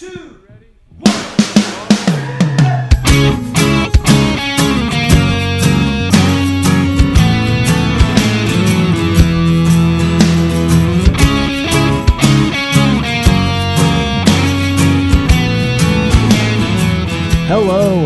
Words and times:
Hello, 0.00 0.16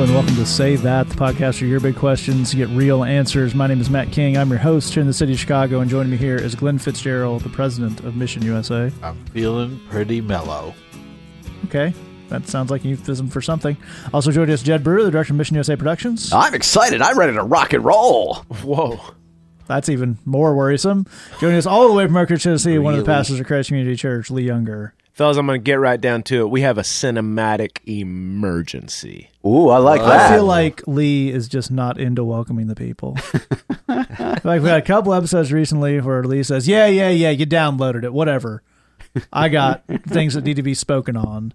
and 0.02 0.12
welcome 0.12 0.34
to 0.34 0.44
Say 0.44 0.74
That, 0.74 1.08
the 1.08 1.14
podcast 1.14 1.60
where 1.60 1.70
your 1.70 1.78
big 1.78 1.94
questions 1.94 2.52
get 2.54 2.68
real 2.70 3.04
answers. 3.04 3.54
My 3.54 3.68
name 3.68 3.80
is 3.80 3.88
Matt 3.88 4.10
King. 4.10 4.36
I'm 4.36 4.50
your 4.50 4.58
host 4.58 4.92
here 4.94 5.00
in 5.00 5.06
the 5.06 5.12
city 5.12 5.34
of 5.34 5.38
Chicago, 5.38 5.78
and 5.78 5.88
joining 5.88 6.10
me 6.10 6.16
here 6.16 6.34
is 6.34 6.56
Glenn 6.56 6.78
Fitzgerald, 6.78 7.42
the 7.42 7.50
president 7.50 8.00
of 8.00 8.16
Mission 8.16 8.42
USA. 8.42 8.90
I'm 9.00 9.24
feeling 9.26 9.80
pretty 9.88 10.20
mellow. 10.20 10.74
Okay, 11.74 11.92
that 12.28 12.46
sounds 12.46 12.70
like 12.70 12.84
a 12.84 12.88
euphemism 12.88 13.28
for 13.28 13.42
something. 13.42 13.76
Also 14.12 14.30
joining 14.30 14.54
us, 14.54 14.62
Jed 14.62 14.84
Brewer, 14.84 15.02
the 15.02 15.10
director 15.10 15.32
of 15.32 15.38
Mission 15.38 15.56
USA 15.56 15.74
Productions. 15.74 16.32
I'm 16.32 16.54
excited. 16.54 17.02
I'm 17.02 17.18
ready 17.18 17.32
to 17.32 17.42
rock 17.42 17.72
and 17.72 17.84
roll. 17.84 18.36
Whoa. 18.62 19.00
That's 19.66 19.88
even 19.88 20.18
more 20.24 20.54
worrisome. 20.54 21.04
Joining 21.40 21.58
us 21.58 21.66
all 21.66 21.88
the 21.88 21.94
way 21.94 22.04
from 22.04 22.12
Mercury, 22.12 22.38
Tennessee, 22.38 22.78
one 22.78 22.94
of 22.94 23.00
the 23.00 23.06
pastors 23.06 23.40
of 23.40 23.46
Christ 23.46 23.70
Community 23.70 23.96
Church, 23.96 24.30
Lee 24.30 24.44
Younger. 24.44 24.94
Fellas, 25.14 25.36
I'm 25.36 25.46
going 25.46 25.58
to 25.58 25.64
get 25.64 25.80
right 25.80 26.00
down 26.00 26.22
to 26.24 26.42
it. 26.42 26.50
We 26.50 26.60
have 26.60 26.78
a 26.78 26.82
cinematic 26.82 27.78
emergency. 27.88 29.30
Ooh, 29.44 29.70
I 29.70 29.78
like 29.78 30.00
I 30.00 30.06
that. 30.06 30.30
I 30.30 30.34
feel 30.36 30.44
like 30.44 30.86
Lee 30.86 31.32
is 31.32 31.48
just 31.48 31.72
not 31.72 31.98
into 31.98 32.22
welcoming 32.22 32.68
the 32.68 32.76
people. 32.76 33.18
like 33.88 34.62
we 34.62 34.68
had 34.68 34.78
a 34.78 34.82
couple 34.82 35.12
episodes 35.12 35.52
recently 35.52 36.00
where 36.00 36.22
Lee 36.22 36.44
says, 36.44 36.68
"Yeah, 36.68 36.86
yeah, 36.86 37.10
yeah, 37.10 37.30
you 37.30 37.46
downloaded 37.46 38.04
it, 38.04 38.12
whatever. 38.12 38.62
I 39.32 39.48
got 39.48 39.84
things 40.06 40.34
that 40.34 40.44
need 40.44 40.54
to 40.54 40.62
be 40.62 40.74
spoken 40.74 41.16
on." 41.16 41.52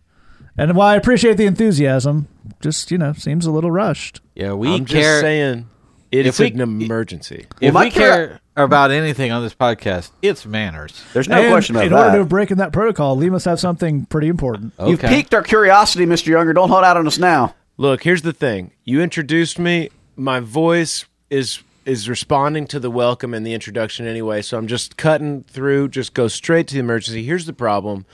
And 0.59 0.75
while 0.75 0.87
I 0.87 0.95
appreciate 0.95 1.37
the 1.37 1.45
enthusiasm, 1.45 2.27
just 2.61 2.91
you 2.91 2.97
know, 2.97 3.13
seems 3.13 3.45
a 3.45 3.51
little 3.51 3.71
rushed. 3.71 4.21
Yeah, 4.35 4.53
we 4.53 4.73
I'm 4.73 4.85
care. 4.85 5.01
just 5.01 5.21
saying 5.21 5.69
it 6.11 6.25
If 6.25 6.39
we- 6.39 6.51
an 6.51 6.61
emergency. 6.61 7.45
if 7.61 7.73
Well, 7.73 7.83
my 7.83 7.85
we 7.85 7.91
care 7.91 8.39
about 8.57 8.91
anything 8.91 9.31
on 9.31 9.41
this 9.43 9.53
podcast, 9.55 10.09
it's 10.21 10.45
manners. 10.45 11.01
There's 11.13 11.29
no 11.29 11.39
and 11.41 11.51
question 11.51 11.75
about 11.75 11.81
that. 11.83 11.87
in 11.87 11.93
order 11.93 12.17
to 12.19 12.25
break 12.25 12.51
in 12.51 12.57
that 12.57 12.73
protocol, 12.73 13.15
Lee 13.15 13.29
must 13.29 13.45
have 13.45 13.59
something 13.59 14.05
pretty 14.07 14.27
important. 14.27 14.73
Okay. 14.79 14.91
You've 14.91 14.99
piqued 15.01 15.33
our 15.33 15.43
curiosity, 15.43 16.05
Mr. 16.05 16.27
Younger. 16.27 16.51
Don't 16.53 16.69
hold 16.69 16.83
out 16.83 16.97
on 16.97 17.07
us 17.07 17.17
now. 17.17 17.55
Look, 17.77 18.03
here's 18.03 18.23
the 18.23 18.33
thing. 18.33 18.71
You 18.83 19.01
introduced 19.01 19.57
me. 19.59 19.89
My 20.17 20.41
voice 20.41 21.05
is 21.29 21.59
is 21.85 22.07
responding 22.09 22.67
to 22.67 22.79
the 22.79 22.91
welcome 22.91 23.33
and 23.33 23.47
the 23.47 23.53
introduction 23.53 24.05
anyway, 24.05 24.41
so 24.43 24.57
I'm 24.59 24.67
just 24.67 24.95
cutting 24.97 25.43
through, 25.43 25.87
just 25.87 26.13
go 26.13 26.27
straight 26.27 26.67
to 26.67 26.73
the 26.75 26.79
emergency. 26.81 27.23
Here's 27.23 27.45
the 27.47 27.53
problem. 27.53 28.05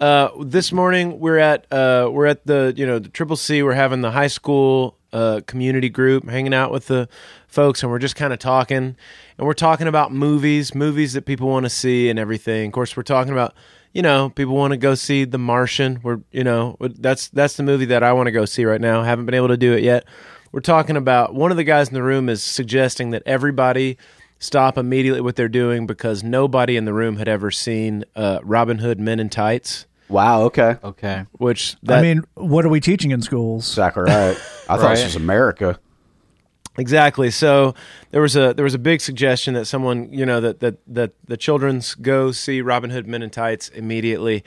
Uh, 0.00 0.30
this 0.40 0.72
morning 0.72 1.20
we're 1.20 1.36
at 1.36 1.70
uh, 1.70 2.08
we're 2.10 2.24
at 2.24 2.46
the 2.46 2.72
you 2.74 2.86
know 2.86 2.98
the 2.98 3.10
Triple 3.10 3.36
C. 3.36 3.62
We're 3.62 3.74
having 3.74 4.00
the 4.00 4.10
high 4.10 4.28
school 4.28 4.96
uh, 5.12 5.42
community 5.46 5.90
group, 5.90 6.26
hanging 6.26 6.54
out 6.54 6.72
with 6.72 6.86
the 6.86 7.06
folks, 7.48 7.82
and 7.82 7.92
we're 7.92 7.98
just 7.98 8.16
kind 8.16 8.32
of 8.32 8.38
talking, 8.38 8.96
and 9.36 9.46
we're 9.46 9.52
talking 9.52 9.86
about 9.86 10.10
movies, 10.10 10.74
movies 10.74 11.12
that 11.12 11.26
people 11.26 11.48
want 11.48 11.66
to 11.66 11.70
see, 11.70 12.08
and 12.08 12.18
everything. 12.18 12.68
Of 12.68 12.72
course, 12.72 12.96
we're 12.96 13.02
talking 13.02 13.34
about 13.34 13.52
you 13.92 14.00
know 14.00 14.30
people 14.30 14.54
want 14.54 14.70
to 14.70 14.78
go 14.78 14.94
see 14.94 15.24
The 15.24 15.36
Martian. 15.36 16.00
We're 16.02 16.20
you 16.32 16.44
know 16.44 16.78
that's 16.80 17.28
that's 17.28 17.58
the 17.58 17.62
movie 17.62 17.84
that 17.86 18.02
I 18.02 18.14
want 18.14 18.28
to 18.28 18.32
go 18.32 18.46
see 18.46 18.64
right 18.64 18.80
now. 18.80 19.02
Haven't 19.02 19.26
been 19.26 19.34
able 19.34 19.48
to 19.48 19.58
do 19.58 19.74
it 19.74 19.82
yet. 19.82 20.06
We're 20.50 20.60
talking 20.60 20.96
about 20.96 21.34
one 21.34 21.50
of 21.50 21.58
the 21.58 21.64
guys 21.64 21.88
in 21.88 21.94
the 21.94 22.02
room 22.02 22.30
is 22.30 22.42
suggesting 22.42 23.10
that 23.10 23.22
everybody 23.26 23.98
stop 24.38 24.78
immediately 24.78 25.20
what 25.20 25.36
they're 25.36 25.46
doing 25.46 25.86
because 25.86 26.24
nobody 26.24 26.78
in 26.78 26.86
the 26.86 26.94
room 26.94 27.18
had 27.18 27.28
ever 27.28 27.50
seen 27.50 28.02
uh, 28.16 28.40
Robin 28.42 28.78
Hood 28.78 28.98
Men 28.98 29.20
in 29.20 29.28
Tights. 29.28 29.84
Wow. 30.10 30.42
Okay. 30.44 30.76
Okay. 30.84 31.24
Which 31.32 31.76
that, 31.84 32.00
I 32.00 32.02
mean, 32.02 32.24
what 32.34 32.64
are 32.64 32.68
we 32.68 32.80
teaching 32.80 33.10
in 33.12 33.22
schools? 33.22 33.68
Exactly 33.70 34.02
right. 34.02 34.36
I 34.68 34.76
thought 34.76 34.90
this 34.90 34.98
Right. 35.00 35.04
was 35.04 35.16
America. 35.16 35.78
exactly. 36.78 37.30
So 37.30 37.74
there 38.10 38.20
was 38.20 38.36
a 38.36 38.52
there 38.54 38.64
was 38.64 38.74
a 38.74 38.78
big 38.78 39.00
suggestion 39.00 39.54
that 39.54 39.66
someone 39.66 40.12
you 40.12 40.26
know 40.26 40.40
that 40.40 40.60
that 40.60 40.76
that 40.86 41.12
the 41.26 41.36
children's 41.36 41.94
go 41.94 42.32
see 42.32 42.60
Robin 42.60 42.90
Hood 42.90 43.06
Men 43.06 43.22
in 43.22 43.30
Tights 43.30 43.68
immediately, 43.68 44.44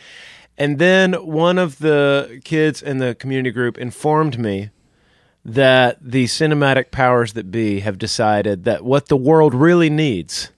and 0.57 0.79
then 0.79 1.13
one 1.13 1.57
of 1.57 1.79
the 1.79 2.41
kids 2.43 2.81
in 2.81 2.97
the 2.97 3.15
community 3.15 3.51
group 3.51 3.77
informed 3.77 4.37
me 4.39 4.69
that 5.45 5.97
the 6.01 6.25
cinematic 6.25 6.89
powers 6.91 7.33
that 7.33 7.51
be 7.51 7.81
have 7.81 7.97
decided 7.97 8.63
that 8.63 8.83
what 8.85 9.07
the 9.09 9.17
world 9.17 9.53
really 9.53 9.89
needs 9.89 10.51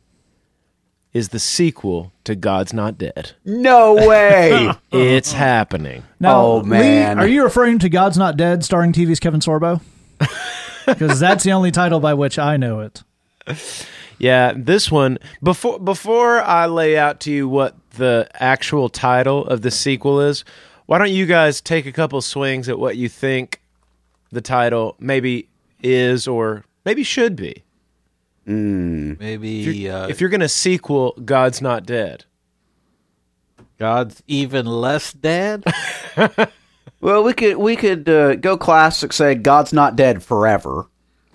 is 1.15 1.29
the 1.29 1.39
sequel 1.39 2.11
to 2.25 2.35
God's 2.35 2.73
Not 2.73 2.97
Dead. 2.97 3.31
No 3.45 3.95
way. 3.95 4.69
It's 4.91 5.31
happening. 5.31 6.03
Now, 6.19 6.41
Oh, 6.41 6.61
man. 6.63 7.17
Lee, 7.17 7.23
are 7.23 7.27
you 7.27 7.43
referring 7.43 7.79
to 7.79 7.89
God's 7.89 8.17
Not 8.17 8.35
Dead, 8.35 8.65
starring 8.65 8.91
TV's 8.91 9.19
Kevin 9.19 9.39
Sorbo? 9.39 9.81
Because 10.85 11.19
that's 11.19 11.43
the 11.43 11.51
only 11.51 11.71
title 11.71 11.99
by 11.99 12.13
which 12.13 12.37
I 12.37 12.57
know 12.57 12.81
it. 12.81 13.01
Yeah, 14.19 14.53
this 14.55 14.91
one 14.91 15.17
before 15.41 15.79
before 15.79 16.41
I 16.41 16.67
lay 16.67 16.95
out 16.95 17.19
to 17.21 17.31
you 17.31 17.49
what 17.49 17.75
the 17.97 18.29
actual 18.35 18.89
title 18.89 19.47
of 19.47 19.63
the 19.63 19.71
sequel 19.71 20.21
is, 20.21 20.45
why 20.85 20.99
don't 20.99 21.11
you 21.11 21.25
guys 21.25 21.59
take 21.59 21.87
a 21.87 21.91
couple 21.91 22.21
swings 22.21 22.69
at 22.69 22.77
what 22.77 22.97
you 22.97 23.09
think 23.09 23.61
the 24.31 24.41
title 24.41 24.95
maybe 24.99 25.49
is 25.81 26.27
or 26.27 26.63
maybe 26.85 27.01
should 27.01 27.35
be? 27.35 27.63
Maybe 28.45 29.89
uh, 29.89 30.07
if 30.07 30.22
you're 30.22 30.29
going 30.29 30.41
to 30.41 30.50
sequel 30.50 31.13
God's 31.23 31.61
Not 31.61 31.85
Dead. 31.85 32.25
God's 33.78 34.23
even 34.28 34.66
less 34.66 35.11
dead. 35.11 35.63
well, 37.01 37.23
we 37.23 37.34
could 37.34 37.57
we 37.57 37.75
could 37.75 38.07
uh, 38.07 38.35
go 38.35 38.57
classic. 38.57 39.11
Say 39.11 39.35
God's 39.35 39.73
not 39.73 39.95
dead 39.95 40.23
forever. 40.23 40.88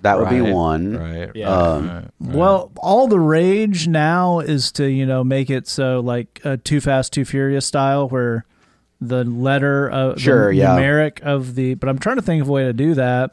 That 0.02 0.18
would 0.18 0.30
be 0.30 0.40
one. 0.40 0.96
right. 0.96 1.30
Yeah. 1.34 1.50
Um, 1.50 1.88
right. 1.88 2.08
Well, 2.18 2.72
all 2.78 3.06
the 3.06 3.20
rage 3.20 3.86
now 3.86 4.40
is 4.40 4.72
to 4.72 4.86
you 4.86 5.04
know 5.04 5.22
make 5.22 5.50
it 5.50 5.68
so 5.68 6.00
like 6.00 6.40
a 6.42 6.56
Too 6.56 6.80
Fast, 6.80 7.12
Too 7.12 7.26
Furious 7.26 7.66
style, 7.66 8.08
where 8.08 8.46
the 9.00 9.24
letter 9.24 9.90
of 9.90 10.18
Sure, 10.18 10.50
the 10.50 10.56
yeah. 10.56 10.78
numeric 10.78 11.20
of 11.20 11.54
the. 11.54 11.74
But 11.74 11.90
I'm 11.90 11.98
trying 11.98 12.16
to 12.16 12.22
think 12.22 12.40
of 12.40 12.48
a 12.48 12.52
way 12.52 12.64
to 12.64 12.72
do 12.72 12.94
that. 12.94 13.32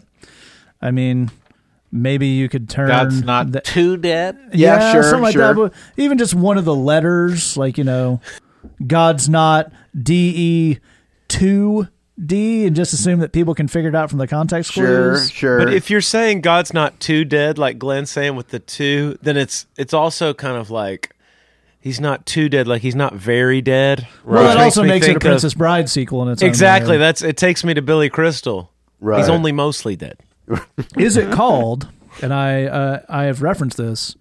I 0.82 0.92
mean, 0.92 1.32
maybe 1.92 2.28
you 2.28 2.50
could 2.50 2.70
turn 2.70 2.88
God's 2.90 3.24
not 3.24 3.52
the- 3.52 3.62
too 3.62 3.98
dead. 3.98 4.38
Yeah, 4.54 4.92
sure, 4.92 5.04
something 5.04 5.22
like 5.24 5.34
sure. 5.34 5.54
that. 5.54 5.56
But 5.56 5.74
even 6.02 6.18
just 6.18 6.34
one 6.34 6.58
of 6.58 6.66
the 6.66 6.76
letters, 6.76 7.58
like 7.58 7.78
you 7.78 7.84
know, 7.84 8.22
God's 8.86 9.30
not 9.30 9.72
D 10.02 10.34
E 10.36 10.80
two 11.28 11.88
D, 12.24 12.66
and 12.66 12.76
just 12.76 12.94
assume 12.94 13.20
that 13.20 13.32
people 13.32 13.54
can 13.54 13.68
figure 13.68 13.90
it 13.90 13.96
out 13.96 14.10
from 14.10 14.18
the 14.20 14.28
context 14.28 14.72
Sure, 14.74 15.12
clues. 15.12 15.30
sure. 15.32 15.60
sure. 15.60 15.66
But 15.66 15.74
if 15.74 15.90
you're 15.90 16.02
saying 16.02 16.42
God's 16.42 16.74
not 16.74 17.00
too 17.00 17.24
dead, 17.26 17.58
like 17.60 17.78
Glenn's 17.78 18.10
saying 18.10 18.36
with 18.36 18.48
the 18.50 18.60
two, 18.60 19.18
then 19.22 19.38
it's 19.38 19.66
it's 19.78 19.94
also 19.94 20.34
kind 20.34 20.58
of 20.58 20.70
like 20.72 21.16
he's 21.80 22.00
not 22.02 22.26
too 22.26 22.50
dead, 22.50 22.68
like 22.68 22.82
he's 22.82 22.96
not 22.96 23.14
very 23.14 23.62
dead. 23.62 24.08
Well, 24.26 24.44
Which 24.44 24.56
that 24.56 24.64
also 24.64 24.82
me 24.82 24.90
makes 24.90 25.06
it 25.06 25.10
a 25.10 25.14
think 25.14 25.24
of- 25.24 25.30
Princess 25.30 25.54
Bride 25.54 25.90
sequel 25.90 26.24
in 26.24 26.30
its 26.30 26.42
Exactly. 26.42 26.94
way. 26.94 26.98
That's 26.98 27.22
it. 27.22 27.38
Takes 27.38 27.64
me 27.64 27.74
to 27.76 27.82
Billy 27.84 28.10
Crystal. 28.10 28.72
Right. 29.00 29.20
He's 29.20 29.30
only 29.30 29.52
mostly 29.52 29.96
dead. 29.96 30.18
Is 30.98 31.18
it 31.18 31.32
called? 31.32 31.90
And 32.22 32.34
I 32.34 32.66
uh, 32.66 33.00
I 33.10 33.24
have 33.26 33.42
referenced 33.42 33.78
this. 33.78 34.16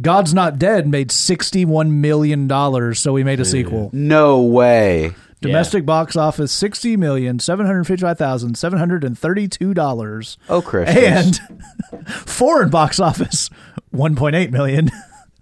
God's 0.00 0.34
Not 0.34 0.58
Dead 0.58 0.86
made 0.86 1.10
sixty 1.10 1.64
one 1.64 2.00
million 2.00 2.46
dollars, 2.46 3.00
so 3.00 3.12
we 3.12 3.24
made 3.24 3.40
a 3.40 3.44
sequel. 3.44 3.90
no 3.92 4.40
way. 4.42 5.14
Domestic 5.42 5.84
box 5.86 6.16
office 6.16 6.50
sixty 6.50 6.96
million 6.96 7.38
seven 7.38 7.66
hundred 7.66 7.84
fifty 7.86 8.02
five 8.02 8.18
thousand 8.18 8.56
seven 8.56 8.78
hundred 8.78 9.04
and 9.04 9.18
thirty 9.18 9.48
two 9.48 9.74
dollars. 9.74 10.38
Oh, 10.48 10.60
Christians. 10.62 11.40
And 11.92 12.08
foreign 12.08 12.70
box 12.70 12.98
office 12.98 13.50
one 13.90 14.16
point 14.16 14.34
eight 14.34 14.50
million 14.50 14.90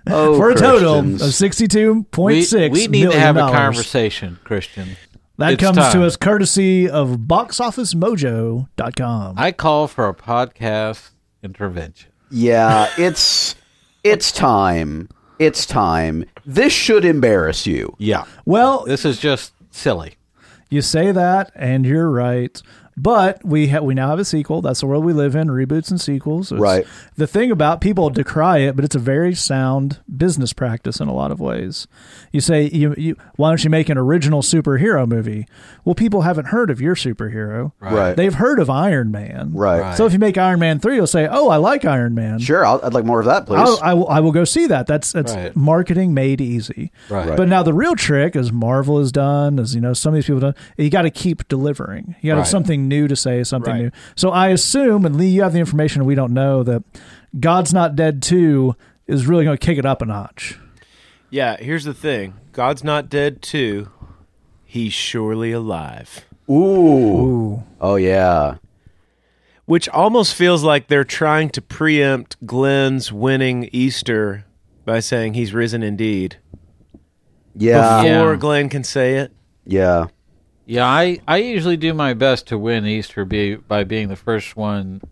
oh, 0.08 0.36
for 0.36 0.50
a 0.50 0.54
total 0.54 0.98
of 0.98 1.32
sixty 1.34 1.69
two 1.69 1.94
We, 1.94 2.03
point 2.03 2.53
we 2.72 2.86
need 2.88 3.10
to 3.10 3.19
have 3.19 3.36
a 3.36 3.41
conversation, 3.50 4.38
Christian. 4.44 4.97
That 5.37 5.55
It's 5.55 5.62
comes 5.62 5.93
to 5.93 6.04
us 6.04 6.16
courtesy 6.16 6.89
of 6.89 7.16
boxofficemojo.com. 7.19 9.34
I 9.36 9.51
call 9.53 9.89
for 9.89 10.09
a 10.09 10.15
podcast 10.15 11.10
intervention. 11.42 12.13
Yeah, 12.31 12.89
it's 12.97 13.57
it's 14.04 14.31
time. 14.31 15.09
It's 15.41 15.66
time. 15.66 16.25
This 16.47 16.72
should 16.72 17.04
embarrass 17.04 17.66
you. 17.66 17.97
Yeah. 17.98 18.25
Well, 18.45 18.84
This 18.84 19.04
is 19.04 19.19
just 19.19 19.53
silly. 19.71 20.15
You 20.71 20.81
say 20.83 21.13
that, 21.13 21.53
and 21.54 21.84
you're 21.84 22.10
right. 22.10 22.60
But 22.96 23.44
we 23.44 23.68
ha- 23.68 23.80
we 23.80 23.94
now 23.94 24.08
have 24.10 24.18
a 24.18 24.24
sequel. 24.24 24.62
That's 24.62 24.80
the 24.80 24.86
world 24.86 25.04
we 25.04 25.12
live 25.12 25.34
in. 25.34 25.48
Reboots 25.48 25.91
and 25.91 26.00
sequels. 26.00 26.52
It's- 26.52 26.60
Right. 26.60 26.86
The 27.16 27.26
thing 27.26 27.50
about 27.50 27.80
people 27.80 28.08
decry 28.10 28.58
it, 28.58 28.76
but 28.76 28.84
it's 28.84 28.94
a 28.94 28.98
very 29.00 29.34
sound 29.34 29.98
business 30.16 30.52
practice 30.52 31.00
in 31.00 31.08
a 31.08 31.12
lot 31.14 31.30
of 31.30 31.41
ways. 31.41 31.86
You 32.32 32.41
say, 32.41 32.68
you, 32.72 32.94
you, 32.96 33.16
why 33.36 33.50
don't 33.50 33.62
you 33.64 33.70
make 33.70 33.88
an 33.88 33.98
original 33.98 34.42
superhero 34.42 35.06
movie? 35.08 35.46
Well, 35.84 35.94
people 35.94 36.22
haven't 36.22 36.46
heard 36.46 36.70
of 36.70 36.80
your 36.80 36.94
superhero. 36.94 37.72
Right. 37.80 38.16
They've 38.16 38.34
heard 38.34 38.58
of 38.58 38.70
Iron 38.70 39.10
Man. 39.10 39.52
Right. 39.52 39.96
So 39.96 40.06
if 40.06 40.12
you 40.12 40.18
make 40.18 40.38
Iron 40.38 40.60
Man 40.60 40.78
three, 40.78 40.94
you'll 40.96 41.06
say, 41.06 41.26
"Oh, 41.30 41.48
I 41.48 41.56
like 41.56 41.84
Iron 41.84 42.14
Man." 42.14 42.38
Sure, 42.38 42.64
I'll, 42.64 42.80
I'd 42.82 42.94
like 42.94 43.04
more 43.04 43.20
of 43.20 43.26
that, 43.26 43.46
please. 43.46 43.58
I'll, 43.58 43.78
I 43.82 43.94
will, 43.94 44.08
I 44.08 44.20
will 44.20 44.32
go 44.32 44.44
see 44.44 44.66
that. 44.68 44.86
That's 44.86 45.12
that's 45.12 45.34
Right. 45.34 45.54
marketing 45.56 46.14
made 46.14 46.41
easy. 46.41 46.91
Right. 47.10 47.28
Right. 47.28 47.36
But 47.36 47.48
now 47.48 47.62
the 47.62 47.74
real 47.74 47.94
trick, 47.96 48.34
as 48.36 48.52
Marvel 48.52 48.98
has 48.98 49.10
done, 49.12 49.58
as 49.58 49.74
you 49.74 49.80
know, 49.80 49.92
some 49.92 50.14
of 50.14 50.16
these 50.16 50.26
people 50.26 50.41
done, 50.41 50.54
you 50.76 50.91
got 50.91 51.02
to 51.02 51.10
keep 51.10 51.46
delivering. 51.48 52.14
You 52.20 52.30
got 52.30 52.34
to 52.34 52.36
have 52.36 52.38
Right. 52.38 52.46
something 52.46 52.84
new 52.89 53.09
to 53.09 53.16
say, 53.16 53.42
something 53.45 53.72
Right. 53.72 53.83
new. 53.84 53.91
So 54.16 54.31
I 54.31 54.48
assume, 54.48 55.04
and 55.04 55.16
Lee, 55.16 55.28
you 55.28 55.42
have 55.42 55.53
the 55.53 55.59
information 55.60 56.04
we 56.04 56.15
don't 56.15 56.33
know 56.33 56.63
that 56.63 56.83
God's 57.39 57.72
Not 57.75 57.97
Dead 57.97 58.22
two 58.22 58.77
is 59.07 59.27
really 59.27 59.45
going 59.45 59.57
to 59.57 59.66
kick 59.66 59.78
it 59.78 59.84
up 59.86 60.01
a 60.03 60.07
notch. 60.07 60.59
Yeah, 61.31 61.57
here's 61.59 61.84
the 61.84 61.95
thing. 61.95 62.34
God's 62.53 62.84
not 62.84 63.09
dead 63.09 63.42
too. 63.42 63.89
He's 64.65 64.92
surely 64.92 65.51
alive. 65.53 66.25
Ooh. 66.48 66.54
Ooh, 66.54 67.63
Oh 67.81 67.97
yeah. 67.97 68.57
Which 69.66 69.89
almost 69.89 70.34
feels 70.34 70.63
like 70.63 70.89
they're 70.89 71.04
trying 71.04 71.48
to 71.51 71.63
preempt 71.63 72.37
Glenn's 72.47 73.10
winning 73.10 73.69
Easter 73.72 74.45
by 74.84 75.01
saying 75.01 75.34
he's 75.34 75.53
risen 75.54 75.83
indeed. 75.83 76.37
Yeah. 77.57 78.03
Before 78.03 78.33
Yeah. 78.34 78.39
Glenn 78.39 78.69
can 78.69 78.84
say 78.84 79.16
it. 79.16 79.33
Yeah. 79.65 80.07
Yeah, 80.66 80.87
I, 80.87 81.21
I 81.28 81.39
usually 81.39 81.77
do 81.77 81.93
my 81.93 82.15
best 82.15 82.47
to 82.49 82.59
win 82.59 82.87
Easter 82.87 83.25
be, 83.25 83.57
by 83.57 83.84
being 83.84 84.09
the 84.09 84.16
first 84.16 84.57
one 84.57 85.03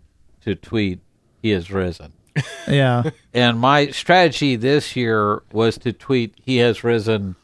to 0.41 0.55
tweet, 0.55 0.99
he 1.41 1.51
is 1.51 1.71
risen. 1.71 2.13
yeah. 2.67 3.03
And 3.33 3.59
my 3.59 3.91
strategy 3.91 4.55
this 4.55 4.95
year 4.95 5.43
was 5.51 5.77
to 5.79 5.93
tweet, 5.93 6.33
he 6.43 6.57
has 6.57 6.83
risen 6.83 7.35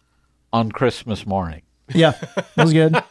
on 0.52 0.72
Christmas 0.72 1.26
morning. 1.28 1.62
Yeah, 1.94 2.12
that 2.56 2.64
was 2.64 2.74
good. 2.74 3.02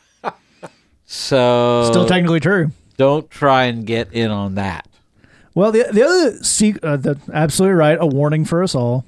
So 1.06 1.84
Still 1.90 2.06
technically 2.06 2.40
true. 2.40 2.70
don't 2.96 3.30
try 3.30 3.64
and 3.64 3.86
get 3.86 4.12
in 4.12 4.30
on 4.30 4.56
that. 4.56 4.86
Well, 5.54 5.72
the 5.72 5.86
the 5.90 6.02
other 6.04 6.42
se- 6.44 6.76
uh, 6.82 6.96
the, 6.96 7.18
absolutely 7.32 7.74
right. 7.74 7.96
A 8.00 8.06
warning 8.06 8.44
for 8.44 8.62
us 8.62 8.74
all. 8.74 9.04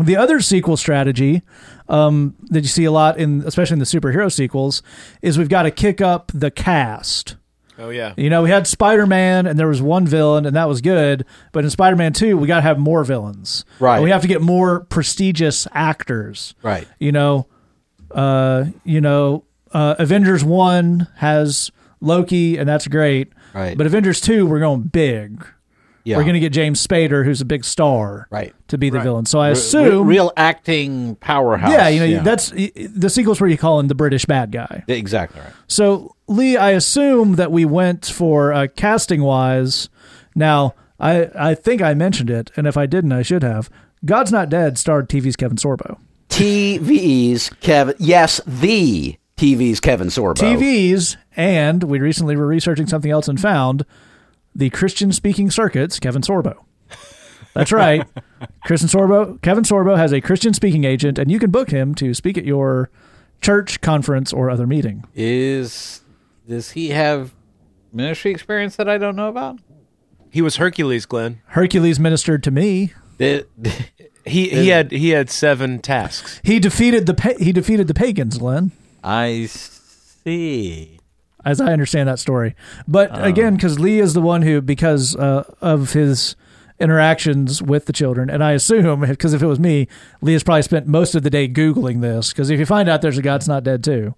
The 0.00 0.16
other 0.16 0.40
sequel 0.40 0.76
strategy 0.76 1.42
um, 1.88 2.34
that 2.50 2.60
you 2.60 2.68
see 2.68 2.84
a 2.84 2.92
lot 2.92 3.18
in, 3.18 3.42
especially 3.46 3.74
in 3.74 3.78
the 3.78 3.84
superhero 3.84 4.30
sequels, 4.30 4.82
is 5.20 5.38
we've 5.38 5.48
got 5.48 5.62
to 5.62 5.70
kick 5.70 6.00
up 6.00 6.30
the 6.34 6.50
cast. 6.50 7.36
Oh 7.78 7.88
yeah. 7.88 8.14
You 8.16 8.30
know, 8.30 8.42
we 8.42 8.50
had 8.50 8.66
Spider 8.66 9.06
Man, 9.06 9.46
and 9.46 9.58
there 9.58 9.66
was 9.66 9.82
one 9.82 10.06
villain, 10.06 10.46
and 10.46 10.54
that 10.54 10.68
was 10.68 10.80
good. 10.80 11.24
But 11.52 11.64
in 11.64 11.70
Spider 11.70 11.96
Man 11.96 12.12
Two, 12.12 12.36
we 12.36 12.46
got 12.46 12.56
to 12.56 12.62
have 12.62 12.78
more 12.78 13.02
villains. 13.02 13.64
Right. 13.80 13.96
And 13.96 14.04
we 14.04 14.10
have 14.10 14.22
to 14.22 14.28
get 14.28 14.40
more 14.40 14.80
prestigious 14.80 15.66
actors. 15.72 16.54
Right. 16.62 16.86
You 16.98 17.12
know, 17.12 17.48
uh, 18.10 18.66
you 18.84 19.00
know, 19.00 19.44
uh, 19.72 19.96
Avengers 19.98 20.44
One 20.44 21.08
has 21.16 21.70
Loki, 22.00 22.56
and 22.58 22.68
that's 22.68 22.86
great. 22.86 23.32
Right. 23.54 23.76
But 23.76 23.86
Avengers 23.86 24.20
Two, 24.20 24.46
we're 24.46 24.60
going 24.60 24.82
big. 24.82 25.44
Yeah. 26.04 26.16
We're 26.16 26.24
going 26.24 26.34
to 26.34 26.40
get 26.40 26.52
James 26.52 26.84
Spader, 26.84 27.24
who's 27.24 27.40
a 27.40 27.44
big 27.44 27.64
star, 27.64 28.26
Right. 28.30 28.52
to 28.68 28.76
be 28.78 28.90
the 28.90 28.96
Right. 28.98 29.04
villain. 29.04 29.24
So 29.26 29.38
I 29.38 29.48
Re- 29.48 29.52
assume, 29.52 30.06
real 30.08 30.32
acting 30.36 31.14
powerhouse. 31.16 31.72
yeah, 31.72 31.88
you 31.88 32.16
know, 32.16 32.22
that's 32.24 32.50
the 32.50 33.08
sequels 33.08 33.40
where 33.40 33.48
you 33.48 33.56
call 33.56 33.78
him 33.78 33.86
the 33.88 33.94
British 33.94 34.24
bad 34.24 34.50
guy. 34.52 34.82
exactly 34.88 35.40
right. 35.40 35.52
So 35.68 36.14
Lee, 36.28 36.56
I 36.56 36.70
assume 36.70 37.36
that 37.36 37.52
we 37.52 37.64
went 37.64 38.06
for 38.06 38.52
uh, 38.52 38.66
casting 38.74 39.22
wise. 39.22 39.88
Now, 40.34 40.74
I 40.98 41.28
I 41.38 41.54
think 41.54 41.82
I 41.82 41.94
mentioned 41.94 42.30
it, 42.30 42.50
and 42.56 42.66
if 42.66 42.76
I 42.76 42.86
didn't, 42.86 43.12
I 43.12 43.22
should 43.22 43.42
have. 43.42 43.68
God's 44.04 44.32
Not 44.32 44.48
Dead 44.48 44.78
starred 44.78 45.08
TV's 45.08 45.36
Kevin 45.36 45.56
Sorbo. 45.58 45.98
TV's 46.28 47.50
Kevin. 47.60 47.94
Yes, 47.98 48.40
the 48.46 49.16
TV's 49.36 49.78
Kevin 49.80 50.08
Sorbo. 50.08 50.34
TV's, 50.34 51.16
and 51.36 51.82
we 51.84 51.98
recently 52.00 52.34
were 52.36 52.46
researching 52.46 52.86
something 52.86 53.10
else 53.10 53.28
and 53.28 53.40
found 53.40 53.84
the 54.54 54.70
Christian 54.70 55.12
speaking 55.12 55.50
circuits, 55.50 55.98
Kevin 55.98 56.22
Sorbo. 56.22 56.56
That's 57.54 57.72
right. 57.72 58.06
Christian 58.64 58.88
Sorbo, 58.88 59.40
Kevin 59.42 59.64
Sorbo 59.64 59.96
has 59.96 60.12
a 60.12 60.20
Christian 60.20 60.54
speaking 60.54 60.84
agent, 60.84 61.18
and 61.18 61.30
you 61.30 61.38
can 61.38 61.50
book 61.50 61.70
him 61.70 61.94
to 61.96 62.14
speak 62.14 62.38
at 62.38 62.44
your 62.44 62.90
church, 63.40 63.80
conference, 63.80 64.32
or 64.32 64.48
other 64.50 64.66
meeting. 64.66 65.04
Is 65.14 66.00
does 66.48 66.70
he 66.70 66.88
have 66.90 67.34
ministry 67.92 68.30
experience 68.30 68.76
that 68.76 68.88
I 68.88 68.98
don't 68.98 69.16
know 69.16 69.28
about? 69.28 69.58
He 70.30 70.40
was 70.40 70.56
Hercules, 70.56 71.04
Glenn. 71.04 71.42
Hercules 71.48 72.00
ministered 72.00 72.42
to 72.44 72.50
me. 72.50 72.94
Did, 73.18 73.46
He 74.24 74.48
he 74.48 74.68
had 74.68 74.90
he 74.92 75.10
had 75.10 75.28
seven 75.28 75.78
tasks. 75.80 76.40
He 76.42 76.58
defeated 76.58 77.06
the 77.06 77.14
pa- 77.14 77.34
he 77.38 77.52
defeated 77.52 77.86
the 77.88 77.94
pagans, 77.94 78.38
Glenn. 78.38 78.70
I 79.04 79.46
see. 79.46 81.00
As 81.44 81.60
I 81.60 81.72
understand 81.72 82.08
that 82.08 82.18
story. 82.18 82.54
But 82.88 83.10
Oh. 83.12 83.22
again, 83.24 83.54
because 83.56 83.78
Lee 83.78 83.98
is 84.00 84.14
the 84.14 84.20
one 84.20 84.42
who, 84.42 84.60
because 84.60 85.16
uh, 85.16 85.44
of 85.60 85.92
his 85.92 86.36
interactions 86.80 87.62
with 87.62 87.86
the 87.86 87.92
children, 87.92 88.28
and 88.28 88.42
I 88.42 88.52
assume, 88.52 89.00
because 89.08 89.32
if 89.34 89.42
it 89.42 89.46
was 89.46 89.60
me, 89.60 89.88
Lee 90.20 90.32
has 90.32 90.42
probably 90.42 90.62
spent 90.62 90.86
most 90.86 91.14
of 91.14 91.22
the 91.22 91.30
day 91.30 91.48
googling 91.48 92.00
this. 92.00 92.32
Because 92.32 92.50
if 92.50 92.58
you 92.58 92.66
find 92.66 92.88
out 92.88 93.02
there's 93.02 93.18
a 93.18 93.22
God's 93.22 93.48
not 93.48 93.62
dead 93.64 93.84
too, 93.84 94.14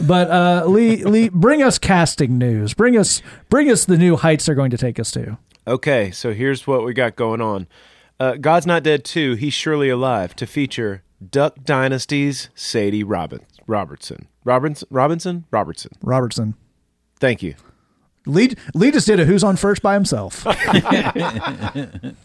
but 0.00 0.30
uh, 0.30 0.64
Lee, 0.66 1.04
Lee, 1.04 1.28
bring 1.28 1.62
us 1.62 1.78
casting 1.78 2.38
news. 2.38 2.74
Bring 2.74 2.96
us, 2.96 3.22
bring 3.50 3.70
us 3.70 3.84
the 3.84 3.98
new 3.98 4.16
heights 4.16 4.46
they're 4.46 4.54
going 4.54 4.70
to 4.70 4.78
take 4.78 4.98
us 4.98 5.10
to. 5.12 5.38
Okay, 5.66 6.10
so 6.10 6.32
here's 6.32 6.66
what 6.66 6.84
we 6.84 6.94
got 6.94 7.14
going 7.14 7.40
on. 7.42 7.66
Uh, 8.18 8.34
God's 8.34 8.66
Not 8.66 8.82
Dead 8.82 9.04
2, 9.04 9.34
He's 9.34 9.52
Surely 9.54 9.90
Alive, 9.90 10.34
to 10.36 10.46
feature 10.46 11.02
Duck 11.30 11.62
Dynasty's 11.62 12.48
Sadie 12.54 13.04
Robin- 13.04 13.40
Robertson. 13.68 14.26
Robinson? 14.44 14.88
Robinson? 14.90 15.44
Robertson. 15.52 15.92
Robertson. 16.02 16.54
Thank 17.20 17.42
you. 17.42 17.54
Lee, 18.26 18.54
Lee 18.74 18.90
just 18.90 19.06
did 19.06 19.20
a 19.20 19.24
who's 19.24 19.44
on 19.44 19.56
first 19.56 19.82
by 19.82 19.94
himself. 19.94 20.44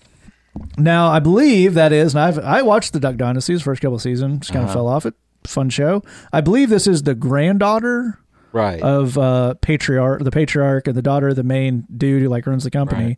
now 0.78 1.10
I 1.10 1.20
believe 1.20 1.74
that 1.76 1.92
is, 1.92 2.16
and 2.16 2.24
I've 2.24 2.40
I 2.40 2.62
watched 2.62 2.94
the 2.94 3.00
Duck 3.00 3.18
Dynasty's 3.18 3.62
first 3.62 3.82
couple 3.82 3.96
of 3.96 4.02
seasons, 4.02 4.40
just 4.40 4.54
kind 4.54 4.66
of 4.66 4.74
fell 4.74 4.88
off 4.88 5.06
it. 5.06 5.14
Fun 5.46 5.70
show. 5.70 6.04
I 6.32 6.42
believe 6.42 6.70
this 6.70 6.88
is 6.88 7.04
the 7.04 7.16
granddaughter 7.16 8.20
Right. 8.54 8.82
of 8.82 9.18
uh, 9.18 9.56
patriarch, 9.56 10.24
the 10.24 10.30
patriarch, 10.30 10.88
and 10.88 10.96
the 10.96 11.02
daughter 11.02 11.30
of 11.30 11.36
the 11.36 11.44
main 11.44 11.88
dude 11.98 12.22
who 12.22 12.30
like 12.30 12.46
runs 12.46 12.64
the 12.64 12.72
company. 12.72 13.18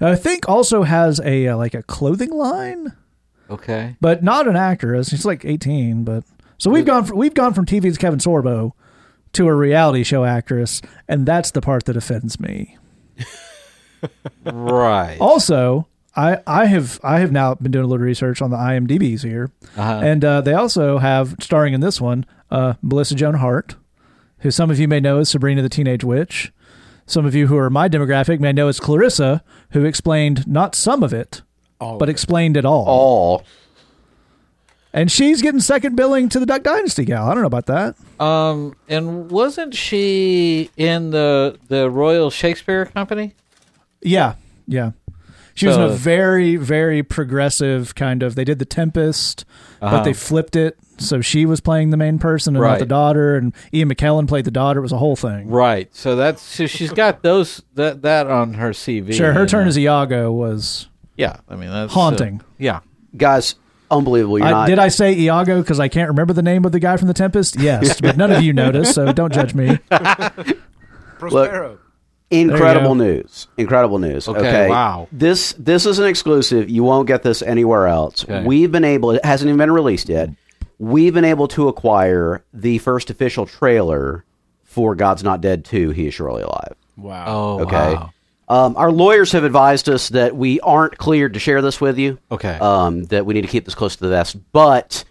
I 0.00 0.16
think 0.16 0.48
also 0.48 0.82
has 0.82 1.20
a 1.20 1.48
uh, 1.48 1.56
like 1.56 1.74
a 1.74 1.84
clothing 1.84 2.32
line, 2.32 2.92
okay. 3.48 3.96
but 4.00 4.24
not 4.24 4.48
an 4.48 4.56
actor. 4.56 4.96
He's 4.96 5.24
like 5.24 5.44
eighteen, 5.44 6.02
but 6.02 6.24
so 6.62 6.70
we've 6.70 6.84
gone 6.86 7.04
from, 7.04 7.16
we've 7.18 7.34
gone 7.34 7.54
from 7.54 7.66
TV's 7.66 7.98
Kevin 7.98 8.18
Sorbo 8.20 8.72
to 9.32 9.46
a 9.48 9.54
reality 9.54 10.02
show 10.04 10.24
actress, 10.24 10.80
and 11.08 11.26
that's 11.26 11.50
the 11.50 11.60
part 11.60 11.84
that 11.86 11.96
offends 11.96 12.38
me. 12.38 12.76
Right. 14.44 15.16
Also, 15.20 15.86
I, 16.16 16.40
I 16.46 16.66
have 16.66 16.98
I 17.04 17.20
have 17.20 17.30
now 17.32 17.54
been 17.54 17.70
doing 17.70 17.84
a 17.84 17.88
little 17.88 18.04
research 18.04 18.42
on 18.42 18.50
the 18.50 18.56
IMDb's 18.56 19.22
here, 19.22 19.50
Uh-huh. 19.76 20.00
and 20.02 20.24
uh, 20.24 20.40
they 20.40 20.54
also 20.54 20.98
have 20.98 21.36
starring 21.40 21.72
in 21.74 21.80
this 21.80 22.00
one 22.00 22.26
uh, 22.50 22.74
Melissa 22.82 23.14
Joan 23.14 23.34
Hart, 23.34 23.76
who 24.38 24.50
some 24.50 24.70
of 24.70 24.78
you 24.80 24.88
may 24.88 25.00
know 25.00 25.18
as 25.18 25.28
Sabrina 25.28 25.62
the 25.62 25.68
Teenage 25.68 26.04
Witch. 26.04 26.52
Some 27.06 27.26
of 27.26 27.34
you 27.34 27.46
who 27.48 27.56
are 27.56 27.70
my 27.70 27.88
demographic 27.88 28.40
may 28.40 28.52
know 28.52 28.68
as 28.68 28.78
Clarissa, 28.80 29.42
who 29.70 29.84
explained 29.84 30.46
not 30.46 30.74
some 30.74 31.02
of 31.02 31.12
it, 31.12 31.42
All 31.80 31.98
but 31.98 32.08
explained 32.08 32.56
it 32.56 32.64
all. 32.64 32.84
All. 32.86 33.44
And 34.94 35.10
she's 35.10 35.40
getting 35.40 35.60
second 35.60 35.96
billing 35.96 36.28
to 36.30 36.38
the 36.38 36.44
Duck 36.46 36.62
Dynasty 36.62 37.04
gal. 37.06 37.26
I 37.28 37.32
don't 37.34 37.42
know 37.42 37.46
about 37.46 37.66
that. 37.66 37.94
Um, 38.22 38.76
and 38.88 39.30
wasn't 39.30 39.74
she 39.74 40.70
in 40.76 41.10
the 41.10 41.58
the 41.68 41.88
Royal 41.90 42.30
Shakespeare 42.30 42.84
Company? 42.86 43.34
Yeah, 44.02 44.34
yeah. 44.66 44.92
She 45.54 45.66
was 45.66 45.76
in 45.76 45.82
a 45.82 45.88
very, 45.90 46.56
very 46.56 47.02
progressive 47.02 47.94
kind 47.94 48.22
of. 48.22 48.34
They 48.36 48.44
did 48.44 48.58
the 48.58 48.64
Tempest, 48.64 49.44
but 49.80 49.86
Uh-huh. 49.86 50.02
they 50.04 50.14
flipped 50.14 50.56
it, 50.56 50.78
so 50.96 51.20
she 51.20 51.44
was 51.44 51.60
playing 51.60 51.90
the 51.90 51.98
main 51.98 52.18
person 52.18 52.56
and 52.56 52.64
not 52.64 52.78
the 52.78 52.86
daughter. 52.86 53.36
And 53.36 53.52
Ian 53.72 53.90
McKellen 53.90 54.26
played 54.26 54.46
the 54.46 54.50
daughter. 54.50 54.78
It 54.80 54.82
was 54.82 54.92
a 54.92 54.98
whole 54.98 55.14
thing. 55.16 55.48
Right. 55.50 55.94
So 55.94 56.16
that's 56.16 56.40
so 56.42 56.66
she's 56.66 56.90
got 56.92 57.22
those 57.22 57.62
that 57.74 58.00
that 58.02 58.28
on 58.28 58.54
her 58.54 58.70
CV. 58.70 59.12
Sure, 59.12 59.32
her 59.34 59.46
turn 59.46 59.64
know. 59.64 59.68
as 59.68 59.78
Iago 59.78 60.32
was 60.32 60.88
yeah. 61.16 61.36
I 61.48 61.56
mean 61.56 61.70
that's 61.70 61.92
haunting. 61.92 62.40
uh, 62.40 62.44
yeah. 62.58 62.80
Guys, 63.14 63.54
unbelievable. 63.92 64.38
You're 64.38 64.48
I, 64.48 64.50
not. 64.50 64.66
did 64.68 64.78
I 64.78 64.88
say 64.88 65.14
Iago 65.16 65.60
because 65.60 65.78
I 65.78 65.88
can't 65.88 66.08
remember 66.08 66.32
the 66.32 66.42
name 66.42 66.64
of 66.64 66.72
the 66.72 66.80
guy 66.80 66.96
from 66.96 67.08
the 67.08 67.14
Tempest? 67.14 67.56
Yes, 67.58 68.00
but 68.00 68.16
none 68.16 68.32
of 68.32 68.42
you 68.42 68.52
noticed, 68.52 68.94
so 68.94 69.12
don't 69.12 69.32
judge 69.32 69.54
me. 69.54 69.78
Prospero. 71.18 71.78
Incredible 72.30 72.94
news. 72.94 73.46
Incredible 73.58 73.98
news. 73.98 74.26
Okay, 74.26 74.38
Okay. 74.38 74.68
wow. 74.68 75.06
This 75.12 75.52
this 75.58 75.84
is 75.84 75.98
an 75.98 76.06
exclusive. 76.06 76.70
You 76.70 76.82
won't 76.82 77.06
get 77.06 77.22
this 77.22 77.42
anywhere 77.42 77.86
else. 77.86 78.24
Okay. 78.24 78.42
We've 78.42 78.72
been 78.72 78.84
able 78.84 79.10
it 79.12 79.24
hasn't 79.24 79.48
even 79.48 79.58
been 79.58 79.70
released 79.70 80.08
yet. 80.08 80.30
We've 80.78 81.12
been 81.12 81.26
able 81.26 81.46
to 81.48 81.68
acquire 81.68 82.42
the 82.54 82.78
first 82.78 83.10
official 83.10 83.44
trailer 83.46 84.24
for 84.64 84.94
God's 84.94 85.22
Not 85.22 85.42
Dead 85.42 85.64
2, 85.66 85.90
He 85.90 86.06
is 86.08 86.14
Surely 86.14 86.42
Alive. 86.42 86.74
Wow. 86.96 87.24
Oh, 87.28 87.60
Okay. 87.60 87.94
wow. 87.94 88.10
Um, 88.52 88.76
our 88.76 88.92
lawyers 88.92 89.32
have 89.32 89.44
advised 89.44 89.88
us 89.88 90.10
that 90.10 90.36
we 90.36 90.60
aren't 90.60 90.98
cleared 90.98 91.34
to 91.34 91.40
share 91.40 91.62
this 91.62 91.80
with 91.80 91.98
you. 91.98 92.18
Okay. 92.30 92.54
Um, 92.60 93.04
that 93.04 93.24
we 93.26 93.34
need 93.34 93.42
to 93.42 93.48
keep 93.48 93.64
this 93.64 93.74
close 93.74 93.96
to 93.96 94.02
the 94.02 94.10
vest, 94.10 94.36
but 94.52 95.04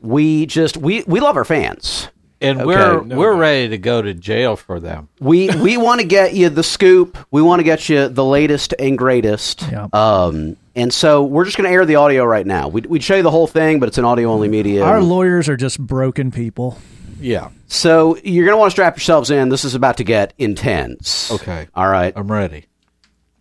we 0.00 0.46
just 0.46 0.76
we 0.76 1.02
we 1.06 1.20
love 1.20 1.36
our 1.36 1.44
fans. 1.44 2.08
And 2.40 2.58
Okay. 2.60 2.66
we're 2.66 3.02
No 3.02 3.16
we're 3.16 3.32
doubt. 3.32 3.40
ready 3.40 3.68
to 3.70 3.78
go 3.78 4.00
to 4.00 4.14
jail 4.14 4.54
for 4.54 4.78
them. 4.78 5.08
We 5.18 5.48
we 5.56 5.76
want 5.86 6.00
to 6.00 6.06
get 6.06 6.34
you 6.34 6.48
the 6.50 6.62
scoop. 6.62 7.18
We 7.32 7.42
want 7.42 7.58
to 7.60 7.64
get 7.64 7.88
you 7.88 8.06
the 8.08 8.24
latest 8.24 8.74
and 8.78 8.96
greatest. 8.96 9.62
Yeah. 9.62 9.88
Um, 9.92 10.56
and 10.76 10.94
so 10.94 11.24
we're 11.24 11.44
just 11.46 11.56
going 11.56 11.68
to 11.68 11.74
air 11.74 11.84
the 11.84 11.96
audio 11.96 12.24
right 12.24 12.46
now. 12.46 12.68
We'd, 12.68 12.86
we'd 12.86 13.02
show 13.02 13.16
you 13.16 13.24
the 13.24 13.32
whole 13.32 13.48
thing, 13.48 13.80
but 13.80 13.88
it's 13.88 13.98
an 13.98 14.04
audio 14.04 14.30
only 14.30 14.46
media. 14.46 14.84
Our 14.84 15.02
lawyers 15.02 15.48
are 15.48 15.56
just 15.56 15.80
broken 15.80 16.30
people. 16.30 16.78
Yeah. 17.20 17.50
so 17.66 18.16
you're 18.22 18.44
going 18.44 18.54
to 18.54 18.58
want 18.58 18.70
to 18.70 18.74
strap 18.74 18.96
yourselves 18.96 19.30
in. 19.30 19.48
This 19.48 19.64
is 19.64 19.74
about 19.74 19.96
to 19.98 20.04
get 20.04 20.34
intense. 20.38 21.30
Okay. 21.32 21.68
All 21.74 21.88
right. 21.88 22.12
I'm 22.16 22.30
ready. 22.30 22.66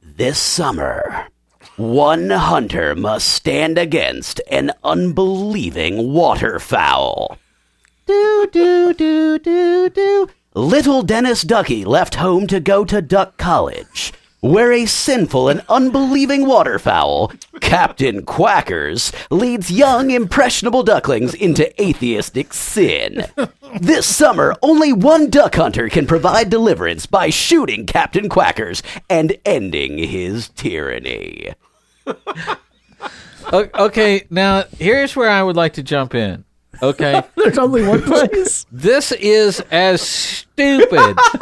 This 0.01 0.39
summer, 0.39 1.27
one 1.75 2.29
hunter 2.29 2.95
must 2.95 3.27
stand 3.27 3.77
against 3.77 4.41
an 4.49 4.71
unbelieving 4.83 6.11
waterfowl. 6.13 7.37
Do, 8.07 8.49
do, 8.51 8.93
do, 8.93 9.37
do, 9.39 9.89
do. 9.89 10.27
Little 10.55 11.03
Dennis 11.03 11.43
Ducky 11.43 11.85
left 11.85 12.15
home 12.15 12.47
to 12.47 12.59
go 12.59 12.83
to 12.85 12.99
Duck 12.99 13.37
College, 13.37 14.11
where 14.41 14.71
a 14.71 14.85
sinful 14.85 15.49
and 15.49 15.63
unbelieving 15.67 16.45
waterfowl, 16.45 17.31
Captain 17.59 18.23
Quackers, 18.23 19.11
leads 19.31 19.71
young, 19.71 20.11
impressionable 20.11 20.83
ducklings 20.83 21.33
into 21.33 21.81
atheistic 21.81 22.53
sin. 22.53 23.25
This 23.79 24.05
summer, 24.05 24.55
only 24.61 24.93
one 24.93 25.29
duck 25.29 25.55
hunter 25.55 25.89
can 25.89 26.05
provide 26.07 26.49
deliverance 26.49 27.05
by 27.05 27.29
shooting 27.29 27.85
Captain 27.85 28.29
Quackers 28.29 28.81
and 29.09 29.37
ending 29.45 29.97
his 29.97 30.49
tyranny. 30.49 31.53
Okay, 33.53 34.27
now 34.29 34.65
here's 34.77 35.15
where 35.15 35.29
I 35.29 35.41
would 35.41 35.55
like 35.55 35.73
to 35.73 35.83
jump 35.83 36.13
in. 36.13 36.43
Okay. 36.81 37.23
There's 37.35 37.57
only 37.57 37.85
one 37.87 38.01
place. 38.03 38.65
This 38.71 39.11
is 39.11 39.61
as 39.71 40.01
stupid 40.01 41.17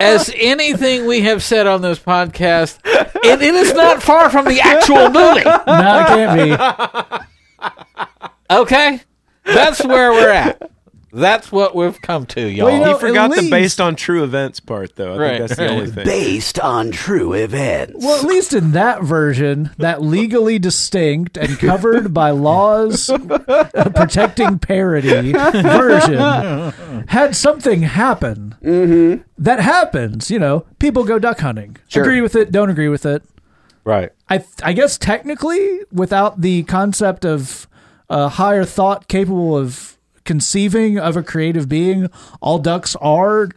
as 0.00 0.30
anything 0.36 1.06
we 1.06 1.22
have 1.22 1.42
said 1.42 1.66
on 1.66 1.80
this 1.82 1.98
podcast, 1.98 2.78
and 3.24 3.42
it 3.42 3.54
is 3.54 3.72
not 3.74 4.02
far 4.02 4.28
from 4.30 4.44
the 4.46 4.60
actual 4.60 5.08
movie. 5.10 5.44
no, 5.44 6.00
it 6.00 6.06
can't 6.08 7.20
be. 7.20 8.54
Okay, 8.54 9.00
that's 9.44 9.84
where 9.84 10.12
we're 10.12 10.30
at. 10.30 10.70
That's 11.16 11.50
what 11.50 11.74
we've 11.74 12.00
come 12.02 12.26
to, 12.26 12.40
y'all. 12.48 12.66
Well, 12.66 12.74
you 12.74 12.80
know- 12.84 12.92
he 12.94 13.00
forgot 13.00 13.30
at 13.30 13.36
the 13.36 13.40
least- 13.42 13.50
based 13.50 13.80
on 13.80 13.96
true 13.96 14.22
events 14.22 14.60
part, 14.60 14.96
though. 14.96 15.14
I 15.14 15.16
Right, 15.16 15.28
think 15.38 15.48
that's 15.48 15.58
the 15.58 15.68
only 15.68 15.86
thing. 15.90 16.04
Based 16.04 16.60
on 16.60 16.90
true 16.90 17.32
events. 17.32 18.04
Well, 18.04 18.18
at 18.18 18.24
least 18.24 18.52
in 18.52 18.72
that 18.72 19.02
version, 19.02 19.70
that 19.78 20.02
legally 20.02 20.58
distinct 20.58 21.36
and 21.36 21.58
covered 21.58 22.12
by 22.12 22.30
laws 22.30 23.10
protecting 23.94 24.58
parody 24.58 25.32
version 25.32 26.18
had 27.08 27.34
something 27.36 27.82
happen. 27.82 28.54
Mm-hmm. 28.62 29.22
That 29.38 29.60
happens, 29.60 30.30
you 30.30 30.38
know. 30.38 30.66
People 30.78 31.04
go 31.04 31.18
duck 31.18 31.40
hunting. 31.40 31.76
Sure. 31.88 32.02
Agree 32.02 32.20
with 32.20 32.36
it, 32.36 32.52
don't 32.52 32.70
agree 32.70 32.88
with 32.88 33.06
it. 33.06 33.22
right. 33.84 34.10
I 34.28 34.44
I 34.62 34.72
guess 34.72 34.98
technically, 34.98 35.80
without 35.92 36.40
the 36.40 36.64
concept 36.64 37.24
of 37.24 37.68
a 38.10 38.28
higher 38.28 38.64
thought 38.64 39.08
capable 39.08 39.56
of 39.56 39.95
conceiving 40.26 40.98
of 40.98 41.16
a 41.16 41.22
creative 41.22 41.68
being, 41.68 42.10
all 42.42 42.58
ducks 42.58 42.94
are 42.96 43.48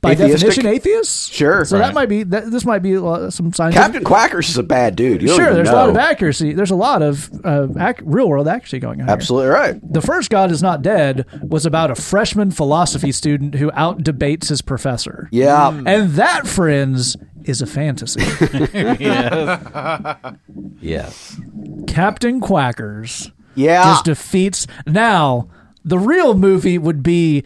by 0.00 0.12
Atheistic? 0.12 0.50
definition 0.50 0.66
atheists. 0.66 1.26
Sure. 1.28 1.64
So 1.64 1.76
that 1.78 1.92
might 1.92 2.08
be 2.08 2.22
that. 2.22 2.52
This 2.52 2.64
might 2.64 2.84
be 2.84 2.94
some 2.94 3.52
scientific. 3.52 3.72
Captain 3.72 4.04
Quackers 4.04 4.48
is 4.48 4.56
a 4.56 4.62
bad 4.62 4.94
dude. 4.94 5.20
You 5.22 5.26
don't 5.26 5.36
Sure, 5.36 5.46
even 5.46 5.56
there's 5.56 5.70
a 5.70 5.72
lot 5.72 5.88
of 5.88 5.96
accuracy. 5.96 6.52
There's 6.52 6.70
a 6.70 6.76
lot 6.76 7.02
of 7.02 7.28
uh, 7.44 7.66
ac- 7.76 8.02
real 8.04 8.28
world 8.28 8.46
accuracy 8.46 8.78
going 8.78 9.00
on. 9.00 9.08
here. 9.08 9.12
Absolutely 9.12 9.48
right. 9.50 9.92
The 9.92 10.00
first 10.00 10.30
God 10.30 10.52
is 10.52 10.62
not 10.62 10.82
dead 10.82 11.26
was 11.42 11.66
about 11.66 11.90
a 11.90 11.96
freshman 11.96 12.52
philosophy 12.52 13.10
student 13.10 13.56
who 13.56 13.72
out 13.74 14.04
debates 14.04 14.50
his 14.50 14.62
professor. 14.62 15.28
Yeah. 15.32 15.70
And 15.84 16.10
that, 16.12 16.46
friends, 16.46 17.16
is 17.42 17.60
a 17.60 17.66
fantasy. 17.66 18.20
Yes. 20.80 21.40
Captain 21.86 22.40
Quackers 22.40 23.30
Yeah. 23.54 23.82
just 23.84 24.04
defeats. 24.04 24.66
Now, 24.86 25.48
the 25.88 25.98
real 25.98 26.34
movie 26.34 26.78
would 26.78 27.02
be 27.02 27.44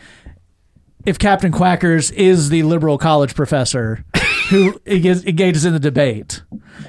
if 1.04 1.18
Captain 1.18 1.50
Quackers 1.52 2.10
is 2.12 2.48
the 2.48 2.62
liberal 2.62 2.98
college 2.98 3.34
professor 3.34 4.04
who 4.50 4.80
engages 4.86 5.24
engages 5.24 5.64
in 5.64 5.72
the 5.72 5.80
debate. 5.80 6.42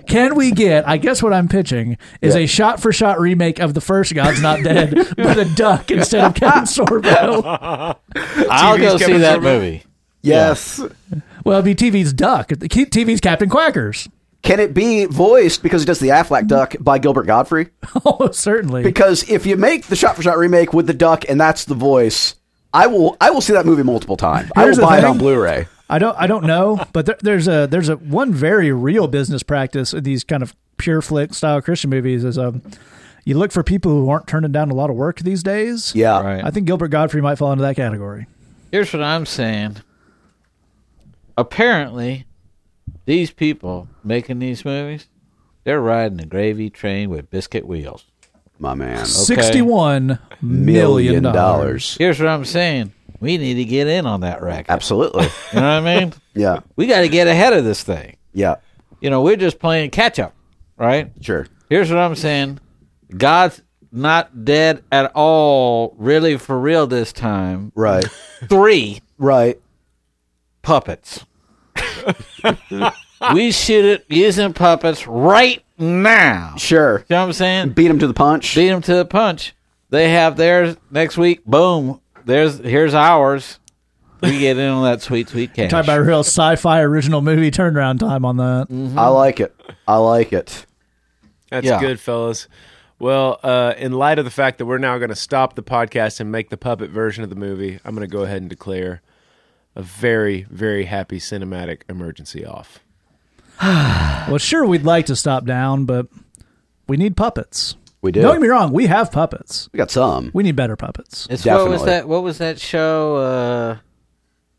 Can 0.08 0.36
we 0.36 0.52
get, 0.52 0.88
I 0.88 0.98
guess 0.98 1.24
what 1.24 1.34
I'm 1.34 1.48
pitching 1.48 1.98
is 2.22 2.36
a 2.36 2.46
shot 2.46 2.82
for 2.82 2.92
shot 2.92 3.20
remake 3.20 3.60
of 3.60 3.74
the 3.74 3.82
first 3.82 4.14
God's 4.14 4.42
Not 4.42 4.62
Dead 4.64 4.94
with 4.94 5.38
a 5.38 5.52
duck 5.56 5.90
instead 5.92 6.24
of 6.26 6.34
Captain 6.36 6.64
Sorbo? 6.64 7.44
I'll 8.50 8.78
go 8.78 8.96
TV's 8.98 9.06
see 9.06 9.18
that 9.20 9.40
Sorbo? 9.40 9.44
movie. 9.44 9.84
yes. 10.22 10.82
Well, 11.46 11.60
it'd 11.60 11.78
be 11.78 11.92
TV's 11.92 12.14
Duck. 12.14 12.50
TV's 12.50 13.20
Captain 13.22 13.50
Quackers. 13.50 14.10
Can 14.44 14.60
it 14.60 14.74
be 14.74 15.06
voiced 15.06 15.64
because 15.64 15.82
he 15.82 15.86
does 15.86 16.00
the 16.00 16.10
Aflac 16.10 16.48
duck 16.48 16.76
by 16.80 17.00
Gilbert 17.00 17.24
Gottfried? 17.24 17.72
Oh, 18.06 18.30
certainly. 18.32 18.84
Because 18.84 19.28
if 19.30 19.46
you 19.46 19.56
make 19.56 19.86
the 19.88 19.96
shot 19.96 20.16
for 20.18 20.22
shot 20.22 20.38
remake 20.38 20.74
with 20.74 20.86
the 20.88 20.94
duck 20.94 21.24
and 21.30 21.40
that's 21.40 21.64
the 21.66 21.76
voice, 21.76 22.36
I 22.74 22.88
will 22.88 23.16
I 23.22 23.30
will 23.30 23.40
see 23.42 23.54
that 23.54 23.66
movie 23.66 23.84
multiple 23.84 24.18
times. 24.18 24.52
I 24.56 24.66
will 24.66 24.76
the 24.76 24.82
buy 24.82 24.98
it 24.98 25.04
on 25.06 25.18
Blu-ray. 25.18 25.68
I 25.90 26.00
don't 26.00 26.18
I 26.18 26.28
don't 26.28 26.46
know, 26.46 26.84
but 26.92 27.06
there, 27.06 27.18
there's 27.22 27.48
a 27.48 27.68
there's 27.68 27.88
a 27.88 27.96
one 27.96 28.34
very 28.34 28.72
real 28.72 29.08
business 29.08 29.44
practice 29.44 29.94
in 29.94 30.04
these 30.04 30.24
kind 30.24 30.44
of 30.44 30.54
Pure 30.78 31.04
Flix 31.04 31.38
style 31.38 31.62
Christian 31.62 31.90
movies 31.92 32.24
is 32.26 32.38
um 32.38 32.62
you 33.26 33.38
look 33.38 33.52
for 33.54 33.64
people 33.64 33.92
who 33.92 34.10
aren't 34.10 34.28
turning 34.28 34.52
down 34.52 34.70
a 34.70 34.74
lot 34.74 34.90
of 34.90 34.96
work 34.98 35.20
these 35.20 35.44
days. 35.44 35.94
Yeah. 35.96 36.22
Right. 36.22 36.44
I 36.44 36.50
think 36.52 36.68
Gilbert 36.68 36.90
Gottfried 36.90 37.24
might 37.24 37.36
fall 37.38 37.52
into 37.54 37.62
that 37.62 37.76
category. 37.78 38.28
Here's 38.72 38.92
what 38.92 39.02
I'm 39.04 39.26
saying. 39.26 39.78
Apparently, 41.38 42.26
these 43.06 43.32
people 43.32 43.88
making 44.04 44.40
these 44.40 44.64
movies, 44.66 45.08
they're 45.64 45.82
riding 45.82 46.20
a 46.22 46.26
gravy 46.26 46.70
train 46.70 47.10
with 47.10 47.30
biscuit 47.30 47.66
wheels. 47.68 48.06
My 48.60 48.76
man. 48.76 49.06
Sixty-one 49.06 50.20
million 50.42 51.24
dollars. 51.24 51.96
Here's 51.98 52.20
what 52.20 52.30
I'm 52.30 52.46
saying. 52.46 52.94
We 53.20 53.38
need 53.38 53.56
to 53.56 53.66
get 53.66 53.88
in 53.88 54.06
on 54.06 54.22
that 54.22 54.42
racket. 54.42 54.70
Absolutely. 54.70 55.24
You 55.54 55.60
know 55.60 55.82
what 55.82 55.88
I 55.90 56.00
mean? 56.00 56.14
Yeah. 56.36 56.62
We 56.76 56.88
got 56.88 57.02
to 57.02 57.10
get 57.10 57.28
ahead 57.28 57.54
of 57.54 57.64
this 57.64 57.84
thing. 57.84 58.18
Yeah. 58.34 58.56
You 59.02 59.12
know, 59.12 59.22
we're 59.22 59.36
just 59.36 59.60
playing 59.60 59.92
catch 59.92 60.18
up, 60.18 60.34
right? 60.78 61.12
Sure. 61.22 61.46
Here's 61.70 61.90
what 61.92 62.00
I'm 62.00 62.16
saying. 62.16 62.60
God's 63.16 63.62
not 63.92 64.44
dead 64.44 64.84
at 64.92 65.12
all, 65.14 65.94
really 66.00 66.38
for 66.38 66.60
real 66.60 66.88
this 66.88 67.14
time. 67.14 67.72
Right. 67.76 68.04
Three 68.50 69.02
Right. 69.20 69.62
puppets. 70.64 71.24
We 73.34 73.52
shoot 73.52 73.86
it 73.86 74.06
using 74.10 74.54
puppets 74.54 75.08
right 75.08 75.64
now. 75.78 76.56
Sure. 76.58 77.00
You 77.00 77.06
know 77.16 77.22
what 77.22 77.28
I'm 77.28 77.34
saying? 77.34 77.70
Beat 77.70 77.88
them 77.88 78.00
to 78.00 78.08
the 78.08 78.14
punch. 78.14 78.56
Beat 78.56 78.70
them 78.70 78.82
to 78.84 78.96
the 78.96 79.06
punch. 79.06 79.54
They 79.90 80.10
have 80.10 80.38
theirs 80.38 80.76
next 80.92 81.18
week. 81.18 81.46
Boom. 81.46 82.00
There's 82.26 82.58
here's 82.60 82.94
ours. 82.94 83.60
We 84.22 84.40
get 84.40 84.58
in 84.58 84.70
on 84.70 84.84
that 84.86 85.02
sweet, 85.02 85.28
sweet 85.28 85.54
cash. 85.54 85.70
Talk 85.70 85.84
about 85.84 86.00
a 86.00 86.04
real 86.04 86.22
sci-fi 86.22 86.80
original 86.82 87.22
movie 87.22 87.52
turnaround 87.52 88.00
time 88.00 88.24
on 88.24 88.38
that. 88.38 88.68
I 88.98 89.08
like 89.10 89.42
it. 89.42 89.54
I 89.86 89.98
like 89.98 90.32
it. 90.32 90.66
That's 91.52 91.66
Yeah. 91.68 91.80
good, 91.82 92.00
fellas. 92.00 92.48
Well, 93.00 93.38
uh, 93.44 93.74
in 93.78 93.92
light 93.92 94.20
of 94.20 94.26
the 94.26 94.32
fact 94.32 94.60
that 94.60 94.66
we're 94.66 94.78
now 94.78 94.98
going 94.98 95.10
to 95.10 95.16
stop 95.16 95.56
the 95.56 95.64
podcast 95.64 96.22
and 96.22 96.32
make 96.32 96.50
the 96.50 96.56
puppet 96.56 96.90
version 96.90 97.26
of 97.26 97.30
the 97.30 97.36
movie, 97.36 97.80
I'm 97.84 97.94
going 97.96 98.08
to 98.08 98.12
go 98.12 98.24
ahead 98.24 98.38
and 98.42 98.50
declare 98.50 99.02
a 99.76 99.82
very, 99.82 100.44
very 100.50 100.86
happy 100.86 101.20
cinematic 101.20 101.82
emergency 101.90 102.46
off. 102.46 102.80
Well, 104.30 104.38
sure, 104.38 104.66
we'd 104.66 104.84
like 104.86 105.08
to 105.08 105.16
stop 105.18 105.46
down, 105.46 105.84
but 105.84 106.08
we 106.88 106.96
need 106.96 107.18
puppets. 107.18 107.76
We 108.02 108.12
do. 108.14 108.22
Don't 108.22 108.36
get 108.36 108.42
me 108.42 108.48
wrong, 108.48 108.72
we 108.72 108.88
have 108.88 109.12
puppets. 109.12 109.70
We 109.74 109.78
got 109.78 109.92
some. 109.92 110.32
We 110.34 110.44
need 110.44 110.56
better 110.56 110.76
puppets. 110.78 111.28
It's 111.30 111.46
what 111.46 111.56
was 111.70 111.82
Definitely. 111.82 111.86
that? 111.88 112.08
What 112.08 112.24
was 112.24 112.38
that 112.38 112.60
show? 112.60 113.16
Uh, 113.18 113.78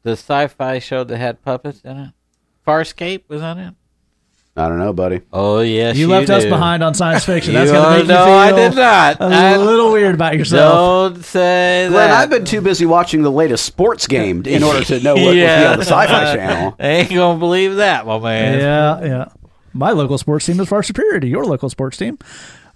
the 0.02 0.12
sci-fi 0.12 0.78
show 0.80 1.02
that 1.02 1.16
had 1.16 1.42
puppets 1.42 1.80
in 1.80 1.97
it. 1.97 2.11
Farscape 2.66 3.23
was 3.28 3.40
on 3.42 3.59
it. 3.59 3.75
I 4.56 4.68
don't 4.68 4.78
know, 4.78 4.92
buddy. 4.92 5.20
Oh 5.32 5.61
yes, 5.61 5.96
You 5.96 6.06
left 6.06 6.30
us 6.30 6.44
behind 6.44 6.84
on 6.84 6.94
science 6.94 7.25
fiction. 7.25 7.54
That's 7.54 7.73
gonna 7.73 7.87
are- 7.88 7.90
make 7.99 8.02
you 8.02 8.06
feel 8.08 8.16
I 8.18 8.52
did 8.52 8.75
not. 8.76 9.20
a 9.20 9.25
I- 9.25 9.56
little 9.56 9.90
weird 9.90 10.14
about 10.14 10.37
yourself. 10.37 11.14
Don't 11.14 11.25
say 11.25 11.87
Glenn, 11.90 12.11
that. 12.11 12.16
I've 12.23 12.30
been 12.30 12.44
too 12.44 12.61
busy 12.61 12.87
watching 12.87 13.23
the 13.23 13.32
latest 13.32 13.64
sports 13.64 14.06
game 14.06 14.42
in 14.46 14.62
order 14.62 14.84
to 14.84 15.00
know 15.00 15.14
what 15.14 15.25
would 15.25 15.32
be 15.34 15.44
on 15.44 15.78
the 15.78 15.84
Sci-Fi 15.84 16.34
Channel. 16.37 16.76
Ain't 16.80 17.11
gonna 17.12 17.38
believe 17.38 17.76
that, 17.76 18.06
my 18.06 18.18
man. 18.20 18.58
Yeah, 18.61 19.04
yeah. 19.04 19.25
My 19.73 19.90
local 19.90 20.18
sports 20.18 20.46
team 20.46 20.61
is 20.61 20.68
far 20.68 20.84
superior 20.84 21.18
to 21.18 21.26
your 21.26 21.44
local 21.44 21.68
sports 21.68 21.96
team. 21.96 22.16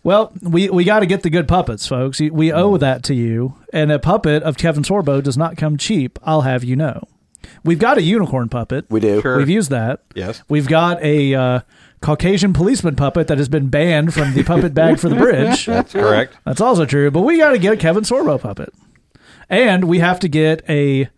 Well, 0.03 0.33
we, 0.43 0.71
we 0.71 0.83
got 0.85 1.01
to 1.01 1.07
get 1.07 1.23
the 1.23 1.31
good 1.31 1.47
puppets, 1.47 1.87
folks. 1.87 2.21
We 2.21 2.53
owe 2.53 2.77
that 2.77 3.03
to 3.05 3.15
you. 3.15 3.55
And 3.73 3.93
a 3.93 3.99
puppet 3.99 4.43
of 4.43 4.57
Kevin 4.57 4.83
Sorbo 4.83 5.23
does 5.23 5.37
not 5.37 5.57
come 5.57 5.77
cheap, 5.77 6.19
I'll 6.25 6.41
have 6.43 6.65
you 6.65 6.75
know. 6.77 7.03
We've 7.65 7.79
got 7.79 7.99
a 7.99 8.03
unicorn 8.03 8.49
puppet. 8.49 8.87
We 8.89 9.01
do. 9.01 9.21
Sure. 9.21 9.39
We've 9.39 9.49
used 9.49 9.71
that. 9.71 10.03
Yes. 10.15 10.43
We've 10.49 10.69
got 10.69 11.03
a 11.03 11.35
uh, 11.35 11.61
Caucasian 12.01 12.53
policeman 12.53 12.97
puppet 12.97 13.29
that 13.29 13.39
has 13.39 13.49
been 13.49 13.69
banned 13.69 14.15
from 14.15 14.35
the 14.35 14.45
puppet 14.45 14.75
bag 14.75 14.99
for 14.99 15.09
the 15.09 15.17
bridge. 15.17 15.67
That's 15.67 15.93
correct. 15.93 16.37
That's 16.45 16.61
also 16.61 16.85
true. 16.85 17.11
But 17.11 17.23
we 17.23 17.39
got 17.39 17.51
to 17.51 17.59
get 17.59 17.73
a 17.73 17.77
Kevin 17.77 18.05
Sorbo 18.05 18.41
puppet. 18.41 18.73
And 19.51 19.85
we 19.85 19.99
have 19.99 20.21
to 20.21 20.29
get 20.29 20.63
a 20.69 21.09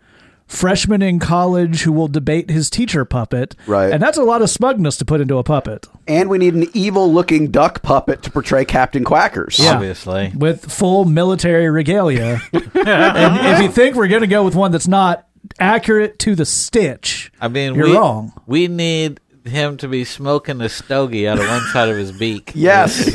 freshman 0.46 1.00
in 1.00 1.18
college 1.20 1.82
who 1.82 1.92
will 1.92 2.08
debate 2.08 2.50
his 2.50 2.68
teacher 2.70 3.04
puppet. 3.04 3.54
Right. 3.66 3.92
And 3.92 4.02
that's 4.02 4.18
a 4.18 4.24
lot 4.24 4.42
of 4.42 4.50
smugness 4.50 4.96
to 4.98 5.04
put 5.04 5.20
into 5.20 5.38
a 5.38 5.44
puppet. 5.44 5.86
And 6.08 6.28
we 6.28 6.38
need 6.38 6.54
an 6.54 6.66
evil 6.74 7.12
looking 7.12 7.50
duck 7.50 7.82
puppet 7.82 8.22
to 8.22 8.30
portray 8.30 8.64
Captain 8.64 9.04
Quackers. 9.04 9.58
Yeah. 9.58 9.74
Obviously. 9.74 10.32
with 10.34 10.70
full 10.70 11.04
military 11.04 11.70
regalia. 11.70 12.40
and 12.52 12.62
if 12.74 13.62
you 13.62 13.68
think 13.70 13.94
we're 13.94 14.08
going 14.08 14.22
to 14.22 14.26
go 14.26 14.44
with 14.44 14.54
one 14.56 14.72
that's 14.72 14.88
not 14.88 15.26
accurate 15.58 16.18
to 16.20 16.34
the 16.34 16.44
stitch, 16.46 17.32
I 17.40 17.48
mean, 17.48 17.74
you're 17.74 17.86
we, 17.88 17.96
wrong. 17.96 18.32
We 18.46 18.68
need 18.68 19.20
him 19.44 19.76
to 19.78 19.88
be 19.88 20.04
smoking 20.04 20.60
a 20.60 20.68
stogie 20.68 21.26
out 21.26 21.38
of 21.38 21.46
one 21.48 21.62
side 21.72 21.88
of 21.88 21.96
his 21.96 22.12
beak. 22.12 22.52
Yes. 22.60 23.14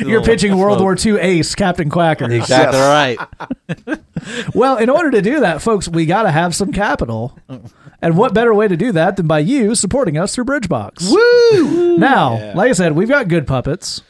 You're 0.00 0.22
pitching 0.22 0.56
World 0.58 0.80
War 0.80 0.96
II 1.02 1.18
ace 1.18 1.54
Captain 1.54 1.88
Quacker. 1.88 2.30
Exactly 2.30 2.78
Yes. 2.78 3.18
right. 3.18 3.98
Well, 4.54 4.76
in 4.76 4.88
order 4.88 5.10
to 5.10 5.22
do 5.22 5.40
that, 5.40 5.62
folks, 5.62 5.88
we 5.88 6.06
got 6.06 6.22
to 6.24 6.30
have 6.30 6.54
some 6.54 6.72
capital. 6.72 7.36
And 8.00 8.16
what 8.16 8.34
better 8.34 8.54
way 8.54 8.68
to 8.68 8.76
do 8.76 8.92
that 8.92 9.16
than 9.16 9.26
by 9.26 9.40
you 9.40 9.74
supporting 9.74 10.16
us 10.16 10.34
through 10.34 10.44
Bridgebox? 10.44 11.10
Woo! 11.10 11.98
Now, 11.98 12.54
like 12.54 12.70
I 12.70 12.72
said, 12.72 12.92
we've 12.92 13.08
got 13.08 13.28
good 13.28 13.46
puppets, 13.46 14.02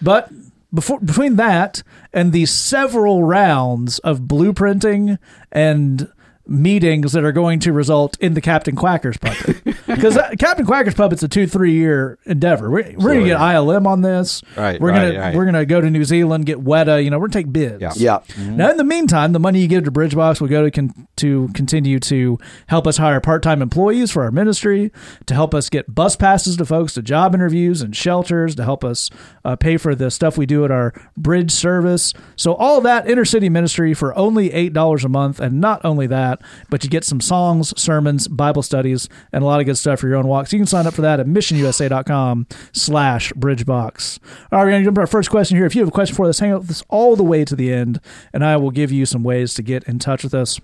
but 0.00 0.30
before 0.72 1.00
between 1.00 1.36
that 1.36 1.82
and 2.12 2.32
the 2.32 2.46
several 2.46 3.24
rounds 3.24 3.98
of 4.00 4.20
blueprinting 4.20 5.18
and 5.50 6.12
meetings 6.48 7.12
that 7.12 7.24
are 7.24 7.32
going 7.32 7.60
to 7.60 7.72
result 7.72 8.18
in 8.20 8.34
the 8.34 8.40
Captain 8.40 8.76
Quacker's 8.76 9.16
puppet, 9.16 9.62
because 9.86 10.18
Captain 10.38 10.64
Quacker's 10.66 10.94
puppet's 10.94 11.22
a 11.22 11.28
two 11.28 11.46
three 11.46 11.72
year 11.72 12.18
endeavor. 12.24 12.70
We're, 12.70 12.94
we're 12.96 13.14
gonna 13.14 13.26
get 13.26 13.38
ILM 13.38 13.86
on 13.86 14.02
this. 14.02 14.42
Right, 14.56 14.80
We're 14.80 14.90
right, 14.90 15.12
gonna 15.12 15.18
right. 15.18 15.34
we're 15.34 15.44
gonna 15.44 15.66
go 15.66 15.80
to 15.80 15.90
New 15.90 16.04
Zealand, 16.04 16.46
get 16.46 16.62
Weta. 16.62 17.02
You 17.02 17.10
know, 17.10 17.18
we're 17.18 17.28
gonna 17.28 17.44
take 17.44 17.52
bids. 17.52 17.80
Yeah. 17.80 18.20
Yeah. 18.36 18.50
Now, 18.50 18.70
in 18.70 18.76
the 18.76 18.84
meantime, 18.84 19.32
the 19.32 19.38
money 19.40 19.60
you 19.60 19.68
give 19.68 19.84
to 19.84 19.92
Bridgebox 19.92 20.40
will 20.40 20.48
go 20.48 20.62
to 20.62 20.70
con- 20.70 21.08
to 21.16 21.48
continue 21.54 21.98
to 22.00 22.38
help 22.68 22.86
us 22.86 22.96
hire 22.96 23.20
part 23.20 23.42
time 23.42 23.62
employees 23.62 24.10
for 24.10 24.22
our 24.24 24.30
ministry, 24.30 24.92
to 25.26 25.34
help 25.34 25.54
us 25.54 25.68
get 25.68 25.94
bus 25.94 26.16
passes 26.16 26.56
to 26.56 26.64
folks 26.64 26.94
to 26.94 27.02
job 27.02 27.34
interviews 27.34 27.82
and 27.82 27.96
shelters, 27.96 28.54
to 28.54 28.64
help 28.64 28.84
us 28.84 29.10
uh, 29.44 29.56
pay 29.56 29.76
for 29.76 29.94
the 29.94 30.10
stuff 30.10 30.38
we 30.38 30.46
do 30.46 30.64
at 30.64 30.70
our 30.70 30.92
bridge 31.16 31.50
service. 31.50 32.12
So 32.36 32.54
all 32.54 32.80
that 32.82 33.08
inner 33.08 33.24
city 33.24 33.48
ministry 33.48 33.94
for 33.94 34.16
only 34.16 34.52
eight 34.52 34.72
dollars 34.72 35.04
a 35.04 35.08
month, 35.08 35.40
and 35.40 35.60
not 35.60 35.84
only 35.84 36.06
that, 36.06 36.35
but 36.70 36.84
you 36.84 36.90
get 36.90 37.04
some 37.04 37.20
songs, 37.20 37.78
sermons, 37.80 38.28
Bible 38.28 38.62
studies, 38.62 39.08
and 39.32 39.42
a 39.42 39.46
lot 39.46 39.60
of 39.60 39.66
good 39.66 39.76
stuff 39.76 40.00
for 40.00 40.08
your 40.08 40.16
own 40.16 40.26
walks. 40.26 40.52
You 40.52 40.58
can 40.58 40.66
sign 40.66 40.86
up 40.86 40.94
for 40.94 41.02
that 41.02 41.20
at 41.20 41.26
missionusa.com 41.26 42.46
slash 42.72 43.32
bridgebox. 43.32 44.18
All 44.52 44.58
right, 44.58 44.64
we're 44.64 44.70
going 44.70 44.82
to 44.82 44.86
jump 44.86 44.96
to 44.96 45.00
our 45.02 45.06
first 45.06 45.30
question 45.30 45.56
here. 45.56 45.66
If 45.66 45.74
you 45.74 45.82
have 45.82 45.88
a 45.88 45.92
question 45.92 46.16
for 46.16 46.28
us, 46.28 46.38
hang 46.38 46.52
out 46.52 46.62
with 46.62 46.70
us 46.70 46.82
all 46.88 47.16
the 47.16 47.24
way 47.24 47.44
to 47.44 47.56
the 47.56 47.72
end, 47.72 48.00
and 48.32 48.44
I 48.44 48.56
will 48.56 48.70
give 48.70 48.92
you 48.92 49.06
some 49.06 49.22
ways 49.22 49.54
to 49.54 49.62
get 49.62 49.84
in 49.84 49.98
touch 49.98 50.22
with 50.22 50.34
us. 50.34 50.60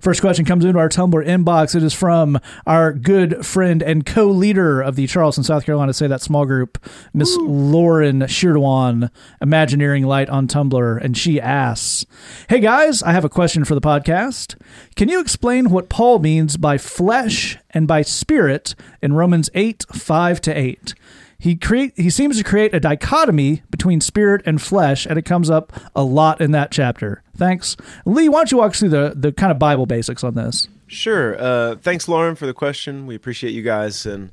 First 0.00 0.20
question 0.20 0.44
comes 0.44 0.64
into 0.64 0.78
our 0.78 0.88
Tumblr 0.88 1.26
inbox. 1.26 1.74
It 1.74 1.82
is 1.82 1.92
from 1.94 2.38
our 2.66 2.92
good 2.92 3.44
friend 3.44 3.82
and 3.82 4.04
co-leader 4.04 4.80
of 4.80 4.96
the 4.96 5.06
Charleston, 5.06 5.44
South 5.44 5.64
Carolina, 5.64 5.92
say 5.92 6.06
that 6.06 6.22
small 6.22 6.46
group, 6.46 6.78
Miss 7.14 7.36
Lauren 7.36 8.20
Shirdewan, 8.20 9.10
Imagineering 9.40 10.04
Light 10.04 10.28
on 10.28 10.46
Tumblr, 10.46 11.04
and 11.04 11.16
she 11.16 11.40
asks, 11.40 12.06
"Hey 12.48 12.60
guys, 12.60 13.02
I 13.02 13.12
have 13.12 13.24
a 13.24 13.28
question 13.28 13.64
for 13.64 13.74
the 13.74 13.80
podcast. 13.80 14.56
Can 14.96 15.08
you 15.08 15.20
explain 15.20 15.70
what 15.70 15.88
Paul 15.88 16.18
means 16.18 16.56
by 16.56 16.78
flesh 16.78 17.58
and 17.70 17.86
by 17.86 18.02
spirit 18.02 18.74
in 19.00 19.12
Romans 19.12 19.50
eight 19.54 19.84
five 19.92 20.40
to 20.42 20.56
eight? 20.56 20.94
He 21.38 21.56
create 21.56 21.92
he 21.96 22.10
seems 22.10 22.38
to 22.38 22.44
create 22.44 22.72
a 22.72 22.80
dichotomy 22.80 23.62
between 23.70 24.00
spirit 24.00 24.42
and 24.46 24.62
flesh, 24.62 25.06
and 25.06 25.18
it 25.18 25.24
comes 25.24 25.50
up 25.50 25.72
a 25.94 26.04
lot 26.04 26.40
in 26.40 26.52
that 26.52 26.70
chapter. 26.70 27.21
Thanks, 27.36 27.76
Lee. 28.04 28.28
Why 28.28 28.40
don't 28.40 28.52
you 28.52 28.58
walk 28.58 28.74
through 28.74 28.90
the 28.90 29.12
the 29.16 29.32
kind 29.32 29.50
of 29.50 29.58
Bible 29.58 29.86
basics 29.86 30.22
on 30.22 30.34
this? 30.34 30.68
Sure. 30.86 31.40
Uh, 31.40 31.76
thanks, 31.76 32.08
Lauren, 32.08 32.34
for 32.34 32.46
the 32.46 32.52
question. 32.52 33.06
We 33.06 33.14
appreciate 33.14 33.52
you 33.52 33.62
guys, 33.62 34.04
and 34.04 34.30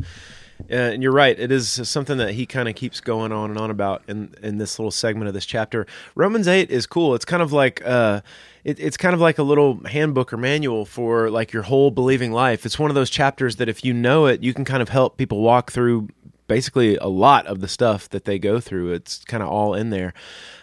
uh, 0.70 0.74
and 0.74 1.02
you're 1.02 1.14
right. 1.14 1.40
It 1.40 1.52
is 1.52 1.70
something 1.88 2.18
that 2.18 2.34
he 2.34 2.46
kind 2.46 2.68
of 2.68 2.76
keeps 2.76 3.00
going 3.00 3.32
on 3.32 3.52
and 3.52 3.60
on 3.60 3.72
about 3.72 4.04
in 4.08 4.36
in 4.44 4.58
this 4.58 4.78
little 4.78 4.92
segment 4.92 5.30
of 5.30 5.34
this 5.34 5.46
chapter. 5.46 5.88
Romans 6.16 6.48
eight 6.48 6.70
is 6.70 6.86
cool. 6.86 7.16
It's 7.16 7.26
kind 7.26 7.42
of 7.42 7.54
like. 7.54 7.82
Uh, 7.86 8.22
it, 8.66 8.78
it's 8.78 8.98
kind 8.98 9.14
of 9.14 9.22
like 9.22 9.38
a 9.38 9.44
little 9.44 9.80
handbook 9.86 10.34
or 10.34 10.38
manual 10.38 10.86
for 10.86 11.30
like 11.30 11.54
your 11.54 11.64
whole 11.64 11.92
believing 11.92 12.34
life. 12.34 12.66
It's 12.66 12.78
one 12.78 12.92
of 12.92 12.96
those 12.96 13.10
chapters 13.10 13.56
that 13.56 13.70
if 13.70 13.86
you 13.86 13.94
know 13.94 14.26
it, 14.26 14.44
you 14.44 14.54
can 14.54 14.66
kind 14.66 14.82
of 14.82 14.90
help 14.90 15.16
people 15.16 15.40
walk 15.40 15.72
through 15.72 16.10
basically 16.48 16.98
a 16.98 17.08
lot 17.08 17.46
of 17.46 17.62
the 17.62 17.70
stuff 17.70 18.10
that 18.10 18.26
they 18.26 18.38
go 18.38 18.60
through. 18.60 18.92
It's 18.92 19.24
kind 19.24 19.42
of 19.42 19.48
all 19.48 19.74
in 19.74 19.92
there. 19.92 20.14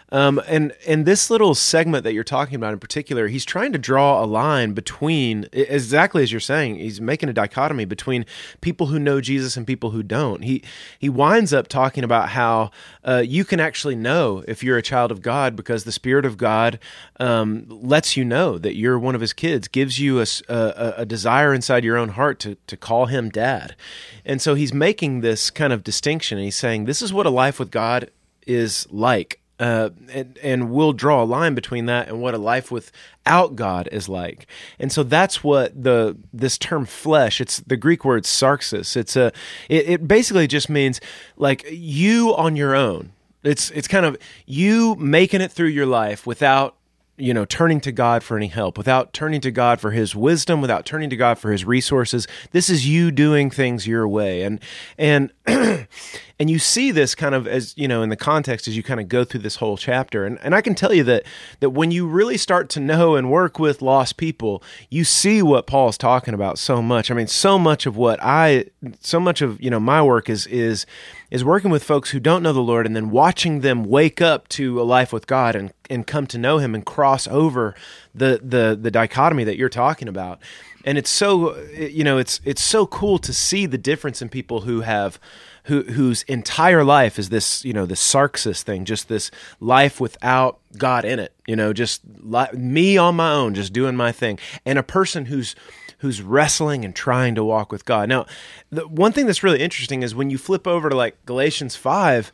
Um, 0.09 0.41
and 0.47 0.73
and 0.87 1.05
this 1.05 1.29
little 1.29 1.53
segment 1.53 2.05
that 2.05 2.13
you're 2.13 2.23
talking 2.23 2.55
about 2.55 2.71
in 2.71 2.79
particular, 2.79 3.27
he's 3.27 3.43
trying 3.43 3.73
to 3.73 3.77
draw 3.77 4.23
a 4.23 4.25
line 4.25 4.73
between 4.73 5.47
exactly 5.51 6.23
as 6.23 6.31
you're 6.31 6.39
saying. 6.39 6.75
He's 6.77 7.01
making 7.01 7.27
a 7.27 7.33
dichotomy 7.33 7.83
between 7.83 8.25
people 8.61 8.87
who 8.87 8.99
know 8.99 9.19
Jesus 9.19 9.57
and 9.57 9.67
people 9.67 9.91
who 9.91 10.03
don't. 10.03 10.43
He 10.43 10.63
he 10.97 11.09
winds 11.09 11.53
up 11.53 11.67
talking 11.67 12.05
about 12.05 12.29
how 12.29 12.71
uh, 13.03 13.23
you 13.25 13.43
can 13.43 13.59
actually 13.59 13.95
know 13.95 14.43
if 14.47 14.63
you're 14.63 14.77
a 14.77 14.81
child 14.81 15.11
of 15.11 15.21
God 15.21 15.55
because 15.57 15.83
the 15.83 15.91
Spirit 15.91 16.25
of 16.25 16.37
God 16.37 16.79
um, 17.19 17.65
lets 17.67 18.15
you 18.15 18.23
know 18.23 18.57
that 18.57 18.75
you're 18.75 18.97
one 18.97 19.15
of 19.15 19.21
His 19.21 19.33
kids, 19.33 19.67
gives 19.67 19.99
you 19.99 20.21
a 20.21 20.25
a 20.47 21.05
desire 21.05 21.53
inside 21.53 21.83
your 21.83 21.97
own 21.97 22.09
heart 22.09 22.39
to 22.39 22.55
to 22.67 22.77
call 22.77 23.07
Him 23.07 23.29
Dad. 23.29 23.75
And 24.25 24.41
so 24.41 24.55
he's 24.55 24.73
making 24.73 25.21
this 25.21 25.49
kind 25.49 25.71
of 25.71 25.83
distinction. 25.83 26.37
He's 26.37 26.55
saying 26.55 26.85
this 26.85 27.01
is 27.01 27.13
what 27.13 27.25
a 27.25 27.29
life 27.29 27.59
with 27.59 27.71
God 27.71 28.11
is 28.45 28.87
like 28.89 29.39
uh, 29.59 29.89
and, 30.11 30.37
and 30.43 30.71
we'll 30.71 30.93
draw 30.93 31.23
a 31.23 31.25
line 31.25 31.55
between 31.55 31.87
that 31.87 32.07
and 32.07 32.21
what 32.21 32.33
a 32.33 32.37
life 32.37 32.71
without 32.71 33.55
God 33.55 33.89
is 33.91 34.07
like. 34.07 34.47
And 34.77 34.91
so 34.91 35.03
that's 35.03 35.43
what 35.43 35.81
the 35.81 36.17
this 36.31 36.57
term 36.57 36.85
flesh. 36.85 37.41
It's 37.41 37.59
the 37.61 37.77
Greek 37.77 38.05
word 38.05 38.23
sarxis. 38.23 38.95
It's 38.95 39.15
a 39.15 39.31
it, 39.69 39.89
it 39.89 40.07
basically 40.07 40.47
just 40.47 40.69
means 40.69 41.01
like 41.37 41.65
you 41.71 42.35
on 42.35 42.55
your 42.55 42.75
own. 42.75 43.13
It's 43.43 43.71
it's 43.71 43.87
kind 43.87 44.05
of 44.05 44.17
you 44.45 44.95
making 44.95 45.41
it 45.41 45.51
through 45.51 45.69
your 45.69 45.85
life 45.85 46.27
without 46.27 46.75
you 47.17 47.33
know 47.33 47.45
turning 47.45 47.81
to 47.81 47.91
God 47.91 48.23
for 48.23 48.37
any 48.37 48.47
help, 48.47 48.77
without 48.77 49.11
turning 49.11 49.41
to 49.41 49.51
God 49.51 49.79
for 49.79 49.91
His 49.91 50.15
wisdom, 50.15 50.61
without 50.61 50.85
turning 50.85 51.09
to 51.09 51.17
God 51.17 51.39
for 51.39 51.51
His 51.51 51.65
resources. 51.65 52.27
This 52.51 52.69
is 52.69 52.87
you 52.87 53.11
doing 53.11 53.49
things 53.49 53.87
your 53.87 54.07
way, 54.07 54.43
and 54.43 54.59
and 54.97 55.31
and 56.39 56.49
you 56.49 56.59
see 56.59 56.91
this 56.91 57.15
kind 57.15 57.33
of 57.33 57.47
as 57.47 57.73
you 57.77 57.87
know 57.87 58.01
in 58.01 58.09
the 58.09 58.17
context 58.17 58.67
as 58.67 58.75
you 58.75 58.83
kind 58.83 58.99
of 58.99 59.07
go 59.07 59.23
through 59.23 59.39
this 59.39 59.55
whole 59.55 59.77
chapter. 59.77 60.25
And, 60.25 60.37
and 60.41 60.53
i 60.53 60.61
can 60.61 60.75
tell 60.75 60.93
you 60.93 61.03
that 61.05 61.23
that 61.61 61.69
when 61.69 61.89
you 61.91 62.05
really 62.05 62.37
start 62.37 62.69
to 62.71 62.79
know 62.79 63.15
and 63.15 63.31
work 63.31 63.57
with 63.57 63.81
lost 63.81 64.17
people 64.17 64.61
you 64.89 65.03
see 65.03 65.41
what 65.41 65.65
paul's 65.65 65.97
talking 65.97 66.33
about 66.33 66.59
so 66.59 66.81
much. 66.81 67.09
I 67.09 67.13
mean 67.13 67.27
so 67.27 67.57
much 67.57 67.85
of 67.85 67.95
what 67.95 68.19
i 68.21 68.65
so 68.99 69.19
much 69.19 69.41
of 69.41 69.61
you 69.61 69.69
know 69.69 69.79
my 69.79 70.01
work 70.01 70.29
is 70.29 70.47
is 70.47 70.85
is 71.31 71.43
working 71.43 71.71
with 71.71 71.83
folks 71.83 72.11
who 72.11 72.19
don't 72.19 72.43
know 72.43 72.53
the 72.53 72.59
lord 72.59 72.85
and 72.85 72.95
then 72.95 73.09
watching 73.09 73.61
them 73.61 73.85
wake 73.85 74.21
up 74.21 74.47
to 74.49 74.81
a 74.81 74.83
life 74.83 75.13
with 75.13 75.27
god 75.27 75.55
and 75.55 75.73
and 75.89 76.05
come 76.05 76.27
to 76.27 76.37
know 76.37 76.57
him 76.57 76.75
and 76.75 76.85
cross 76.85 77.27
over 77.27 77.73
the 78.13 78.39
the 78.43 78.77
the 78.79 78.91
dichotomy 78.91 79.43
that 79.45 79.57
you're 79.57 79.69
talking 79.69 80.07
about 80.07 80.39
and 80.87 80.97
it's 80.97 81.09
so 81.09 81.55
you 81.73 82.03
know 82.03 82.17
it's 82.17 82.39
it's 82.45 82.61
so 82.61 82.87
cool 82.87 83.19
to 83.19 83.33
see 83.33 83.65
the 83.65 83.77
difference 83.77 84.21
in 84.21 84.29
people 84.29 84.61
who 84.61 84.81
have 84.81 85.19
who 85.65 85.83
whose 85.83 86.23
entire 86.23 86.83
life 86.83 87.19
is 87.19 87.27
this 87.27 87.65
you 87.65 87.73
know 87.73 87.85
this 87.85 88.01
sarxis 88.01 88.63
thing 88.63 88.85
just 88.85 89.09
this 89.09 89.29
life 89.59 89.99
without 89.99 90.59
god 90.77 91.03
in 91.03 91.19
it 91.19 91.33
you 91.45 91.57
know 91.57 91.73
just 91.73 92.01
li- 92.21 92.51
me 92.53 92.97
on 92.97 93.15
my 93.15 93.33
own 93.33 93.53
just 93.53 93.73
doing 93.73 93.95
my 93.95 94.11
thing. 94.11 94.39
And 94.65 94.79
a 94.79 94.83
person 94.83 95.25
who's 95.25 95.55
who's 95.99 96.21
wrestling 96.21 96.85
and 96.85 96.95
trying 96.95 97.35
to 97.35 97.43
walk 97.43 97.71
with 97.71 97.83
god. 97.83 98.07
Now 98.07 98.25
the 98.71 98.87
one 98.87 99.11
thing 99.11 99.25
that's 99.25 99.43
really 99.43 99.59
interesting 99.59 100.03
is 100.03 100.15
when 100.15 100.29
you 100.29 100.37
flip 100.37 100.65
over 100.65 100.89
to 100.89 100.95
like 100.95 101.25
galatians 101.25 101.75
5 101.75 102.31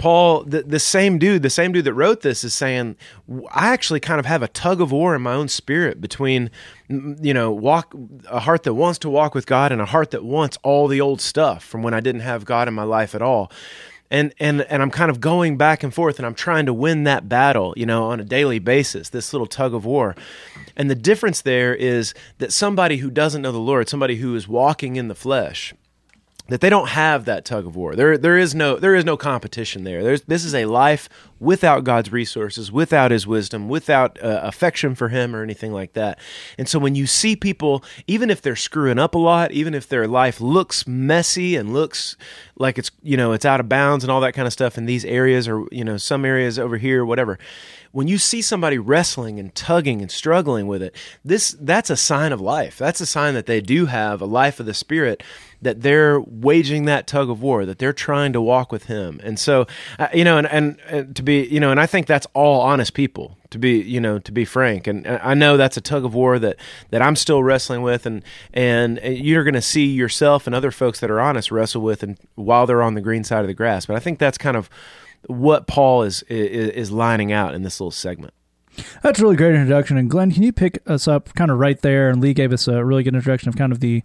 Paul, 0.00 0.44
the, 0.44 0.62
the 0.62 0.78
same 0.78 1.18
dude, 1.18 1.42
the 1.42 1.50
same 1.50 1.72
dude 1.72 1.84
that 1.84 1.92
wrote 1.92 2.22
this 2.22 2.42
is 2.42 2.54
saying, 2.54 2.96
I 3.50 3.68
actually 3.68 4.00
kind 4.00 4.18
of 4.18 4.24
have 4.24 4.42
a 4.42 4.48
tug 4.48 4.80
of 4.80 4.90
war 4.90 5.14
in 5.14 5.20
my 5.20 5.34
own 5.34 5.48
spirit 5.48 6.00
between, 6.00 6.50
you 6.88 7.34
know, 7.34 7.52
walk 7.52 7.94
a 8.26 8.40
heart 8.40 8.62
that 8.62 8.72
wants 8.72 8.98
to 9.00 9.10
walk 9.10 9.34
with 9.34 9.44
God 9.44 9.72
and 9.72 9.80
a 9.80 9.84
heart 9.84 10.10
that 10.12 10.24
wants 10.24 10.56
all 10.62 10.88
the 10.88 11.02
old 11.02 11.20
stuff 11.20 11.62
from 11.62 11.82
when 11.82 11.92
I 11.92 12.00
didn't 12.00 12.22
have 12.22 12.46
God 12.46 12.66
in 12.66 12.72
my 12.72 12.82
life 12.82 13.14
at 13.14 13.20
all. 13.20 13.52
And, 14.10 14.32
and 14.40 14.62
and 14.62 14.80
I'm 14.80 14.90
kind 14.90 15.10
of 15.10 15.20
going 15.20 15.58
back 15.58 15.82
and 15.82 15.92
forth 15.92 16.18
and 16.18 16.24
I'm 16.24 16.34
trying 16.34 16.64
to 16.64 16.72
win 16.72 17.04
that 17.04 17.28
battle, 17.28 17.74
you 17.76 17.84
know, 17.84 18.04
on 18.04 18.20
a 18.20 18.24
daily 18.24 18.58
basis, 18.58 19.10
this 19.10 19.34
little 19.34 19.46
tug 19.46 19.74
of 19.74 19.84
war. 19.84 20.16
And 20.78 20.90
the 20.90 20.94
difference 20.94 21.42
there 21.42 21.74
is 21.74 22.14
that 22.38 22.54
somebody 22.54 22.96
who 22.96 23.10
doesn't 23.10 23.42
know 23.42 23.52
the 23.52 23.58
Lord, 23.58 23.90
somebody 23.90 24.16
who 24.16 24.34
is 24.34 24.48
walking 24.48 24.96
in 24.96 25.08
the 25.08 25.14
flesh, 25.14 25.74
that 26.50 26.60
they 26.60 26.68
don't 26.68 26.88
have 26.88 27.24
that 27.26 27.44
tug 27.44 27.64
of 27.64 27.76
war. 27.76 27.94
There 27.94 28.18
there 28.18 28.36
is 28.36 28.54
no 28.54 28.76
there 28.76 28.94
is 28.94 29.04
no 29.04 29.16
competition 29.16 29.84
there. 29.84 30.02
There's 30.02 30.22
this 30.22 30.44
is 30.44 30.54
a 30.54 30.64
life 30.66 31.08
without 31.40 31.82
God's 31.82 32.12
resources, 32.12 32.70
without 32.70 33.10
His 33.10 33.26
wisdom, 33.26 33.68
without 33.68 34.22
uh, 34.22 34.40
affection 34.44 34.94
for 34.94 35.08
Him 35.08 35.34
or 35.34 35.42
anything 35.42 35.72
like 35.72 35.94
that. 35.94 36.18
And 36.58 36.68
so 36.68 36.78
when 36.78 36.94
you 36.94 37.06
see 37.06 37.34
people, 37.34 37.82
even 38.06 38.30
if 38.30 38.42
they're 38.42 38.54
screwing 38.54 38.98
up 38.98 39.14
a 39.14 39.18
lot, 39.18 39.50
even 39.50 39.74
if 39.74 39.88
their 39.88 40.06
life 40.06 40.40
looks 40.40 40.86
messy 40.86 41.56
and 41.56 41.72
looks 41.72 42.16
like 42.56 42.78
it's 42.78 42.90
you 43.02 43.16
know 43.16 43.32
it's 43.32 43.46
out 43.46 43.58
of 43.58 43.68
bounds 43.68 44.04
and 44.04 44.10
all 44.10 44.20
that 44.20 44.34
kind 44.34 44.46
of 44.46 44.52
stuff 44.52 44.76
in 44.76 44.84
these 44.84 45.04
areas 45.04 45.48
or 45.48 45.66
you 45.72 45.84
know 45.84 45.96
some 45.96 46.24
areas 46.24 46.58
over 46.58 46.76
here, 46.76 47.04
whatever 47.04 47.38
when 47.92 48.06
you 48.06 48.18
see 48.18 48.40
somebody 48.40 48.78
wrestling 48.78 49.38
and 49.40 49.54
tugging 49.54 50.00
and 50.00 50.10
struggling 50.10 50.66
with 50.66 50.82
it, 50.82 50.94
this 51.24 51.56
that's 51.60 51.90
a 51.90 51.96
sign 51.96 52.32
of 52.32 52.40
life. 52.40 52.78
That's 52.78 53.00
a 53.00 53.06
sign 53.06 53.34
that 53.34 53.46
they 53.46 53.60
do 53.60 53.86
have 53.86 54.20
a 54.20 54.26
life 54.26 54.60
of 54.60 54.66
the 54.66 54.74
spirit 54.74 55.22
that 55.62 55.82
they're 55.82 56.20
waging 56.20 56.86
that 56.86 57.06
tug 57.06 57.28
of 57.28 57.42
war, 57.42 57.66
that 57.66 57.78
they're 57.78 57.92
trying 57.92 58.32
to 58.32 58.40
walk 58.40 58.72
with 58.72 58.84
him. 58.84 59.20
And 59.22 59.38
so, 59.38 59.66
uh, 59.98 60.08
you 60.14 60.24
know, 60.24 60.38
and, 60.38 60.46
and, 60.46 60.78
and 60.86 61.16
to 61.16 61.22
be, 61.22 61.29
you 61.38 61.60
know, 61.60 61.70
and 61.70 61.80
I 61.80 61.86
think 61.86 62.06
that's 62.06 62.26
all 62.34 62.60
honest 62.60 62.94
people 62.94 63.36
to 63.50 63.58
be, 63.58 63.80
you 63.80 64.00
know, 64.00 64.18
to 64.18 64.32
be 64.32 64.44
frank. 64.44 64.86
And 64.86 65.06
uh, 65.06 65.18
I 65.22 65.34
know 65.34 65.56
that's 65.56 65.76
a 65.76 65.80
tug 65.80 66.04
of 66.04 66.14
war 66.14 66.38
that, 66.38 66.56
that 66.90 67.02
I'm 67.02 67.16
still 67.16 67.42
wrestling 67.42 67.82
with. 67.82 68.06
And, 68.06 68.22
and 68.52 68.98
uh, 68.98 69.08
you're 69.08 69.44
going 69.44 69.54
to 69.54 69.62
see 69.62 69.86
yourself 69.86 70.46
and 70.46 70.54
other 70.54 70.70
folks 70.70 71.00
that 71.00 71.10
are 71.10 71.20
honest 71.20 71.50
wrestle 71.50 71.82
with 71.82 72.02
and 72.02 72.18
while 72.34 72.66
they're 72.66 72.82
on 72.82 72.94
the 72.94 73.00
green 73.00 73.24
side 73.24 73.40
of 73.40 73.48
the 73.48 73.54
grass. 73.54 73.86
But 73.86 73.96
I 73.96 74.00
think 74.00 74.18
that's 74.18 74.38
kind 74.38 74.56
of 74.56 74.70
what 75.26 75.66
Paul 75.66 76.02
is, 76.04 76.22
is, 76.24 76.70
is 76.70 76.90
lining 76.90 77.32
out 77.32 77.54
in 77.54 77.62
this 77.62 77.80
little 77.80 77.90
segment. 77.90 78.34
That's 79.02 79.18
a 79.18 79.22
really 79.22 79.36
great 79.36 79.54
introduction. 79.54 79.96
And 79.96 80.08
Glenn, 80.08 80.30
can 80.32 80.42
you 80.42 80.52
pick 80.52 80.80
us 80.86 81.08
up 81.08 81.34
kind 81.34 81.50
of 81.50 81.58
right 81.58 81.80
there? 81.80 82.08
And 82.08 82.20
Lee 82.20 82.32
gave 82.32 82.52
us 82.52 82.68
a 82.68 82.84
really 82.84 83.02
good 83.02 83.14
introduction 83.14 83.48
of 83.48 83.56
kind 83.56 83.72
of 83.72 83.80
the 83.80 84.02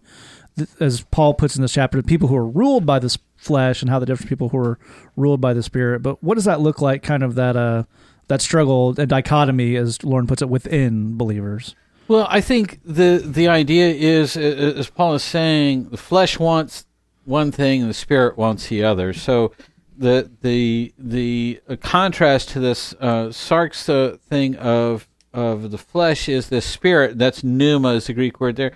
as 0.80 1.02
Paul 1.12 1.34
puts 1.34 1.56
in 1.56 1.62
this 1.62 1.74
chapter, 1.74 2.02
people 2.02 2.28
who 2.28 2.36
are 2.36 2.48
ruled 2.48 2.86
by 2.86 3.00
this 3.00 3.18
flesh 3.36 3.82
and 3.82 3.90
how 3.90 4.00
the 4.00 4.06
different 4.06 4.30
people 4.30 4.50
who 4.50 4.58
are 4.58 4.80
ruled 5.16 5.42
by 5.42 5.54
the 5.54 5.64
spirit. 5.64 6.02
But 6.02 6.24
what 6.24 6.36
does 6.36 6.46
that 6.46 6.62
look 6.62 6.82
like? 6.82 7.04
Kind 7.04 7.24
of 7.24 7.36
that 7.36 7.56
uh 7.56 7.84
that 8.28 8.42
struggle 8.42 9.00
and 9.00 9.08
dichotomy, 9.08 9.76
as 9.76 10.04
Lauren 10.04 10.28
puts 10.28 10.42
it, 10.42 10.50
within 10.50 11.16
believers. 11.18 11.76
Well, 12.08 12.28
I 12.30 12.42
think 12.42 12.80
the 12.84 13.22
the 13.24 13.48
idea 13.48 13.88
is, 13.88 14.38
as 14.38 14.90
Paul 14.90 15.16
is 15.16 15.24
saying, 15.24 15.90
the 15.90 15.98
flesh 15.98 16.40
wants 16.40 16.86
one 17.26 17.52
thing 17.52 17.82
and 17.82 17.90
the 17.90 17.96
spirit 17.96 18.38
wants 18.38 18.68
the 18.68 18.84
other. 18.84 19.14
So 19.14 19.52
the 19.98 20.30
the 20.42 20.94
the 20.98 21.60
contrast 21.82 22.50
to 22.50 22.60
this 22.60 22.94
uh, 23.00 23.32
uh, 23.50 24.18
thing 24.30 24.56
of 24.58 25.08
of 25.34 25.72
the 25.72 25.78
flesh 25.78 26.30
is 26.30 26.50
the 26.50 26.62
spirit. 26.62 27.18
That's 27.18 27.44
pneuma 27.44 27.90
is 27.94 28.08
the 28.08 28.14
Greek 28.14 28.40
word 28.40 28.56
there. 28.56 28.74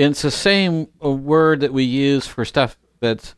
It's 0.00 0.22
the 0.22 0.30
same 0.30 0.88
uh, 1.04 1.10
word 1.10 1.60
that 1.60 1.72
we 1.72 1.84
use 1.84 2.26
for 2.26 2.44
stuff 2.44 2.76
that's 3.00 3.34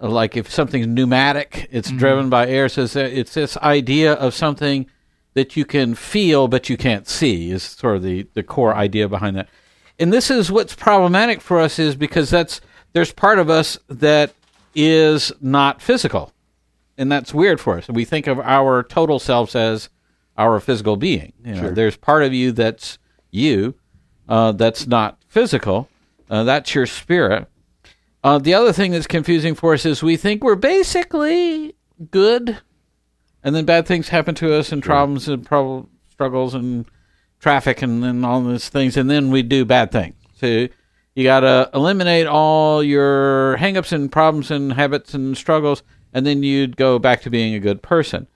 uh, 0.00 0.08
like 0.08 0.36
if 0.36 0.50
something's 0.50 0.86
pneumatic, 0.86 1.68
it's 1.70 1.88
mm-hmm. 1.88 1.98
driven 1.98 2.30
by 2.30 2.46
air. 2.48 2.68
So 2.68 2.82
it's, 2.82 2.96
it's 2.96 3.34
this 3.34 3.56
idea 3.58 4.14
of 4.14 4.34
something 4.34 4.86
that 5.34 5.56
you 5.56 5.64
can 5.64 5.94
feel 5.94 6.48
but 6.48 6.68
you 6.68 6.76
can't 6.76 7.06
see 7.06 7.50
is 7.50 7.62
sort 7.62 7.96
of 7.96 8.02
the 8.02 8.26
the 8.34 8.42
core 8.42 8.74
idea 8.74 9.08
behind 9.08 9.36
that. 9.36 9.48
And 9.98 10.12
this 10.12 10.30
is 10.30 10.50
what's 10.50 10.74
problematic 10.74 11.40
for 11.40 11.60
us 11.60 11.78
is 11.78 11.94
because 11.94 12.30
that's 12.30 12.60
there's 12.92 13.12
part 13.12 13.38
of 13.38 13.50
us 13.50 13.78
that 13.88 14.32
is 14.74 15.32
not 15.40 15.82
physical 15.82 16.32
and 16.96 17.10
that's 17.12 17.32
weird 17.32 17.60
for 17.60 17.78
us. 17.78 17.88
We 17.88 18.04
think 18.04 18.26
of 18.26 18.40
our 18.40 18.82
total 18.82 19.18
selves 19.18 19.54
as 19.54 19.88
our 20.36 20.58
physical 20.60 20.96
being. 20.96 21.32
You 21.44 21.54
know, 21.54 21.60
sure. 21.60 21.70
There's 21.70 21.96
part 21.96 22.22
of 22.22 22.32
you 22.32 22.52
that's 22.52 22.98
you, 23.30 23.74
uh, 24.28 24.52
that's 24.52 24.86
not 24.86 25.18
physical. 25.28 25.88
Uh, 26.30 26.44
that's 26.44 26.74
your 26.74 26.86
spirit. 26.86 27.48
Uh, 28.22 28.38
the 28.38 28.54
other 28.54 28.72
thing 28.72 28.92
that's 28.92 29.06
confusing 29.06 29.54
for 29.54 29.74
us 29.74 29.86
is 29.86 30.02
we 30.02 30.16
think 30.16 30.42
we're 30.42 30.56
basically 30.56 31.74
good, 32.10 32.58
and 33.42 33.54
then 33.54 33.64
bad 33.64 33.86
things 33.86 34.08
happen 34.08 34.34
to 34.34 34.54
us, 34.54 34.72
and 34.72 34.82
sure. 34.82 34.90
problems 34.90 35.28
and 35.28 35.46
pro- 35.46 35.88
struggles 36.10 36.54
and 36.54 36.86
traffic 37.40 37.82
and 37.82 38.02
then 38.02 38.24
all 38.24 38.42
these 38.42 38.68
things, 38.68 38.96
and 38.96 39.08
then 39.08 39.30
we 39.30 39.42
do 39.42 39.64
bad 39.64 39.92
things. 39.92 40.16
So 40.34 40.68
you 41.14 41.24
got 41.24 41.40
to 41.40 41.70
eliminate 41.72 42.26
all 42.26 42.82
your 42.82 43.56
hangups 43.58 43.92
and 43.92 44.10
problems 44.10 44.50
and 44.50 44.72
habits 44.72 45.14
and 45.14 45.36
struggles 45.36 45.82
and 46.12 46.26
then 46.26 46.42
you'd 46.42 46.76
go 46.76 46.98
back 46.98 47.22
to 47.22 47.30
being 47.30 47.54
a 47.54 47.60
good 47.60 47.82
person. 47.82 48.26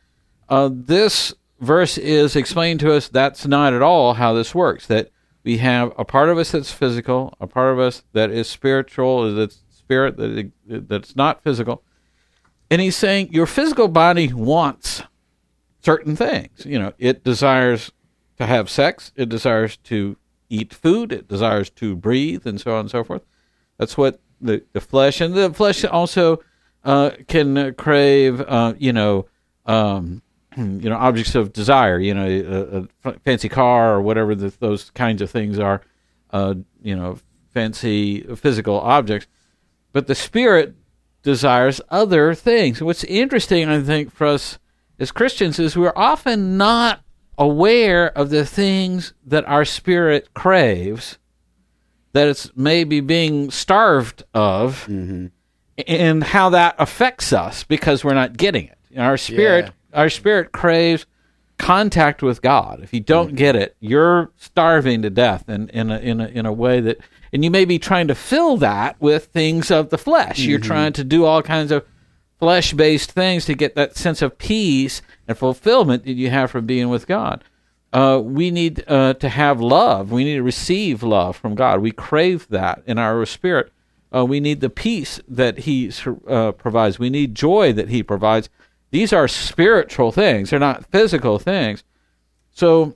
Uh, 0.49 0.71
this 0.73 1.35
verse 1.61 1.97
is 1.99 2.37
explaining 2.37 2.79
to 2.79 2.93
us 2.93 3.09
that's 3.09 3.47
not 3.47 3.73
at 3.73 3.83
all 3.83 4.15
how 4.15 4.33
this 4.33 4.55
works. 4.55 4.87
That 4.87 5.11
we 5.45 5.59
have 5.59 5.93
a 5.99 6.05
part 6.05 6.29
of 6.29 6.39
us 6.39 6.53
that's 6.53 6.73
physical, 6.73 7.35
a 7.41 7.47
part 7.47 7.73
of 7.73 7.79
us 7.79 8.05
that 8.13 8.31
is 8.31 8.49
spiritual, 8.49 9.27
is 9.27 9.35
that's 9.35 9.63
spirit, 9.71 10.17
that 10.17 10.51
that's 10.89 11.17
not 11.17 11.43
physical. 11.43 11.83
And 12.71 12.81
he's 12.81 12.97
saying 12.97 13.33
your 13.33 13.47
physical 13.47 13.89
body 13.89 14.33
wants 14.33 15.03
certain 15.85 16.17
things. 16.17 16.65
You 16.65 16.79
know, 16.79 16.93
it 16.99 17.25
desires 17.25 17.93
to 18.39 18.47
have 18.47 18.71
sex, 18.71 19.13
it 19.17 19.29
desires 19.29 19.77
to 19.79 20.17
eat 20.49 20.73
food, 20.73 21.13
it 21.13 21.29
desires 21.29 21.71
to 21.71 21.97
breathe, 21.97 22.47
and 22.47 22.61
so 22.61 22.75
on 22.75 22.81
and 22.81 22.91
so 22.91 23.05
forth. 23.05 23.23
That's 23.79 23.97
what 23.99 24.21
the, 24.41 24.65
the 24.73 24.81
flesh, 24.81 25.21
and 25.21 25.35
the 25.35 25.53
flesh 25.53 25.85
also 25.85 26.43
uh, 26.85 27.11
can 27.29 27.75
crave, 27.75 28.41
uh, 28.41 28.75
you 28.79 28.93
know, 28.93 29.27
um, 29.67 30.23
you 30.57 30.89
know, 30.89 30.97
objects 30.97 31.35
of 31.35 31.53
desire. 31.53 31.99
You 31.99 32.15
know, 32.15 32.89
a, 33.05 33.09
a 33.11 33.19
fancy 33.21 33.49
car 33.49 33.95
or 33.95 34.03
whatever 34.03 34.35
the, 34.35 34.53
those 34.59 34.91
kinds 34.91 35.23
of 35.23 35.31
things 35.31 35.59
are. 35.59 35.83
Uh, 36.31 36.55
you 36.83 36.97
know, 36.97 37.19
fancy 37.51 38.23
physical 38.37 38.81
objects, 38.81 39.27
but 39.93 40.07
the 40.07 40.15
spirit 40.15 40.75
desires 41.23 41.81
other 41.91 42.35
things. 42.35 42.83
What's 42.83 43.05
interesting, 43.05 43.69
I 43.69 43.83
think, 43.83 44.11
for 44.11 44.27
us 44.27 44.59
as 44.99 45.13
Christians 45.13 45.59
is 45.59 45.77
we're 45.77 45.93
often 45.95 46.57
not 46.57 47.03
aware 47.37 48.07
of 48.17 48.31
the 48.31 48.47
things 48.47 49.13
that 49.27 49.47
our 49.47 49.67
spirit 49.67 50.33
craves, 50.33 51.19
that 52.15 52.29
it's 52.29 52.51
maybe 52.57 53.01
being 53.01 53.51
starved 53.51 54.25
of. 54.33 54.87
Mm-hmm 54.89 55.27
and 55.87 56.23
how 56.23 56.51
that 56.51 56.75
affects 56.79 57.33
us 57.33 57.65
because 57.65 58.05
we're 58.05 58.15
not 58.15 58.37
getting 58.37 58.67
it. 58.67 58.79
Our 58.97 59.17
spirit, 59.17 59.67
yeah. 59.67 59.71
Our 59.93 60.11
spirit 60.11 60.53
craves 60.53 61.07
contact 61.59 62.23
with 62.23 62.43
God. 62.43 62.81
If 62.83 62.93
you 62.93 63.01
don't 63.01 63.29
mm-hmm. 63.29 63.37
get 63.37 63.57
it, 63.57 63.77
you're 63.81 64.33
starving 64.37 65.03
to 65.03 65.11
death 65.11 65.49
in, 65.49 65.69
in, 65.69 65.91
a, 65.91 65.99
in, 65.99 66.21
a, 66.21 66.27
in 66.27 66.47
a 66.47 66.53
way 66.53 66.81
that, 66.81 66.99
and 67.33 67.45
you 67.45 67.51
may 67.51 67.65
be 67.65 67.79
trying 67.79 68.09
to 68.09 68.15
fill 68.15 68.57
that 68.59 69.01
with 69.01 69.27
things 69.27 69.71
of 69.71 69.91
the 69.91 69.99
flesh. 69.99 70.41
Mm-hmm. 70.41 70.51
You're 70.51 70.59
trying 70.59 70.93
to 70.95 71.05
do 71.05 71.25
all 71.25 71.43
kinds 71.43 71.71
of 71.71 71.87
flesh 72.39 72.73
based 72.73 73.13
things 73.13 73.45
to 73.45 73.55
get 73.55 73.77
that 73.77 73.97
sense 73.97 74.21
of 74.21 74.37
peace 74.39 75.03
and 75.29 75.39
fulfillment 75.39 76.05
that 76.05 76.15
you 76.15 76.31
have 76.31 76.51
from 76.51 76.67
being 76.67 76.89
with 76.89 77.07
God. 77.07 77.45
Uh, 77.93 78.21
we 78.23 78.51
need 78.51 78.83
uh, 78.89 79.15
to 79.15 79.29
have 79.29 79.61
love. 79.61 80.11
We 80.11 80.25
need 80.25 80.35
to 80.35 80.43
receive 80.43 81.03
love 81.03 81.37
from 81.37 81.55
God. 81.55 81.81
We 81.81 81.93
crave 81.93 82.49
that 82.49 82.83
in 82.87 82.99
our 82.99 83.25
spirit. 83.27 83.71
Uh, 84.15 84.25
we 84.25 84.41
need 84.41 84.61
the 84.61 84.71
peace 84.71 85.21
that 85.29 85.59
He 85.59 85.93
uh, 86.27 86.53
provides. 86.53 86.99
We 86.99 87.11
need 87.11 87.35
joy 87.35 87.73
that 87.75 87.91
He 87.91 88.03
provides. 88.03 88.49
These 88.93 89.13
are 89.13 89.27
spiritual 89.27 90.13
things, 90.13 90.51
they're 90.51 90.61
not 90.61 90.87
physical 90.87 91.39
things. 91.39 91.83
So, 92.53 92.95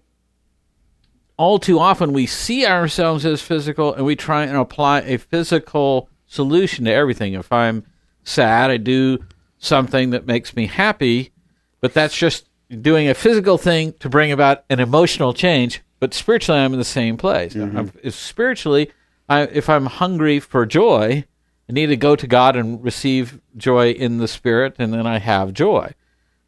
all 1.38 1.58
too 1.58 1.78
often, 1.78 2.12
we 2.12 2.26
see 2.26 2.66
ourselves 2.66 3.26
as 3.26 3.42
physical 3.42 3.94
and 3.94 4.04
we 4.04 4.14
try 4.14 4.44
and 4.44 4.56
apply 4.56 5.00
a 5.00 5.16
physical 5.16 6.08
solution 6.26 6.84
to 6.84 6.92
everything. 6.92 7.32
If 7.32 7.50
I'm 7.50 7.84
sad, 8.24 8.70
I 8.70 8.76
do 8.76 9.24
something 9.58 10.10
that 10.10 10.26
makes 10.26 10.54
me 10.54 10.66
happy, 10.66 11.32
but 11.80 11.94
that's 11.94 12.16
just 12.16 12.48
doing 12.68 13.08
a 13.08 13.14
physical 13.14 13.56
thing 13.56 13.94
to 14.00 14.10
bring 14.10 14.32
about 14.32 14.64
an 14.68 14.80
emotional 14.80 15.32
change. 15.32 15.80
But 15.98 16.12
spiritually, 16.12 16.60
I'm 16.60 16.74
in 16.74 16.78
the 16.78 16.84
same 16.84 17.16
place. 17.16 17.54
Mm-hmm. 17.54 18.08
spiritually, 18.10 18.92
I, 19.30 19.42
if 19.42 19.70
I'm 19.70 19.86
hungry 19.86 20.40
for 20.40 20.66
joy, 20.66 21.24
I 21.68 21.72
need 21.72 21.86
to 21.86 21.96
go 21.96 22.14
to 22.14 22.26
God 22.26 22.56
and 22.56 22.82
receive 22.82 23.40
joy 23.56 23.90
in 23.90 24.18
the 24.18 24.28
Spirit, 24.28 24.76
and 24.78 24.92
then 24.92 25.06
I 25.06 25.18
have 25.18 25.52
joy. 25.52 25.94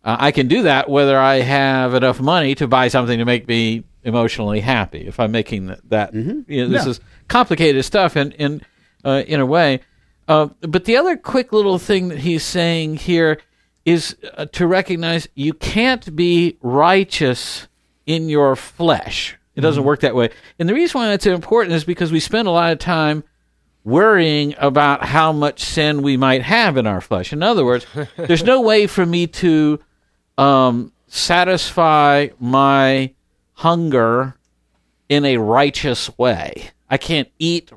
Uh, 0.05 0.17
I 0.19 0.31
can 0.31 0.47
do 0.47 0.63
that 0.63 0.89
whether 0.89 1.19
I 1.19 1.37
have 1.37 1.95
enough 1.95 2.21
money 2.21 2.55
to 2.57 2.69
buy 2.69 2.89
something 2.89 3.19
to 3.19 3.25
make 3.25 3.49
me 3.49 3.85
emotionally 4.05 4.61
happy. 4.61 5.07
If 5.07 5.19
I'm 5.19 5.33
making 5.33 5.67
that, 5.67 5.81
that 5.91 6.15
mm-hmm. 6.15 6.51
you 6.51 6.67
know, 6.67 6.69
this 6.71 6.87
is 6.87 7.01
complicated 7.27 7.85
stuff 7.85 8.17
in 8.17 8.33
in 8.33 8.63
uh, 9.05 9.23
in 9.27 9.41
a 9.41 9.47
way. 9.47 9.81
Uh, 10.29 10.49
but 10.61 10.85
the 10.85 10.97
other 10.97 11.17
quick 11.17 11.53
little 11.53 11.79
thing 11.79 12.09
that 12.09 12.19
he's 12.19 12.45
saying 12.45 12.97
here 12.97 13.39
is 13.85 14.17
uh, 14.35 14.45
to 14.47 14.67
recognize 14.67 15.27
you 15.35 15.55
can't 15.55 16.15
be 16.15 16.59
righteous 16.61 17.67
in 18.07 18.29
your 18.29 18.55
flesh. 18.55 19.37
It 19.57 19.63
doesn't 19.63 19.81
mm-hmm. 19.81 19.89
work 19.89 20.01
that 20.01 20.15
way. 20.15 20.31
And 20.59 20.69
the 20.69 20.75
reason 20.75 21.01
why 21.01 21.09
that's 21.09 21.27
important 21.27 21.75
is 21.75 21.85
because 21.85 22.13
we 22.13 22.21
spend 22.21 22.47
a 22.47 22.51
lot 22.51 22.73
of 22.73 22.79
time 22.79 23.25
worrying 23.89 24.55
about 24.59 25.05
how 25.05 25.33
much 25.33 25.61
sin 25.65 26.03
we 26.03 26.17
might 26.17 26.43
have 26.43 26.77
in 26.77 26.87
our 26.87 27.01
flesh. 27.01 27.33
In 27.33 27.43
other 27.43 27.65
words, 27.65 27.87
there's 28.17 28.45
no 28.45 28.61
way 28.61 28.87
for 28.87 29.05
me 29.05 29.27
to 29.27 29.81
um, 30.37 30.93
satisfy 31.07 32.29
my 32.39 33.13
hunger 33.55 34.37
in 35.09 35.25
a 35.25 35.39
righteous 35.39 36.17
way. 36.19 36.71
I 36.91 36.99
can't 36.99 37.31
eat 37.39 37.73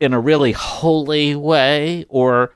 in 0.00 0.12
a 0.12 0.20
really 0.20 0.52
holy 0.52 1.34
way 1.34 2.04
or 2.08 2.54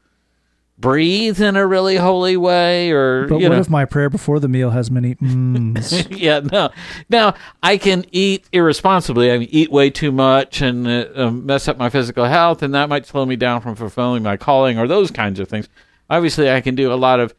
breathe 0.78 1.40
in 1.40 1.56
a 1.56 1.66
really 1.66 1.96
holy 1.96 2.36
way 2.36 2.90
or 2.90 3.26
But 3.28 3.36
what 3.36 3.42
know 3.52 3.58
if 3.60 3.70
my 3.70 3.84
prayer 3.84 4.10
before 4.10 4.40
the 4.40 4.48
meal 4.48 4.70
has 4.70 4.90
many 4.90 5.14
mms? 5.22 6.18
yeah, 6.18 6.40
no. 6.40 6.70
Now 7.08 7.34
I 7.62 7.76
can 7.78 8.04
eat 8.12 8.46
irresponsibly. 8.52 9.30
I 9.30 9.38
can 9.38 9.48
eat 9.54 9.70
way 9.70 9.90
too 9.90 10.12
much 10.12 10.60
and 10.60 10.86
uh, 10.86 11.06
um, 11.14 11.46
mess 11.46 11.68
up 11.68 11.78
my 11.78 11.90
physical 11.90 12.24
health, 12.24 12.62
and 12.62 12.74
that 12.74 12.88
might 12.88 13.06
slow 13.06 13.24
me 13.24 13.36
down 13.36 13.60
from 13.60 13.74
fulfilling 13.76 14.22
my 14.22 14.36
calling 14.36 14.78
or 14.78 14.86
those 14.88 15.10
kinds 15.10 15.38
of 15.40 15.48
things. 15.48 15.68
Obviously, 16.10 16.50
I 16.50 16.60
can 16.60 16.74
do 16.74 16.92
a 16.92 16.96
lot 16.96 17.20
of 17.20 17.34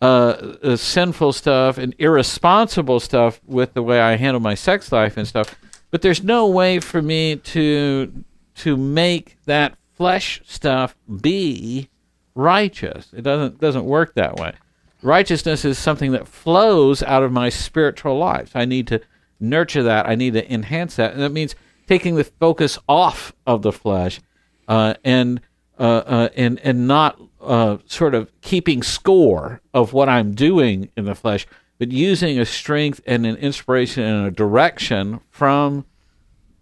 uh, 0.00 0.54
uh, 0.62 0.76
sinful 0.76 1.32
stuff 1.32 1.76
and 1.78 1.94
irresponsible 1.98 3.00
stuff 3.00 3.40
with 3.46 3.74
the 3.74 3.82
way 3.82 4.00
I 4.00 4.16
handle 4.16 4.40
my 4.40 4.54
sex 4.54 4.92
life 4.92 5.16
and 5.16 5.26
stuff. 5.26 5.54
But 5.90 6.02
there's 6.02 6.22
no 6.22 6.46
way 6.46 6.80
for 6.80 7.02
me 7.02 7.36
to 7.36 8.24
to 8.56 8.76
make 8.76 9.36
that 9.44 9.76
flesh 9.94 10.40
stuff 10.46 10.96
be 11.20 11.88
righteous. 12.38 13.12
It 13.12 13.22
doesn't 13.22 13.60
doesn't 13.60 13.84
work 13.84 14.14
that 14.14 14.36
way. 14.36 14.52
Righteousness 15.02 15.64
is 15.64 15.78
something 15.78 16.12
that 16.12 16.26
flows 16.26 17.02
out 17.02 17.22
of 17.22 17.32
my 17.32 17.48
spiritual 17.48 18.16
life. 18.16 18.52
I 18.54 18.64
need 18.64 18.86
to 18.88 19.00
nurture 19.40 19.82
that. 19.82 20.08
I 20.08 20.14
need 20.14 20.34
to 20.34 20.52
enhance 20.52 20.96
that, 20.96 21.12
and 21.12 21.22
that 21.22 21.32
means 21.32 21.54
taking 21.86 22.14
the 22.14 22.24
focus 22.24 22.78
off 22.88 23.32
of 23.46 23.62
the 23.62 23.72
flesh, 23.72 24.20
uh, 24.68 24.94
and 25.04 25.40
uh, 25.78 26.02
uh, 26.06 26.28
and 26.36 26.60
and 26.60 26.86
not 26.86 27.20
uh, 27.40 27.78
sort 27.86 28.14
of 28.14 28.30
keeping 28.40 28.82
score 28.82 29.60
of 29.74 29.92
what 29.92 30.08
I'm 30.08 30.34
doing 30.34 30.90
in 30.96 31.04
the 31.04 31.14
flesh, 31.14 31.46
but 31.78 31.90
using 31.90 32.38
a 32.38 32.44
strength 32.44 33.00
and 33.06 33.26
an 33.26 33.36
inspiration 33.36 34.04
and 34.04 34.26
a 34.26 34.30
direction 34.30 35.20
from 35.30 35.84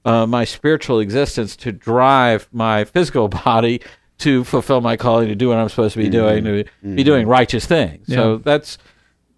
uh, 0.06 0.26
my 0.26 0.44
spiritual 0.44 1.00
existence 1.00 1.56
to 1.56 1.72
drive 1.72 2.48
my 2.52 2.84
physical 2.84 3.28
body 3.44 3.82
to 4.18 4.44
fulfill 4.44 4.80
my 4.80 4.96
calling 4.96 5.28
to 5.28 5.34
do 5.34 5.48
what 5.48 5.58
I'm 5.58 5.68
supposed 5.68 5.94
to 5.94 5.98
be 5.98 6.08
doing, 6.08 6.44
to 6.44 6.64
be 6.82 7.04
doing 7.04 7.26
righteous 7.28 7.66
things. 7.66 8.06
So 8.08 8.38
that's 8.38 8.78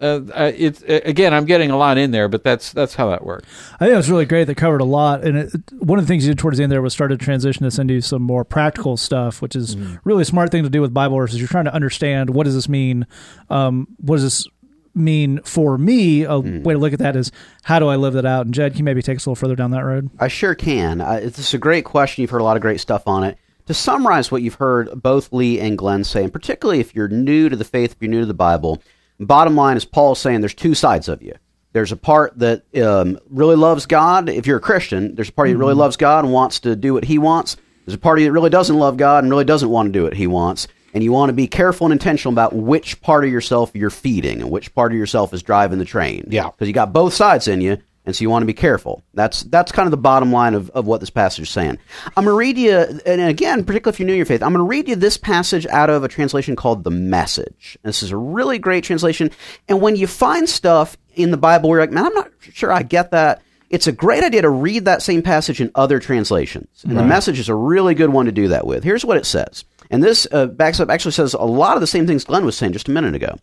uh, 0.00 0.20
it's 0.56 0.82
uh, 0.82 1.00
again, 1.04 1.34
I'm 1.34 1.44
getting 1.44 1.70
a 1.70 1.76
lot 1.76 1.98
in 1.98 2.12
there, 2.12 2.28
but 2.28 2.44
that's 2.44 2.72
that's 2.72 2.94
how 2.94 3.10
that 3.10 3.24
works. 3.24 3.48
I 3.74 3.78
think 3.80 3.94
it 3.94 3.96
was 3.96 4.10
really 4.10 4.26
great. 4.26 4.44
They 4.44 4.54
covered 4.54 4.80
a 4.80 4.84
lot, 4.84 5.24
and 5.24 5.36
it, 5.38 5.52
one 5.78 5.98
of 5.98 6.04
the 6.04 6.08
things 6.08 6.24
you 6.24 6.30
did 6.32 6.38
towards 6.38 6.58
the 6.58 6.62
end 6.62 6.70
there 6.70 6.80
was 6.80 6.92
start 6.92 7.10
to 7.10 7.16
transition 7.16 7.66
us 7.66 7.78
into 7.78 8.00
some 8.00 8.22
more 8.22 8.44
practical 8.44 8.96
stuff, 8.96 9.42
which 9.42 9.56
is 9.56 9.76
really 10.04 10.22
a 10.22 10.24
smart 10.24 10.52
thing 10.52 10.62
to 10.62 10.70
do 10.70 10.80
with 10.80 10.94
Bible 10.94 11.16
verses. 11.16 11.40
You're 11.40 11.48
trying 11.48 11.64
to 11.64 11.74
understand 11.74 12.30
what 12.30 12.44
does 12.44 12.54
this 12.54 12.68
mean? 12.68 13.06
Um, 13.50 13.88
what 13.98 14.16
does 14.16 14.22
this 14.22 14.46
mean 14.94 15.40
for 15.42 15.76
me? 15.76 16.22
A 16.22 16.38
way 16.38 16.74
to 16.74 16.78
look 16.78 16.92
at 16.92 17.00
that 17.00 17.16
is 17.16 17.32
how 17.64 17.80
do 17.80 17.88
I 17.88 17.96
live 17.96 18.14
that 18.14 18.24
out? 18.24 18.46
And 18.46 18.54
Jed, 18.54 18.72
can 18.72 18.78
you 18.78 18.84
maybe 18.84 19.02
take 19.02 19.16
us 19.16 19.26
a 19.26 19.30
little 19.30 19.40
further 19.40 19.56
down 19.56 19.72
that 19.72 19.84
road? 19.84 20.10
I 20.20 20.28
sure 20.28 20.54
can. 20.54 21.00
Uh, 21.00 21.18
it's 21.20 21.54
a 21.54 21.58
great 21.58 21.84
question. 21.84 22.22
You've 22.22 22.30
heard 22.30 22.40
a 22.40 22.44
lot 22.44 22.56
of 22.56 22.62
great 22.62 22.80
stuff 22.80 23.08
on 23.08 23.24
it. 23.24 23.36
To 23.68 23.74
summarize 23.74 24.32
what 24.32 24.40
you've 24.40 24.54
heard 24.54 25.02
both 25.02 25.30
Lee 25.30 25.60
and 25.60 25.76
Glenn 25.76 26.02
say, 26.02 26.24
and 26.24 26.32
particularly 26.32 26.80
if 26.80 26.94
you're 26.94 27.06
new 27.06 27.50
to 27.50 27.54
the 27.54 27.64
faith, 27.64 27.92
if 27.92 27.98
you're 28.00 28.10
new 28.10 28.20
to 28.20 28.26
the 28.26 28.32
Bible, 28.32 28.82
bottom 29.20 29.56
line 29.56 29.76
is 29.76 29.84
Paul's 29.84 30.18
saying 30.18 30.40
there's 30.40 30.54
two 30.54 30.74
sides 30.74 31.06
of 31.06 31.20
you. 31.20 31.34
There's 31.74 31.92
a 31.92 31.96
part 31.96 32.38
that 32.38 32.62
um, 32.82 33.18
really 33.28 33.56
loves 33.56 33.84
God. 33.84 34.30
If 34.30 34.46
you're 34.46 34.56
a 34.56 34.60
Christian, 34.62 35.14
there's 35.14 35.28
a 35.28 35.32
party 35.32 35.52
that 35.52 35.58
really 35.58 35.74
loves 35.74 35.98
God 35.98 36.24
and 36.24 36.32
wants 36.32 36.60
to 36.60 36.76
do 36.76 36.94
what 36.94 37.04
he 37.04 37.18
wants. 37.18 37.58
There's 37.84 37.94
a 37.94 37.98
party 37.98 38.24
that 38.24 38.32
really 38.32 38.48
doesn't 38.48 38.78
love 38.78 38.96
God 38.96 39.22
and 39.22 39.30
really 39.30 39.44
doesn't 39.44 39.68
want 39.68 39.88
to 39.88 39.92
do 39.92 40.04
what 40.04 40.14
he 40.14 40.26
wants. 40.26 40.66
And 40.94 41.04
you 41.04 41.12
want 41.12 41.28
to 41.28 41.34
be 41.34 41.46
careful 41.46 41.86
and 41.86 41.92
intentional 41.92 42.32
about 42.32 42.54
which 42.54 43.02
part 43.02 43.26
of 43.26 43.30
yourself 43.30 43.72
you're 43.74 43.90
feeding 43.90 44.40
and 44.40 44.50
which 44.50 44.74
part 44.74 44.92
of 44.92 44.98
yourself 44.98 45.34
is 45.34 45.42
driving 45.42 45.78
the 45.78 45.84
train. 45.84 46.24
Yeah. 46.30 46.48
Because 46.48 46.68
you 46.68 46.74
got 46.74 46.94
both 46.94 47.12
sides 47.12 47.46
in 47.46 47.60
you, 47.60 47.76
and 48.08 48.16
so 48.16 48.22
you 48.22 48.30
want 48.30 48.40
to 48.40 48.46
be 48.46 48.54
careful. 48.54 49.04
That's 49.12 49.42
that's 49.42 49.70
kind 49.70 49.86
of 49.86 49.90
the 49.90 49.98
bottom 49.98 50.32
line 50.32 50.54
of, 50.54 50.70
of 50.70 50.86
what 50.86 51.00
this 51.00 51.10
passage 51.10 51.42
is 51.42 51.50
saying. 51.50 51.78
I'm 52.16 52.24
going 52.24 52.32
to 52.32 52.38
read 52.38 52.56
you, 52.56 53.00
and 53.04 53.20
again, 53.20 53.66
particularly 53.66 53.94
if 53.94 54.00
you're 54.00 54.06
new 54.06 54.14
to 54.14 54.16
your 54.16 54.24
faith, 54.24 54.42
I'm 54.42 54.54
going 54.54 54.64
to 54.64 54.68
read 54.68 54.88
you 54.88 54.96
this 54.96 55.18
passage 55.18 55.66
out 55.66 55.90
of 55.90 56.02
a 56.04 56.08
translation 56.08 56.56
called 56.56 56.84
The 56.84 56.90
Message. 56.90 57.76
And 57.84 57.90
this 57.90 58.02
is 58.02 58.10
a 58.10 58.16
really 58.16 58.58
great 58.58 58.82
translation. 58.82 59.30
And 59.68 59.82
when 59.82 59.94
you 59.94 60.06
find 60.06 60.48
stuff 60.48 60.96
in 61.16 61.30
the 61.32 61.36
Bible 61.36 61.68
where 61.68 61.80
you're 61.80 61.86
like, 61.86 61.92
man, 61.92 62.06
I'm 62.06 62.14
not 62.14 62.30
sure 62.40 62.72
I 62.72 62.82
get 62.82 63.10
that, 63.10 63.42
it's 63.68 63.86
a 63.86 63.92
great 63.92 64.24
idea 64.24 64.40
to 64.40 64.48
read 64.48 64.86
that 64.86 65.02
same 65.02 65.20
passage 65.20 65.60
in 65.60 65.70
other 65.74 65.98
translations. 65.98 66.84
And 66.84 66.96
The 66.96 67.04
Message 67.04 67.38
is 67.38 67.50
a 67.50 67.54
really 67.54 67.94
good 67.94 68.08
one 68.08 68.24
to 68.24 68.32
do 68.32 68.48
that 68.48 68.66
with. 68.66 68.84
Here's 68.84 69.04
what 69.04 69.18
it 69.18 69.26
says. 69.26 69.66
And 69.90 70.02
this 70.02 70.26
uh, 70.32 70.46
backs 70.46 70.80
up, 70.80 70.88
actually 70.88 71.12
says 71.12 71.34
a 71.34 71.40
lot 71.40 71.76
of 71.76 71.82
the 71.82 71.86
same 71.86 72.06
things 72.06 72.24
Glenn 72.24 72.46
was 72.46 72.56
saying 72.56 72.72
just 72.72 72.88
a 72.88 72.90
minute 72.90 73.14
ago. 73.14 73.38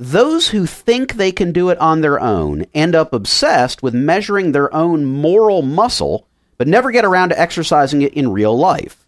Those 0.00 0.50
who 0.50 0.64
think 0.64 1.14
they 1.14 1.32
can 1.32 1.50
do 1.50 1.70
it 1.70 1.78
on 1.78 2.02
their 2.02 2.20
own 2.20 2.66
end 2.72 2.94
up 2.94 3.12
obsessed 3.12 3.82
with 3.82 3.94
measuring 3.94 4.52
their 4.52 4.72
own 4.72 5.04
moral 5.04 5.62
muscle, 5.62 6.28
but 6.56 6.68
never 6.68 6.92
get 6.92 7.04
around 7.04 7.30
to 7.30 7.40
exercising 7.40 8.02
it 8.02 8.14
in 8.14 8.30
real 8.30 8.56
life. 8.56 9.04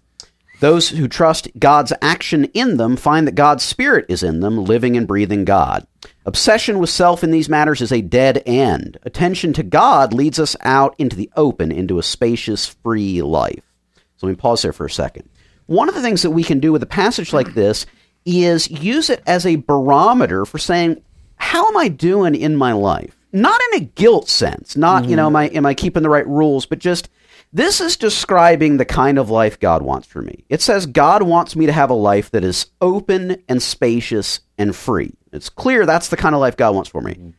Those 0.59 0.89
who 0.89 1.07
trust 1.07 1.47
God's 1.57 1.93
action 2.03 2.47
in 2.55 2.77
them 2.77 2.97
find 2.97 3.29
that 3.29 3.37
God's 3.37 3.63
Spirit 3.63 4.07
is 4.09 4.25
in 4.25 4.41
them, 4.41 4.65
living 4.65 4.97
and 4.97 5.07
breathing 5.07 5.45
God. 5.45 5.87
Obsession 6.27 6.81
with 6.81 6.91
self 6.91 7.23
in 7.23 7.31
these 7.31 7.49
matters 7.49 7.81
is 7.81 7.93
a 7.93 8.03
dead 8.03 8.43
end. 8.45 8.99
Attention 9.05 9.53
to 9.53 9.63
God 9.63 10.13
leads 10.13 10.41
us 10.41 10.57
out 10.63 10.97
into 10.99 11.15
the 11.15 11.31
open, 11.37 11.71
into 11.71 12.01
a 12.01 12.03
spacious, 12.03 12.67
free 12.67 13.23
life. 13.23 13.63
So 14.17 14.27
let 14.27 14.31
me 14.33 14.37
pause 14.37 14.63
there 14.63 14.73
for 14.73 14.87
a 14.87 14.91
second. 14.91 15.29
One 15.67 15.89
of 15.89 15.95
the 15.95 16.03
things 16.03 16.23
that 16.23 16.33
we 16.33 16.43
can 16.43 16.59
do 16.59 16.73
with 16.73 16.83
a 16.83 16.87
passage 16.87 17.33
like 17.33 17.55
this 17.55 17.87
is 18.25 18.71
use 18.71 19.11
it 19.11 19.23
as 19.27 19.47
a 19.47 19.57
barometer 19.57 20.45
for 20.45 20.59
saying, 20.59 21.03
how 21.37 21.67
am 21.69 21.77
I 21.77 21.89
doing 21.89 22.35
in 22.35 22.57
my 22.57 22.73
life? 22.73 23.17
Not 23.33 23.61
in 23.73 23.83
a 23.83 23.85
guilt 23.85 24.29
sense, 24.29 24.77
not, 24.77 25.05
you 25.05 25.15
know, 25.17 25.27
am 25.27 25.37
I, 25.37 25.47
am 25.49 25.65
I 25.65 25.75
keeping 25.75 26.03
the 26.03 26.11
right 26.11 26.27
rules, 26.27 26.67
but 26.67 26.81
just 26.81 27.09
this 27.53 27.81
is 27.81 27.97
describing 27.97 28.77
the 28.77 28.85
kind 28.85 29.19
of 29.19 29.31
life 29.31 29.59
God 29.59 29.83
wants 29.83 30.07
for 30.07 30.23
me. 30.23 30.45
It 30.49 30.63
says 30.63 30.87
God 30.87 31.23
wants 31.23 31.57
me 31.57 31.67
to 31.67 31.73
have 31.73 31.91
a 31.91 31.95
life 31.95 32.31
that 32.31 32.45
is 32.45 32.67
open 32.81 33.43
and 33.49 33.63
spacious 33.63 34.41
and 34.59 34.75
free. 34.75 35.15
It's 35.33 35.49
clear 35.49 35.87
that's 35.87 36.09
the 36.09 36.17
kind 36.17 36.35
of 36.35 36.41
life 36.41 36.57
God 36.57 36.75
wants 36.75 36.91
for 36.91 37.01
me. 37.01 37.35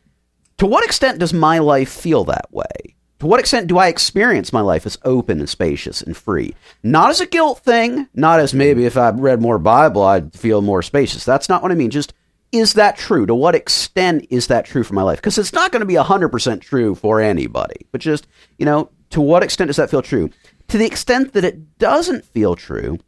To 0.58 0.66
what 0.66 0.84
extent 0.84 1.18
does 1.18 1.32
my 1.32 1.58
life 1.58 1.90
feel 1.90 2.24
that 2.24 2.52
way? 2.52 2.91
To 3.22 3.28
what 3.28 3.38
extent 3.38 3.68
do 3.68 3.78
I 3.78 3.86
experience 3.86 4.52
my 4.52 4.62
life 4.62 4.84
as 4.84 4.98
open 5.04 5.38
and 5.38 5.48
spacious 5.48 6.02
and 6.02 6.16
free? 6.16 6.56
Not 6.82 7.10
as 7.10 7.20
a 7.20 7.26
guilt 7.26 7.60
thing, 7.60 8.08
not 8.14 8.40
as 8.40 8.52
maybe 8.52 8.84
if 8.84 8.96
I 8.96 9.10
read 9.10 9.40
more 9.40 9.60
Bible, 9.60 10.02
I'd 10.02 10.34
feel 10.34 10.60
more 10.60 10.82
spacious. 10.82 11.24
That's 11.24 11.48
not 11.48 11.62
what 11.62 11.70
I 11.70 11.76
mean. 11.76 11.90
Just 11.90 12.14
is 12.50 12.72
that 12.72 12.96
true? 12.96 13.24
To 13.26 13.34
what 13.36 13.54
extent 13.54 14.26
is 14.30 14.48
that 14.48 14.64
true 14.64 14.82
for 14.82 14.94
my 14.94 15.02
life? 15.02 15.18
Because 15.18 15.38
it's 15.38 15.52
not 15.52 15.70
going 15.70 15.82
to 15.82 15.86
be 15.86 15.94
100% 15.94 16.60
true 16.62 16.96
for 16.96 17.20
anybody, 17.20 17.86
but 17.92 18.00
just, 18.00 18.26
you 18.58 18.66
know, 18.66 18.90
to 19.10 19.20
what 19.20 19.44
extent 19.44 19.68
does 19.68 19.76
that 19.76 19.88
feel 19.88 20.02
true? 20.02 20.28
To 20.66 20.76
the 20.76 20.86
extent 20.86 21.32
that 21.34 21.44
it 21.44 21.78
doesn't 21.78 22.24
feel 22.24 22.56
true, 22.56 22.98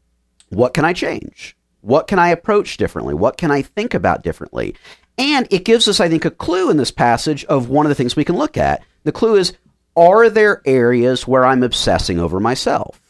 what 0.51 0.75
can 0.75 0.85
I 0.85 0.93
change? 0.93 1.57
What 1.81 2.07
can 2.07 2.21
I 2.21 2.29
approach 2.29 2.77
differently? 2.77 3.15
What 3.15 3.37
can 3.37 3.51
I 3.51 3.63
think 3.63 3.95
about 3.95 4.23
differently? 4.23 4.77
And 5.19 5.49
it 5.51 5.65
gives 5.65 5.89
us, 5.89 5.99
I 5.99 6.09
think, 6.09 6.25
a 6.25 6.31
clue 6.31 6.71
in 6.71 6.77
this 6.77 6.93
passage 6.93 7.45
of 7.47 7.69
one 7.69 7.85
of 7.85 7.91
the 7.91 7.97
things 7.97 8.15
we 8.15 8.25
can 8.25 8.37
look 8.37 8.57
at. 8.57 8.81
The 9.03 9.11
clue 9.11 9.35
is 9.35 9.55
are 9.97 10.29
there 10.29 10.61
areas 10.65 11.27
where 11.27 11.45
I'm 11.45 11.63
obsessing 11.63 12.19
over 12.19 12.41
myself? 12.41 13.01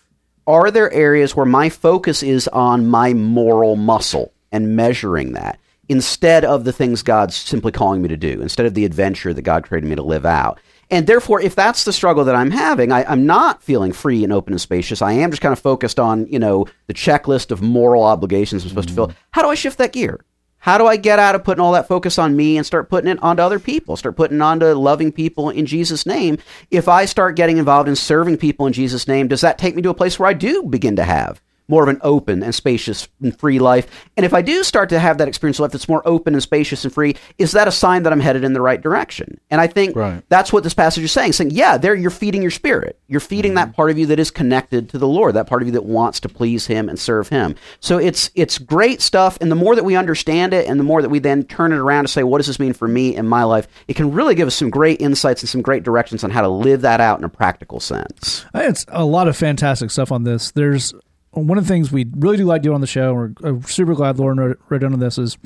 Are 0.46 0.70
there 0.70 0.92
areas 0.92 1.34
where 1.34 1.46
my 1.46 1.68
focus 1.68 2.22
is 2.22 2.48
on 2.48 2.86
my 2.86 3.14
moral 3.14 3.76
muscle 3.76 4.32
and 4.52 4.76
measuring 4.76 5.32
that 5.32 5.58
instead 5.88 6.44
of 6.44 6.64
the 6.64 6.72
things 6.72 7.02
God's 7.02 7.36
simply 7.36 7.72
calling 7.72 8.02
me 8.02 8.08
to 8.08 8.16
do, 8.16 8.40
instead 8.40 8.66
of 8.66 8.74
the 8.74 8.84
adventure 8.84 9.32
that 9.32 9.42
God 9.42 9.64
created 9.64 9.88
me 9.88 9.96
to 9.96 10.02
live 10.02 10.26
out? 10.26 10.60
And 10.90 11.06
therefore, 11.06 11.40
if 11.40 11.54
that's 11.54 11.84
the 11.84 11.92
struggle 11.92 12.24
that 12.24 12.34
I'm 12.34 12.50
having, 12.50 12.92
I, 12.92 13.04
I'm 13.04 13.24
not 13.24 13.62
feeling 13.62 13.92
free 13.92 14.22
and 14.22 14.32
open 14.32 14.52
and 14.52 14.60
spacious. 14.60 15.00
I 15.00 15.12
am 15.12 15.30
just 15.30 15.40
kind 15.40 15.52
of 15.52 15.58
focused 15.58 15.98
on, 15.98 16.26
you 16.26 16.38
know, 16.38 16.66
the 16.86 16.94
checklist 16.94 17.50
of 17.50 17.62
moral 17.62 18.04
obligations 18.04 18.62
I'm 18.62 18.68
supposed 18.68 18.88
to 18.88 18.94
fill. 18.94 19.08
Mm. 19.08 19.14
How 19.30 19.42
do 19.42 19.48
I 19.48 19.54
shift 19.54 19.78
that 19.78 19.92
gear? 19.92 20.20
How 20.64 20.78
do 20.78 20.86
I 20.86 20.96
get 20.96 21.18
out 21.18 21.34
of 21.34 21.44
putting 21.44 21.60
all 21.60 21.72
that 21.72 21.88
focus 21.88 22.18
on 22.18 22.36
me 22.36 22.56
and 22.56 22.64
start 22.64 22.88
putting 22.88 23.10
it 23.10 23.22
onto 23.22 23.42
other 23.42 23.58
people? 23.58 23.98
Start 23.98 24.16
putting 24.16 24.40
onto 24.40 24.64
loving 24.72 25.12
people 25.12 25.50
in 25.50 25.66
Jesus' 25.66 26.06
name. 26.06 26.38
If 26.70 26.88
I 26.88 27.04
start 27.04 27.36
getting 27.36 27.58
involved 27.58 27.86
in 27.86 27.96
serving 27.96 28.38
people 28.38 28.66
in 28.66 28.72
Jesus' 28.72 29.06
name, 29.06 29.28
does 29.28 29.42
that 29.42 29.58
take 29.58 29.76
me 29.76 29.82
to 29.82 29.90
a 29.90 29.94
place 29.94 30.18
where 30.18 30.26
I 30.26 30.32
do 30.32 30.62
begin 30.62 30.96
to 30.96 31.04
have 31.04 31.42
more 31.68 31.82
of 31.82 31.88
an 31.88 31.98
open 32.02 32.42
and 32.42 32.54
spacious 32.54 33.08
and 33.22 33.38
free 33.38 33.58
life? 33.58 33.86
And 34.16 34.24
if 34.24 34.34
I 34.34 34.42
do 34.42 34.62
start 34.64 34.88
to 34.90 34.98
have 34.98 35.18
that 35.18 35.28
experience 35.28 35.58
of 35.58 35.62
life 35.62 35.72
that's 35.72 35.88
more 35.88 36.02
open 36.06 36.34
and 36.34 36.42
spacious 36.42 36.84
and 36.84 36.92
free, 36.92 37.16
is 37.38 37.52
that 37.52 37.68
a 37.68 37.72
sign 37.72 38.02
that 38.04 38.12
I'm 38.12 38.20
headed 38.20 38.44
in 38.44 38.52
the 38.52 38.60
right 38.60 38.80
direction? 38.80 39.40
And 39.50 39.60
I 39.60 39.66
think 39.66 39.96
Right. 39.96 40.22
that's 40.28 40.52
what 40.52 40.64
this 40.64 40.74
passage 40.74 41.04
is 41.04 41.12
saying. 41.12 41.32
Saying, 41.32 41.50
yeah, 41.50 41.76
there 41.76 41.94
you're 41.94 42.10
feeding 42.10 42.42
your 42.42 42.50
spirit. 42.50 42.98
You're 43.08 43.20
feeding 43.20 43.52
mm-hmm. 43.52 43.70
that 43.70 43.76
part 43.76 43.90
of 43.90 43.98
you 43.98 44.06
that 44.06 44.18
is 44.18 44.30
connected 44.30 44.88
to 44.90 44.98
the 44.98 45.08
Lord, 45.08 45.34
that 45.34 45.46
part 45.46 45.62
of 45.62 45.68
you 45.68 45.72
that 45.72 45.84
wants 45.84 46.20
to 46.20 46.28
please 46.28 46.66
Him 46.66 46.88
and 46.88 46.98
serve 46.98 47.28
Him. 47.28 47.54
So 47.80 47.98
it's 47.98 48.30
it's 48.34 48.58
great 48.58 49.00
stuff. 49.00 49.38
And 49.40 49.50
the 49.50 49.56
more 49.56 49.74
that 49.74 49.84
we 49.84 49.96
understand 49.96 50.54
it, 50.54 50.68
and 50.68 50.78
the 50.78 50.84
more 50.84 51.02
that 51.02 51.08
we 51.08 51.18
then 51.18 51.44
turn 51.44 51.72
it 51.72 51.78
around 51.78 52.04
to 52.04 52.08
say, 52.08 52.22
what 52.22 52.38
does 52.38 52.46
this 52.46 52.58
mean 52.58 52.72
for 52.72 52.88
me 52.88 53.16
in 53.16 53.26
my 53.26 53.44
life? 53.44 53.66
It 53.88 53.94
can 53.94 54.12
really 54.12 54.34
give 54.34 54.46
us 54.46 54.54
some 54.54 54.70
great 54.70 55.00
insights 55.00 55.42
and 55.42 55.48
some 55.48 55.62
great 55.62 55.82
directions 55.82 56.24
on 56.24 56.30
how 56.30 56.40
to 56.42 56.48
live 56.48 56.82
that 56.82 57.00
out 57.00 57.18
in 57.18 57.24
a 57.24 57.28
practical 57.28 57.80
sense. 57.80 58.44
It's 58.54 58.84
a 58.88 59.04
lot 59.04 59.28
of 59.28 59.36
fantastic 59.36 59.90
stuff 59.90 60.12
on 60.12 60.24
this. 60.24 60.50
There's 60.50 60.94
one 61.34 61.58
of 61.58 61.64
the 61.64 61.68
things 61.68 61.90
we 61.92 62.06
really 62.16 62.36
do 62.36 62.44
like 62.44 62.62
doing 62.62 62.74
on 62.74 62.80
the 62.80 62.86
show. 62.86 63.16
and 63.18 63.38
We're 63.40 63.56
uh, 63.58 63.60
super 63.62 63.94
glad 63.94 64.18
Lauren 64.18 64.38
wrote, 64.38 64.60
wrote 64.68 64.80
down 64.80 64.92
on 64.92 65.00
this. 65.00 65.18
Is 65.18 65.36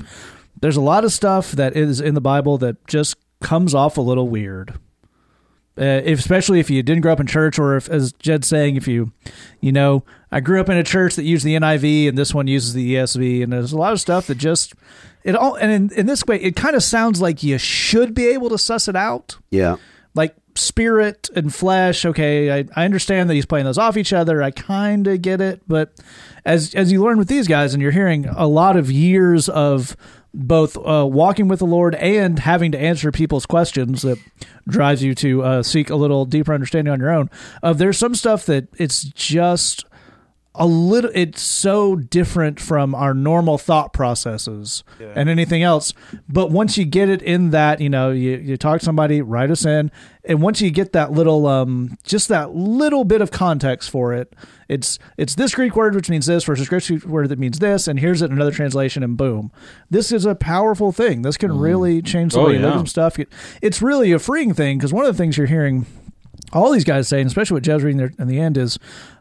there's 0.61 0.77
a 0.77 0.81
lot 0.81 1.03
of 1.05 1.11
stuff 1.11 1.51
that 1.53 1.75
is 1.75 1.99
in 2.01 2.13
the 2.15 2.21
Bible 2.21 2.57
that 2.59 2.85
just 2.87 3.15
comes 3.41 3.73
off 3.73 3.97
a 3.97 4.01
little 4.01 4.27
weird, 4.27 4.73
Uh, 5.77 6.01
if, 6.03 6.19
especially 6.19 6.59
if 6.59 6.69
you 6.69 6.83
didn't 6.83 7.01
grow 7.01 7.13
up 7.13 7.19
in 7.21 7.27
church, 7.27 7.57
or 7.57 7.77
if, 7.77 7.87
as 7.89 8.11
Jed's 8.13 8.47
saying, 8.47 8.75
if 8.75 8.85
you, 8.87 9.11
you 9.61 9.71
know, 9.71 10.03
I 10.31 10.41
grew 10.41 10.59
up 10.59 10.67
in 10.69 10.75
a 10.77 10.83
church 10.83 11.15
that 11.15 11.23
used 11.23 11.45
the 11.45 11.55
NIV 11.55 12.09
and 12.09 12.17
this 12.17 12.33
one 12.33 12.47
uses 12.47 12.73
the 12.73 12.95
ESV, 12.95 13.43
and 13.43 13.53
there's 13.53 13.71
a 13.71 13.77
lot 13.77 13.93
of 13.93 14.01
stuff 14.01 14.27
that 14.27 14.35
just 14.37 14.73
it 15.23 15.35
all. 15.35 15.55
And 15.55 15.71
in, 15.71 15.97
in 15.99 16.05
this 16.05 16.25
way, 16.25 16.35
it 16.41 16.55
kind 16.57 16.75
of 16.75 16.83
sounds 16.83 17.21
like 17.21 17.41
you 17.43 17.57
should 17.57 18.13
be 18.13 18.27
able 18.27 18.49
to 18.49 18.57
suss 18.57 18.87
it 18.89 18.95
out 18.95 19.37
Yeah. 19.51 19.77
like 20.15 20.35
spirit 20.55 21.29
and 21.35 21.53
flesh. 21.53 22.05
Okay 22.05 22.51
I, 22.51 22.65
I 22.75 22.85
understand 22.85 23.29
that 23.29 23.33
he's 23.33 23.45
playing 23.45 23.65
those 23.65 23.77
off 23.77 23.97
each 23.97 24.13
other. 24.13 24.41
I 24.41 24.51
kind 24.51 25.07
of 25.07 25.21
get 25.21 25.41
it 25.41 25.61
but 25.67 25.93
as 26.45 26.73
as 26.75 26.91
you 26.91 27.03
learn 27.03 27.17
with 27.17 27.27
these 27.27 27.47
guys 27.47 27.73
and 27.73 27.81
you're 27.81 27.91
hearing 27.91 28.25
a 28.27 28.47
lot 28.47 28.75
of 28.77 28.91
years 28.91 29.49
of 29.49 29.95
both 30.33 30.77
uh, 30.77 31.07
walking 31.07 31.47
with 31.47 31.59
the 31.59 31.65
lord 31.65 31.95
and 31.95 32.37
having 32.39 32.71
to 32.71 32.79
answer 32.79 33.11
people's 33.11 33.47
questions 33.47 34.03
that 34.03 34.19
drives 34.67 35.01
you 35.01 35.15
to 35.15 35.41
uh, 35.41 35.63
seek 35.63 35.89
a 35.89 35.95
little 35.95 36.25
deeper 36.25 36.53
understanding 36.53 36.91
on 36.93 36.99
your 36.99 37.09
own 37.09 37.29
of 37.63 37.79
there's 37.79 37.97
some 37.97 38.13
stuff 38.13 38.45
that 38.45 38.67
it's 38.77 39.03
just 39.03 39.85
a 40.55 40.65
little 40.65 41.11
it's 41.13 41.41
so 41.41 41.95
different 41.95 42.59
from 42.59 42.95
our 42.95 43.13
normal 43.13 43.57
thought 43.57 43.93
processes 43.93 44.83
and 45.15 45.29
anything 45.29 45.61
else. 45.63 45.93
But 46.27 46.49
once 46.51 46.77
you 46.77 46.85
get 46.85 47.07
it 47.07 47.21
in 47.21 47.51
that 47.51 47.79
you 47.79 47.89
know 47.89 48.11
you, 48.11 48.31
you 48.37 48.57
talk 48.57 48.79
to 48.79 48.85
somebody 48.85 49.21
write 49.21 49.51
us 49.51 49.63
in 49.65 49.91
and 50.25 50.41
once 50.41 50.59
you 50.59 50.71
get 50.71 50.91
that 50.93 51.11
little 51.11 51.45
um 51.45 51.97
just 52.03 52.27
that 52.29 52.53
little 52.55 53.05
bit 53.05 53.21
of 53.21 53.29
context 53.31 53.89
for 53.91 54.11
it 54.13 54.35
it's 54.67 54.97
it's 55.17 55.35
this 55.35 55.53
greek 55.55 55.75
word 55.75 55.93
which 55.95 56.09
means 56.09 56.25
this 56.25 56.43
versus 56.43 56.67
greek 56.67 57.05
word 57.05 57.29
that 57.29 57.39
means 57.39 57.59
this 57.59 57.87
and 57.87 57.99
here's 57.99 58.21
it 58.21 58.25
in 58.25 58.33
another 58.33 58.51
translation 58.51 59.03
and 59.03 59.17
boom. 59.17 59.51
This 59.89 60.11
is 60.11 60.25
a 60.25 60.35
powerful 60.35 60.91
thing. 60.91 61.21
This 61.21 61.37
can 61.37 61.57
really 61.57 62.01
change 62.01 62.33
the 62.33 62.39
Oh, 62.39 62.47
way 62.47 62.53
you 62.53 62.59
look 62.59 62.73
at 62.73 62.77
some 62.77 62.87
stuff 62.87 63.17
it's 63.61 63.81
really 63.81 64.11
a 64.11 64.19
freeing 64.19 64.53
thing 64.53 64.77
because 64.79 64.91
one 64.91 65.05
of 65.05 65.15
the 65.15 65.17
things 65.17 65.37
you're 65.37 65.47
hearing 65.47 65.85
all 66.51 66.71
these 66.71 66.83
guys 66.83 67.07
saying 67.07 67.21
and 67.21 67.27
especially 67.27 67.53
what 67.55 67.63
Jeff's 67.63 67.83
reading 67.83 67.97
there 67.99 68.11
in 68.17 68.27
the 68.27 68.39
end, 68.39 68.57
is 68.57 68.79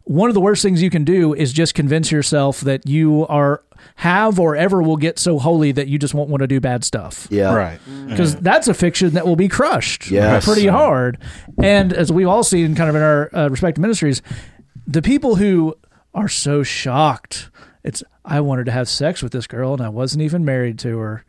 one 0.09 0.31
of 0.31 0.35
the 0.35 0.40
worst 0.40 0.62
things 0.62 0.83
you 0.83 0.88
can 0.88 1.05
do 1.05 1.35
is 1.35 1.53
just 1.53 1.75
convince 1.75 2.11
yourself 2.11 2.62
that 2.62 2.88
you 2.88 3.27
are 3.27 3.62
have 3.97 4.40
or 4.40 4.57
ever 4.57 4.83
will 4.83 4.97
get 4.97 5.18
so 5.18 5.38
holy 5.38 5.71
that 5.73 5.87
you 5.87 5.99
just 5.99 6.14
won't 6.14 6.31
want 6.31 6.40
to 6.40 6.47
do 6.47 6.61
bad 6.61 6.83
stuff. 6.83 7.29
Yeah. 7.31 7.55
Right. 7.55 7.79
Mm-hmm. 7.81 8.09
Because 8.09 8.35
that's 8.37 8.68
a 8.68 8.75
fiction 8.75 9.11
that 9.11 9.27
will 9.27 9.37
be 9.37 9.49
crushed 9.49 10.11
Yes. 10.11 10.47
pretty 10.47 10.66
hard. 10.66 11.18
And 11.62 11.92
as 11.92 12.11
we've 12.11 12.27
all 12.27 12.42
seen 12.42 12.75
kind 12.75 12.88
of 12.88 12.97
in 12.97 13.03
our 13.03 13.37
uh, 13.37 13.49
respective 13.49 13.83
ministries, 13.83 14.23
the 14.87 15.03
people 15.03 15.37
who 15.37 15.75
are 16.14 16.29
so 16.29 16.62
shocked, 16.62 17.51
it's, 17.85 18.03
I 18.25 18.40
wanted 18.40 18.64
to 18.64 18.73
have 18.73 18.88
sex 18.88 19.23
with 19.23 19.33
this 19.33 19.47
girl 19.47 19.75
and 19.75 19.83
I 19.83 19.90
wasn't 19.90 20.23
even 20.23 20.42
married 20.42 20.79
to 20.81 20.97
her. 20.99 21.25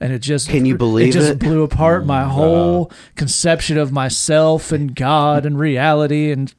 And 0.00 0.12
it 0.12 0.18
just 0.18 0.48
Can 0.48 0.66
you 0.66 0.76
believe 0.76 1.10
it? 1.10 1.12
Just 1.12 1.30
it? 1.30 1.38
blew 1.38 1.62
apart 1.62 2.04
my 2.04 2.22
mm-hmm. 2.22 2.30
whole 2.30 2.86
uh-huh. 2.86 2.96
conception 3.14 3.78
of 3.78 3.92
myself 3.92 4.72
and 4.72 4.92
God 4.92 5.46
and 5.46 5.56
reality. 5.56 6.32
And 6.32 6.52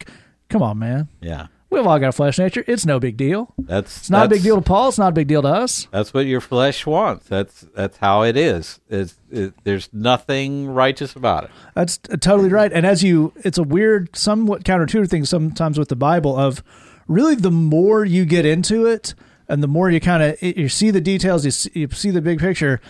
come 0.47 0.63
on, 0.63 0.79
man, 0.79 1.09
Yeah. 1.19 1.47
We've 1.75 1.87
all 1.87 1.99
got 1.99 2.09
a 2.09 2.11
flesh 2.11 2.39
nature. 2.39 2.63
It's 2.67 2.85
no 2.85 2.99
big 2.99 3.17
deal. 3.17 3.53
That's 3.57 3.97
It's 3.97 4.09
not 4.09 4.25
a 4.25 4.29
big 4.29 4.43
deal 4.43 4.55
to 4.55 4.61
Paul. 4.61 4.89
It's 4.89 4.97
not 4.97 5.09
a 5.09 5.11
big 5.11 5.27
deal 5.27 5.41
to 5.41 5.47
us. 5.47 5.87
That's 5.91 6.13
what 6.13 6.25
your 6.25 6.41
flesh 6.41 6.85
wants. 6.85 7.27
That's 7.27 7.61
that's 7.75 7.97
how 7.97 8.23
it 8.23 8.37
is. 8.37 8.79
It's, 8.89 9.15
it, 9.29 9.53
there's 9.63 9.89
nothing 9.93 10.67
righteous 10.67 11.15
about 11.15 11.45
it. 11.45 11.51
That's 11.73 11.97
totally 11.97 12.49
right. 12.49 12.71
And 12.71 12.85
as 12.85 13.03
you, 13.03 13.33
it's 13.37 13.57
a 13.57 13.63
weird, 13.63 14.15
somewhat 14.15 14.63
counterintuitive 14.63 15.09
thing 15.09 15.25
sometimes 15.25 15.77
with 15.77 15.89
the 15.89 15.95
Bible 15.95 16.35
of 16.37 16.63
really 17.07 17.35
the 17.35 17.51
more 17.51 18.05
you 18.05 18.25
get 18.25 18.45
into 18.45 18.85
it 18.85 19.13
and 19.47 19.61
the 19.61 19.67
more 19.67 19.91
you 19.91 19.99
kind 19.99 20.23
of 20.23 20.41
you 20.41 20.69
see 20.69 20.91
the 20.91 21.01
details, 21.01 21.45
you 21.45 21.51
see, 21.51 21.71
you 21.73 21.89
see 21.91 22.09
the 22.09 22.21
big 22.21 22.39
picture, 22.39 22.81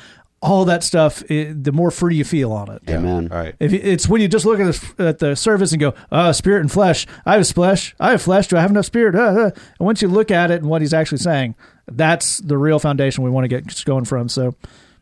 all 0.46 0.66
that 0.66 0.84
stuff, 0.84 1.24
it, 1.30 1.64
the 1.64 1.72
more 1.72 1.90
free 1.92 2.16
you 2.16 2.24
feel 2.24 2.52
on 2.54 2.70
it. 2.72 2.82
Amen. 2.90 3.28
Right. 3.30 3.56
If 3.60 3.72
you, 3.74 3.80
it's 3.82 4.08
when 4.08 4.22
you 4.22 4.28
just 4.28 4.46
look 4.46 4.60
at 4.60 4.74
the, 4.98 5.08
at 5.08 5.20
the 5.20 5.36
surface 5.36 5.72
and 5.72 5.80
go, 5.82 5.94
uh, 6.12 6.32
spirit 6.34 6.62
and 6.62 6.72
flesh. 6.72 7.08
I 7.26 7.38
have 7.38 7.48
flesh. 7.50 7.96
I 8.00 8.12
have 8.12 8.22
flesh. 8.22 8.48
Do 8.48 8.58
I 8.58 8.62
have 8.62 8.70
enough 8.72 8.86
spirit? 8.86 9.16
Uh, 9.16 9.20
uh. 9.20 9.44
And 9.54 9.54
once 9.80 10.02
you 10.02 10.08
look 10.08 10.30
at 10.32 10.52
it 10.52 10.62
and 10.62 10.70
what 10.70 10.82
he's 10.82 10.94
actually 10.94 11.18
saying, 11.18 11.56
that's 11.88 12.38
the 12.38 12.58
real 12.58 12.80
foundation 12.80 13.24
we 13.24 13.30
want 13.30 13.44
to 13.44 13.48
get 13.48 13.84
going 13.86 14.06
from. 14.06 14.30
So, 14.30 14.56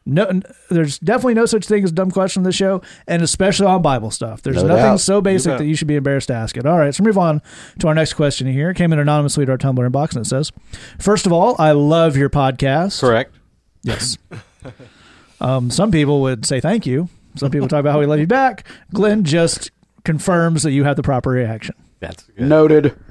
no, 0.05 0.25
n- 0.25 0.43
there's 0.69 0.99
definitely 0.99 1.33
no 1.35 1.45
such 1.45 1.65
thing 1.65 1.83
as 1.83 1.91
a 1.91 1.93
dumb 1.93 2.11
question 2.11 2.41
on 2.41 2.43
this 2.43 2.55
show, 2.55 2.81
and 3.07 3.21
especially 3.21 3.67
on 3.67 3.81
Bible 3.81 4.11
stuff. 4.11 4.41
There's 4.41 4.57
No 4.57 4.67
nothing 4.67 4.83
doubt. 4.83 4.99
so 4.99 5.21
basic 5.21 5.51
bet. 5.51 5.59
that 5.59 5.65
you 5.65 5.75
should 5.75 5.87
be 5.87 5.95
embarrassed 5.95 6.27
to 6.27 6.33
ask 6.33 6.57
it. 6.57 6.65
All 6.65 6.77
right, 6.77 6.93
so 6.93 7.03
move 7.03 7.17
on 7.17 7.41
to 7.79 7.87
our 7.87 7.93
next 7.95 8.13
question 8.15 8.47
here. 8.47 8.69
It 8.71 8.75
came 8.75 8.91
in 8.91 8.99
anonymously 8.99 9.45
to 9.45 9.51
our 9.53 9.57
Tumblr 9.57 9.75
inbox, 9.89 10.15
and 10.15 10.25
it 10.25 10.29
says, 10.29 10.51
First 10.99 11.25
of 11.25 11.31
all, 11.31 11.55
I 11.57 11.71
love 11.71 12.17
your 12.17 12.29
podcast. 12.29 12.99
Correct. 12.99 13.33
Yes. 13.83 14.17
um, 15.43 15.69
some 15.69 15.91
people 15.91 16.21
would 16.21 16.45
say 16.45 16.59
thank 16.59 16.85
you. 16.85 17.09
Some 17.35 17.51
people 17.51 17.67
talk 17.67 17.79
about 17.79 17.91
how 17.91 17.99
we 17.99 18.05
love 18.05 18.19
you 18.19 18.27
back. 18.27 18.65
Glenn 18.93 19.23
just 19.23 19.71
confirms 20.03 20.63
that 20.63 20.71
you 20.71 20.83
have 20.83 20.95
the 20.95 21.03
proper 21.03 21.31
reaction. 21.31 21.75
That's 21.99 22.23
good. 22.23 22.47
Noted. 22.47 22.95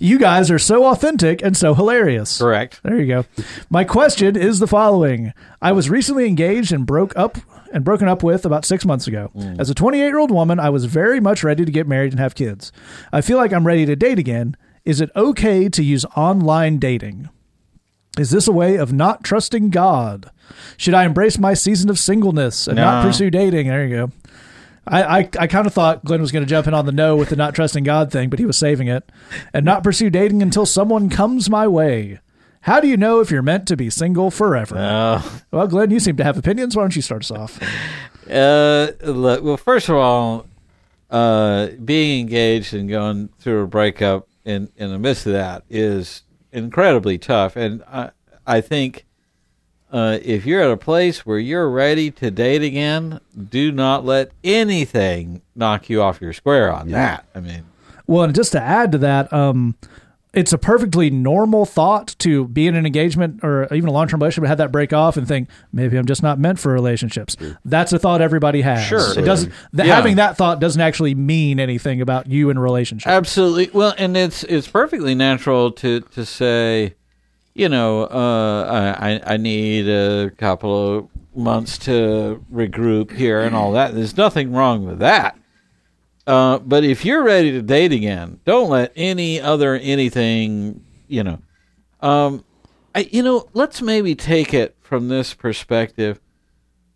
You 0.00 0.18
guys 0.18 0.50
are 0.50 0.58
so 0.58 0.86
authentic 0.86 1.42
and 1.42 1.54
so 1.54 1.74
hilarious. 1.74 2.38
Correct. 2.38 2.80
There 2.82 2.98
you 2.98 3.06
go. 3.06 3.24
My 3.68 3.84
question 3.84 4.36
is 4.36 4.58
the 4.58 4.66
following: 4.66 5.34
I 5.60 5.72
was 5.72 5.90
recently 5.90 6.26
engaged 6.26 6.72
and 6.72 6.86
broke 6.86 7.14
up 7.14 7.36
and 7.70 7.84
broken 7.84 8.08
up 8.08 8.22
with 8.22 8.46
about 8.46 8.64
six 8.64 8.86
months 8.86 9.06
ago. 9.06 9.30
As 9.58 9.68
a 9.68 9.74
28 9.74 9.98
year 9.98 10.18
old 10.18 10.30
woman, 10.30 10.58
I 10.58 10.70
was 10.70 10.86
very 10.86 11.20
much 11.20 11.44
ready 11.44 11.64
to 11.64 11.70
get 11.70 11.86
married 11.86 12.12
and 12.12 12.20
have 12.20 12.34
kids. 12.34 12.72
I 13.12 13.20
feel 13.20 13.36
like 13.36 13.52
I'm 13.52 13.66
ready 13.66 13.84
to 13.84 13.94
date 13.94 14.18
again. 14.18 14.56
Is 14.86 15.00
it 15.02 15.10
okay 15.14 15.68
to 15.68 15.82
use 15.84 16.04
online 16.16 16.78
dating? 16.78 17.28
Is 18.18 18.30
this 18.30 18.46
a 18.46 18.52
way 18.52 18.76
of 18.76 18.92
not 18.92 19.24
trusting 19.24 19.70
God? 19.70 20.30
Should 20.76 20.94
I 20.94 21.04
embrace 21.04 21.38
my 21.38 21.54
season 21.54 21.90
of 21.90 21.98
singleness 21.98 22.66
and 22.68 22.76
not 22.76 23.04
pursue 23.04 23.30
dating? 23.30 23.68
There 23.68 23.84
you 23.86 23.96
go. 23.96 24.12
I, 24.86 25.02
I, 25.02 25.18
I 25.40 25.46
kind 25.46 25.66
of 25.66 25.72
thought 25.72 26.04
Glenn 26.04 26.20
was 26.20 26.30
going 26.30 26.44
to 26.44 26.48
jump 26.48 26.66
in 26.66 26.74
on 26.74 26.84
the 26.86 26.92
no 26.92 27.16
with 27.16 27.30
the 27.30 27.36
not 27.36 27.54
trusting 27.54 27.84
God 27.84 28.12
thing, 28.12 28.28
but 28.28 28.38
he 28.38 28.44
was 28.44 28.58
saving 28.58 28.88
it. 28.88 29.10
And 29.52 29.64
not 29.64 29.82
pursue 29.82 30.10
dating 30.10 30.42
until 30.42 30.66
someone 30.66 31.08
comes 31.08 31.48
my 31.48 31.66
way. 31.66 32.20
How 32.62 32.80
do 32.80 32.88
you 32.88 32.96
know 32.96 33.20
if 33.20 33.30
you're 33.30 33.42
meant 33.42 33.66
to 33.68 33.76
be 33.76 33.90
single 33.90 34.30
forever? 34.30 34.76
Uh, 34.76 35.22
well, 35.50 35.66
Glenn, 35.66 35.90
you 35.90 36.00
seem 36.00 36.16
to 36.16 36.24
have 36.24 36.38
opinions. 36.38 36.76
Why 36.76 36.82
don't 36.82 36.96
you 36.96 37.02
start 37.02 37.22
us 37.22 37.30
off? 37.30 37.60
uh, 38.30 38.92
look, 39.02 39.42
well, 39.42 39.56
first 39.56 39.88
of 39.88 39.96
all, 39.96 40.46
uh, 41.10 41.68
being 41.84 42.20
engaged 42.20 42.74
and 42.74 42.88
going 42.88 43.28
through 43.38 43.62
a 43.62 43.66
breakup 43.66 44.28
in, 44.44 44.70
in 44.76 44.90
the 44.90 44.98
midst 44.98 45.26
of 45.26 45.32
that 45.32 45.64
is 45.68 46.22
incredibly 46.54 47.18
tough. 47.18 47.56
And 47.56 47.82
I, 47.84 48.10
I 48.46 48.60
think 48.60 49.04
uh, 49.92 50.18
if 50.22 50.46
you're 50.46 50.62
at 50.62 50.70
a 50.70 50.76
place 50.76 51.26
where 51.26 51.38
you're 51.38 51.68
ready 51.68 52.10
to 52.12 52.30
date 52.30 52.62
again, 52.62 53.20
do 53.50 53.70
not 53.70 54.04
let 54.04 54.32
anything 54.42 55.42
knock 55.54 55.88
you 55.88 56.02
off 56.02 56.20
your 56.20 56.32
square 56.32 56.72
on 56.72 56.88
that. 56.90 57.26
I 57.34 57.40
mean, 57.40 57.64
Well, 58.06 58.24
and 58.24 58.34
just 58.34 58.52
to 58.52 58.60
add 58.60 58.92
to 58.92 58.98
that, 58.98 59.32
um, 59.32 59.76
it's 60.34 60.52
a 60.52 60.58
perfectly 60.58 61.10
normal 61.10 61.64
thought 61.66 62.14
to 62.20 62.46
be 62.48 62.66
in 62.66 62.74
an 62.74 62.86
engagement 62.86 63.40
or 63.42 63.72
even 63.72 63.88
a 63.88 63.92
long 63.92 64.08
term 64.08 64.20
relationship 64.20 64.44
and 64.44 64.48
have 64.48 64.58
that 64.58 64.72
break 64.72 64.92
off 64.92 65.16
and 65.16 65.26
think 65.26 65.48
maybe 65.72 65.96
I'm 65.96 66.06
just 66.06 66.22
not 66.22 66.38
meant 66.38 66.58
for 66.58 66.72
relationships. 66.72 67.36
That's 67.64 67.92
a 67.92 67.98
thought 67.98 68.20
everybody 68.20 68.60
has. 68.62 68.84
Sure. 68.84 69.18
it 69.18 69.22
doesn't. 69.24 69.52
The, 69.72 69.86
Yeah. 69.86 69.94
Having 69.96 70.16
that 70.16 70.36
thought 70.36 70.60
doesn't 70.60 70.80
actually 70.80 71.14
mean 71.14 71.60
anything 71.60 72.00
about 72.00 72.26
you 72.26 72.50
in 72.50 72.56
a 72.56 72.60
relationship. 72.60 73.08
Absolutely. 73.08 73.70
Well, 73.72 73.94
and 73.98 74.16
it's 74.16 74.44
it's 74.44 74.68
perfectly 74.68 75.14
natural 75.14 75.72
to 75.72 76.00
to 76.00 76.24
say, 76.24 76.94
you 77.54 77.68
know, 77.68 78.04
uh, 78.04 78.96
I 78.98 79.20
I 79.24 79.36
need 79.36 79.88
a 79.88 80.30
couple 80.38 80.98
of 80.98 81.08
months 81.36 81.78
to 81.78 82.44
regroup 82.52 83.10
here 83.12 83.40
and 83.40 83.54
all 83.54 83.72
that. 83.72 83.94
There's 83.94 84.16
nothing 84.16 84.52
wrong 84.52 84.86
with 84.86 85.00
that. 85.00 85.36
Uh, 86.26 86.58
but 86.58 86.84
if 86.84 87.04
you're 87.04 87.22
ready 87.22 87.52
to 87.52 87.62
date 87.62 87.92
again, 87.92 88.40
don't 88.44 88.70
let 88.70 88.92
any 88.96 89.40
other 89.40 89.74
anything, 89.76 90.84
you 91.06 91.22
know. 91.22 91.38
Um, 92.00 92.44
I, 92.94 93.00
you 93.10 93.22
know, 93.22 93.48
let's 93.52 93.82
maybe 93.82 94.14
take 94.14 94.54
it 94.54 94.76
from 94.80 95.08
this 95.08 95.34
perspective. 95.34 96.20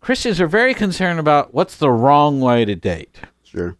Christians 0.01 0.39
are 0.41 0.47
very 0.47 0.73
concerned 0.73 1.19
about 1.19 1.53
what's 1.53 1.75
the 1.75 1.91
wrong 1.91 2.39
way 2.39 2.63
to 2.65 2.73
date 2.75 3.19
Sure. 3.43 3.75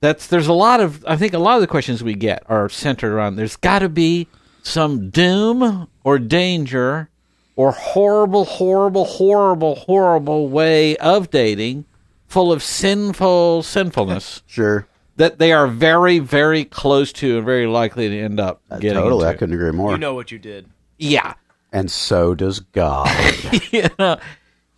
that's 0.00 0.28
there's 0.28 0.46
a 0.46 0.52
lot 0.52 0.78
of 0.80 1.04
I 1.08 1.16
think 1.16 1.32
a 1.34 1.38
lot 1.38 1.56
of 1.56 1.60
the 1.60 1.66
questions 1.66 2.04
we 2.04 2.14
get 2.14 2.42
are 2.46 2.68
centered 2.68 3.12
around 3.12 3.34
there's 3.36 3.56
got 3.56 3.80
to 3.80 3.88
be 3.88 4.28
some 4.62 5.10
doom 5.10 5.88
or 6.04 6.18
danger 6.20 7.10
or 7.56 7.72
horrible 7.72 8.44
horrible 8.44 9.04
horrible 9.06 9.74
horrible 9.74 10.48
way 10.48 10.96
of 10.98 11.30
dating 11.30 11.84
full 12.28 12.52
of 12.52 12.62
sinful 12.62 13.62
sinfulness 13.62 14.42
Sure. 14.46 14.86
that 15.16 15.38
they 15.38 15.52
are 15.52 15.66
very 15.66 16.18
very 16.18 16.64
close 16.64 17.12
to 17.14 17.36
and 17.38 17.46
very 17.46 17.66
likely 17.66 18.08
to 18.08 18.18
end 18.18 18.40
up 18.40 18.60
Uh, 18.70 18.78
getting 18.78 19.00
totally. 19.02 19.24
I 19.26 19.28
into. 19.30 19.38
couldn't 19.38 19.54
agree 19.54 19.72
more. 19.72 19.92
You 19.92 19.98
know 19.98 20.14
what 20.14 20.30
you 20.32 20.38
did. 20.38 20.66
yeah 20.98 21.34
and 21.72 21.90
so 21.90 22.34
does 22.34 22.60
God. 22.60 23.10
you 23.72 23.84
know, 23.98 24.18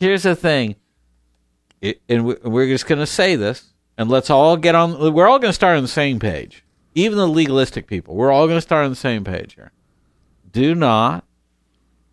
here's 0.01 0.23
the 0.25 0.35
thing, 0.35 0.75
it, 1.81 2.01
and 2.09 2.25
we- 2.25 2.37
we're 2.43 2.67
just 2.67 2.87
going 2.87 2.99
to 2.99 3.07
say 3.07 3.37
this, 3.37 3.73
and 3.97 4.09
let's 4.09 4.31
all 4.31 4.57
get 4.57 4.75
on. 4.75 5.13
We're 5.15 5.29
all 5.29 5.39
going 5.39 5.51
to 5.51 5.55
start 5.55 5.77
on 5.77 5.83
the 5.83 5.89
same 5.89 6.19
page. 6.19 6.65
Even 6.97 7.19
the 7.19 7.29
legalistic 7.29 7.87
people, 7.87 8.17
we're 8.17 8.33
all 8.33 8.47
going 8.47 8.57
to 8.57 8.63
start 8.63 8.85
on 8.85 8.91
the 8.91 8.97
same 8.97 9.23
page 9.23 9.55
here. 9.55 9.71
Do 10.51 10.75
not 10.75 11.25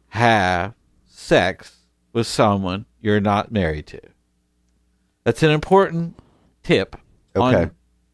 have 0.09 0.73
sex 1.07 1.77
with 2.13 2.27
someone 2.27 2.85
you're 3.01 3.21
not 3.21 3.51
married 3.51 3.87
to. 3.87 4.01
That's 5.25 5.43
an 5.43 5.51
important 5.51 6.17
tip 6.63 6.95
Okay. 7.35 7.55
on 7.63 7.71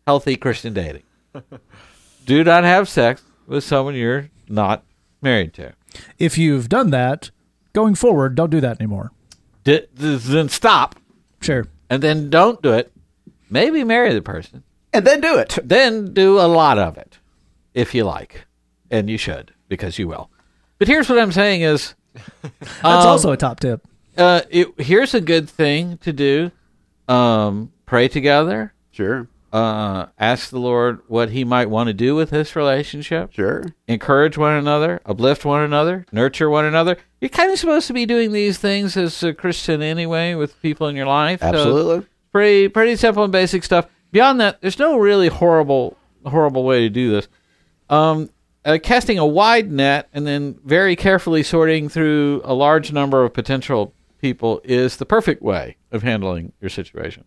healthy 0.07 0.35
Christian 0.35 0.73
dating. 0.73 1.03
Do 2.25 2.43
not 2.43 2.63
have 2.63 2.89
sex 2.89 3.21
with 3.47 3.63
someone 3.63 3.93
you're 3.95 4.29
not 4.47 4.83
married 5.21 5.53
to. 5.55 5.73
If 6.17 6.37
you've 6.37 6.69
done 6.69 6.89
that, 6.91 7.29
going 7.73 7.95
forward, 7.95 8.35
don't 8.35 8.49
do 8.49 8.61
that 8.61 8.79
anymore. 8.79 9.11
D- 9.63 9.85
d- 9.93 10.15
then 10.17 10.47
stop, 10.49 10.95
Sure. 11.41 11.67
and 11.89 12.01
then 12.01 12.29
don't 12.29 12.61
do 12.61 12.73
it. 12.73 12.91
Maybe 13.49 13.83
marry 13.83 14.13
the 14.13 14.21
person. 14.21 14.63
And 14.93 15.05
then 15.05 15.19
do 15.21 15.37
it. 15.37 15.57
Then 15.63 16.13
do 16.13 16.39
a 16.39 16.47
lot 16.47 16.77
of 16.77 16.97
it, 16.97 17.17
if 17.73 17.93
you 17.93 18.03
like, 18.05 18.45
and 18.89 19.09
you 19.09 19.17
should 19.17 19.53
because 19.67 19.99
you 19.99 20.07
will. 20.07 20.29
But 20.79 20.87
here's 20.87 21.09
what 21.09 21.19
I'm 21.19 21.31
saying 21.31 21.61
is, 21.61 21.93
That's 22.41 22.83
Um, 22.83 23.07
also 23.07 23.31
a 23.31 23.37
top 23.37 23.59
tip. 23.59 23.81
uh, 24.17 24.41
it, 24.49 24.67
here's 24.79 25.13
a 25.13 25.21
good 25.21 25.49
thing 25.49 25.97
to 25.99 26.11
do: 26.13 26.51
um, 27.11 27.71
pray 27.85 28.07
together. 28.07 28.73
Sure. 28.91 29.27
uh, 29.53 30.05
ask 30.17 30.49
the 30.49 30.59
Lord 30.59 31.01
what 31.07 31.29
He 31.29 31.43
might 31.43 31.69
want 31.69 31.87
to 31.87 31.93
do 31.93 32.15
with 32.15 32.29
this 32.29 32.55
relationship. 32.55 33.33
Sure. 33.33 33.63
Encourage 33.87 34.37
one 34.37 34.53
another, 34.55 35.01
uplift 35.05 35.43
one 35.45 35.61
another, 35.61 36.05
nurture 36.11 36.49
one 36.49 36.65
another. 36.65 36.97
You're 37.19 37.29
kind 37.29 37.51
of 37.51 37.59
supposed 37.59 37.87
to 37.87 37.93
be 37.93 38.05
doing 38.05 38.31
these 38.31 38.57
things 38.57 38.95
as 38.97 39.21
a 39.23 39.33
Christian 39.33 39.81
anyway 39.81 40.35
with 40.35 40.61
people 40.61 40.87
in 40.87 40.95
your 40.95 41.05
life. 41.05 41.41
So 41.41 41.47
Absolutely. 41.47 42.07
pretty 42.31 42.67
pretty 42.69 42.95
simple 42.95 43.23
and 43.23 43.31
basic 43.31 43.63
stuff. 43.63 43.87
Beyond 44.11 44.39
that, 44.41 44.61
there's 44.61 44.79
no 44.79 44.97
really 44.97 45.27
horrible 45.27 45.97
horrible 46.25 46.63
way 46.63 46.81
to 46.81 46.89
do 46.89 47.11
this. 47.11 47.27
Um, 47.89 48.29
uh, 48.63 48.77
casting 48.81 49.17
a 49.19 49.25
wide 49.25 49.71
net 49.71 50.07
and 50.13 50.25
then 50.25 50.59
very 50.63 50.95
carefully 50.95 51.43
sorting 51.43 51.89
through 51.89 52.41
a 52.43 52.53
large 52.53 52.91
number 52.91 53.23
of 53.23 53.33
potential 53.33 53.93
people 54.21 54.61
is 54.63 54.97
the 54.97 55.05
perfect 55.05 55.41
way 55.41 55.77
of 55.91 56.03
handling 56.03 56.53
your 56.61 56.69
situation. 56.69 57.25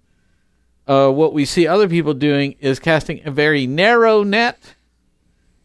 Uh, 0.87 1.11
what 1.11 1.33
we 1.33 1.45
see 1.45 1.67
other 1.67 1.89
people 1.89 2.15
doing 2.15 2.55
is 2.61 2.79
casting 2.79 3.21
a 3.27 3.31
very 3.31 3.67
narrow 3.67 4.23
net 4.23 4.75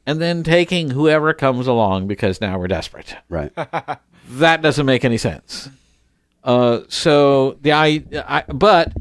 and 0.05 0.19
then 0.21 0.43
taking 0.43 0.91
whoever 0.91 1.34
comes 1.34 1.67
along 1.67 2.07
because 2.07 2.41
now 2.41 2.57
we're 2.57 2.67
desperate 2.67 3.15
Right. 3.30 3.51
that 4.30 4.61
doesn't 4.61 4.86
make 4.86 5.03
any 5.05 5.17
sense. 5.17 5.69
Uh, 6.43 6.82
so 6.88 7.57
the 7.61 7.73
I, 7.73 8.03
I 8.25 8.43
but 8.47 8.93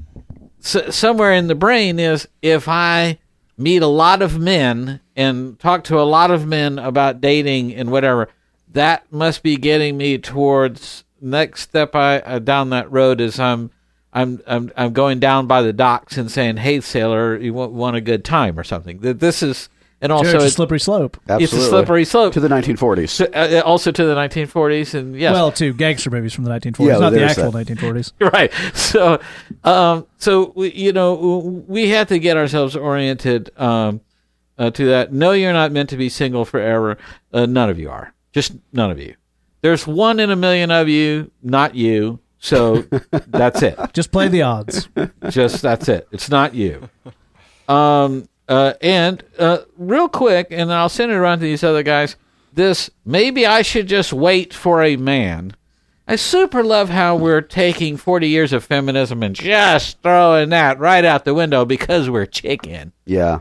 s- 0.62 0.94
somewhere 0.94 1.32
in 1.32 1.46
the 1.46 1.54
brain 1.54 1.98
is 2.00 2.26
if 2.42 2.68
I 2.68 3.18
meet 3.56 3.82
a 3.82 3.86
lot 3.86 4.22
of 4.22 4.38
men 4.38 5.00
and 5.16 5.58
talk 5.58 5.84
to 5.84 6.00
a 6.00 6.02
lot 6.02 6.30
of 6.32 6.46
men 6.46 6.78
about 6.80 7.20
dating 7.20 7.74
and 7.74 7.90
whatever, 7.92 8.28
that 8.72 9.10
must 9.12 9.42
be 9.44 9.56
getting 9.56 9.96
me 9.96 10.18
towards 10.18 11.04
next 11.20 11.62
step 11.62 11.94
I 11.94 12.18
uh, 12.20 12.38
down 12.38 12.70
that 12.70 12.90
road 12.90 13.20
is 13.20 13.38
I'm. 13.38 13.70
I'm 14.10 14.40
I'm 14.46 14.72
I'm 14.74 14.92
going 14.94 15.18
down 15.20 15.46
by 15.46 15.60
the 15.60 15.72
docks 15.72 16.16
and 16.16 16.30
saying, 16.30 16.56
"Hey, 16.56 16.80
sailor, 16.80 17.36
you 17.36 17.52
want, 17.52 17.72
want 17.72 17.94
a 17.94 18.00
good 18.00 18.24
time 18.24 18.58
or 18.58 18.64
something." 18.64 19.00
That 19.00 19.20
this 19.20 19.42
is, 19.42 19.68
and 20.00 20.10
also 20.10 20.36
it's 20.36 20.44
a 20.46 20.50
slippery 20.50 20.80
slope. 20.80 21.18
Absolutely. 21.28 21.44
it's 21.44 21.52
a 21.52 21.68
slippery 21.68 22.04
slope 22.06 22.32
To 22.32 22.40
the 22.40 22.48
1940s. 22.48 23.16
to, 23.18 23.58
uh, 23.58 23.62
also 23.62 23.92
to 23.92 24.04
the 24.06 24.14
1940s 24.14 24.94
and 24.94 25.14
yes, 25.14 25.34
Well, 25.34 25.52
to 25.52 25.74
gangster 25.74 26.10
movies 26.10 26.32
from 26.32 26.44
the 26.44 26.50
1940s, 26.50 26.86
Yeah, 26.86 26.98
not 26.98 27.12
the 27.12 27.22
actual 27.22 27.50
that. 27.50 27.66
1940s. 27.66 28.12
right. 28.32 28.50
So, 28.74 29.20
um, 29.62 30.06
so 30.16 30.52
we, 30.56 30.72
you 30.72 30.92
know, 30.94 31.14
we 31.68 31.90
have 31.90 32.08
to 32.08 32.18
get 32.18 32.38
ourselves 32.38 32.76
oriented 32.76 33.50
um, 33.60 34.00
uh, 34.56 34.70
to 34.70 34.86
that. 34.86 35.12
No, 35.12 35.32
you're 35.32 35.52
not 35.52 35.70
meant 35.70 35.90
to 35.90 35.98
be 35.98 36.08
single 36.08 36.46
forever. 36.46 36.96
Uh, 37.30 37.44
none 37.44 37.68
of 37.68 37.78
you 37.78 37.90
are. 37.90 38.14
Just 38.32 38.52
none 38.72 38.90
of 38.90 38.98
you. 38.98 39.14
There's 39.60 39.86
one 39.86 40.20
in 40.20 40.30
a 40.30 40.36
million 40.36 40.70
of 40.70 40.88
you, 40.88 41.30
not 41.42 41.74
you. 41.74 42.20
So 42.38 42.82
that's 43.10 43.62
it. 43.62 43.78
Just 43.92 44.12
play 44.12 44.28
the 44.28 44.42
odds. 44.42 44.88
Just 45.28 45.62
that's 45.62 45.88
it. 45.88 46.08
It's 46.12 46.30
not 46.30 46.54
you. 46.54 46.88
Um. 47.68 48.28
Uh. 48.48 48.74
And 48.80 49.22
uh. 49.38 49.58
Real 49.76 50.08
quick, 50.08 50.48
and 50.50 50.72
I'll 50.72 50.88
send 50.88 51.10
it 51.12 51.16
around 51.16 51.38
to 51.40 51.44
these 51.44 51.64
other 51.64 51.82
guys. 51.82 52.16
This 52.52 52.90
maybe 53.04 53.46
I 53.46 53.62
should 53.62 53.88
just 53.88 54.12
wait 54.12 54.54
for 54.54 54.82
a 54.82 54.96
man. 54.96 55.54
I 56.10 56.16
super 56.16 56.64
love 56.64 56.88
how 56.88 57.16
we're 57.16 57.42
taking 57.42 57.98
40 57.98 58.28
years 58.28 58.54
of 58.54 58.64
feminism 58.64 59.22
and 59.22 59.34
just 59.34 60.00
throwing 60.02 60.48
that 60.48 60.78
right 60.78 61.04
out 61.04 61.26
the 61.26 61.34
window 61.34 61.66
because 61.66 62.08
we're 62.08 62.24
chicken. 62.24 62.92
Yeah. 63.04 63.40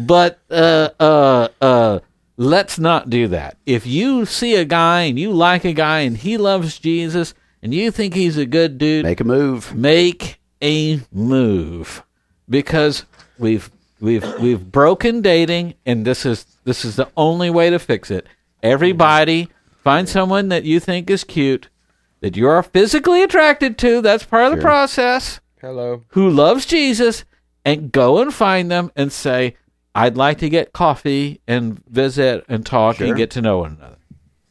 But 0.00 0.40
uh 0.50 0.88
uh 0.98 1.48
uh 1.60 1.98
let's 2.36 2.78
not 2.78 3.10
do 3.10 3.28
that. 3.28 3.56
If 3.66 3.86
you 3.86 4.26
see 4.26 4.54
a 4.56 4.64
guy 4.64 5.02
and 5.02 5.18
you 5.18 5.32
like 5.32 5.64
a 5.64 5.72
guy 5.72 6.00
and 6.00 6.16
he 6.16 6.36
loves 6.36 6.78
Jesus 6.78 7.34
and 7.62 7.72
you 7.74 7.90
think 7.90 8.14
he's 8.14 8.36
a 8.36 8.46
good 8.46 8.78
dude, 8.78 9.04
Make 9.04 9.20
a 9.20 9.24
move. 9.24 9.74
make 9.74 10.38
a 10.62 11.00
move 11.12 12.02
because 12.48 13.04
we've 13.38 13.70
we've 14.00 14.24
we've 14.38 14.70
broken 14.72 15.20
dating 15.20 15.74
and 15.84 16.04
this 16.06 16.24
is 16.24 16.46
this 16.64 16.84
is 16.84 16.96
the 16.96 17.08
only 17.16 17.50
way 17.50 17.68
to 17.70 17.78
fix 17.78 18.10
it 18.10 18.26
everybody 18.62 19.48
find 19.84 20.08
someone 20.08 20.48
that 20.48 20.64
you 20.64 20.80
think 20.80 21.10
is 21.10 21.24
cute 21.24 21.68
that 22.20 22.36
you're 22.36 22.62
physically 22.62 23.22
attracted 23.22 23.76
to 23.76 24.00
that's 24.00 24.24
part 24.24 24.50
of 24.50 24.56
the 24.56 24.62
process 24.62 25.40
Hello. 25.60 26.04
who 26.08 26.30
loves 26.30 26.64
jesus 26.64 27.24
and 27.64 27.92
go 27.92 28.18
and 28.22 28.32
find 28.32 28.70
them 28.70 28.90
and 28.96 29.12
say 29.12 29.56
i'd 29.96 30.16
like 30.16 30.38
to 30.38 30.48
get 30.48 30.72
coffee 30.72 31.40
and 31.48 31.84
visit 31.88 32.44
and 32.48 32.64
talk 32.64 32.96
Sure. 32.96 33.08
and 33.08 33.16
get 33.16 33.30
to 33.32 33.40
know 33.42 33.58
one 33.58 33.76
another 33.78 33.96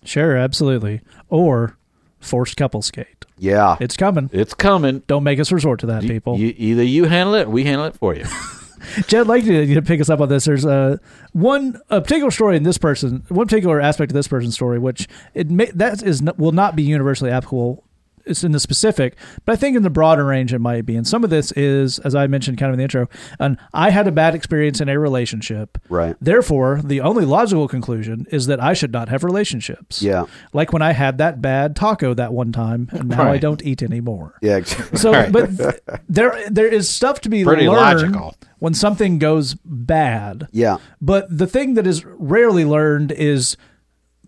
Sure, 0.03 0.37
absolutely. 0.37 1.01
Or 1.29 1.77
forced 2.19 2.57
couple 2.57 2.83
skate. 2.83 3.25
Yeah. 3.39 3.75
It's 3.79 3.97
coming. 3.97 4.29
it's 4.31 4.53
coming 4.53 5.01
Don't 5.07 5.23
make 5.23 5.39
us 5.39 5.51
resort 5.51 5.79
to 5.79 5.87
that, 5.87 6.03
You- 6.03 6.09
people. 6.09 6.37
you, 6.37 6.53
either 6.57 6.83
you 6.83 7.05
handle 7.05 7.33
it 7.33 7.47
or 7.47 7.49
we 7.49 7.63
handle 7.63 7.87
it 7.87 7.95
for 7.95 8.13
you 8.15 8.25
Jed, 9.07 9.25
like 9.25 9.43
to, 9.45 9.63
you 9.65 9.73
to 9.73 9.81
pick 9.81 9.99
us 9.99 10.11
up 10.11 10.21
on 10.21 10.29
this. 10.29 10.45
There's 10.45 10.63
uh, 10.63 10.97
one 11.33 11.79
a 11.89 12.01
particular 12.01 12.29
story 12.29 12.55
in 12.55 12.61
this 12.61 12.77
person, 12.77 13.23
one 13.29 13.47
particular 13.47 13.81
aspect 13.81 14.11
of 14.11 14.13
this 14.13 14.27
person's 14.27 14.53
story, 14.53 14.77
which 14.77 15.07
it 15.33 15.49
may, 15.49 15.65
that 15.73 16.03
is 16.03 16.21
n- 16.21 16.33
will 16.37 16.51
not 16.51 16.75
be 16.75 16.83
universally 16.83 17.31
applicable. 17.31 17.83
It's 18.25 18.43
in 18.43 18.51
the 18.51 18.59
specific, 18.59 19.15
but 19.45 19.53
I 19.53 19.55
think 19.55 19.77
in 19.77 19.83
the 19.83 19.89
broader 19.89 20.25
range 20.25 20.53
it 20.53 20.59
might 20.59 20.85
be. 20.85 20.95
And 20.95 21.07
some 21.07 21.23
of 21.23 21.29
this 21.29 21.51
is, 21.53 21.99
as 21.99 22.15
I 22.15 22.27
mentioned, 22.27 22.57
kind 22.57 22.69
of 22.69 22.73
in 22.73 22.77
the 22.77 22.83
intro. 22.83 23.07
And 23.39 23.57
I 23.73 23.89
had 23.91 24.07
a 24.07 24.11
bad 24.11 24.35
experience 24.35 24.81
in 24.81 24.89
a 24.89 24.97
relationship. 24.99 25.77
Right. 25.89 26.15
Therefore, 26.19 26.81
the 26.83 27.01
only 27.01 27.25
logical 27.25 27.67
conclusion 27.67 28.25
is 28.31 28.47
that 28.47 28.61
I 28.61 28.73
should 28.73 28.91
not 28.91 29.09
have 29.09 29.23
relationships. 29.23 30.01
Yeah. 30.01 30.25
Like 30.53 30.73
when 30.73 30.81
I 30.81 30.91
had 30.93 31.17
that 31.19 31.41
bad 31.41 31.75
taco 31.75 32.13
that 32.15 32.33
one 32.33 32.51
time, 32.51 32.89
and 32.91 33.09
now 33.09 33.31
I 33.31 33.37
don't 33.37 33.63
eat 33.63 33.81
anymore. 33.83 34.35
Yeah. 34.41 34.57
exactly. 34.57 34.97
So, 35.05 35.11
Right. 35.11 35.31
but 35.31 35.57
th- 35.57 35.75
there 36.09 36.49
there 36.49 36.67
is 36.67 36.89
stuff 36.89 37.21
to 37.21 37.29
be 37.29 37.43
Pretty 37.43 37.67
learned 37.67 38.11
logical. 38.13 38.35
when 38.59 38.73
something 38.73 39.19
goes 39.19 39.53
bad. 39.63 40.47
Yeah. 40.51 40.77
But 41.01 41.25
the 41.37 41.47
thing 41.47 41.75
that 41.75 41.85
is 41.85 42.03
rarely 42.05 42.65
learned 42.65 43.11
is 43.11 43.55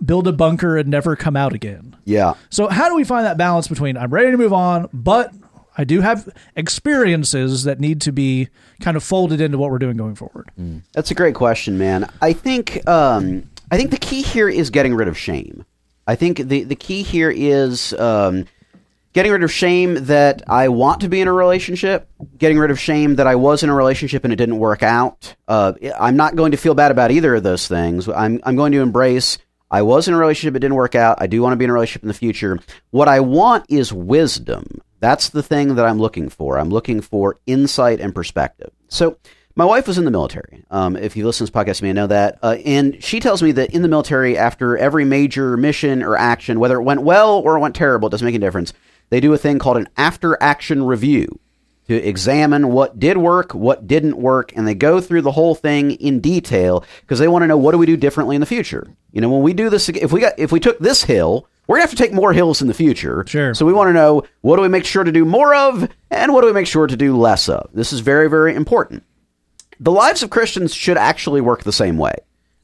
build 0.04 0.28
a 0.28 0.34
bunker 0.34 0.78
and 0.78 0.90
never 0.90 1.16
come 1.16 1.36
out 1.36 1.54
again. 1.54 1.96
Yeah. 2.06 2.36
So 2.50 2.68
how 2.68 2.90
do 2.90 2.96
we 2.96 3.04
find 3.04 3.26
that 3.26 3.38
balance 3.38 3.68
between 3.68 3.98
I'm 3.98 4.12
ready 4.12 4.32
to 4.32 4.38
move 4.38 4.54
on, 4.54 4.90
but 4.94 5.34
I 5.78 5.84
do 5.84 6.02
have 6.02 6.28
experiences 6.56 7.64
that 7.66 7.80
need 7.80 8.02
to 8.02 8.12
be 8.12 8.50
kind 8.82 8.98
of 8.98 9.04
folded 9.04 9.40
into 9.42 9.58
what 9.58 9.70
we're 9.70 9.78
doing 9.78 9.98
going 9.98 10.16
forward. 10.16 10.50
That's 10.94 11.12
a 11.12 11.16
great 11.16 11.36
question, 11.36 11.78
man. 11.78 12.10
I 12.22 12.34
think 12.34 12.88
um, 12.88 13.50
I 13.72 13.78
think 13.78 13.92
the 13.92 13.98
key 13.98 14.24
here 14.24 14.50
is 14.50 14.70
getting 14.70 14.96
rid 14.96 15.08
of 15.08 15.18
shame. 15.18 15.66
I 16.08 16.16
think 16.16 16.38
the 16.38 16.64
the 16.64 16.76
key 16.76 17.04
here 17.04 17.32
is 17.36 17.94
um, 17.94 18.46
getting 19.14 19.32
rid 19.32 19.44
of 19.44 19.52
shame 19.52 19.96
that 20.06 20.42
I 20.48 20.70
want 20.70 21.02
to 21.02 21.10
be 21.10 21.22
in 21.22 21.28
a 21.28 21.34
relationship, 21.34 22.10
getting 22.38 22.58
rid 22.58 22.72
of 22.72 22.80
shame 22.80 23.16
that 23.16 23.28
I 23.28 23.36
was 23.36 23.62
in 23.64 23.70
a 23.70 23.76
relationship 23.76 24.24
and 24.24 24.34
it 24.34 24.38
didn't 24.38 24.58
work 24.60 24.84
out. 24.84 25.36
Uh, 25.48 25.74
I'm 26.00 26.16
not 26.16 26.36
going 26.36 26.52
to 26.52 26.58
feel 26.58 26.76
bad 26.76 26.92
about 26.92 27.12
either 27.12 27.36
of 27.36 27.44
those 27.44 27.68
things. 27.68 28.08
I'm 28.08 28.40
I'm 28.44 28.56
going 28.56 28.72
to 28.72 28.82
embrace. 28.82 29.38
I 29.70 29.82
was 29.82 30.08
in 30.08 30.14
a 30.14 30.18
relationship, 30.18 30.56
it 30.56 30.60
didn't 30.60 30.76
work 30.76 30.96
out. 30.96 31.18
I 31.22 31.28
do 31.28 31.42
want 31.42 31.54
to 31.54 31.58
be 31.58 31.66
in 31.66 31.70
a 31.70 31.74
relationship 31.74 32.04
in 32.04 32.08
the 32.08 32.14
future. 32.14 32.60
What 32.92 33.08
I 33.08 33.20
want 33.20 33.66
is 33.70 33.92
wisdom. 33.92 34.82
That's 35.00 35.30
the 35.30 35.44
thing 35.44 35.76
that 35.76 35.86
I'm 35.86 36.00
looking 36.00 36.30
for. 36.30 36.58
I'm 36.58 36.70
looking 36.70 37.02
for 37.02 37.40
insight 37.46 38.00
and 38.00 38.16
perspective. 38.16 38.72
So, 38.88 39.18
my 39.56 39.66
wife 39.66 39.88
was 39.88 39.98
in 39.98 40.06
the 40.06 40.12
military. 40.12 40.64
Um, 40.70 40.96
if 40.96 41.18
you 41.18 41.26
listen 41.26 41.48
to 41.48 41.52
this 41.52 41.64
podcast, 41.64 41.82
you 41.82 41.88
may 41.88 41.94
know 41.94 42.06
that. 42.06 42.38
Uh, 42.44 42.58
and 42.64 43.04
she 43.04 43.20
tells 43.20 43.42
me 43.42 43.52
that 43.54 43.74
in 43.74 43.82
the 43.82 43.88
military, 43.88 44.38
after 44.38 44.78
every 44.78 45.04
major 45.04 45.58
mission 45.58 46.04
or 46.04 46.16
action, 46.16 46.60
whether 46.60 46.80
it 46.80 46.84
went 46.84 47.02
well 47.02 47.40
or 47.40 47.58
it 47.58 47.60
went 47.60 47.76
terrible, 47.76 48.08
it 48.08 48.12
doesn't 48.12 48.24
make 48.24 48.36
any 48.36 48.46
difference. 48.46 48.72
They 49.10 49.20
do 49.20 49.34
a 49.34 49.38
thing 49.38 49.58
called 49.58 49.78
an 49.78 49.90
after 49.98 50.38
action 50.44 50.84
review 50.84 51.40
to 51.88 51.96
examine 51.96 52.70
what 52.70 53.00
did 53.00 53.18
work, 53.18 53.54
what 53.54 53.88
didn't 53.88 54.18
work, 54.18 54.52
and 54.56 54.68
they 54.68 54.76
go 54.76 55.00
through 55.00 55.22
the 55.22 55.32
whole 55.32 55.56
thing 55.56 55.92
in 55.92 56.20
detail 56.20 56.84
because 57.02 57.20
they 57.20 57.28
want 57.28 57.44
to 57.44 57.48
know 57.48 57.58
what 57.58 57.72
do 57.72 57.78
we 57.78 57.86
do 57.86 57.98
differently 57.98 58.36
in 58.36 58.40
the 58.40 58.46
future. 58.46 58.88
You 59.12 59.22
know, 59.22 59.30
when 59.30 59.42
we 59.42 59.54
do 59.54 59.70
this, 59.70 59.90
if 59.90 60.12
we 60.12 60.22
got 60.22 60.34
if 60.38 60.52
we 60.52 60.60
took 60.60 60.80
this 60.80 61.04
hill, 61.04 61.48
we're 61.66 61.78
gonna 61.78 61.84
have 61.84 61.92
to 61.92 61.96
take 61.98 62.14
more 62.14 62.34
hills 62.34 62.62
in 62.62 62.68
the 62.68 62.74
future. 62.74 63.24
Sure. 63.28 63.54
So 63.54 63.66
we 63.66 63.74
want 63.74 63.90
to 63.90 63.94
know 63.94 64.24
what 64.42 64.58
do 64.58 64.62
we 64.62 64.68
make 64.68 64.86
sure 64.86 65.04
to 65.04 65.12
do 65.12 65.26
more 65.26 65.56
of, 65.56 65.90
and 66.12 66.34
what 66.34 66.42
do 66.42 66.48
we 66.48 66.54
make 66.54 66.68
sure 66.68 66.88
to 66.88 66.98
do 66.98 67.18
less 67.18 67.50
of. 67.50 67.70
This 67.74 67.94
is 67.94 68.02
very 68.02 68.30
very 68.30 68.56
important 68.56 69.04
the 69.80 69.92
lives 69.92 70.24
of 70.24 70.30
Christians 70.30 70.74
should 70.74 70.98
actually 70.98 71.42
work 71.42 71.64
the 71.64 71.74
same 71.74 71.98
way. 71.98 72.16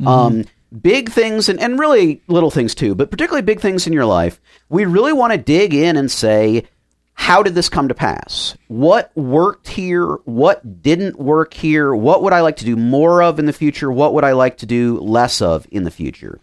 Um, 0.06 0.46
big 0.82 1.10
things 1.10 1.48
and, 1.48 1.60
and 1.60 1.80
really 1.80 2.22
little 2.28 2.52
things 2.52 2.76
too, 2.76 2.96
but 2.96 3.12
particularly 3.12 3.44
big 3.44 3.62
things 3.62 3.88
in 3.88 3.94
your 3.94 4.06
life, 4.06 4.42
we 4.70 4.86
really 4.86 5.14
want 5.14 5.32
to 5.32 5.38
dig 5.38 5.74
in 5.74 5.96
and 5.96 6.12
say, 6.12 6.66
how 7.14 7.43
did 7.43 7.55
this 7.55 7.70
come 7.70 7.88
to 7.88 7.93
pass? 7.93 8.57
What 8.68 9.16
worked 9.16 9.68
here? 9.68 10.05
What 10.26 10.82
didn't 10.82 11.20
work 11.20 11.53
here? 11.53 11.95
What 11.95 12.24
would 12.24 12.34
I 12.34 12.41
like 12.41 12.57
to 12.57 12.66
do 12.66 12.76
more 12.76 13.24
of 13.24 13.39
in 13.39 13.45
the 13.45 13.53
future? 13.53 13.91
What 13.91 14.14
would 14.14 14.24
I 14.24 14.34
like 14.34 14.57
to 14.57 14.66
do 14.66 14.99
less 14.99 15.41
of 15.41 15.68
in 15.72 15.84
the 15.84 15.91
future? 15.91 16.39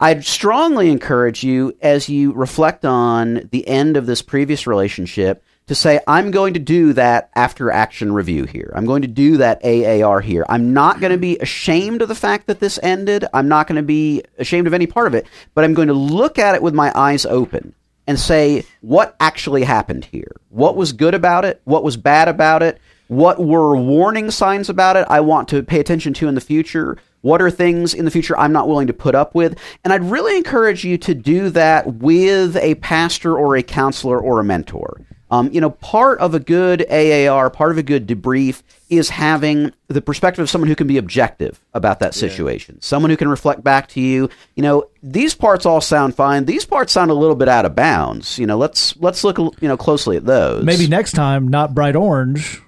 I'd 0.00 0.24
strongly 0.24 0.90
encourage 0.90 1.42
you 1.42 1.76
as 1.80 2.08
you 2.08 2.32
reflect 2.32 2.84
on 2.84 3.48
the 3.50 3.66
end 3.66 3.96
of 3.96 4.06
this 4.06 4.22
previous 4.22 4.66
relationship 4.66 5.42
to 5.66 5.74
say, 5.74 6.00
I'm 6.06 6.30
going 6.30 6.54
to 6.54 6.60
do 6.60 6.92
that 6.94 7.30
after 7.34 7.70
action 7.70 8.12
review 8.12 8.44
here. 8.44 8.72
I'm 8.74 8.86
going 8.86 9.02
to 9.02 9.08
do 9.08 9.38
that 9.38 9.64
AAR 9.64 10.20
here. 10.20 10.46
I'm 10.48 10.72
not 10.72 11.00
going 11.00 11.12
to 11.12 11.18
be 11.18 11.38
ashamed 11.38 12.00
of 12.00 12.08
the 12.08 12.14
fact 12.14 12.46
that 12.46 12.60
this 12.60 12.78
ended. 12.82 13.24
I'm 13.34 13.48
not 13.48 13.66
going 13.66 13.76
to 13.76 13.82
be 13.82 14.22
ashamed 14.38 14.66
of 14.66 14.74
any 14.74 14.86
part 14.86 15.08
of 15.08 15.14
it, 15.14 15.26
but 15.54 15.64
I'm 15.64 15.74
going 15.74 15.88
to 15.88 15.94
look 15.94 16.38
at 16.38 16.54
it 16.54 16.62
with 16.62 16.74
my 16.74 16.92
eyes 16.94 17.26
open 17.26 17.74
and 18.08 18.18
say, 18.18 18.64
what 18.80 19.14
actually 19.20 19.62
happened 19.62 20.06
here? 20.06 20.34
What 20.48 20.76
was 20.76 20.92
good 20.92 21.14
about 21.14 21.44
it? 21.44 21.60
What 21.64 21.84
was 21.84 21.98
bad 21.98 22.26
about 22.26 22.62
it? 22.62 22.80
What 23.06 23.38
were 23.38 23.76
warning 23.76 24.30
signs 24.30 24.68
about 24.68 24.96
it 24.96 25.06
I 25.08 25.20
want 25.20 25.46
to 25.48 25.62
pay 25.62 25.78
attention 25.78 26.14
to 26.14 26.26
in 26.26 26.34
the 26.34 26.40
future? 26.40 26.96
What 27.20 27.42
are 27.42 27.50
things 27.50 27.92
in 27.92 28.06
the 28.06 28.10
future 28.10 28.38
I'm 28.38 28.52
not 28.52 28.66
willing 28.66 28.86
to 28.86 28.92
put 28.92 29.14
up 29.14 29.34
with? 29.34 29.58
And 29.84 29.92
I'd 29.92 30.04
really 30.04 30.36
encourage 30.36 30.84
you 30.84 30.96
to 30.98 31.14
do 31.14 31.50
that 31.50 31.94
with 31.94 32.56
a 32.56 32.76
pastor 32.76 33.36
or 33.36 33.56
a 33.56 33.62
counselor 33.62 34.18
or 34.18 34.40
a 34.40 34.44
mentor. 34.44 35.02
Um, 35.30 35.50
you 35.52 35.60
know, 35.60 35.70
part 35.70 36.18
of 36.20 36.34
a 36.34 36.40
good 36.40 36.86
AAR, 36.90 37.50
part 37.50 37.70
of 37.70 37.76
a 37.78 37.82
good 37.82 38.06
debrief 38.06 38.62
is 38.88 39.10
having 39.10 39.72
the 39.88 40.00
perspective 40.00 40.42
of 40.42 40.48
someone 40.48 40.68
who 40.68 40.74
can 40.74 40.86
be 40.86 40.96
objective 40.96 41.60
about 41.74 42.00
that 42.00 42.14
situation. 42.14 42.80
Someone 42.80 43.10
who 43.10 43.16
can 43.18 43.28
reflect 43.28 43.62
back 43.62 43.88
to 43.88 44.00
you, 44.00 44.30
you 44.54 44.62
know, 44.62 44.88
these 45.02 45.34
parts 45.34 45.66
all 45.66 45.82
sound 45.82 46.14
fine. 46.14 46.46
These 46.46 46.64
parts 46.64 46.92
sound 46.94 47.10
a 47.10 47.14
little 47.14 47.36
bit 47.36 47.48
out 47.48 47.66
of 47.66 47.74
bounds. 47.74 48.38
You 48.38 48.46
know, 48.46 48.56
let's 48.56 48.96
let's 48.96 49.22
look 49.24 49.36
you 49.38 49.52
know 49.68 49.76
closely 49.76 50.16
at 50.16 50.24
those. 50.24 50.64
Maybe 50.64 50.86
next 50.86 51.12
time, 51.12 51.48
not 51.48 51.74
bright 51.74 51.94
orange, 51.96 52.62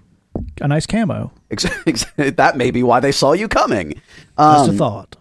a 0.61 0.69
nice 0.69 0.87
camo. 0.87 1.33
Ex- 1.51 1.65
ex- 1.87 2.05
that 2.17 2.57
may 2.59 2.71
be 2.71 2.83
why 2.83 3.01
they 3.01 3.13
saw 3.13 3.33
you 3.33 3.49
coming. 3.49 3.93
Just 3.93 4.69
Um, 4.69 4.71
a 4.71 4.73
thought. 4.75 5.17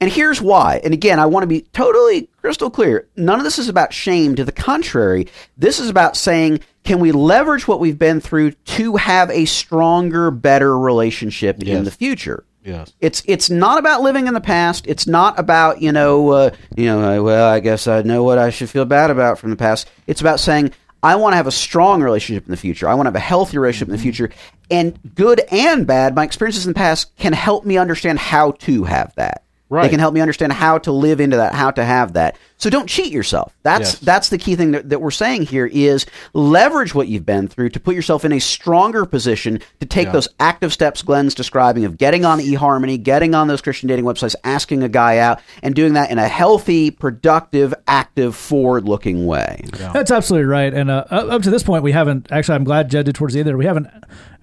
And 0.00 0.10
here's 0.10 0.40
why. 0.40 0.80
And 0.84 0.94
again, 0.94 1.18
I 1.18 1.26
want 1.26 1.42
to 1.42 1.48
be 1.48 1.62
totally 1.72 2.28
crystal 2.40 2.70
clear. 2.70 3.08
None 3.16 3.38
of 3.38 3.44
this 3.44 3.58
is 3.58 3.68
about 3.68 3.92
shame. 3.92 4.36
To 4.36 4.44
the 4.44 4.52
contrary, 4.52 5.26
this 5.56 5.80
is 5.80 5.88
about 5.88 6.16
saying, 6.16 6.60
can 6.84 7.00
we 7.00 7.12
leverage 7.12 7.66
what 7.66 7.80
we've 7.80 7.98
been 7.98 8.20
through 8.20 8.52
to 8.52 8.96
have 8.96 9.30
a 9.30 9.44
stronger, 9.44 10.30
better 10.30 10.78
relationship 10.78 11.62
in 11.62 11.84
the 11.84 11.90
future? 11.90 12.44
Yes. 12.64 12.92
It's 13.00 13.22
it's 13.26 13.48
not 13.48 13.78
about 13.78 14.02
living 14.02 14.26
in 14.26 14.34
the 14.34 14.40
past. 14.40 14.86
It's 14.86 15.06
not 15.06 15.38
about 15.38 15.80
you 15.80 15.90
know 15.90 16.28
uh, 16.30 16.50
you 16.76 16.86
know 16.86 17.18
uh, 17.18 17.22
well 17.22 17.48
I 17.48 17.60
guess 17.60 17.86
I 17.86 18.02
know 18.02 18.24
what 18.24 18.36
I 18.36 18.50
should 18.50 18.68
feel 18.68 18.84
bad 18.84 19.10
about 19.10 19.38
from 19.38 19.50
the 19.50 19.56
past. 19.56 19.88
It's 20.06 20.20
about 20.20 20.38
saying 20.38 20.72
I 21.02 21.16
want 21.16 21.32
to 21.32 21.36
have 21.36 21.46
a 21.46 21.52
strong 21.52 22.02
relationship 22.02 22.44
in 22.44 22.50
the 22.50 22.56
future. 22.56 22.88
I 22.88 22.94
want 22.94 23.06
to 23.06 23.08
have 23.08 23.16
a 23.16 23.20
healthy 23.20 23.56
relationship 23.56 23.88
in 23.88 23.96
the 23.96 24.02
future. 24.02 24.30
And 24.70 24.98
good 25.14 25.40
and 25.50 25.86
bad, 25.86 26.14
my 26.14 26.24
experiences 26.24 26.66
in 26.66 26.72
the 26.72 26.78
past 26.78 27.16
can 27.16 27.32
help 27.32 27.64
me 27.64 27.78
understand 27.78 28.18
how 28.18 28.52
to 28.52 28.84
have 28.84 29.14
that. 29.14 29.44
They 29.70 29.88
can 29.90 30.00
help 30.00 30.14
me 30.14 30.20
understand 30.20 30.52
how 30.52 30.78
to 30.78 30.92
live 30.92 31.20
into 31.20 31.36
that, 31.36 31.54
how 31.54 31.70
to 31.72 31.84
have 31.84 32.14
that. 32.14 32.36
So 32.56 32.70
don't 32.70 32.88
cheat 32.88 33.12
yourself. 33.12 33.54
That's 33.62 33.92
Yes. 33.92 33.98
that's 34.00 34.28
the 34.30 34.38
key 34.38 34.56
thing 34.56 34.72
that, 34.72 34.88
that 34.88 35.00
we're 35.00 35.10
saying 35.12 35.42
here 35.42 35.66
is 35.66 36.06
leverage 36.32 36.94
what 36.94 37.06
you've 37.06 37.26
been 37.26 37.46
through 37.48 37.68
to 37.70 37.78
put 37.80 37.94
yourself 37.94 38.24
in 38.24 38.32
a 38.32 38.40
stronger 38.40 39.04
position 39.04 39.60
to 39.80 39.86
take 39.86 40.06
Yeah. 40.06 40.12
those 40.12 40.28
active 40.40 40.72
steps 40.72 41.02
Glenn's 41.02 41.34
describing 41.34 41.84
of 41.84 41.98
getting 41.98 42.24
on 42.24 42.40
eHarmony, 42.40 43.00
getting 43.00 43.34
on 43.34 43.46
those 43.46 43.60
Christian 43.60 43.88
dating 43.88 44.04
websites, 44.06 44.34
asking 44.42 44.82
a 44.82 44.88
guy 44.88 45.18
out, 45.18 45.38
and 45.62 45.74
doing 45.74 45.92
that 45.92 46.10
in 46.10 46.18
a 46.18 46.26
healthy, 46.26 46.90
productive, 46.90 47.72
active, 47.86 48.34
forward-looking 48.34 49.26
way. 49.26 49.64
That's 49.92 50.10
absolutely 50.10 50.46
right. 50.46 50.72
And 50.74 50.90
uh, 50.90 51.04
up 51.10 51.30
up 51.30 51.42
to 51.42 51.50
this 51.50 51.62
point, 51.62 51.82
we 51.84 51.92
haven't 51.92 52.26
actually. 52.32 52.56
I'm 52.56 52.64
glad 52.64 52.90
Jed 52.90 53.04
did 53.04 53.14
towards 53.14 53.34
the 53.34 53.40
end 53.40 53.48
there. 53.48 53.56
We 53.58 53.66
haven't 53.66 53.86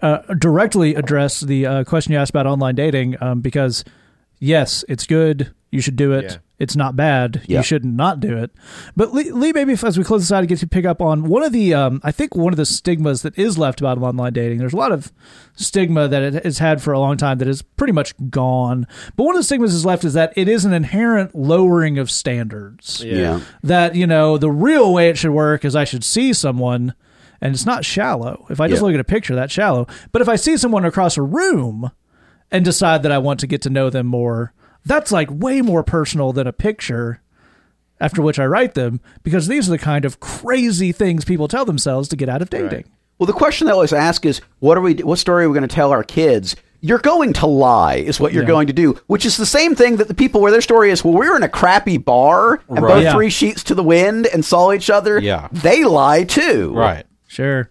uh, 0.01 0.19
directly 0.37 0.95
addressed 0.95 1.47
the 1.47 1.65
uh, 1.65 1.83
question 1.83 2.13
you 2.13 2.19
asked 2.19 2.29
about 2.29 2.45
online 2.47 2.75
dating 2.75 3.17
um, 3.21 3.41
because 3.41 3.83
yes, 4.39 4.83
it's 4.87 5.05
good. 5.05 5.53
You 5.71 5.81
should 5.81 5.95
do 5.97 6.13
it. 6.13 6.23
Yeah. 6.31 6.37
It's 6.57 6.77
not 6.77 6.95
bad. 6.95 7.41
Yeah. 7.47 7.57
You 7.57 7.63
should 7.63 7.83
not 7.83 8.21
do 8.21 8.37
it. 8.37 8.49
But 8.95 9.13
Lee, 9.13 9.29
Lee, 9.29 9.51
maybe 9.51 9.73
if, 9.73 9.83
as 9.83 9.97
we 9.97 10.05
close 10.05 10.21
this 10.21 10.31
out, 10.31 10.41
I 10.41 10.45
get 10.45 10.59
to 10.59 10.67
pick 10.67 10.85
up 10.85 11.01
on 11.01 11.23
one 11.27 11.43
of 11.43 11.51
the. 11.51 11.73
Um, 11.73 11.99
I 12.01 12.13
think 12.13 12.33
one 12.33 12.53
of 12.53 12.57
the 12.57 12.65
stigmas 12.65 13.23
that 13.23 13.37
is 13.37 13.57
left 13.57 13.81
about 13.81 13.97
online 14.01 14.31
dating. 14.31 14.59
There's 14.59 14.71
a 14.71 14.77
lot 14.77 14.93
of 14.93 15.11
stigma 15.57 16.07
that 16.07 16.21
it 16.21 16.45
has 16.45 16.59
had 16.59 16.81
for 16.81 16.93
a 16.93 16.99
long 16.99 17.17
time 17.17 17.39
that 17.39 17.49
is 17.49 17.61
pretty 17.61 17.91
much 17.91 18.13
gone. 18.29 18.87
But 19.17 19.25
one 19.25 19.35
of 19.35 19.39
the 19.39 19.43
stigmas 19.43 19.73
is 19.73 19.85
left 19.85 20.05
is 20.05 20.13
that 20.13 20.31
it 20.37 20.47
is 20.47 20.63
an 20.63 20.71
inherent 20.71 21.35
lowering 21.35 21.97
of 21.97 22.09
standards 22.09 23.03
Yeah. 23.05 23.41
that 23.61 23.95
you 23.95 24.07
know 24.07 24.37
the 24.37 24.49
real 24.51 24.93
way 24.93 25.09
it 25.09 25.17
should 25.17 25.31
work 25.31 25.65
is 25.65 25.75
I 25.75 25.83
should 25.83 26.05
see 26.05 26.31
someone 26.31 26.93
and 27.41 27.53
it's 27.53 27.65
not 27.65 27.83
shallow. 27.83 28.45
If 28.49 28.61
I 28.61 28.69
just 28.69 28.79
Yeah. 28.81 28.85
look 28.85 28.93
at 28.93 29.01
a 29.01 29.05
picture, 29.05 29.35
that's 29.35 29.51
shallow. 29.51 29.87
But 30.13 30.21
if 30.21 30.29
I 30.29 30.37
see 30.37 30.55
someone 30.55 30.85
across 30.85 31.17
a 31.17 31.21
room 31.21 31.91
and 32.51 32.63
decide 32.65 33.03
that 33.03 33.11
I 33.11 33.17
want 33.17 33.39
to 33.41 33.47
get 33.47 33.61
to 33.63 33.69
know 33.69 33.89
them 33.89 34.07
more, 34.07 34.53
that's 34.85 35.11
like 35.11 35.29
way 35.31 35.61
more 35.61 35.83
personal 35.83 36.31
than 36.33 36.47
a 36.47 36.53
picture 36.53 37.21
after 37.99 38.21
which 38.21 38.39
I 38.39 38.45
write 38.45 38.73
them 38.73 38.99
because 39.23 39.47
these 39.47 39.67
are 39.67 39.71
the 39.71 39.77
kind 39.77 40.05
of 40.05 40.19
crazy 40.19 40.91
things 40.91 41.25
people 41.25 41.47
tell 41.47 41.65
themselves 41.65 42.07
to 42.09 42.15
get 42.15 42.29
out 42.29 42.41
of 42.41 42.49
dating. 42.49 42.85
Well, 43.17 43.27
the 43.27 43.33
question 43.33 43.67
they 43.67 43.73
always 43.73 43.93
ask 43.93 44.25
is, 44.25 44.41
what 44.59 44.77
are 44.77 44.81
we? 44.81 44.95
What 44.95 45.19
story 45.19 45.45
are 45.45 45.49
we 45.49 45.53
going 45.57 45.67
to 45.67 45.73
tell 45.73 45.91
our 45.91 46.03
kids? 46.03 46.55
You're 46.81 46.99
going 46.99 47.31
to 47.33 47.47
lie, 47.47 47.95
is 47.95 48.19
what 48.19 48.33
you're 48.33 48.43
Yeah. 48.43 48.47
going 48.49 48.67
to 48.67 48.73
do, 48.73 48.99
which 49.07 49.25
is 49.25 49.37
the 49.37 49.45
same 49.45 49.73
thing 49.73 49.95
that 49.95 50.07
the 50.09 50.13
people 50.13 50.41
where 50.41 50.51
their 50.51 50.61
story 50.61 50.91
is. 50.91 51.03
Well, 51.03 51.13
we 51.13 51.27
were 51.27 51.37
in 51.37 51.41
a 51.41 51.49
crappy 51.49 51.97
bar 51.97 52.59
and 52.69 52.81
Right. 52.81 52.93
both 52.95 53.03
Yeah. 53.03 53.13
three 53.13 53.29
sheets 53.29 53.63
to 53.63 53.75
the 53.75 53.81
wind 53.81 54.27
and 54.27 54.43
saw 54.45 54.71
each 54.73 54.89
other. 54.89 55.17
Yeah. 55.17 55.47
they 55.53 55.83
lie 55.85 56.25
too. 56.25 56.73
Right. 56.75 57.05
Sure. 57.27 57.69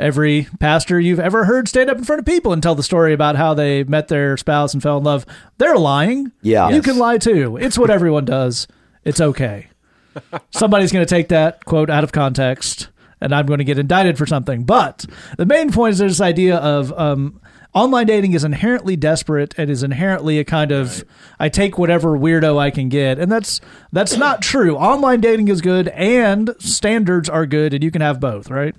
Every 0.00 0.48
pastor 0.58 0.98
you've 0.98 1.20
ever 1.20 1.44
heard 1.44 1.68
stand 1.68 1.90
up 1.90 1.98
in 1.98 2.04
front 2.04 2.20
of 2.20 2.26
people 2.26 2.52
and 2.52 2.62
tell 2.62 2.74
the 2.74 2.82
story 2.82 3.12
about 3.12 3.36
how 3.36 3.54
they 3.54 3.84
met 3.84 4.08
their 4.08 4.36
spouse 4.36 4.72
and 4.72 4.82
fell 4.82 4.98
in 4.98 5.04
love, 5.04 5.26
they're 5.58 5.76
lying. 5.76 6.32
Yeah. 6.42 6.68
You 6.70 6.76
Yes. 6.76 6.84
can 6.86 6.98
lie 6.98 7.18
too. 7.18 7.56
It's 7.58 7.78
what 7.78 7.90
everyone 7.90 8.24
does. 8.24 8.66
It's 9.04 9.20
okay. 9.20 9.68
Somebody's 10.50 10.90
going 10.90 11.04
to 11.06 11.14
take 11.14 11.28
that 11.28 11.64
quote 11.66 11.90
out 11.90 12.02
of 12.02 12.12
context 12.12 12.88
and 13.20 13.34
I'm 13.34 13.44
going 13.46 13.58
to 13.58 13.64
get 13.64 13.78
indicted 13.78 14.16
for 14.16 14.24
something. 14.26 14.64
But 14.64 15.04
the 15.36 15.44
main 15.46 15.70
point 15.70 15.92
is 15.92 15.98
this 15.98 16.20
idea 16.20 16.56
of 16.56 16.92
um, 16.98 17.38
online 17.74 18.06
dating 18.06 18.32
is 18.32 18.42
inherently 18.44 18.96
desperate 18.96 19.54
and 19.58 19.68
is 19.70 19.82
inherently 19.82 20.38
a 20.38 20.44
kind 20.44 20.72
of 20.72 21.04
I 21.38 21.50
take 21.50 21.76
whatever 21.76 22.16
weirdo 22.18 22.58
I 22.58 22.70
can 22.70 22.88
get, 22.88 23.18
and 23.18 23.30
that's 23.30 23.60
that's 23.92 24.16
not 24.16 24.40
true. 24.40 24.76
Online 24.76 25.20
dating 25.20 25.48
is 25.48 25.60
good 25.60 25.88
and 25.88 26.54
standards 26.58 27.28
are 27.28 27.44
good, 27.44 27.74
and 27.74 27.84
you 27.84 27.90
can 27.90 28.00
have 28.00 28.18
both, 28.20 28.48
right? 28.50 28.74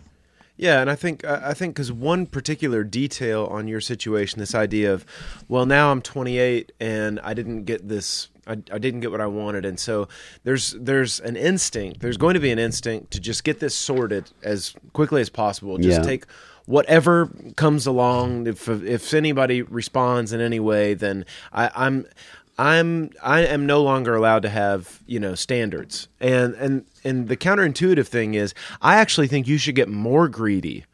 Yeah, 0.62 0.80
and 0.80 0.92
I 0.92 0.96
think 0.96 1.26
I 1.26 1.56
think 1.56 1.74
because 1.74 1.92
one 1.92 2.28
particular 2.28 2.84
detail 2.84 3.48
on 3.50 3.68
your 3.68 3.82
situation, 3.82 4.40
this 4.40 4.54
idea 4.54 4.94
of, 4.94 5.08
well, 5.48 5.66
now 5.66 5.92
I'm 5.92 6.04
28 6.04 6.72
and 6.80 7.20
I 7.22 7.34
didn't 7.34 7.64
get 7.64 7.88
this, 7.90 8.30
I, 8.46 8.52
I 8.72 8.78
didn't 8.78 9.00
get 9.00 9.10
what 9.10 9.22
I 9.22 9.26
wanted, 9.26 9.66
and 9.66 9.80
so 9.80 10.08
there's 10.44 10.74
there's 10.74 11.20
an 11.22 11.36
instinct, 11.36 12.02
there's 12.02 12.18
going 12.18 12.36
to 12.36 12.40
be 12.40 12.52
an 12.52 12.60
instinct 12.60 13.10
to 13.14 13.20
just 13.20 13.44
get 13.44 13.60
this 13.60 13.74
sorted 13.74 14.30
as 14.44 14.76
quickly 14.94 15.20
as 15.20 15.32
possible. 15.32 15.80
Just 15.80 16.02
Yeah. 16.02 16.06
take 16.06 16.26
whatever 16.68 17.32
comes 17.56 17.88
along. 17.88 18.46
If 18.46 18.70
if 18.70 19.16
anybody 19.16 19.64
responds 19.64 20.32
in 20.32 20.42
any 20.42 20.60
way, 20.60 20.94
then 20.94 21.26
I, 21.52 21.72
I'm. 21.76 22.06
I'm 22.62 23.10
I 23.24 23.40
am 23.40 23.66
no 23.66 23.82
longer 23.82 24.16
allowed 24.16 24.44
to 24.44 24.50
have 24.50 25.02
you 25.08 25.20
know 25.20 25.34
standards. 25.34 26.08
And 26.20 26.54
and 26.56 26.86
and 27.04 27.28
the 27.28 27.36
counterintuitive 27.36 28.08
thing 28.08 28.36
is 28.36 28.54
I 28.84 28.98
actually 28.98 29.28
think 29.28 29.48
you 29.48 29.58
should 29.58 29.74
get 29.74 29.90
more 29.90 30.28
greedy 30.30 30.86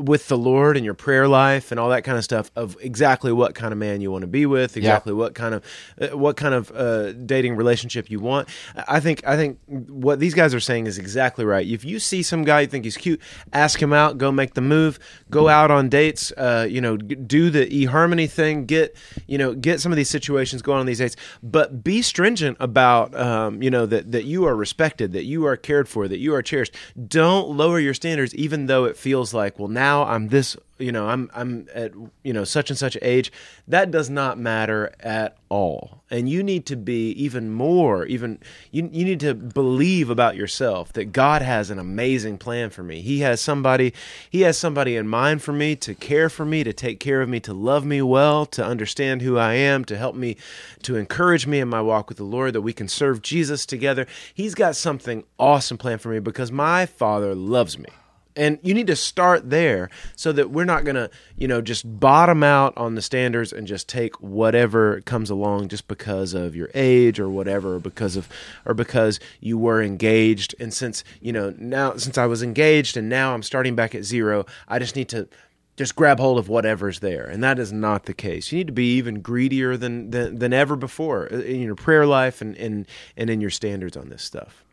with 0.00 0.28
the 0.28 0.38
Lord 0.38 0.76
and 0.76 0.84
your 0.84 0.94
prayer 0.94 1.28
life 1.28 1.70
and 1.70 1.78
all 1.78 1.90
that 1.90 2.04
kind 2.04 2.16
of 2.16 2.24
stuff 2.24 2.50
of 2.56 2.76
exactly 2.80 3.32
what 3.32 3.54
kind 3.54 3.72
of 3.72 3.78
man 3.78 4.00
you 4.00 4.10
want 4.10 4.22
to 4.22 4.28
be 4.28 4.46
with, 4.46 4.76
exactly 4.76 5.12
what 5.12 5.34
kind 5.34 5.54
of 5.54 5.64
uh, 6.00 6.16
what 6.16 6.36
kind 6.36 6.54
of 6.54 6.72
uh, 6.72 7.12
dating 7.12 7.54
relationship 7.54 8.10
you 8.10 8.18
want. 8.18 8.48
I 8.88 9.00
think 9.00 9.26
I 9.26 9.36
think 9.36 9.58
what 9.66 10.18
these 10.18 10.34
guys 10.34 10.54
are 10.54 10.60
saying 10.60 10.86
is 10.86 10.98
exactly 10.98 11.44
right. 11.44 11.66
If 11.66 11.84
you 11.84 11.98
see 11.98 12.22
some 12.22 12.44
guy 12.44 12.62
you 12.62 12.66
think 12.66 12.84
he's 12.84 12.96
cute, 12.96 13.20
ask 13.52 13.80
him 13.80 13.92
out, 13.92 14.16
go 14.16 14.32
make 14.32 14.54
the 14.54 14.62
move, 14.62 14.98
go 15.28 15.48
out 15.48 15.70
on 15.70 15.88
dates, 15.88 16.32
uh, 16.32 16.66
you 16.68 16.80
know, 16.80 16.96
do 16.96 17.50
the 17.50 17.66
eHarmony 17.66 18.28
thing, 18.28 18.64
get 18.64 18.96
you 19.26 19.36
know, 19.36 19.54
get 19.54 19.80
some 19.80 19.92
of 19.92 19.96
these 19.96 20.10
situations 20.10 20.62
going 20.62 20.80
on 20.80 20.86
these 20.86 20.98
dates, 20.98 21.16
but 21.42 21.84
be 21.84 22.00
stringent 22.00 22.56
about 22.58 23.14
um, 23.14 23.62
you 23.62 23.70
know 23.70 23.84
that 23.86 24.12
that 24.12 24.24
you 24.24 24.46
are 24.46 24.56
respected, 24.56 25.12
that 25.12 25.24
you 25.24 25.44
are 25.44 25.56
cared 25.56 25.88
for, 25.88 26.08
that 26.08 26.18
you 26.18 26.34
are 26.34 26.42
cherished. 26.42 26.74
Don't 27.08 27.50
lower 27.50 27.78
your 27.78 27.94
standards 27.94 28.34
even 28.34 28.66
though 28.66 28.84
it 28.84 28.96
feels 28.96 29.34
like, 29.34 29.58
well, 29.58 29.68
now 29.68 29.89
I'm 30.04 30.28
this, 30.28 30.56
you 30.78 30.92
know, 30.92 31.08
I'm 31.08 31.30
I'm 31.34 31.68
at 31.74 31.92
you 32.22 32.32
know 32.32 32.44
such 32.44 32.70
and 32.70 32.78
such 32.78 32.96
age. 33.02 33.30
That 33.68 33.90
does 33.90 34.08
not 34.08 34.38
matter 34.38 34.92
at 35.00 35.36
all. 35.48 36.02
And 36.10 36.28
you 36.28 36.42
need 36.42 36.66
to 36.66 36.76
be 36.76 37.10
even 37.10 37.50
more, 37.50 38.06
even 38.06 38.38
you 38.70 38.88
you 38.92 39.04
need 39.04 39.20
to 39.20 39.34
believe 39.34 40.08
about 40.10 40.36
yourself 40.36 40.92
that 40.94 41.12
God 41.12 41.42
has 41.42 41.70
an 41.70 41.78
amazing 41.78 42.38
plan 42.38 42.70
for 42.70 42.82
me. 42.82 43.00
He 43.02 43.20
has 43.20 43.40
somebody 43.40 43.92
he 44.30 44.40
has 44.42 44.56
somebody 44.56 44.96
in 44.96 45.06
mind 45.06 45.42
for 45.42 45.52
me 45.52 45.76
to 45.76 45.94
care 45.94 46.30
for 46.30 46.44
me, 46.44 46.64
to 46.64 46.72
take 46.72 47.00
care 47.00 47.20
of 47.20 47.28
me, 47.28 47.40
to 47.40 47.52
love 47.52 47.84
me 47.84 48.00
well, 48.02 48.46
to 48.46 48.64
understand 48.64 49.22
who 49.22 49.36
I 49.36 49.54
am, 49.54 49.84
to 49.86 49.96
help 49.96 50.14
me 50.14 50.36
to 50.82 50.96
encourage 50.96 51.46
me 51.46 51.60
in 51.60 51.68
my 51.68 51.82
walk 51.82 52.08
with 52.08 52.18
the 52.18 52.24
Lord 52.24 52.54
that 52.54 52.62
we 52.62 52.72
can 52.72 52.88
serve 52.88 53.22
Jesus 53.22 53.66
together. 53.66 54.06
He's 54.34 54.54
got 54.54 54.76
something 54.76 55.24
awesome 55.38 55.78
planned 55.78 56.00
for 56.00 56.08
me 56.08 56.20
because 56.20 56.50
my 56.50 56.86
father 56.86 57.34
loves 57.34 57.78
me 57.78 57.88
And 58.40 58.58
you 58.62 58.72
need 58.72 58.86
to 58.86 58.96
start 58.96 59.50
there 59.50 59.90
so 60.16 60.32
that 60.32 60.50
we're 60.50 60.64
not 60.64 60.84
going 60.84 60.94
to, 60.94 61.10
you 61.36 61.46
know, 61.46 61.60
just 61.60 61.84
bottom 62.00 62.42
out 62.42 62.74
on 62.78 62.94
the 62.94 63.02
standards 63.02 63.52
and 63.52 63.66
just 63.66 63.86
take 63.86 64.18
whatever 64.22 65.02
comes 65.02 65.28
along 65.28 65.68
just 65.68 65.86
because 65.88 66.32
of 66.32 66.56
your 66.56 66.70
age 66.72 67.20
or 67.20 67.28
whatever, 67.28 67.74
or 67.74 67.80
because 67.80 68.16
of, 68.16 68.30
or 68.64 68.72
because 68.72 69.20
you 69.40 69.58
were 69.58 69.82
engaged. 69.82 70.54
And 70.58 70.72
since, 70.72 71.04
you 71.20 71.34
know, 71.34 71.54
now, 71.58 71.96
since 71.96 72.16
I 72.16 72.24
was 72.24 72.42
engaged 72.42 72.96
and 72.96 73.10
now 73.10 73.34
I'm 73.34 73.42
starting 73.42 73.74
back 73.74 73.94
at 73.94 74.04
zero, 74.04 74.46
I 74.66 74.78
just 74.78 74.96
need 74.96 75.10
to 75.10 75.28
just 75.76 75.94
grab 75.94 76.18
hold 76.18 76.38
of 76.38 76.48
whatever's 76.48 77.00
there. 77.00 77.24
And 77.24 77.44
that 77.44 77.58
is 77.58 77.74
not 77.74 78.06
the 78.06 78.14
case. 78.14 78.50
You 78.50 78.56
need 78.56 78.68
to 78.68 78.72
be 78.72 78.96
even 78.96 79.20
greedier 79.20 79.76
than, 79.76 80.12
than, 80.12 80.38
than 80.38 80.54
ever 80.54 80.76
before 80.76 81.28
uh, 81.30 81.40
in 81.40 81.60
your 81.60 81.74
prayer 81.74 82.06
life 82.06 82.40
and, 82.40 82.56
and, 82.56 82.86
and 83.18 83.28
in 83.28 83.42
your 83.42 83.50
standards 83.50 83.98
on 83.98 84.08
this 84.08 84.22
stuff. 84.22 84.64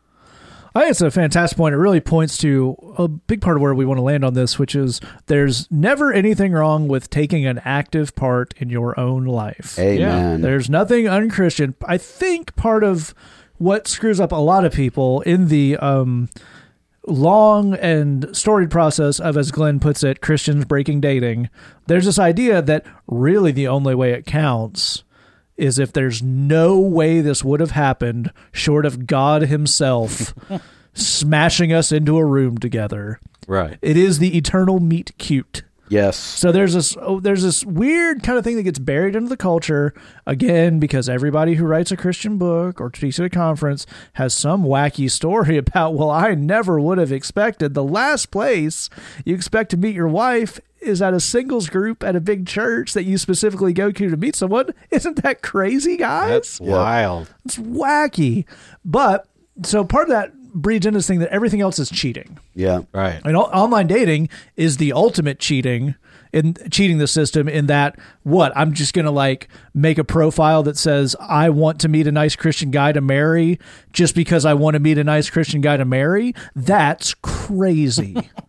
I 0.78 0.82
think 0.82 0.90
it's 0.92 1.00
a 1.00 1.10
fantastic 1.10 1.56
point. 1.56 1.74
It 1.74 1.78
really 1.78 1.98
points 1.98 2.38
to 2.38 2.94
a 2.96 3.08
big 3.08 3.40
part 3.40 3.56
of 3.56 3.62
where 3.62 3.74
we 3.74 3.84
want 3.84 3.98
to 3.98 4.02
land 4.02 4.24
on 4.24 4.34
this, 4.34 4.60
which 4.60 4.76
is 4.76 5.00
there's 5.26 5.68
never 5.72 6.12
anything 6.12 6.52
wrong 6.52 6.86
with 6.86 7.10
taking 7.10 7.44
an 7.46 7.60
active 7.64 8.14
part 8.14 8.54
in 8.58 8.70
your 8.70 8.98
own 8.98 9.24
life. 9.24 9.76
Amen. 9.76 10.40
There's 10.40 10.70
nothing 10.70 11.08
unchristian. 11.08 11.74
I 11.84 11.98
think 11.98 12.54
part 12.54 12.84
of 12.84 13.12
what 13.56 13.88
screws 13.88 14.20
up 14.20 14.30
a 14.30 14.36
lot 14.36 14.64
of 14.64 14.72
people 14.72 15.20
in 15.22 15.48
the 15.48 15.76
um, 15.78 16.28
long 17.08 17.74
and 17.74 18.28
storied 18.30 18.70
process 18.70 19.18
of, 19.18 19.36
as 19.36 19.50
Glenn 19.50 19.80
puts 19.80 20.04
it, 20.04 20.20
Christians 20.20 20.64
breaking 20.64 21.00
dating, 21.00 21.50
there's 21.88 22.04
this 22.04 22.20
idea 22.20 22.62
that 22.62 22.86
really 23.08 23.50
the 23.50 23.66
only 23.66 23.96
way 23.96 24.12
it 24.12 24.26
counts 24.26 25.02
is 25.58 25.78
if 25.78 25.92
there's 25.92 26.22
no 26.22 26.78
way 26.78 27.20
this 27.20 27.44
would 27.44 27.60
have 27.60 27.72
happened 27.72 28.32
short 28.52 28.86
of 28.86 29.06
God 29.06 29.42
Himself 29.42 30.34
smashing 30.94 31.72
us 31.72 31.92
into 31.92 32.16
a 32.16 32.24
room 32.24 32.58
together. 32.58 33.20
Right. 33.46 33.78
It 33.82 33.96
is 33.96 34.18
the 34.18 34.36
eternal 34.36 34.78
meet 34.80 35.12
cute. 35.18 35.62
yes. 35.88 36.16
So 36.16 36.52
there's 36.52 36.74
this 36.74 36.96
oh, 37.00 37.18
there's 37.18 37.42
this 37.42 37.64
weird 37.64 38.22
kind 38.22 38.36
of 38.38 38.44
thing 38.44 38.56
that 38.56 38.64
gets 38.64 38.78
buried 38.78 39.16
into 39.16 39.30
the 39.30 39.38
culture 39.38 39.94
again 40.26 40.78
because 40.78 41.08
everybody 41.08 41.54
who 41.54 41.64
writes 41.64 41.90
a 41.90 41.96
Christian 41.96 42.36
book 42.36 42.78
or 42.78 42.90
speaks 42.94 43.18
at 43.18 43.24
a 43.24 43.30
conference 43.30 43.86
has 44.14 44.34
some 44.34 44.64
wacky 44.64 45.10
story 45.10 45.56
about 45.64 45.94
well 45.94 46.10
I 46.10 46.34
never 46.34 46.78
would 46.78 46.98
have 46.98 47.10
expected 47.12 47.72
the 47.72 47.84
last 47.84 48.30
place 48.30 48.90
you 49.24 49.34
expect 49.34 49.70
to 49.70 49.78
meet 49.78 49.94
your 49.94 50.08
wife 50.08 50.60
is 50.80 51.02
at 51.02 51.14
a 51.14 51.20
singles 51.20 51.68
group 51.68 52.02
at 52.02 52.16
a 52.16 52.20
big 52.20 52.46
church 52.46 52.92
that 52.92 53.04
you 53.04 53.18
specifically 53.18 53.72
go 53.72 53.90
to 53.90 54.10
to 54.10 54.16
meet 54.16 54.36
someone. 54.36 54.70
Isn't 54.90 55.22
that 55.22 55.42
crazy, 55.42 55.96
guys? 55.96 56.28
That's 56.28 56.60
wild. 56.60 57.32
It's 57.44 57.56
wacky. 57.58 58.44
But 58.84 59.26
so 59.64 59.84
part 59.84 60.04
of 60.04 60.10
that 60.10 60.32
breeds 60.54 60.86
into 60.86 60.98
this 60.98 61.06
thing 61.06 61.18
that 61.20 61.30
everything 61.30 61.60
else 61.60 61.78
is 61.78 61.90
cheating. 61.90 62.38
Yeah. 62.54 62.82
Right. 62.92 63.20
And 63.24 63.36
o- 63.36 63.42
online 63.42 63.86
dating 63.86 64.28
is 64.56 64.76
the 64.78 64.92
ultimate 64.92 65.38
cheating 65.38 65.94
in 66.32 66.54
cheating 66.70 66.98
the 66.98 67.06
system 67.06 67.48
in 67.48 67.66
that 67.66 67.98
what 68.22 68.52
I'm 68.54 68.74
just 68.74 68.92
going 68.92 69.06
to 69.06 69.10
like 69.10 69.48
make 69.74 69.98
a 69.98 70.04
profile 70.04 70.62
that 70.64 70.76
says 70.76 71.16
I 71.20 71.50
want 71.50 71.80
to 71.80 71.88
meet 71.88 72.06
a 72.06 72.12
nice 72.12 72.36
Christian 72.36 72.70
guy 72.70 72.92
to 72.92 73.00
marry 73.00 73.58
just 73.92 74.14
because 74.14 74.44
I 74.44 74.54
want 74.54 74.74
to 74.74 74.80
meet 74.80 74.98
a 74.98 75.04
nice 75.04 75.30
Christian 75.30 75.60
guy 75.60 75.76
to 75.76 75.84
marry. 75.84 76.34
That's 76.54 77.14
crazy. 77.14 78.16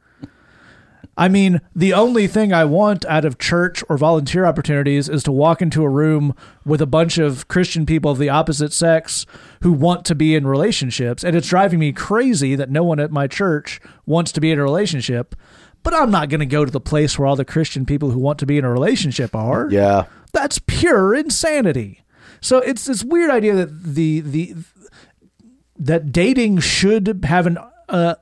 I 1.19 1.27
mean, 1.27 1.59
the 1.75 1.93
only 1.93 2.27
thing 2.27 2.53
I 2.53 2.63
want 2.63 3.03
out 3.03 3.25
of 3.25 3.37
church 3.37 3.83
or 3.89 3.97
volunteer 3.97 4.45
opportunities 4.45 5.09
is 5.09 5.21
to 5.23 5.33
walk 5.33 5.61
into 5.61 5.83
a 5.83 5.89
room 5.89 6.33
with 6.65 6.81
a 6.81 6.85
bunch 6.85 7.17
of 7.17 7.49
Christian 7.49 7.85
people 7.85 8.09
of 8.09 8.19
the 8.19 8.29
opposite 8.29 8.71
sex 8.71 9.25
who 9.61 9.73
want 9.73 10.05
to 10.05 10.15
be 10.15 10.33
in 10.33 10.47
relationships. 10.47 11.21
And 11.25 11.35
it's 11.35 11.49
driving 11.49 11.77
me 11.77 11.91
crazy 11.91 12.55
that 12.55 12.69
no 12.69 12.85
one 12.85 13.01
at 13.01 13.11
my 13.11 13.27
church 13.27 13.81
wants 14.05 14.31
to 14.31 14.39
be 14.39 14.49
in 14.49 14.59
a 14.59 14.63
relationship. 14.63 15.35
But 15.83 15.93
I'm 15.93 16.09
not 16.09 16.29
going 16.29 16.39
to 16.39 16.45
go 16.45 16.63
to 16.63 16.71
the 16.71 16.79
place 16.79 17.19
where 17.19 17.27
all 17.27 17.35
the 17.35 17.43
Christian 17.43 17.85
people 17.85 18.11
who 18.11 18.19
want 18.19 18.39
to 18.39 18.45
be 18.45 18.57
in 18.57 18.63
a 18.63 18.71
relationship 18.71 19.35
are. 19.35 19.67
Yeah. 19.69 20.05
That's 20.31 20.57
pure 20.67 21.13
insanity. 21.13 22.01
So 22.39 22.59
it's 22.59 22.85
this 22.85 23.03
weird 23.03 23.29
idea 23.29 23.55
that 23.55 23.83
the 23.83 24.21
the 24.21 24.55
that 25.77 26.13
dating 26.13 26.59
should 26.59 27.25
have 27.25 27.45
an 27.45 27.57
uh, 27.89 28.15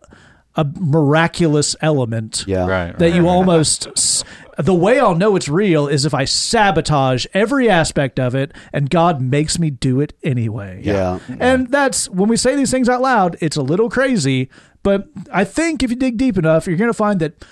a 0.58 0.66
miraculous 0.80 1.76
element 1.82 2.44
Yeah. 2.48 2.66
Right. 2.68 2.98
that 2.98 3.14
you 3.14 3.28
almost 3.28 3.88
s- 3.96 4.24
the 4.58 4.74
way 4.74 5.00
I'll 5.00 5.14
know 5.16 5.36
it's 5.36 5.48
real 5.48 5.88
is 5.88 6.04
if 6.04 6.14
I 6.16 6.26
sabotage 6.26 7.28
every 7.34 7.70
aspect 7.70 8.20
of 8.20 8.34
it 8.34 8.52
and 8.74 8.90
God 8.90 9.22
makes 9.22 9.60
me 9.60 9.70
do 9.70 10.02
it 10.02 10.14
anyway. 10.24 10.82
Yeah. 10.84 11.20
And 11.40 11.70
that's 11.70 12.10
when 12.10 12.28
we 12.28 12.38
say 12.38 12.56
these 12.56 12.72
things 12.72 12.90
out 12.90 13.02
loud, 13.02 13.38
it's 13.40 13.56
a 13.56 13.62
little 13.62 13.88
crazy, 13.90 14.50
but 14.82 15.08
I 15.32 15.44
think 15.44 15.84
if 15.84 15.92
you 15.92 15.96
dig 15.96 16.18
deep 16.18 16.38
enough, 16.38 16.66
you're 16.66 16.76
going 16.78 16.90
to 16.90 16.94
find 16.94 17.20
that 17.20 17.46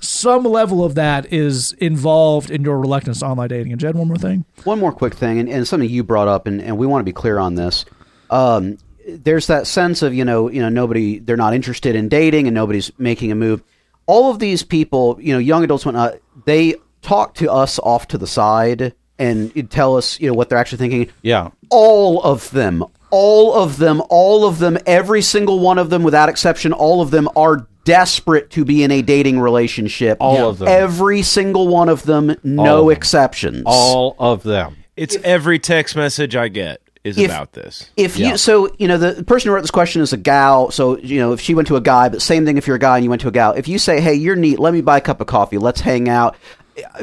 some 0.00 0.44
level 0.44 0.84
of 0.84 0.94
that 0.96 1.32
is 1.32 1.72
involved 1.74 2.50
in 2.50 2.62
your 2.62 2.78
reluctance 2.78 3.20
to 3.20 3.26
online 3.26 3.48
dating. 3.48 3.72
And 3.72 3.80
Jed, 3.80 3.94
one 3.96 4.08
more 4.08 4.16
thing. 4.16 4.44
One 4.64 4.78
more 4.78 4.92
quick 4.92 5.14
thing, 5.14 5.38
and, 5.38 5.48
and 5.48 5.66
something 5.66 5.88
you 5.88 6.04
brought 6.04 6.28
up, 6.28 6.46
and, 6.46 6.60
and 6.60 6.76
we 6.76 6.86
want 6.86 7.00
to 7.00 7.04
be 7.04 7.12
clear 7.12 7.38
on 7.38 7.54
this. 7.54 7.84
Um, 8.30 8.78
there's 9.08 9.46
that 9.48 9.66
sense 9.66 10.02
of 10.02 10.14
you 10.14 10.24
know, 10.24 10.50
you 10.50 10.60
know, 10.60 10.68
nobody, 10.68 11.18
they're 11.18 11.36
not 11.36 11.54
interested 11.54 11.94
in 11.94 12.08
dating, 12.08 12.46
and 12.46 12.54
nobody's 12.54 12.90
making 12.98 13.32
a 13.32 13.34
move. 13.34 13.62
All 14.06 14.30
of 14.30 14.38
these 14.38 14.62
people, 14.62 15.16
you 15.20 15.32
know, 15.32 15.38
young 15.38 15.64
adults, 15.64 15.86
whatnot, 15.86 16.16
they 16.44 16.74
talk 17.02 17.34
to 17.34 17.50
us 17.50 17.78
off 17.78 18.08
to 18.08 18.18
the 18.18 18.26
side 18.26 18.94
and 19.18 19.70
tell 19.70 19.96
us, 19.96 20.18
you 20.20 20.26
know, 20.26 20.34
what 20.34 20.48
they're 20.48 20.58
actually 20.58 20.78
thinking. 20.78 21.08
Yeah. 21.22 21.50
All 21.70 22.20
of 22.22 22.50
them, 22.50 22.84
all 23.10 23.54
of 23.54 23.78
them, 23.78 24.02
all 24.10 24.44
of 24.46 24.58
them, 24.58 24.76
every 24.86 25.22
single 25.22 25.60
one 25.60 25.78
of 25.78 25.90
them, 25.90 26.02
without 26.02 26.28
exception, 26.28 26.72
all 26.72 27.00
of 27.00 27.10
them 27.12 27.28
are 27.36 27.66
desperate 27.84 28.50
to 28.50 28.64
be 28.64 28.82
in 28.82 28.90
a 28.90 29.02
dating 29.02 29.38
relationship. 29.38 30.18
All 30.20 30.48
of 30.48 30.58
them. 30.58 30.68
Every 30.68 31.22
single 31.22 31.68
one 31.68 31.88
of 31.88 32.02
them, 32.02 32.34
no 32.42 32.62
All 32.62 32.78
of 32.80 32.86
them. 32.86 32.96
exceptions. 32.96 33.62
All 33.66 34.16
of 34.18 34.42
them. 34.42 34.76
It's 34.96 35.16
every 35.24 35.58
text 35.58 35.96
message 35.96 36.36
I 36.36 36.48
get 36.48 36.81
is 37.04 37.18
If- 37.18 37.30
about 37.30 37.52
this. 37.52 37.90
If 37.96 38.16
Yeah. 38.16 38.30
you 38.32 38.36
so 38.36 38.70
you 38.78 38.86
know 38.88 38.96
the 38.98 39.22
person 39.24 39.48
who 39.48 39.54
wrote 39.54 39.62
this 39.62 39.70
question 39.70 40.02
is 40.02 40.12
a 40.12 40.16
gal, 40.16 40.70
so 40.70 40.98
you 40.98 41.18
know 41.20 41.32
if 41.32 41.40
she 41.40 41.54
went 41.54 41.68
to 41.68 41.76
a 41.76 41.80
guy, 41.80 42.08
but 42.08 42.22
same 42.22 42.44
thing 42.44 42.56
if 42.58 42.66
you're 42.66 42.76
a 42.76 42.80
guy 42.80 42.96
and 42.96 43.04
you 43.04 43.10
went 43.10 43.22
to 43.22 43.28
a 43.28 43.32
gal. 43.32 43.52
If 43.52 43.66
you 43.68 43.78
say, 43.78 44.00
"Hey, 44.00 44.14
you're 44.14 44.36
neat. 44.36 44.58
Let 44.58 44.72
me 44.72 44.80
buy 44.80 44.98
a 44.98 45.00
cup 45.00 45.20
of 45.20 45.26
coffee. 45.26 45.58
Let's 45.58 45.80
hang 45.80 46.08
out." 46.08 46.36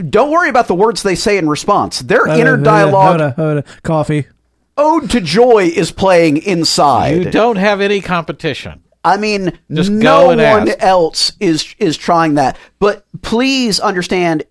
Don't 0.10 0.32
worry 0.32 0.50
about 0.50 0.68
the 0.68 0.74
words 0.76 1.04
they 1.04 1.16
say 1.16 1.38
in 1.38 1.47
response. 1.47 2.00
Their 2.00 2.28
inner 2.28 2.58
dialogue, 2.58 3.20
Hold 3.20 3.22
on, 3.22 3.32
hold 3.34 3.58
on. 3.58 3.64
Coffee. 3.84 4.26
"Ode 4.78 5.10
to 5.12 5.22
Joy," 5.22 5.72
is 5.76 5.91
playing 5.91 6.38
inside. 6.38 7.16
You 7.26 7.32
don't 7.32 7.58
have 7.58 7.80
any 7.82 8.02
competition. 8.02 8.80
I 9.04 9.18
mean, 9.18 9.54
Just 9.72 9.91
no 9.91 10.26
go 10.26 10.30
and 10.32 10.41
one 10.41 10.70
ask. 10.70 10.78
else 10.84 11.32
is 11.39 11.76
is 11.78 11.97
trying 11.97 12.34
that. 12.36 12.58
But 12.80 13.04
please 13.22 13.80
understand, 13.80 14.43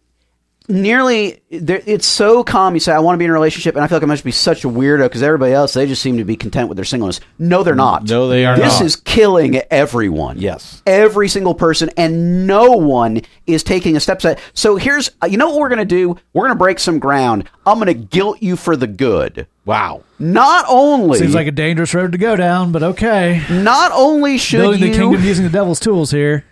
nearly 0.68 1.40
it's 1.50 2.06
so 2.06 2.44
calm. 2.44 2.74
You 2.74 2.80
say, 2.80 2.92
"I 2.92 2.98
want 2.98 3.14
to 3.14 3.18
be 3.18 3.24
in 3.24 3.30
a 3.30 3.34
relationship," 3.34 3.74
and 3.74 3.82
I 3.84 3.88
feel 3.88 3.96
like 3.96 4.02
I 4.04 4.06
must 4.06 4.24
be 4.24 4.30
such 4.30 4.64
a 4.64 4.68
weirdo 4.68 5.04
because 5.04 5.22
everybody 5.22 5.52
else 5.52 5.72
they 5.74 5.86
just 5.86 6.02
seem 6.02 6.18
to 6.18 6.24
be 6.24 6.36
content 6.36 6.68
with 6.68 6.76
their 6.76 6.84
singleness. 6.84 7.20
No, 7.38 7.62
they're 7.62 7.74
not. 7.74 8.08
No, 8.08 8.28
they 8.28 8.44
are 8.46 8.56
This 8.56 8.78
not. 8.80 8.84
is 8.86 8.96
killing 8.96 9.56
everyone. 9.70 10.38
Yes. 10.38 10.82
every 10.86 11.28
single 11.28 11.54
person, 11.54 11.90
and 11.96 12.46
no 12.46 12.72
one 12.72 13.22
is 13.46 13.62
taking 13.62 13.96
a 13.96 14.00
step. 14.00 14.20
Set. 14.22 14.38
So 14.54 14.76
here's, 14.76 15.10
uh, 15.22 15.26
you 15.26 15.36
know 15.38 15.48
what 15.50 15.58
we're 15.58 15.68
gonna 15.70 15.84
do? 15.84 16.16
We're 16.32 16.44
gonna 16.46 16.54
break 16.58 16.78
some 16.78 16.98
ground. 16.98 17.44
I'm 17.66 17.78
gonna 17.78 17.94
guilt 17.94 18.38
you 18.42 18.56
for 18.56 18.76
the 18.76 18.86
good. 18.86 19.46
Wow. 19.64 20.02
Not 20.18 20.64
only, 20.68 21.18
Seems 21.18 21.34
like 21.34 21.46
a 21.46 21.50
dangerous 21.52 21.92
road 21.94 22.12
to 22.12 22.18
go 22.18 22.34
down, 22.36 22.72
but 22.72 22.82
okay. 22.82 23.42
not 23.50 23.92
only 23.94 24.38
should 24.38 24.60
Building 24.60 24.80
you 24.80 24.90
the 24.92 24.98
kingdom 24.98 25.22
using 25.22 25.44
the 25.44 25.50
devil's 25.50 25.78
tools 25.78 26.10
here. 26.10 26.44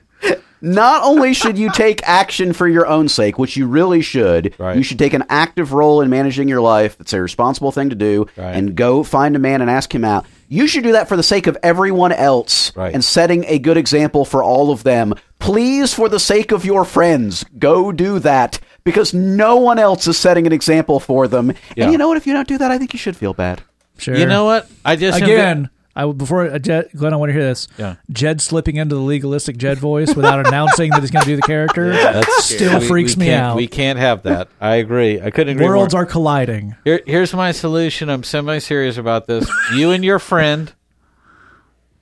Not 0.61 1.03
only 1.05 1.35
should 1.35 1.59
you 1.59 1.71
take 1.71 2.01
action 2.05 2.53
for 2.53 2.67
your 2.67 2.87
own 2.87 3.09
sake, 3.09 3.39
which 3.39 3.57
you 3.57 3.67
really 3.67 4.01
should, 4.03 4.55
Right. 4.59 4.77
you 4.77 4.83
should 4.83 4.99
take 4.99 5.13
an 5.15 5.25
active 5.29 5.73
role 5.73 6.01
in 6.01 6.09
managing 6.11 6.49
your 6.49 6.61
life. 6.61 6.97
It's 7.01 7.13
a 7.13 7.21
responsible 7.21 7.73
thing 7.73 7.91
to 7.91 7.97
do, 7.97 8.27
Right. 8.37 8.55
and 8.55 8.75
go 8.75 9.03
find 9.03 9.37
a 9.37 9.39
man 9.39 9.61
and 9.61 9.71
ask 9.71 9.95
him 9.95 10.05
out. 10.05 10.27
You 10.49 10.67
should 10.67 10.85
do 10.85 10.93
that 10.93 11.09
for 11.09 11.17
the 11.17 11.23
sake 11.23 11.47
of 11.47 11.57
everyone 11.63 12.13
else 12.13 12.73
Right. 12.77 12.95
and 12.95 13.05
setting 13.05 13.45
a 13.49 13.59
good 13.59 13.77
example 13.77 14.25
for 14.25 14.43
all 14.43 14.71
of 14.71 14.85
them. 14.85 15.15
Please, 15.41 15.93
for 15.93 16.09
the 16.09 16.21
sake 16.21 16.53
of 16.53 16.65
your 16.65 16.85
friends, 16.85 17.45
go 17.59 17.91
do 17.93 18.19
that 18.21 18.59
because 18.85 19.13
no 19.13 19.57
one 19.57 19.79
else 19.79 20.07
is 20.07 20.17
setting 20.17 20.47
an 20.47 20.53
example 20.53 21.01
for 21.01 21.27
them. 21.29 21.53
Yeah. 21.77 21.85
And 21.85 21.93
you 21.93 21.99
know 21.99 22.09
what? 22.09 22.17
If 22.17 22.27
you 22.27 22.33
don't 22.33 22.47
do 22.49 22.59
that, 22.59 22.71
I 22.71 22.79
think 22.79 22.93
you 22.93 22.99
should 22.99 23.17
feel 23.17 23.35
bad. 23.35 23.61
Sure. 23.99 24.15
You 24.17 24.27
know 24.27 24.45
what? 24.45 24.69
I 24.85 24.95
just 24.97 25.19
Again, 25.21 25.69
I 25.97 26.05
would- 26.05 26.19
before 26.19 26.45
uh, 26.51 26.59
Jed, 26.59 26.91
Glenn, 26.95 27.13
I 27.13 27.17
want 27.17 27.31
to 27.31 27.33
hear 27.33 27.43
this. 27.43 27.67
Yeah. 27.79 27.97
Jed 28.11 28.41
slipping 28.41 28.77
into 28.77 28.95
the 28.95 29.01
legalistic 29.01 29.57
Jed 29.57 29.79
voice 29.79 30.15
without 30.15 30.47
announcing 30.47 30.91
that 30.91 31.01
he's 31.01 31.11
going 31.11 31.25
to 31.25 31.31
do 31.31 31.37
the 31.37 31.43
character. 31.43 31.91
That's 31.91 32.45
Still 32.45 32.81
we- 32.81 32.87
freaks 32.87 33.17
we 33.17 33.27
me 33.27 33.33
out. 33.33 33.57
We 33.57 33.67
can't 33.67 33.99
have 33.99 34.23
that. 34.25 34.49
I 34.61 34.77
agree. 34.77 35.21
I 35.21 35.31
couldn't 35.31 35.57
agree 35.57 35.67
Worlds 35.67 35.95
more. 35.95 36.03
are 36.03 36.07
colliding. 36.07 36.77
Here, 36.85 37.01
here's 37.07 37.33
my 37.35 37.51
solution. 37.53 38.11
I'm 38.11 38.23
semi 38.23 38.59
serious 38.59 38.99
about 38.99 39.27
this. 39.27 39.51
You 39.75 39.91
and 39.91 40.05
your 40.05 40.19
friend 40.19 40.73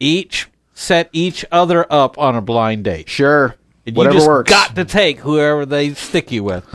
each 0.00 0.48
set 0.74 1.08
each 1.12 1.44
other 1.52 1.86
up 1.92 2.18
on 2.18 2.34
a 2.36 2.40
blind 2.40 2.84
date. 2.84 3.08
Sure. 3.08 3.54
And 3.86 3.96
Whatever 3.96 4.14
you 4.14 4.18
just 4.20 4.28
works. 4.28 4.50
got 4.50 4.74
to 4.76 4.84
take 4.84 5.18
whoever 5.20 5.64
they 5.66 5.94
stick 5.94 6.32
you 6.32 6.42
with. 6.42 6.66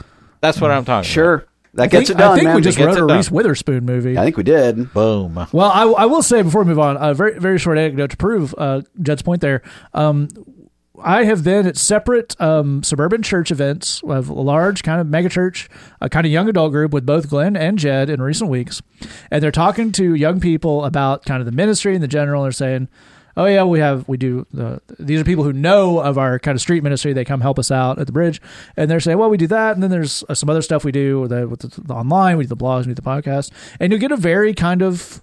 That's 0.42 0.62
what 0.62 0.72
I'm 0.72 0.86
talking 0.86 1.00
about 1.00 1.06
Sure. 1.06 1.46
That 1.80 1.92
gets 1.92 2.10
think, 2.10 2.20
it 2.20 2.22
done, 2.22 2.32
I 2.32 2.36
think 2.36 2.46
man. 2.46 2.56
we 2.56 2.62
just 2.62 2.78
wrote 2.78 2.98
a 2.98 3.08
done. 3.08 3.18
Reese 3.18 3.32
Witherspoon 3.32 3.86
movie. 3.86 4.18
I 4.18 4.24
think 4.24 4.38
we 4.38 4.44
did. 4.44 4.94
Boom. 4.94 5.36
Well, 5.52 5.72
I, 5.72 5.84
I 5.84 6.06
will 6.06 6.22
say 6.22 6.42
before 6.42 6.64
we 6.64 6.70
move 6.70 6.80
on, 6.80 6.98
a 6.98 7.14
very 7.14 7.40
very 7.40 7.58
short 7.58 7.78
anecdote 7.78 8.12
to 8.12 8.18
prove 8.18 8.54
uh, 8.58 8.82
Jed's 9.02 9.22
point 9.22 9.42
there. 9.42 9.62
Um, 9.94 10.28
I 11.02 11.24
have 11.24 11.44
been 11.44 11.66
at 11.66 11.78
separate 11.78 12.40
um, 12.42 12.84
suburban 12.84 13.24
church 13.24 13.52
events. 13.52 14.04
We 14.04 14.14
have 14.14 14.30
a 14.30 14.34
large 14.34 14.84
kind 14.84 15.00
of 15.00 15.08
mega 15.08 15.30
church, 15.30 15.70
a 16.02 16.10
kind 16.10 16.26
of 16.26 16.32
young 16.32 16.50
adult 16.50 16.72
group 16.72 16.92
with 16.92 17.06
both 17.06 17.30
Glenn 17.30 17.56
and 17.56 17.78
Jed 17.78 18.10
in 18.10 18.22
recent 18.22 18.50
weeks, 18.50 18.82
and 19.32 19.42
they're 19.42 19.52
talking 19.52 19.92
to 19.94 20.14
young 20.14 20.40
people 20.40 20.84
about 20.84 21.26
kind 21.26 21.40
of 21.40 21.46
the 21.46 21.52
ministry 21.54 21.94
and 21.94 22.04
the 22.04 22.08
general. 22.08 22.44
And 22.44 22.48
They're 22.48 22.54
saying, 22.54 22.90
"Oh 23.40 23.46
yeah, 23.46 23.64
we 23.64 23.80
have 23.80 24.08
we 24.08 24.18
do 24.18 24.46
the 24.54 24.82
these 25.00 25.22
are 25.22 25.24
people 25.24 25.46
who 25.46 25.54
know 25.54 26.00
of 26.00 26.18
our 26.18 26.38
kind 26.40 26.56
of 26.56 26.62
street 26.62 26.84
ministry. 26.84 27.14
They 27.14 27.24
come 27.24 27.40
help 27.40 27.58
us 27.58 27.72
out 27.72 27.98
at 27.98 28.06
the 28.06 28.14
bridge, 28.14 28.42
and 28.76 28.92
they're 28.92 29.00
saying, 29.00 29.18
well, 29.18 29.30
we 29.30 29.38
do 29.38 29.48
that, 29.48 29.74
and 29.74 29.82
then 29.82 29.90
there's 29.90 30.24
uh, 30.28 30.36
some 30.36 30.50
other 30.50 30.62
stuff 30.62 30.84
we 30.84 30.92
do 30.92 31.22
with 31.22 31.32
the, 31.32 31.48
with 31.48 31.62
the, 31.62 31.82
the 31.82 31.94
online. 31.94 32.38
We 32.38 32.44
do 32.44 32.50
the 32.50 32.58
blogs, 32.58 32.86
we 32.86 32.94
do 32.94 32.96
the 32.96 33.02
podcast, 33.02 33.52
and 33.80 33.94
you 33.94 33.98
get 33.98 34.12
a 34.12 34.18
very 34.18 34.54
kind 34.54 34.82
of 34.82 35.22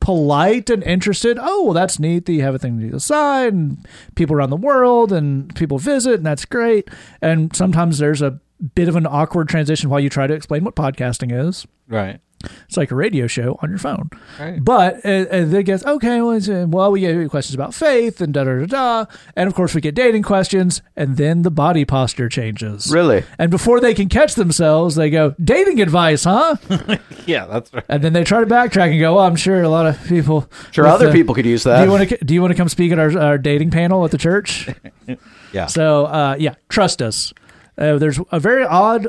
polite 0.00 0.70
and 0.70 0.82
interested. 0.82 1.38
Oh, 1.38 1.64
well, 1.64 1.74
that's 1.74 1.98
neat 1.98 2.24
that 2.24 2.32
you 2.32 2.42
have 2.42 2.54
a 2.54 2.58
thing 2.58 2.78
to 2.78 2.86
do 2.86 2.90
the 2.92 3.00
side, 3.00 3.52
and 3.52 3.86
people 4.14 4.34
around 4.34 4.50
the 4.50 4.56
world, 4.56 5.12
and 5.12 5.54
people 5.54 5.78
visit, 5.78 6.14
and 6.14 6.26
that's 6.26 6.46
great. 6.46 6.88
And 7.20 7.54
sometimes 7.54 7.98
there's 7.98 8.22
a 8.22 8.40
bit 8.74 8.88
of 8.88 8.96
an 8.96 9.06
awkward 9.06 9.48
transition 9.48 9.90
while 9.90 10.00
you 10.00 10.08
try 10.08 10.26
to 10.26 10.34
explain 10.34 10.64
what 10.64 10.74
podcasting 10.74 11.46
is. 11.46 11.66
Right. 11.88 12.20
It's 12.66 12.76
like 12.76 12.90
a 12.90 12.94
radio 12.94 13.26
show 13.26 13.58
on 13.62 13.68
your 13.68 13.78
phone. 13.78 14.08
Right. 14.38 14.64
But 14.64 14.96
uh, 15.04 15.24
then 15.24 15.54
it 15.54 15.64
gets 15.64 15.84
okay. 15.84 16.22
Well, 16.22 16.36
uh, 16.36 16.66
well, 16.66 16.90
we 16.92 17.00
get 17.00 17.28
questions 17.30 17.54
about 17.54 17.74
faith 17.74 18.20
and 18.20 18.32
da 18.32 18.44
da 18.44 18.60
da 18.60 18.66
da, 18.66 19.04
and 19.36 19.46
of 19.48 19.54
course 19.54 19.74
we 19.74 19.80
get 19.80 19.94
dating 19.94 20.22
questions, 20.22 20.80
and 20.96 21.16
then 21.16 21.42
the 21.42 21.50
body 21.50 21.84
posture 21.84 22.28
changes. 22.28 22.90
Really? 22.92 23.24
And 23.38 23.50
before 23.50 23.80
they 23.80 23.92
can 23.92 24.08
catch 24.08 24.36
themselves, 24.36 24.94
they 24.94 25.10
go 25.10 25.34
dating 25.42 25.80
advice, 25.80 26.24
huh? 26.24 26.56
Yeah, 27.26 27.44
that's 27.46 27.72
right. 27.74 27.84
and 27.88 28.02
then 28.02 28.12
they 28.14 28.24
try 28.24 28.40
to 28.40 28.46
backtrack 28.46 28.90
and 28.90 28.98
go, 29.00 29.16
"Well, 29.16 29.26
I'm 29.26 29.36
sure 29.36 29.62
a 29.62 29.68
lot 29.68 29.86
of 29.86 30.02
people, 30.08 30.48
Sure, 30.70 30.86
other 30.86 31.08
the- 31.08 31.12
people 31.12 31.34
could 31.34 31.44
use 31.46 31.64
that. 31.64 31.78
Do 31.80 31.84
you 31.84 31.90
want 31.90 32.08
to 32.08 32.24
do 32.24 32.34
you 32.34 32.40
want 32.40 32.52
to 32.52 32.56
come 32.56 32.68
speak 32.68 32.90
at 32.92 32.98
our, 32.98 33.16
our 33.18 33.38
dating 33.38 33.70
panel 33.70 34.04
at 34.04 34.10
the 34.10 34.18
church? 34.18 34.68
Yeah. 35.52 35.66
So 35.66 36.06
uh, 36.06 36.36
yeah, 36.38 36.54
trust 36.68 37.02
us. 37.02 37.34
Uh, 37.76 37.98
there's 37.98 38.20
a 38.30 38.38
very 38.38 38.64
odd 38.64 39.08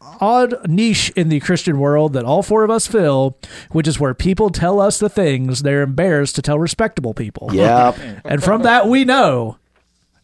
odd 0.00 0.68
niche 0.68 1.10
in 1.16 1.28
the 1.28 1.40
Christian 1.40 1.78
world 1.78 2.12
that 2.12 2.24
all 2.24 2.42
four 2.42 2.64
of 2.64 2.70
us 2.70 2.86
fill, 2.86 3.36
which 3.70 3.88
is 3.88 3.98
where 3.98 4.14
people 4.14 4.50
tell 4.50 4.80
us 4.80 4.98
the 4.98 5.08
things 5.08 5.62
they're 5.62 5.82
embarrassed 5.82 6.36
to 6.36 6.42
tell 6.42 6.58
respectable 6.58 7.14
people. 7.14 7.50
Yep. 7.52 7.98
And 8.24 8.42
from 8.42 8.62
that 8.62 8.88
we 8.88 9.04
know 9.04 9.58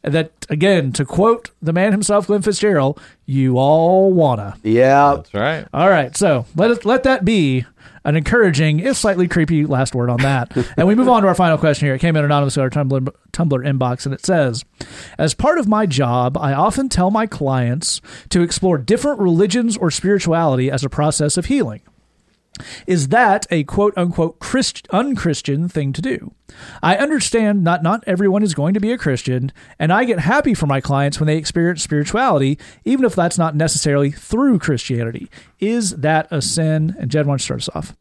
that 0.02 0.32
again, 0.50 0.92
to 0.92 1.04
quote 1.04 1.50
the 1.62 1.72
man 1.72 1.92
himself, 1.92 2.26
Glenn 2.26 2.42
Fitzgerald, 2.42 3.00
you 3.24 3.56
all 3.58 4.12
wanna. 4.12 4.56
Yeah. 4.62 5.14
That's 5.16 5.34
right. 5.34 5.66
All 5.72 5.88
right, 5.88 6.16
so 6.16 6.46
let 6.54 6.70
it, 6.70 6.84
let 6.84 7.02
that 7.04 7.24
be 7.24 7.64
an 8.04 8.16
encouraging, 8.16 8.80
if 8.80 8.96
slightly 8.96 9.28
creepy, 9.28 9.64
last 9.64 9.94
word 9.94 10.10
on 10.10 10.18
that. 10.18 10.54
and 10.76 10.86
we 10.86 10.94
move 10.94 11.08
on 11.08 11.22
to 11.22 11.28
our 11.28 11.34
final 11.34 11.58
question 11.58 11.86
here. 11.86 11.94
It 11.94 12.00
came 12.00 12.16
in 12.16 12.24
anonymously 12.24 12.60
on 12.60 12.64
our 12.64 12.70
Tumblr, 12.70 13.08
Tumblr 13.32 13.66
inbox, 13.66 14.04
and 14.04 14.14
it 14.14 14.24
says, 14.24 14.64
"As 15.18 15.34
part 15.34 15.58
of 15.58 15.68
my 15.68 15.86
job, 15.86 16.36
I 16.36 16.52
often 16.52 16.88
tell 16.88 17.10
my 17.10 17.26
clients 17.26 18.00
to 18.30 18.42
explore 18.42 18.78
different 18.78 19.20
religions 19.20 19.76
or 19.76 19.90
spirituality 19.90 20.70
as 20.70 20.84
a 20.84 20.88
process 20.90 21.36
of 21.36 21.46
healing." 21.46 21.80
Is 22.86 23.08
that 23.08 23.46
a 23.50 23.64
quote 23.64 23.94
unquote 23.96 24.38
Christ- 24.38 24.88
unchristian 24.90 25.68
thing 25.68 25.92
to 25.92 26.02
do? 26.02 26.32
I 26.82 26.96
understand 26.96 27.64
not 27.64 27.82
not 27.82 28.04
everyone 28.06 28.42
is 28.42 28.54
going 28.54 28.74
to 28.74 28.80
be 28.80 28.92
a 28.92 28.98
Christian, 28.98 29.52
and 29.78 29.92
I 29.92 30.04
get 30.04 30.20
happy 30.20 30.54
for 30.54 30.66
my 30.66 30.80
clients 30.80 31.18
when 31.18 31.26
they 31.26 31.36
experience 31.36 31.82
spirituality, 31.82 32.58
even 32.84 33.04
if 33.04 33.14
that's 33.14 33.38
not 33.38 33.56
necessarily 33.56 34.10
through 34.10 34.58
Christianity. 34.60 35.28
Is 35.58 35.90
that 35.96 36.28
a 36.30 36.40
sin? 36.40 36.94
And 36.98 37.10
Jed, 37.10 37.26
why 37.26 37.32
don't 37.32 37.40
you 37.40 37.44
start 37.44 37.60
us 37.60 37.68
off? 37.74 37.96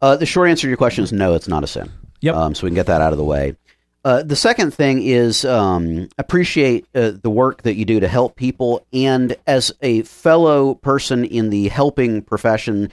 Uh, 0.00 0.16
the 0.16 0.26
short 0.26 0.48
answer 0.48 0.62
to 0.62 0.68
your 0.68 0.78
question 0.78 1.04
is 1.04 1.12
no, 1.12 1.34
it's 1.34 1.48
not 1.48 1.64
a 1.64 1.66
sin. 1.66 1.90
Yep. 2.22 2.34
Um, 2.34 2.54
so 2.54 2.64
we 2.64 2.70
can 2.70 2.74
get 2.74 2.86
that 2.86 3.00
out 3.00 3.12
of 3.12 3.18
the 3.18 3.24
way. 3.24 3.56
Uh, 4.02 4.22
the 4.22 4.36
second 4.36 4.72
thing 4.72 5.02
is 5.02 5.44
um, 5.44 6.08
appreciate 6.16 6.86
uh, 6.94 7.12
the 7.22 7.28
work 7.28 7.62
that 7.62 7.74
you 7.74 7.84
do 7.84 8.00
to 8.00 8.08
help 8.08 8.34
people, 8.34 8.86
and 8.94 9.36
as 9.46 9.72
a 9.82 10.02
fellow 10.02 10.74
person 10.74 11.24
in 11.24 11.50
the 11.50 11.68
helping 11.68 12.22
profession, 12.22 12.90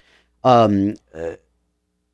um, 0.48 0.96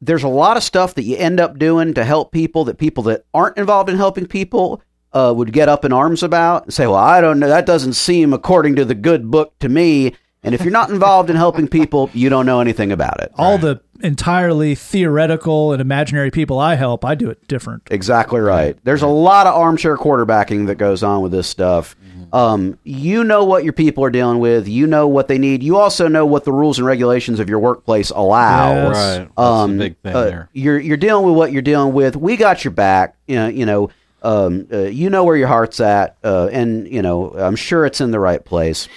there's 0.02 0.24
a 0.24 0.28
lot 0.28 0.58
of 0.58 0.64
stuff 0.64 0.96
that 0.96 1.04
you 1.04 1.16
end 1.18 1.40
up 1.40 1.60
doing 1.60 1.94
to 1.94 2.04
help 2.04 2.32
people 2.32 2.66
that 2.66 2.78
people 2.78 3.04
that 3.04 3.26
aren't 3.34 3.58
involved 3.58 3.90
in 3.90 3.98
helping 3.98 4.26
people 4.26 4.82
uh, 5.14 5.32
would 5.36 5.54
get 5.54 5.70
up 5.70 5.86
in 5.86 5.94
arms 5.94 6.24
about 6.24 6.64
and 6.64 6.74
say, 6.74 6.88
"Well, 6.88 6.96
I 6.96 7.22
don't 7.22 7.40
know. 7.40 7.48
That 7.48 7.66
doesn't 7.66 7.94
seem 7.94 8.34
according 8.34 8.76
to 8.78 8.86
the 8.86 8.96
good 8.96 9.30
book 9.30 9.58
to 9.60 9.70
me." 9.70 10.16
And 10.44 10.54
if 10.54 10.62
you're 10.62 10.72
not 10.72 10.90
involved 10.90 11.30
in 11.30 11.36
helping 11.36 11.68
people, 11.68 12.10
you 12.14 12.30
don't 12.30 12.46
know 12.46 12.60
anything 12.60 12.92
about 12.92 13.22
it. 13.22 13.32
All 13.38 13.58
the 13.58 13.80
entirely 14.02 14.76
theoretical 14.76 15.72
and 15.72 15.82
imaginary 15.82 16.32
people 16.32 16.60
I 16.60 16.76
help, 16.76 17.06
I 17.06 17.16
do 17.16 17.30
it 17.30 17.48
different. 17.48 17.84
Exactly 17.90 18.42
right. 18.42 18.78
There's 18.84 19.02
a 19.02 19.08
lot 19.08 19.48
of 19.48 19.54
armchair 19.56 19.96
quarterbacking 19.98 20.68
that 20.68 20.76
goes 20.76 21.02
on 21.04 21.22
with 21.22 21.32
this 21.32 21.48
stuff. 21.48 21.96
Um, 22.34 22.80
you 22.84 23.24
know 23.24 23.44
what 23.44 23.64
your 23.64 23.74
people 23.74 24.04
are 24.04 24.10
dealing 24.10 24.40
with. 24.40 24.68
You 24.68 24.88
know 24.88 25.08
what 25.08 25.28
they 25.28 25.38
need. 25.38 25.62
You 25.62 25.78
also 25.78 26.08
know 26.08 26.26
what 26.26 26.46
the 26.46 26.52
rules 26.52 26.80
and 26.80 26.88
regulations 26.88 27.40
of 27.40 27.48
your 27.48 27.60
workplace 27.60 28.10
allow. 28.10 28.74
Yes. 28.74 28.96
Right. 29.20 29.28
That's 29.28 29.38
Um, 29.38 29.76
a 29.76 29.78
big 29.78 29.98
thing 30.00 30.16
uh, 30.16 30.24
there. 30.24 30.50
You're 30.52 30.80
you're 30.80 30.98
dealing 30.98 31.26
with 31.28 31.36
what 31.36 31.52
you're 31.52 31.62
dealing 31.62 31.94
with. 31.94 32.16
We 32.16 32.36
got 32.36 32.64
your 32.66 32.72
back. 32.72 33.16
You 33.28 33.36
know. 33.36 33.48
You 33.50 33.66
know. 33.66 33.90
Um, 34.24 34.68
uh, 34.72 34.78
you 34.84 35.10
know 35.10 35.26
where 35.26 35.36
your 35.36 35.50
heart's 35.50 35.82
at, 35.82 36.16
uh, 36.24 36.48
and 36.52 36.88
you 36.88 37.02
know 37.02 37.34
I'm 37.38 37.58
sure 37.58 37.86
it's 37.86 38.00
in 38.02 38.12
the 38.12 38.22
right 38.22 38.44
place. 38.44 38.88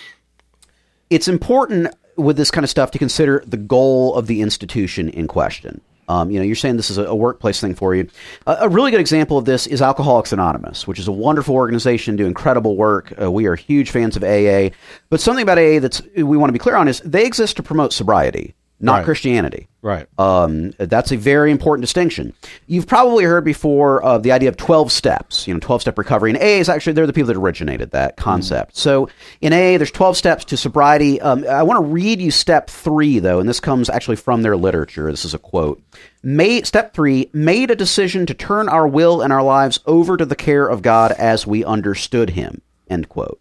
It's 1.10 1.28
important 1.28 1.94
with 2.16 2.36
this 2.36 2.50
kind 2.50 2.64
of 2.64 2.70
stuff 2.70 2.90
to 2.92 2.98
consider 2.98 3.42
the 3.46 3.56
goal 3.56 4.14
of 4.14 4.26
the 4.26 4.40
institution 4.40 5.08
in 5.08 5.26
question. 5.28 5.80
Um, 6.08 6.30
you 6.30 6.38
know, 6.38 6.44
you're 6.44 6.54
saying 6.54 6.76
this 6.76 6.90
is 6.90 6.98
a, 6.98 7.14
workplace 7.14 7.60
thing 7.60 7.74
for 7.74 7.94
you. 7.94 8.08
A, 8.46 8.56
a 8.60 8.68
really 8.68 8.92
good 8.92 9.00
example 9.00 9.38
of 9.38 9.44
this 9.44 9.66
is 9.66 9.82
Alcoholics 9.82 10.32
Anonymous, 10.32 10.86
which 10.86 11.00
is 11.00 11.08
a 11.08 11.12
wonderful 11.12 11.54
organization, 11.56 12.14
do 12.14 12.26
incredible 12.26 12.76
work. 12.76 13.12
Uh, 13.20 13.30
we 13.30 13.46
are 13.46 13.56
huge 13.56 13.90
fans 13.90 14.16
of 14.16 14.22
AA, 14.22 14.70
but 15.10 15.20
something 15.20 15.42
about 15.42 15.58
AA 15.58 15.80
that's 15.80 16.02
we 16.16 16.36
want 16.36 16.48
to 16.48 16.52
be 16.52 16.60
clear 16.60 16.76
on 16.76 16.86
is 16.86 17.00
they 17.00 17.26
exist 17.26 17.56
to 17.56 17.62
promote 17.62 17.92
sobriety, 17.92 18.54
not 18.78 18.98
Right. 18.98 19.04
Christianity. 19.04 19.66
Right. 19.86 20.08
Um, 20.18 20.72
that's 20.78 21.12
a 21.12 21.16
very 21.16 21.52
important 21.52 21.84
distinction. 21.84 22.32
You've 22.66 22.88
probably 22.88 23.22
heard 23.22 23.44
before 23.44 24.02
of 24.02 24.24
the 24.24 24.32
idea 24.32 24.48
of 24.48 24.56
12 24.56 24.90
steps, 24.90 25.46
you 25.46 25.54
know, 25.54 25.60
12 25.60 25.82
step 25.82 25.96
recovery. 25.96 26.30
And 26.30 26.38
AA 26.40 26.58
is 26.58 26.68
actually, 26.68 26.94
they're 26.94 27.06
the 27.06 27.12
people 27.12 27.28
that 27.28 27.36
originated 27.36 27.92
that 27.92 28.16
concept. 28.16 28.76
So 28.76 29.08
in 29.40 29.52
AA, 29.52 29.78
there's 29.78 29.92
12 29.92 30.16
steps 30.16 30.44
to 30.46 30.56
sobriety. 30.56 31.20
Um, 31.20 31.46
I 31.46 31.62
want 31.62 31.78
to 31.78 31.88
read 31.88 32.20
you 32.20 32.32
step 32.32 32.68
three, 32.68 33.20
though, 33.20 33.38
and 33.38 33.48
this 33.48 33.60
comes 33.60 33.88
actually 33.88 34.16
from 34.16 34.42
their 34.42 34.56
literature. 34.56 35.08
This 35.08 35.24
is 35.24 35.34
a 35.34 35.38
quote. 35.38 35.80
Made, 36.20 36.66
step 36.66 36.92
three, 36.92 37.30
made 37.32 37.70
a 37.70 37.76
decision 37.76 38.26
to 38.26 38.34
turn 38.34 38.68
our 38.68 38.88
will 38.88 39.22
and 39.22 39.32
our 39.32 39.44
lives 39.44 39.78
over 39.86 40.16
to 40.16 40.26
the 40.26 40.34
care 40.34 40.66
of 40.66 40.82
God 40.82 41.12
as 41.12 41.46
we 41.46 41.64
understood 41.64 42.30
him, 42.30 42.60
end 42.90 43.08
quote. 43.08 43.40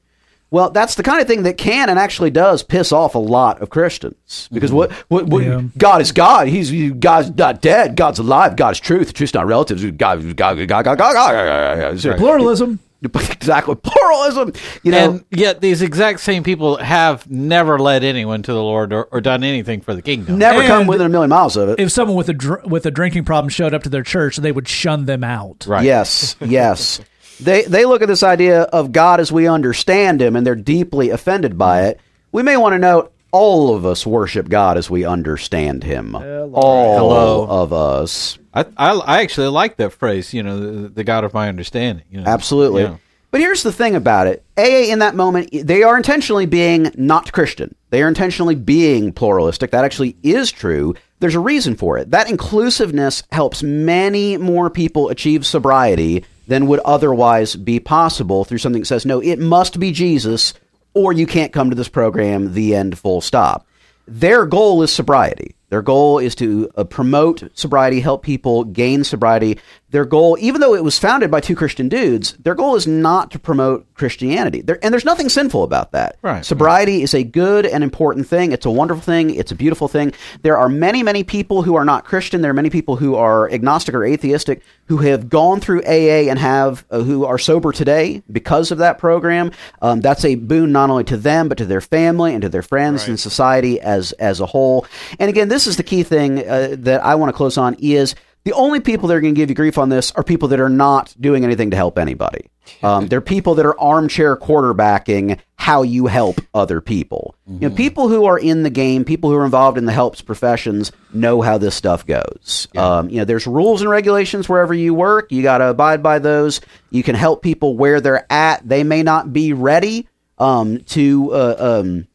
Well, 0.55 0.69
that's 0.69 0.95
the 0.95 1.03
kind 1.03 1.19
of 1.21 1.27
thing 1.27 1.43
that 1.43 1.57
can 1.57 1.89
and 1.89 1.99
actually 1.99 2.29
does 2.31 2.63
piss 2.63 2.93
off 2.93 3.13
a 3.13 3.19
lot 3.19 3.61
of 3.61 3.69
Christians 3.69 4.47
because 4.53 4.71
what, 4.71 4.89
what, 5.09 5.25
what 5.25 5.43
Yeah. 5.43 5.63
God 5.77 5.99
is 5.99 6.13
God. 6.13 6.47
He's 6.47 6.69
he- 6.69 6.91
God's 6.91 7.29
not 7.35 7.61
dead. 7.61 7.97
God's 7.97 8.19
alive. 8.19 8.55
God 8.55 8.71
is 8.71 8.79
truth. 8.79 9.11
Truth's 9.13 9.33
not 9.33 9.47
relative. 9.47 9.79
God, 9.97 10.21
God, 10.37 10.37
God, 10.37 10.67
God, 10.67 10.83
God, 10.85 10.97
God, 10.97 10.97
God, 10.97 12.01
God. 12.01 12.17
Pluralism. 12.17 12.79
Exactly. 13.03 13.75
Pluralism. 13.75 14.53
You 14.81 14.91
know, 14.93 15.11
and 15.11 15.25
yet 15.29 15.59
these 15.59 15.81
exact 15.81 16.21
same 16.21 16.41
people 16.41 16.77
have 16.77 17.29
never 17.29 17.77
led 17.77 18.05
anyone 18.05 18.41
to 18.43 18.53
the 18.53 18.63
Lord 18.63 18.93
or, 18.93 19.03
or 19.11 19.19
done 19.19 19.43
anything 19.43 19.81
for 19.81 19.93
the 19.93 20.01
kingdom. 20.01 20.39
never 20.39 20.63
come 20.65 20.79
and- 20.83 20.89
within 20.89 21.07
a 21.07 21.09
million 21.09 21.31
miles 21.31 21.57
of 21.57 21.67
it. 21.67 21.81
If 21.81 21.91
someone 21.91 22.15
with 22.15 22.29
a 22.29 22.33
dr- 22.33 22.65
with 22.65 22.85
a 22.85 22.91
drinking 22.91 23.25
problem 23.25 23.49
showed 23.49 23.73
up 23.73 23.83
to 23.83 23.89
their 23.89 24.03
church, 24.03 24.37
they 24.37 24.53
would 24.53 24.69
shun 24.69 25.03
them 25.03 25.21
out. 25.25 25.65
Right. 25.67 25.83
Yes, 25.83 26.37
yes. 26.39 27.01
They 27.39 27.63
they 27.63 27.85
look 27.85 28.01
at 28.01 28.07
this 28.07 28.23
idea 28.23 28.61
of 28.61 28.91
God 28.91 29.19
as 29.19 29.31
we 29.31 29.47
understand 29.47 30.21
Him, 30.21 30.35
and 30.35 30.45
they're 30.45 30.55
deeply 30.55 31.09
offended 31.09 31.57
by 31.57 31.83
it. 31.87 31.99
We 32.31 32.43
may 32.43 32.57
want 32.57 32.73
to 32.73 32.79
note 32.79 33.13
all 33.31 33.75
of 33.75 33.85
us 33.85 34.05
worship 34.05 34.47
God 34.47 34.77
as 34.77 34.89
we 34.89 35.03
understand 35.03 35.83
Him. 35.83 36.15
All 36.15 36.97
Hello. 36.97 37.47
of 37.47 37.73
us, 37.73 38.37
I, 38.53 38.65
I, 38.77 38.91
I 38.91 39.21
actually 39.21 39.47
like 39.47 39.75
that 39.77 39.91
phrase, 39.91 40.33
you 40.33 40.43
know, 40.43 40.59
the, 40.59 40.89
the 40.89 41.03
God 41.03 41.23
of 41.25 41.33
my 41.33 41.49
understanding. 41.49 42.05
You 42.09 42.21
know? 42.21 42.27
absolutely. 42.27 42.83
Yeah. 42.83 42.97
But 43.31 43.41
here's 43.41 43.63
the 43.63 43.73
thing 43.73 43.95
about 43.95 44.27
it: 44.27 44.45
AA 44.57 44.91
in 44.91 44.99
that 44.99 45.15
moment, 45.15 45.49
they 45.51 45.83
are 45.83 45.97
intentionally 45.97 46.45
being 46.45 46.91
not 46.95 47.33
Christian. 47.33 47.75
They 47.89 48.01
are 48.01 48.07
intentionally 48.07 48.55
being 48.55 49.11
pluralistic. 49.11 49.71
That 49.71 49.83
actually 49.83 50.15
is 50.23 50.51
true. 50.51 50.95
There's 51.19 51.35
a 51.35 51.39
reason 51.39 51.75
for 51.75 51.97
it. 51.97 52.11
That 52.11 52.29
inclusiveness 52.29 53.23
helps 53.31 53.61
many 53.63 54.37
more 54.37 54.69
people 54.69 55.09
achieve 55.09 55.45
sobriety 55.45 56.23
than 56.47 56.67
would 56.67 56.79
otherwise 56.79 57.55
be 57.55 57.79
possible 57.79 58.45
through 58.45 58.59
something 58.59 58.81
that 58.81 58.87
says, 58.87 59.05
no, 59.05 59.19
it 59.21 59.39
must 59.39 59.79
be 59.79 59.91
Jesus, 59.91 60.53
or 60.93 61.13
you 61.13 61.27
can't 61.27 61.53
come 61.53 61.69
to 61.69 61.75
this 61.75 61.89
program, 61.89 62.53
the 62.53 62.75
end, 62.75 62.97
full 62.97 63.21
stop. 63.21 63.67
Their 64.07 64.45
goal 64.45 64.83
is 64.83 64.91
sobriety. 64.91 65.55
Their 65.69 65.81
goal 65.81 66.19
is 66.19 66.35
to 66.35 66.69
uh, 66.75 66.83
promote 66.83 67.43
sobriety, 67.53 67.99
help 67.99 68.23
people 68.23 68.63
gain 68.63 69.03
sobriety. 69.03 69.59
Their 69.95 70.03
goal, 70.03 70.37
even 70.41 70.59
though 70.59 70.75
it 70.75 70.83
was 70.83 70.99
founded 70.99 71.31
by 71.31 71.39
two 71.39 71.55
Christian 71.55 71.87
dudes, 71.87 72.33
their 72.33 72.53
goal 72.53 72.75
is 72.75 72.85
not 72.85 73.31
to 73.31 73.39
promote 73.39 73.87
Christianity. 73.93 74.59
There, 74.59 74.77
and 74.83 74.91
there's 74.91 75.05
nothing 75.05 75.29
sinful 75.29 75.63
about 75.63 75.93
that. 75.93 76.17
Right. 76.21 76.43
Sobriety 76.43 77.01
is 77.01 77.13
a 77.13 77.23
good 77.23 77.65
and 77.65 77.81
important 77.81 78.27
thing. 78.27 78.51
It's 78.51 78.65
a 78.65 78.69
wonderful 78.69 79.01
thing. 79.01 79.33
It's 79.33 79.53
a 79.53 79.55
beautiful 79.55 79.87
thing. 79.87 80.11
There 80.41 80.57
are 80.57 80.67
many, 80.67 81.01
many 81.01 81.23
people 81.23 81.63
who 81.63 81.75
are 81.75 81.85
not 81.85 82.03
Christian. 82.03 82.41
There 82.41 82.51
are 82.51 82.55
many 82.55 82.69
people 82.69 82.97
who 82.97 83.15
are 83.15 83.49
agnostic 83.49 83.95
or 83.95 84.03
atheistic 84.03 84.63
who 84.87 84.97
have 84.97 85.29
gone 85.29 85.61
through 85.61 85.81
AA 85.83 86.29
and 86.29 86.37
have 86.37 86.83
uh, 86.91 86.99
who 86.99 87.23
are 87.23 87.37
sober 87.37 87.71
today 87.71 88.21
because 88.29 88.71
of 88.71 88.79
that 88.79 88.97
program. 88.97 89.51
Um, 89.81 90.01
that's 90.01 90.25
a 90.25 90.35
boon 90.35 90.73
not 90.73 90.89
only 90.89 91.05
to 91.05 91.15
them 91.15 91.47
but 91.47 91.57
to 91.59 91.65
their 91.65 91.79
family 91.79 92.33
and 92.33 92.41
to 92.41 92.49
their 92.49 92.61
friends 92.61 93.07
and 93.07 93.17
society 93.17 93.79
as 93.79 94.11
as 94.13 94.41
a 94.41 94.45
whole. 94.45 94.85
And 95.19 95.29
again, 95.29 95.47
this 95.47 95.67
is 95.67 95.77
the 95.77 95.83
key 95.83 96.03
thing 96.03 96.45
uh, 96.45 96.75
that 96.79 97.01
I 97.01 97.15
want 97.15 97.29
to 97.29 97.33
close 97.33 97.57
on 97.57 97.75
is 97.79 98.13
the 98.45 98.53
only 98.53 98.79
people 98.79 99.09
that 99.09 99.15
are 99.15 99.21
going 99.21 99.33
to 99.33 99.39
give 99.39 99.49
you 99.49 99.55
grief 99.55 99.77
on 99.77 99.89
this 99.89 100.11
are 100.11 100.23
people 100.23 100.49
that 100.49 100.59
are 100.59 100.69
not 100.69 101.13
doing 101.19 101.43
anything 101.43 101.71
to 101.71 101.75
help 101.75 101.97
anybody. 101.97 102.49
Um, 102.83 103.07
they're 103.07 103.21
people 103.21 103.55
that 103.55 103.65
are 103.65 103.79
armchair 103.79 104.37
quarterbacking 104.37 105.39
how 105.55 105.81
you 105.81 106.05
help 106.05 106.39
other 106.53 106.79
people. 106.79 107.35
You 107.47 107.69
know, 107.69 107.75
people 107.75 108.07
who 108.07 108.25
are 108.25 108.37
in 108.37 108.61
the 108.61 108.69
game, 108.69 109.03
people 109.03 109.31
who 109.31 109.37
are 109.37 109.45
involved 109.45 109.79
in 109.79 109.85
the 109.85 109.91
helps 109.91 110.21
professions 110.21 110.91
know 111.11 111.41
how 111.41 111.57
this 111.57 111.73
stuff 111.75 112.05
goes. 112.05 112.67
Um, 112.75 113.09
you 113.09 113.17
know, 113.17 113.25
there's 113.25 113.47
rules 113.47 113.81
and 113.81 113.89
regulations 113.89 114.47
wherever 114.47 114.73
you 114.73 114.93
work. 114.93 115.31
You 115.31 115.41
got 115.41 115.57
to 115.59 115.69
abide 115.69 116.03
by 116.03 116.19
those. 116.19 116.61
You 116.91 117.01
can 117.01 117.15
help 117.15 117.41
people 117.41 117.75
where 117.75 117.99
they're 117.99 118.31
at. 118.31 118.67
They 118.67 118.83
may 118.83 119.01
not 119.01 119.33
be 119.33 119.53
ready 119.53 120.07
um, 120.37 120.79
to. 120.89 121.33
Uh, 121.33 121.55
um, 121.81 122.07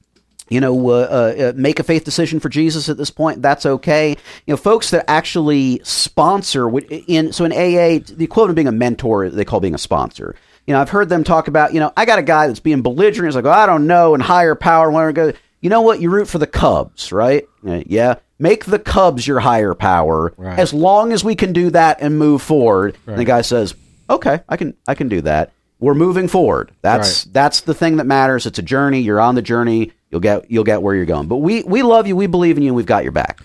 you 0.50 0.60
know, 0.60 0.90
uh, 0.90 0.92
uh, 1.38 1.42
uh, 1.44 1.52
make 1.56 1.78
a 1.78 1.82
faith 1.84 2.04
decision 2.04 2.40
for 2.40 2.48
Jesus 2.50 2.88
at 2.88 2.96
this 2.98 3.10
point. 3.10 3.40
That's 3.40 3.64
okay. 3.64 4.10
You 4.10 4.52
know, 4.52 4.56
folks 4.56 4.90
that 4.90 5.04
actually 5.08 5.80
sponsor 5.84 6.68
in 7.08 7.32
so 7.32 7.44
in 7.44 7.52
AA, 7.52 8.04
the 8.04 8.24
equivalent 8.24 8.50
of 8.50 8.56
being 8.56 8.68
a 8.68 8.72
mentor, 8.72 9.30
they 9.30 9.44
call 9.44 9.60
being 9.60 9.74
a 9.74 9.78
sponsor. 9.78 10.34
You 10.66 10.74
know, 10.74 10.80
I've 10.80 10.90
heard 10.90 11.08
them 11.08 11.24
talk 11.24 11.48
about. 11.48 11.72
You 11.72 11.80
know, 11.80 11.92
I 11.96 12.04
got 12.04 12.18
a 12.18 12.22
guy 12.22 12.46
that's 12.48 12.60
being 12.60 12.82
belligerent. 12.82 13.28
He's 13.28 13.34
like, 13.36 13.46
oh, 13.46 13.50
I 13.50 13.66
don't 13.66 13.86
know, 13.86 14.12
and 14.14 14.22
higher 14.22 14.54
power. 14.54 14.90
Where 14.90 15.10
go? 15.12 15.32
You 15.60 15.70
know 15.70 15.80
what? 15.82 16.00
You 16.00 16.10
root 16.10 16.28
for 16.28 16.38
the 16.38 16.46
Cubs, 16.46 17.12
right? 17.12 17.46
Uh, 17.66 17.82
yeah. 17.86 18.16
Make 18.38 18.64
the 18.64 18.78
Cubs 18.78 19.26
your 19.26 19.40
higher 19.40 19.74
power 19.74 20.32
Right. 20.38 20.58
as 20.58 20.72
long 20.72 21.12
as 21.12 21.22
we 21.22 21.34
can 21.34 21.52
do 21.52 21.70
that 21.70 21.98
and 22.00 22.18
move 22.18 22.40
forward. 22.40 22.96
And 23.06 23.18
the 23.18 23.24
guy 23.24 23.42
says, 23.42 23.74
"Okay, 24.08 24.40
I 24.48 24.56
can, 24.56 24.74
I 24.88 24.94
can 24.94 25.08
do 25.08 25.20
that." 25.22 25.52
We're 25.78 25.94
moving 25.94 26.28
forward. 26.28 26.72
That's 26.82 27.24
that's 27.24 27.60
the 27.62 27.74
thing 27.74 27.96
that 27.96 28.06
matters. 28.06 28.46
It's 28.46 28.58
a 28.58 28.62
journey. 28.62 29.00
You're 29.00 29.20
on 29.20 29.34
the 29.34 29.42
journey. 29.42 29.92
You'll 30.10 30.20
get 30.20 30.50
you'll 30.50 30.64
get 30.64 30.82
where 30.82 30.94
you're 30.94 31.06
going. 31.06 31.28
But 31.28 31.36
we 31.38 31.62
we 31.62 31.82
love 31.82 32.06
you. 32.06 32.16
We 32.16 32.26
believe 32.26 32.56
in 32.56 32.62
you. 32.62 32.70
and 32.70 32.76
We've 32.76 32.86
got 32.86 33.02
your 33.02 33.12
back. 33.12 33.40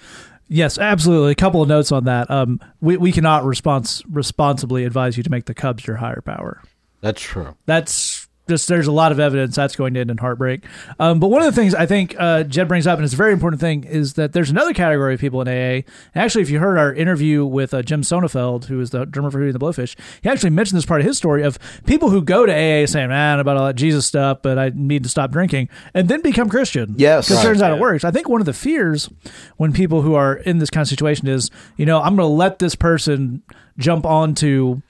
Yes, 0.48 0.78
absolutely. 0.78 1.32
A 1.32 1.36
couple 1.36 1.62
of 1.62 1.68
notes 1.68 1.92
on 1.92 2.06
that. 2.06 2.30
Um, 2.30 2.60
we 2.80 2.98
we 2.98 3.12
cannot 3.12 3.44
respons- 3.44 4.04
responsibly 4.10 4.86
advise 4.86 5.18
you 5.18 5.24
to 5.24 5.32
make 5.32 5.46
the 5.46 5.54
Cubs 5.56 5.88
your 5.88 5.96
higher 5.98 6.22
power. 6.22 6.62
That's 7.02 7.22
true. 7.22 7.56
That's 7.66 8.15
just 8.48 8.68
there's 8.68 8.88
a 8.88 8.92
lot 8.92 9.12
of 9.12 9.20
evidence 9.20 9.56
that's 9.56 9.76
going 9.76 9.94
to 9.96 10.00
end 10.00 10.12
in 10.12 10.18
heartbreak. 10.18 10.64
Um, 11.00 11.20
but 11.20 11.28
one 11.30 11.42
of 11.42 11.54
the 11.54 11.60
things 11.60 11.74
I 11.74 11.86
think 11.86 12.16
uh, 12.18 12.44
Jed 12.44 12.68
brings 12.68 12.88
up, 12.88 12.98
and 12.98 13.06
it's 13.06 13.14
a 13.14 13.18
very 13.18 13.34
important 13.34 13.60
thing, 13.60 13.84
is 13.84 14.14
that 14.14 14.34
there's 14.34 14.50
another 14.50 14.74
category 14.74 15.14
of 15.14 15.20
people 15.20 15.42
in 15.42 15.48
AA. 15.48 15.82
Actually, 16.14 16.44
if 16.44 16.50
you 16.50 16.60
heard 16.60 16.78
our 16.78 16.94
interview 16.94 17.46
with 17.46 17.74
uh, 17.74 17.82
Jim 17.82 18.02
Sonefeld, 18.02 18.66
who 18.66 18.80
is 18.80 18.92
the 18.92 19.06
drummer 19.06 19.32
for 19.32 19.40
Hootie 19.40 19.46
and 19.46 19.56
the 19.56 19.60
Blowfish, 19.60 19.96
he 20.22 20.30
actually 20.30 20.52
mentioned 20.52 20.78
this 20.78 20.86
part 20.86 21.02
of 21.02 21.08
his 21.08 21.18
story 21.18 21.44
of 21.44 21.58
people 21.86 22.10
who 22.10 22.22
go 22.22 22.46
to 22.46 22.52
AA 22.52 22.86
saying, 22.86 23.10
"Man, 23.10 23.40
about 23.40 23.58
all 23.58 23.66
that 23.66 23.76
Jesus 23.76 24.06
stuff, 24.06 24.40
but 24.42 24.58
I 24.58 24.72
need 24.74 25.04
to 25.04 25.10
stop 25.10 25.32
drinking," 25.32 25.70
and 25.94 26.08
then 26.08 26.22
become 26.22 26.50
Christian. 26.50 26.96
Yes. 26.98 27.28
because 27.28 27.38
Right, 27.38 27.50
turns 27.50 27.62
out 27.62 27.70
yeah. 27.70 27.78
it 27.78 27.82
works. 27.82 28.04
I 28.04 28.12
think 28.12 28.30
one 28.30 28.42
of 28.42 28.46
the 28.46 28.54
fears 28.54 29.10
when 29.58 29.74
people 29.74 30.02
who 30.02 30.16
are 30.16 30.36
in 30.36 30.60
this 30.60 30.70
kind 30.70 30.84
of 30.84 30.88
situation 30.88 31.28
is, 31.28 31.50
you 31.78 31.86
know, 31.86 32.00
I'm 32.00 32.16
going 32.16 32.28
to 32.28 32.34
let 32.34 32.60
this 32.60 32.76
person 32.76 33.42
jump 33.78 34.06
onto 34.06 34.82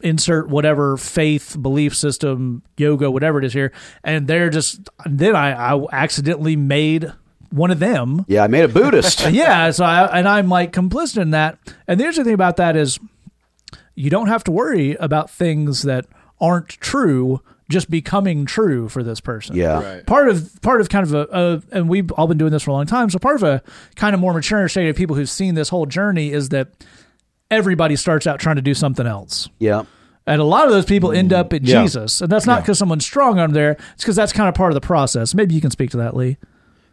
insert 0.00 0.48
whatever 0.48 0.96
faith 0.96 1.56
belief 1.60 1.94
system 1.96 2.62
yoga 2.76 3.10
whatever 3.10 3.38
it 3.38 3.44
is 3.44 3.52
here 3.52 3.72
and 4.04 4.26
they're 4.28 4.50
just 4.50 4.88
then 5.06 5.34
i 5.34 5.74
i 5.74 5.84
accidentally 5.92 6.54
made 6.56 7.12
one 7.50 7.70
of 7.70 7.78
them 7.78 8.24
Yeah, 8.28 8.44
I 8.44 8.46
made 8.46 8.64
a 8.64 8.68
Buddhist. 8.68 9.20
yeah 9.30 9.70
so 9.70 9.84
i 9.84 10.18
and 10.18 10.28
i'm 10.28 10.48
like 10.48 10.72
complicit 10.72 11.20
in 11.20 11.30
that 11.32 11.58
and 11.86 11.98
the 11.98 12.04
interesting 12.04 12.24
thing 12.24 12.34
about 12.34 12.56
that 12.58 12.76
is 12.76 12.98
you 13.94 14.10
don't 14.10 14.28
have 14.28 14.44
to 14.44 14.52
worry 14.52 14.94
about 14.96 15.30
things 15.30 15.82
that 15.82 16.06
aren't 16.40 16.68
true 16.68 17.40
just 17.68 17.90
becoming 17.90 18.46
true 18.46 18.88
for 18.88 19.02
this 19.02 19.20
person 19.20 19.56
yeah. 19.56 19.82
Right. 19.82 20.06
part 20.06 20.28
of 20.28 20.60
part 20.62 20.80
of 20.80 20.88
kind 20.88 21.04
of 21.04 21.12
a, 21.14 21.26
a 21.32 21.62
and 21.76 21.88
we've 21.88 22.10
all 22.12 22.26
been 22.26 22.38
doing 22.38 22.52
this 22.52 22.62
for 22.62 22.70
a 22.70 22.74
long 22.74 22.86
time 22.86 23.10
so 23.10 23.18
part 23.18 23.36
of 23.36 23.42
a 23.42 23.62
kind 23.96 24.14
of 24.14 24.20
more 24.20 24.32
mature 24.32 24.68
state 24.68 24.88
of 24.88 24.96
people 24.96 25.16
who've 25.16 25.28
seen 25.28 25.54
this 25.54 25.68
whole 25.68 25.84
journey 25.86 26.30
is 26.32 26.50
that 26.50 26.68
everybody 27.50 27.96
starts 27.96 28.26
out 28.26 28.38
trying 28.40 28.56
to 28.56 28.62
do 28.62 28.74
something 28.74 29.06
else 29.06 29.48
Yeah. 29.58 29.84
and 30.26 30.40
a 30.40 30.44
lot 30.44 30.66
of 30.66 30.70
those 30.72 30.84
people 30.84 31.12
end 31.12 31.32
up 31.32 31.52
at 31.52 31.62
Yeah. 31.62 31.82
jesus 31.82 32.20
and 32.20 32.30
that's 32.30 32.46
not 32.46 32.62
because 32.62 32.78
someone's 32.78 33.04
strong 33.04 33.38
on 33.38 33.52
there 33.52 33.72
it's 33.94 34.04
because 34.04 34.16
that's 34.16 34.32
kind 34.32 34.48
of 34.48 34.54
part 34.54 34.70
of 34.70 34.74
the 34.74 34.86
process 34.86 35.34
maybe 35.34 35.54
you 35.54 35.60
can 35.60 35.70
speak 35.70 35.90
to 35.90 35.96
that 35.98 36.14
lee 36.16 36.36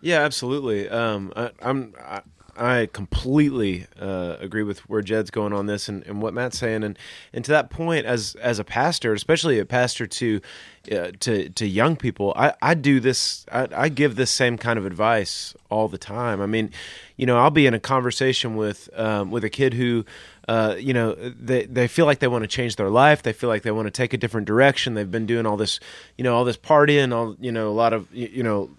Yeah, 0.01 0.21
absolutely. 0.21 0.87
Um, 0.87 1.33
I, 1.35 1.49
I'm 1.61 1.93
I, 1.99 2.21
I 2.57 2.85
completely 2.93 3.85
uh, 3.99 4.37
agree 4.39 4.61
with 4.63 4.79
where 4.87 5.01
Jed's 5.01 5.29
going 5.31 5.51
on 5.51 5.65
this 5.65 5.89
and, 5.89 6.05
and 6.05 6.21
what 6.21 6.33
Matt's 6.33 6.57
saying, 6.59 6.83
and 6.83 6.97
and 7.33 7.43
to 7.43 7.51
that 7.51 7.69
point, 7.71 8.05
as 8.05 8.35
as 8.35 8.59
a 8.59 8.63
pastor, 8.63 9.13
especially 9.13 9.57
a 9.59 9.65
pastor 9.65 10.05
to 10.07 10.39
uh, 10.91 11.11
to 11.21 11.49
to 11.49 11.65
young 11.67 11.95
people, 11.97 12.33
I, 12.37 12.53
I 12.61 12.73
do 12.75 12.99
this. 13.01 13.45
I, 13.51 13.67
I 13.75 13.89
give 13.89 14.15
this 14.15 14.29
same 14.31 14.57
kind 14.57 14.77
of 14.79 14.85
advice 14.85 15.53
all 15.69 15.87
the 15.89 15.97
time. 15.97 16.39
I 16.39 16.45
mean, 16.45 16.69
you 17.17 17.25
know, 17.25 17.37
I'll 17.39 17.49
be 17.49 17.65
in 17.65 17.73
a 17.73 17.79
conversation 17.79 18.55
with 18.55 18.89
um, 18.95 19.31
with 19.31 19.43
a 19.43 19.49
kid 19.49 19.73
who. 19.73 20.05
Uh, 20.47 20.75
you 20.77 20.93
know, 20.93 21.13
they 21.15 21.65
they 21.65 21.87
feel 21.87 22.05
like 22.05 22.19
they 22.19 22.27
want 22.27 22.43
to 22.43 22.47
change 22.47 22.75
their 22.75 22.89
life. 22.89 23.23
They 23.23 23.33
feel 23.33 23.49
like 23.49 23.63
they 23.63 23.71
want 23.71 23.87
to 23.87 23.91
take 23.91 24.13
a 24.13 24.17
different 24.17 24.45
direction. 24.45 24.93
They've 24.93 25.09
been 25.09 25.25
doing 25.25 25.45
all 25.45 25.57
this, 25.57 25.79
you 26.17 26.23
know, 26.23 26.35
all 26.35 26.45
this 26.45 26.57
partying, 26.57 27.13
all 27.13 27.35
you 27.39 27.51
know, 27.51 27.69
a 27.69 27.73
lot 27.73 27.93
of 27.93 28.07
you 28.13 28.43
know, 28.43 28.69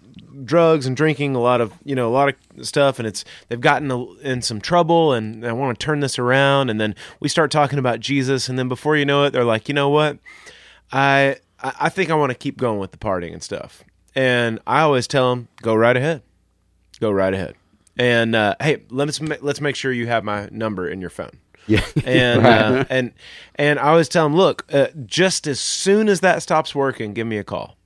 drugs 0.45 0.85
and 0.85 0.95
drinking, 0.95 1.35
a 1.35 1.41
lot 1.41 1.59
of 1.59 1.73
you 1.83 1.93
know, 1.93 2.07
a 2.07 2.13
lot 2.13 2.29
of 2.29 2.65
stuff, 2.65 2.99
and 2.99 3.07
it's 3.07 3.25
they've 3.49 3.59
gotten 3.59 3.91
in 4.21 4.41
some 4.41 4.61
trouble, 4.61 5.11
and 5.11 5.43
they 5.43 5.51
want 5.51 5.77
to 5.77 5.85
turn 5.85 5.99
this 5.99 6.17
around. 6.17 6.69
And 6.69 6.79
then 6.79 6.95
we 7.19 7.27
start 7.27 7.51
talking 7.51 7.79
about 7.79 7.99
Jesus, 7.99 8.47
and 8.47 8.57
then 8.57 8.69
before 8.69 8.95
you 8.95 9.05
know 9.05 9.25
it, 9.25 9.31
they're 9.31 9.43
like, 9.43 9.67
you 9.67 9.73
know 9.73 9.89
what, 9.89 10.19
I 10.93 11.35
I 11.61 11.89
think 11.89 12.09
I 12.09 12.15
want 12.15 12.31
to 12.31 12.37
keep 12.37 12.57
going 12.57 12.79
with 12.79 12.91
the 12.91 12.97
partying 12.97 13.33
and 13.33 13.43
stuff. 13.43 13.83
And 14.15 14.59
I 14.65 14.81
always 14.81 15.05
tell 15.05 15.31
them, 15.31 15.49
go 15.61 15.75
right 15.75 15.97
ahead, 15.97 16.23
go 17.01 17.11
right 17.11 17.33
ahead. 17.33 17.55
And 17.97 18.35
uh, 18.35 18.55
hey, 18.61 18.83
let's 18.89 19.19
let's 19.19 19.59
make 19.59 19.75
sure 19.75 19.91
you 19.91 20.07
have 20.07 20.23
my 20.23 20.47
number 20.49 20.87
in 20.87 21.01
your 21.01 21.09
phone 21.09 21.39
Yeah. 21.67 21.85
and 22.05 22.45
uh, 22.45 22.85
and 22.89 23.11
and 23.55 23.79
I 23.79 23.89
always 23.89 24.09
tell 24.09 24.25
them, 24.25 24.35
look, 24.35 24.65
uh, 24.73 24.87
just 25.05 25.47
as 25.47 25.59
soon 25.59 26.09
as 26.09 26.21
that 26.21 26.41
stops 26.41 26.73
working, 26.73 27.13
give 27.13 27.27
me 27.27 27.37
a 27.37 27.43
call. 27.43 27.76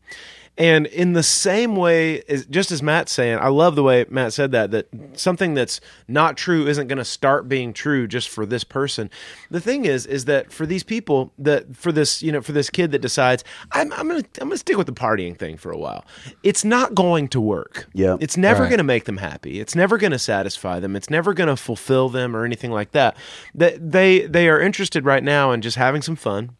And 0.58 0.86
in 0.88 1.14
the 1.14 1.24
same 1.24 1.76
way, 1.76 2.22
as, 2.24 2.45
just 2.45 2.72
as 2.72 2.84
Matt's 2.84 3.12
saying, 3.12 3.39
I 3.39 3.47
love 3.47 3.76
the 3.76 3.84
way 3.84 4.06
Matt 4.10 4.34
said 4.34 4.52
that 4.52 4.72
that 4.72 4.88
something 5.14 5.54
that's 5.54 5.80
not 6.08 6.36
true 6.38 6.68
isn't 6.68 6.88
going 6.88 6.97
to 6.97 7.06
start 7.06 7.47
being 7.47 7.72
true 7.74 8.06
just 8.06 8.28
for 8.30 8.45
this 8.45 8.64
person. 8.64 9.10
The 9.49 9.62
thing 9.62 9.86
is, 9.86 10.06
is 10.06 10.26
that 10.26 10.52
for 10.52 10.66
these 10.66 10.84
people, 10.84 11.32
that 11.39 11.76
for 11.76 11.91
this, 11.91 12.22
you 12.22 12.32
know, 12.32 12.41
for 12.41 12.52
this 12.52 12.70
kid 12.70 12.91
that 12.91 12.99
decides, 13.02 13.43
I'm, 13.72 13.91
I'm 13.93 14.08
gonna 14.10 14.24
I'm 14.41 14.49
gonna 14.49 14.58
stick 14.58 14.78
with 14.78 14.88
the 14.88 14.93
partying 14.93 15.38
thing 15.38 15.56
for 15.58 15.72
a 15.72 15.78
while. 15.78 16.06
It's 16.43 16.66
not 16.66 16.93
going 16.95 17.30
to 17.30 17.41
work. 17.41 17.88
Yeah. 17.93 18.18
it's 18.20 18.38
never 18.38 18.64
Right. 18.64 18.70
going 18.70 18.78
to 18.80 18.84
make 18.84 19.06
them 19.06 19.18
happy. 19.18 19.60
It's 19.62 19.74
never 19.76 19.97
going 19.97 20.12
to 20.12 20.20
satisfy 20.20 20.80
them. 20.80 20.95
It's 20.95 21.10
never 21.10 21.34
going 21.34 21.49
to 21.49 21.56
fulfill 21.56 22.10
them 22.10 22.36
or 22.36 22.43
anything 22.45 22.72
like 22.72 22.91
that. 22.91 23.16
That 23.56 23.91
they 23.91 24.28
they 24.28 24.49
are 24.49 24.60
interested 24.60 25.06
right 25.06 25.24
now 25.24 25.52
in 25.54 25.62
just 25.62 25.78
having 25.78 26.02
some 26.02 26.18
fun. 26.18 26.58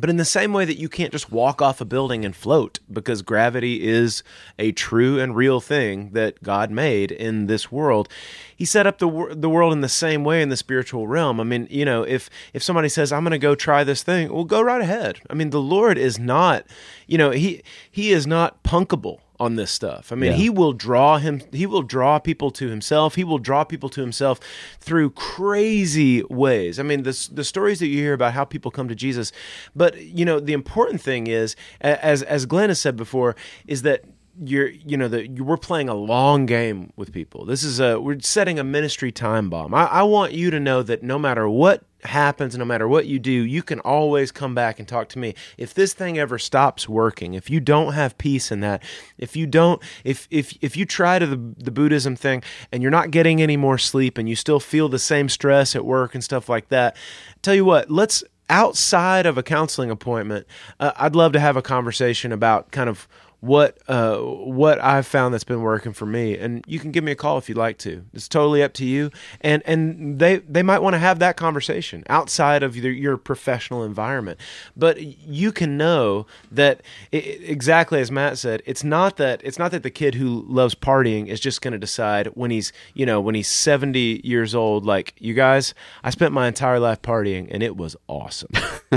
But 0.00 0.10
in 0.10 0.16
the 0.16 0.24
same 0.24 0.52
way 0.52 0.64
that 0.64 0.78
you 0.78 0.88
can't 0.88 1.12
just 1.12 1.32
walk 1.32 1.60
off 1.60 1.80
a 1.80 1.84
building 1.84 2.24
and 2.24 2.34
float 2.34 2.78
because 2.92 3.22
gravity 3.22 3.86
is 3.86 4.22
a 4.58 4.72
true 4.72 5.18
and 5.18 5.34
real 5.34 5.60
thing 5.60 6.10
that 6.10 6.42
God 6.42 6.70
made 6.70 7.10
in 7.10 7.46
this 7.46 7.72
world, 7.72 8.08
he 8.54 8.64
set 8.64 8.86
up 8.86 8.98
the 8.98 9.34
the 9.36 9.50
world 9.50 9.72
in 9.72 9.80
the 9.80 9.88
same 9.88 10.24
way 10.24 10.40
in 10.40 10.50
the 10.50 10.56
spiritual 10.56 11.08
realm. 11.08 11.40
I 11.40 11.44
mean, 11.44 11.66
you 11.70 11.84
know, 11.84 12.02
if 12.02 12.30
if 12.52 12.62
somebody 12.62 12.88
says 12.88 13.12
I'm 13.12 13.24
going 13.24 13.32
to 13.32 13.38
go 13.38 13.54
try 13.54 13.82
this 13.82 14.02
thing, 14.02 14.32
well 14.32 14.44
go 14.44 14.60
right 14.60 14.80
ahead. 14.80 15.20
I 15.28 15.34
mean, 15.34 15.50
the 15.50 15.60
Lord 15.60 15.98
is 15.98 16.18
not, 16.18 16.64
you 17.06 17.18
know, 17.18 17.30
he 17.30 17.62
he 17.90 18.12
is 18.12 18.26
not 18.26 18.62
punkable 18.62 19.20
on 19.40 19.54
this 19.56 19.70
stuff. 19.70 20.10
I 20.10 20.16
mean, 20.16 20.32
Yeah. 20.32 20.36
he 20.36 20.50
will 20.50 20.72
draw 20.72 21.18
him 21.18 21.40
he 21.52 21.66
will 21.66 21.82
draw 21.82 22.18
people 22.18 22.50
to 22.52 22.68
himself. 22.68 23.14
He 23.14 23.24
will 23.24 23.38
draw 23.38 23.64
people 23.64 23.88
to 23.90 24.00
himself 24.00 24.40
through 24.80 25.10
crazy 25.10 26.22
ways. 26.24 26.78
I 26.78 26.82
mean, 26.82 27.02
the 27.04 27.28
the 27.32 27.44
stories 27.44 27.78
that 27.78 27.86
you 27.86 27.98
hear 27.98 28.12
about 28.14 28.32
how 28.34 28.44
people 28.44 28.70
come 28.70 28.88
to 28.88 28.94
Jesus, 28.94 29.30
but 29.76 30.00
you 30.02 30.24
know, 30.24 30.40
the 30.40 30.52
important 30.52 31.00
thing 31.00 31.26
is 31.28 31.54
as 31.80 32.22
as 32.22 32.46
Glenn 32.46 32.68
has 32.70 32.80
said 32.80 32.96
before 32.96 33.36
is 33.66 33.82
that 33.82 34.04
you're 34.40 34.68
you 34.68 34.96
know 34.96 35.08
that 35.08 35.30
we're 35.40 35.56
playing 35.56 35.88
a 35.88 35.94
long 35.94 36.46
game 36.46 36.92
with 36.96 37.12
people. 37.12 37.44
This 37.44 37.62
is 37.64 37.80
a 37.80 38.00
we're 38.00 38.20
setting 38.20 38.58
a 38.58 38.64
ministry 38.64 39.10
time 39.10 39.50
bomb. 39.50 39.74
I, 39.74 39.84
I 39.86 40.02
want 40.02 40.32
you 40.32 40.50
to 40.50 40.60
know 40.60 40.82
that 40.82 41.02
no 41.02 41.18
matter 41.18 41.48
what 41.48 41.82
happens, 42.04 42.56
no 42.56 42.64
matter 42.64 42.86
what 42.86 43.06
you 43.06 43.18
do, 43.18 43.30
you 43.30 43.62
can 43.62 43.80
always 43.80 44.30
come 44.30 44.54
back 44.54 44.78
and 44.78 44.86
talk 44.86 45.08
to 45.10 45.18
me. 45.18 45.34
If 45.56 45.74
this 45.74 45.94
thing 45.94 46.18
ever 46.18 46.38
stops 46.38 46.88
working, 46.88 47.34
if 47.34 47.50
you 47.50 47.60
don't 47.60 47.92
have 47.92 48.18
peace 48.18 48.52
in 48.52 48.60
that, 48.60 48.82
if 49.16 49.36
you 49.36 49.46
don't, 49.46 49.82
if 50.04 50.28
if 50.30 50.56
if 50.60 50.76
you 50.76 50.84
try 50.84 51.18
to 51.18 51.26
the 51.26 51.36
the 51.56 51.70
Buddhism 51.70 52.16
thing 52.16 52.42
and 52.70 52.82
you're 52.82 52.90
not 52.90 53.10
getting 53.10 53.42
any 53.42 53.56
more 53.56 53.78
sleep 53.78 54.18
and 54.18 54.28
you 54.28 54.36
still 54.36 54.60
feel 54.60 54.88
the 54.88 54.98
same 54.98 55.28
stress 55.28 55.74
at 55.74 55.84
work 55.84 56.14
and 56.14 56.22
stuff 56.22 56.48
like 56.48 56.68
that, 56.68 56.96
tell 57.42 57.54
you 57.54 57.64
what, 57.64 57.90
let's 57.90 58.22
outside 58.50 59.26
of 59.26 59.36
a 59.36 59.42
counseling 59.42 59.90
appointment, 59.90 60.46
uh, 60.80 60.92
I'd 60.96 61.14
love 61.14 61.32
to 61.32 61.40
have 61.40 61.56
a 61.56 61.62
conversation 61.62 62.32
about 62.32 62.70
kind 62.70 62.88
of 62.88 63.06
what 63.40 63.78
uh, 63.86 64.18
what 64.18 64.82
I've 64.82 65.06
found 65.06 65.32
that's 65.32 65.44
been 65.44 65.62
working 65.62 65.92
for 65.92 66.06
me. 66.06 66.36
And 66.36 66.64
you 66.66 66.80
can 66.80 66.90
give 66.90 67.04
me 67.04 67.12
a 67.12 67.16
call 67.16 67.38
if 67.38 67.48
you'd 67.48 67.58
like 67.58 67.78
to. 67.78 68.04
It's 68.12 68.28
totally 68.28 68.62
up 68.62 68.72
to 68.74 68.84
you. 68.84 69.10
And 69.40 69.62
and 69.64 70.18
they 70.18 70.38
they 70.38 70.62
might 70.62 70.80
want 70.80 70.94
to 70.94 70.98
have 70.98 71.20
that 71.20 71.36
conversation 71.36 72.02
outside 72.08 72.62
of 72.64 72.76
your, 72.76 72.92
your 72.92 73.16
professional 73.16 73.84
environment. 73.84 74.40
But 74.76 75.00
you 75.00 75.52
can 75.52 75.76
know 75.76 76.26
that 76.50 76.82
i 77.12 77.16
exactly 77.16 78.00
as 78.00 78.10
Matt 78.10 78.38
said, 78.38 78.62
it's 78.66 78.82
not 78.82 79.18
that 79.18 79.40
it's 79.44 79.58
not 79.58 79.70
that 79.70 79.84
the 79.84 79.90
kid 79.90 80.16
who 80.16 80.44
loves 80.48 80.74
partying 80.74 81.28
is 81.28 81.38
just 81.38 81.62
going 81.62 81.72
to 81.72 81.78
decide 81.78 82.26
when 82.28 82.50
he's 82.50 82.72
you 82.94 83.06
know 83.06 83.20
when 83.20 83.36
he's 83.36 83.48
seventy 83.48 84.20
years 84.24 84.54
old. 84.54 84.84
Like 84.84 85.14
you 85.18 85.34
guys, 85.34 85.74
I 86.02 86.10
spent 86.10 86.32
my 86.32 86.48
entire 86.48 86.80
life 86.80 87.02
partying 87.02 87.48
and 87.52 87.62
it 87.62 87.76
was 87.76 87.94
awesome. 88.08 88.50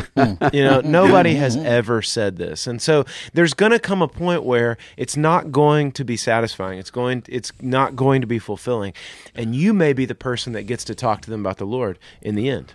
you 0.53 0.63
know, 0.63 0.81
nobody 0.81 1.35
has 1.35 1.57
ever 1.57 2.01
said 2.01 2.37
this, 2.37 2.65
and 2.65 2.81
so 2.81 3.05
there's 3.33 3.53
going 3.53 3.71
to 3.71 3.79
come 3.79 4.01
a 4.01 4.07
point 4.07 4.30
where 4.39 4.77
it's 4.97 5.17
not 5.17 5.51
going 5.51 5.91
to 5.93 6.03
be 6.03 6.17
satisfying. 6.17 6.79
It's 6.79 6.91
going, 6.91 7.23
it's 7.27 7.51
not 7.61 7.95
going 7.95 8.21
to 8.21 8.27
be 8.27 8.39
fulfilling, 8.39 8.93
and 9.35 9.55
you 9.55 9.73
may 9.73 9.93
be 9.93 10.05
the 10.05 10.15
person 10.15 10.53
that 10.53 10.63
gets 10.63 10.83
to 10.85 10.95
talk 10.95 11.21
to 11.21 11.29
them 11.29 11.41
about 11.41 11.57
the 11.57 11.65
Lord 11.65 11.99
in 12.21 12.35
the 12.35 12.49
end. 12.49 12.73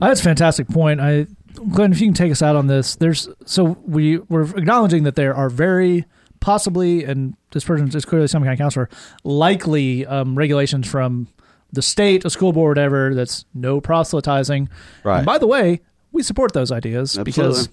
Uh, 0.00 0.08
That's 0.08 0.20
a 0.20 0.24
fantastic 0.24 0.68
point. 0.68 1.00
I, 1.00 1.26
Glenn, 1.70 1.92
if 1.92 2.00
you 2.00 2.06
can 2.06 2.14
take 2.14 2.32
us 2.32 2.42
out 2.42 2.56
on 2.56 2.66
this, 2.66 2.96
there's 2.96 3.28
so 3.44 3.78
we 3.86 4.18
we're 4.18 4.56
acknowledging 4.56 5.04
that 5.04 5.16
there 5.16 5.34
are 5.34 5.50
very 5.50 6.04
possibly, 6.40 7.04
and 7.04 7.36
this 7.52 7.64
person 7.64 7.94
is 7.94 8.04
clearly 8.04 8.26
some 8.26 8.42
kind 8.42 8.52
of 8.52 8.58
counselor, 8.58 8.88
likely 9.22 10.04
um, 10.06 10.34
regulations 10.34 10.88
from 10.88 11.28
the 11.72 11.82
state, 11.82 12.24
a 12.24 12.30
school 12.30 12.52
board, 12.52 12.76
whatever. 12.76 13.14
That's 13.14 13.44
no 13.54 13.80
proselytizing. 13.80 14.68
Right. 15.04 15.18
And 15.18 15.26
by 15.26 15.38
the 15.38 15.46
way, 15.46 15.80
we 16.10 16.22
support 16.22 16.52
those 16.52 16.70
ideas 16.70 17.18
because 17.22 17.68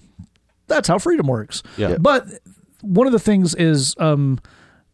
that's 0.68 0.88
how 0.88 0.98
freedom 0.98 1.26
works. 1.26 1.62
Yeah. 1.76 1.96
But 1.98 2.26
one 2.82 3.06
of 3.06 3.12
the 3.12 3.18
things 3.18 3.54
is 3.54 3.94
um, 3.98 4.38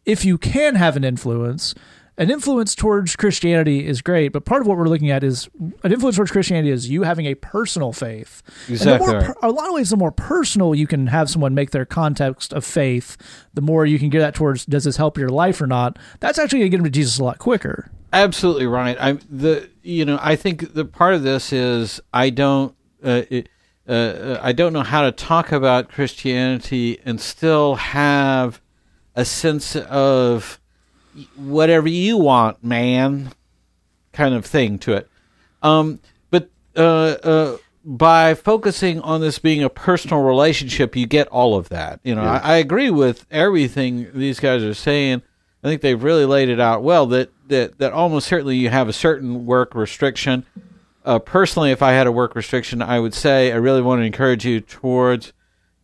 if 0.05 0.25
you 0.25 0.37
can 0.37 0.75
have 0.75 0.95
an 0.95 1.03
influence, 1.03 1.75
an 2.19 2.31
influence 2.31 2.73
towards 2.73 3.15
Christianity 3.15 3.85
is 3.85 4.01
great, 4.01 4.29
but 4.29 4.43
part 4.43 4.61
of 4.61 4.67
what 4.67 4.77
we're 4.77 4.87
looking 4.87 5.11
at 5.11 5.23
is 5.23 5.49
an 5.83 5.91
influence 5.91 6.15
towards 6.15 6.31
Christianity 6.31 6.71
is 6.71 6.89
you 6.89 7.03
having 7.03 7.27
a 7.27 7.35
personal 7.35 7.93
faith. 7.93 8.41
And 8.67 8.75
Exactly 8.75 9.05
the 9.05 9.13
more, 9.13 9.35
a 9.43 9.51
lot 9.51 9.67
of 9.67 9.75
ways, 9.75 9.91
the 9.91 9.97
more 9.97 10.11
personal 10.11 10.73
you 10.73 10.87
can 10.87 11.07
have 11.07 11.29
someone 11.29 11.53
make 11.53 11.71
their 11.71 11.85
context 11.85 12.53
of 12.53 12.65
faith, 12.65 13.17
the 13.53 13.61
more 13.61 13.85
you 13.85 13.99
can 13.99 14.09
get 14.09 14.19
that 14.19 14.33
towards 14.33 14.65
does 14.65 14.85
this 14.85 14.97
help 14.97 15.17
your 15.17 15.29
life 15.29 15.61
or 15.61 15.67
not. 15.67 15.99
That's 16.19 16.39
actually 16.39 16.59
going 16.59 16.71
to 16.71 16.77
get 16.77 16.77
them 16.77 16.85
to 16.85 16.89
Jesus 16.91 17.19
a 17.19 17.23
lot 17.23 17.37
quicker. 17.37 17.91
absolutely 18.13 18.65
right. 18.65 18.97
I 18.99 19.13
the 19.29 19.69
you 19.83 20.03
know 20.05 20.17
I 20.19 20.35
think 20.35 20.73
the 20.73 20.85
part 20.85 21.13
of 21.13 21.21
this 21.21 21.53
is 21.53 22.01
I 22.13 22.31
don't 22.31 22.75
uh, 23.03 23.23
it, 23.29 23.49
uh, 23.87 23.91
uh, 23.91 24.39
I 24.43 24.51
don't 24.51 24.73
know 24.73 24.83
how 24.83 25.03
to 25.03 25.11
talk 25.11 25.51
about 25.51 25.89
Christianity 25.89 26.99
and 27.05 27.21
still 27.21 27.75
have 27.75 28.61
a 29.15 29.23
sense 29.23 29.75
of 29.75 30.59
whatever 31.35 31.87
you 31.87 32.17
want, 32.17 32.63
man, 32.63 33.31
kind 34.11 34.35
of 34.35 34.45
thing 34.45 34.77
to 34.79 34.93
it. 34.93 35.09
Um, 35.63 35.99
but 36.29 36.49
uh, 36.75 36.81
uh, 36.81 37.57
by 37.83 38.33
focusing 38.33 38.99
on 39.01 39.21
this 39.21 39.39
being 39.39 39.63
a 39.63 39.69
personal 39.69 40.21
relationship, 40.21 40.95
you 40.95 41.07
get 41.07 41.27
all 41.29 41.55
of 41.55 41.69
that. 41.69 41.99
You 42.03 42.15
know, 42.15 42.23
I, 42.23 42.37
I 42.37 42.55
agree 42.57 42.89
with 42.89 43.25
everything 43.31 44.09
these 44.13 44.39
guys 44.39 44.63
are 44.63 44.73
saying. 44.73 45.21
I 45.63 45.67
think 45.67 45.81
they've 45.81 46.01
really 46.01 46.25
laid 46.25 46.49
it 46.49 46.59
out 46.59 46.83
well. 46.83 47.07
That 47.07 47.31
that 47.47 47.79
that 47.79 47.93
almost 47.93 48.27
certainly 48.27 48.57
you 48.57 48.69
have 48.69 48.87
a 48.87 48.93
certain 48.93 49.45
work 49.45 49.73
restriction. 49.73 50.45
Uh, 51.07 51.19
personally, 51.19 51.71
if 51.71 51.81
I 51.81 51.93
had 51.93 52.05
a 52.05 52.11
work 52.11 52.35
restriction, 52.35 52.81
I 52.81 52.99
would 52.99 53.13
say 53.13 53.53
I 53.53 53.55
really 53.55 53.81
want 53.81 54.01
to 54.01 54.03
encourage 54.05 54.45
you 54.45 54.59
towards 54.59 55.31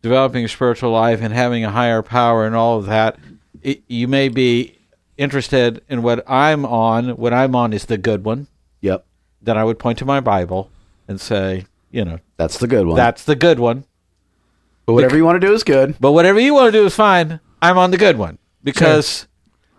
developing 0.02 0.44
a 0.44 0.48
spiritual 0.48 0.90
life 0.90 1.22
and 1.22 1.32
having 1.32 1.64
a 1.64 1.70
higher 1.70 2.02
power 2.02 2.44
and 2.44 2.54
all 2.54 2.76
of 2.76 2.84
that. 2.86 3.18
It, 3.62 3.82
you 3.88 4.06
may 4.06 4.28
be 4.28 4.76
interested 5.16 5.82
in 5.88 6.02
what 6.02 6.22
I'm 6.28 6.66
on. 6.66 7.16
What 7.16 7.32
I'm 7.32 7.56
on 7.56 7.72
is 7.72 7.86
the 7.86 7.96
good 7.96 8.22
one. 8.22 8.48
Yep. 8.82 9.06
Then 9.40 9.56
I 9.56 9.64
would 9.64 9.78
point 9.78 9.96
to 10.00 10.04
my 10.04 10.20
Bible 10.20 10.70
and 11.08 11.18
say, 11.18 11.64
you 11.90 12.04
know, 12.04 12.18
That's 12.36 12.58
the 12.58 12.66
good 12.66 12.86
one. 12.86 12.96
that's 12.96 13.24
the 13.24 13.34
good 13.36 13.58
one. 13.58 13.84
but 14.84 14.92
whatever 14.92 15.16
you 15.16 15.24
want 15.24 15.40
to 15.40 15.46
do 15.46 15.54
is 15.54 15.64
good. 15.64 15.96
But 15.98 16.12
whatever 16.12 16.38
you 16.38 16.52
want 16.52 16.70
to 16.70 16.78
do 16.78 16.84
is 16.84 16.94
fine. 16.94 17.40
I'm 17.62 17.78
on 17.78 17.92
the 17.92 17.96
good 17.96 18.18
one 18.18 18.36
because 18.62 19.26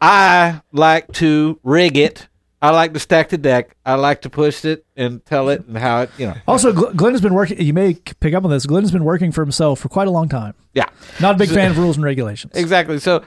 I 0.01 0.61
like 0.71 1.11
to 1.13 1.59
rig 1.61 1.97
it. 1.97 2.29
I 2.61 2.71
like 2.71 2.93
to 2.93 2.99
stack 2.99 3.29
the 3.29 3.37
deck. 3.37 3.75
I 3.85 3.95
like 3.95 4.21
to 4.23 4.29
push 4.29 4.65
it 4.65 4.85
and 4.95 5.23
tell 5.25 5.49
it 5.49 5.65
and 5.65 5.77
how 5.77 6.01
it, 6.01 6.09
you 6.17 6.27
know. 6.27 6.35
Also, 6.47 6.71
Glenn 6.73 7.13
has 7.13 7.21
been 7.21 7.33
working. 7.33 7.61
You 7.61 7.73
may 7.73 7.93
pick 7.95 8.33
up 8.33 8.43
on 8.43 8.49
this. 8.49 8.65
Glenn 8.65 8.83
has 8.83 8.91
been 8.91 9.03
working 9.03 9.31
for 9.31 9.41
himself 9.41 9.79
for 9.79 9.89
quite 9.89 10.07
a 10.07 10.11
long 10.11 10.29
time. 10.29 10.53
Yeah, 10.73 10.85
Not 11.19 11.35
a 11.35 11.37
big 11.37 11.49
fan 11.49 11.71
of 11.71 11.77
rules 11.77 11.97
and 11.97 12.03
regulations. 12.05 12.53
exactly. 12.55 12.97
So 12.99 13.17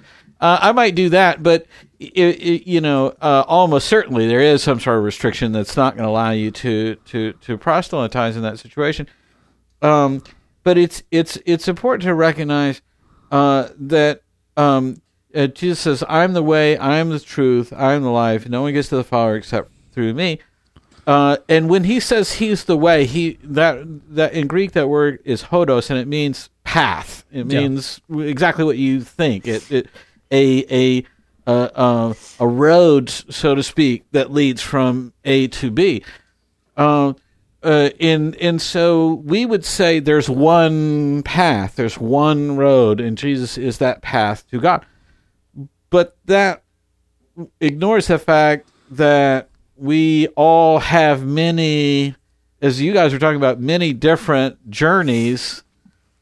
uh, 0.41 0.59
I 0.61 0.73
might 0.73 0.95
do 0.95 1.11
that, 1.11 1.43
but 1.43 1.67
i 2.01 2.11
i 2.17 2.63
you 2.65 2.81
know, 2.81 3.15
uh, 3.21 3.45
almost 3.47 3.89
certainly 3.89 4.27
there 4.27 4.41
is 4.41 4.63
some 4.63 4.81
sort 4.81 4.99
of 4.99 5.05
restriction 5.05 5.53
that's 5.53 5.77
not 5.77 5.95
going 5.95 6.05
to 6.05 6.11
allow 6.11 6.31
you 6.31 6.51
to 6.51 6.95
to 7.07 7.33
to 7.35 7.59
proselytize 7.59 8.37
in 8.37 8.43
that 8.43 8.59
situation. 8.59 9.09
Um, 9.83 10.23
but 10.65 10.79
it's 10.79 11.03
it's 11.11 11.39
it's 11.47 11.69
important 11.69 12.03
to 12.05 12.15
recognize 12.15 12.83
uh, 13.31 13.69
that 13.79 14.23
um, 14.57 15.01
uh, 15.35 15.47
Jesus 15.49 15.81
says, 15.81 16.05
"I'm 16.09 16.33
the 16.33 16.43
way, 16.43 16.79
I'm 16.79 17.11
the 17.11 17.21
truth, 17.21 17.73
I'm 17.77 18.03
the 18.03 18.11
life. 18.11 18.49
No 18.49 18.63
one 18.63 18.73
gets 18.73 18.89
to 18.89 18.97
the 18.97 19.05
Father 19.05 19.37
except 19.37 19.71
through 19.93 20.15
me." 20.15 20.41
Uh, 21.07 21.39
and 21.49 21.71
when 21.71 21.85
he 21.85 22.01
says 22.01 22.35
he's 22.35 22.65
the 22.65 22.77
way, 22.77 23.07
he 23.07 23.39
that 23.43 23.79
that 24.15 24.33
in 24.35 24.47
Greek 24.47 24.73
that 24.73 24.89
word 24.89 25.19
is 25.25 25.45
hodos, 25.45 25.89
and 25.91 25.99
it 25.99 26.07
means 26.07 26.51
path. 26.65 27.25
It 27.33 27.51
Yeah. 27.51 27.61
means 27.61 28.01
exactly 28.11 28.65
what 28.65 28.77
you 28.77 29.01
think. 29.01 29.47
It, 29.49 29.71
it 29.73 29.87
a 30.31 30.65
a 30.71 31.05
uh, 31.47 31.69
uh, 31.75 32.15
a 32.41 32.47
road, 32.47 33.09
so 33.09 33.55
to 33.55 33.63
speak, 33.63 34.05
that 34.13 34.31
leads 34.31 34.61
from 34.61 35.15
A 35.25 35.49
to 35.49 35.71
B. 35.71 36.05
Uh, 36.77 37.15
uh, 37.63 37.89
and 37.99 38.37
and 38.37 38.61
so 38.61 39.15
we 39.25 39.47
would 39.47 39.65
say 39.65 39.99
there's 39.99 40.29
one 40.29 41.23
path, 41.23 41.77
there's 41.77 41.99
one 41.99 42.57
road, 42.57 43.01
and 43.01 43.17
Jesus 43.17 43.57
is 43.57 43.79
that 43.79 44.03
path 44.03 44.47
to 44.51 44.61
God. 44.61 44.85
But 45.91 46.17
that 46.27 46.63
ignores 47.61 48.07
the 48.09 48.19
fact 48.19 48.69
that 48.91 49.49
we 49.77 50.27
all 50.29 50.81
have 50.81 51.25
many, 51.25 52.15
as 52.61 52.81
you 52.81 52.93
guys 52.93 53.13
were 53.13 53.19
talking 53.19 53.37
about, 53.37 53.61
many 53.61 53.93
different 53.93 54.71
journeys 54.71 55.63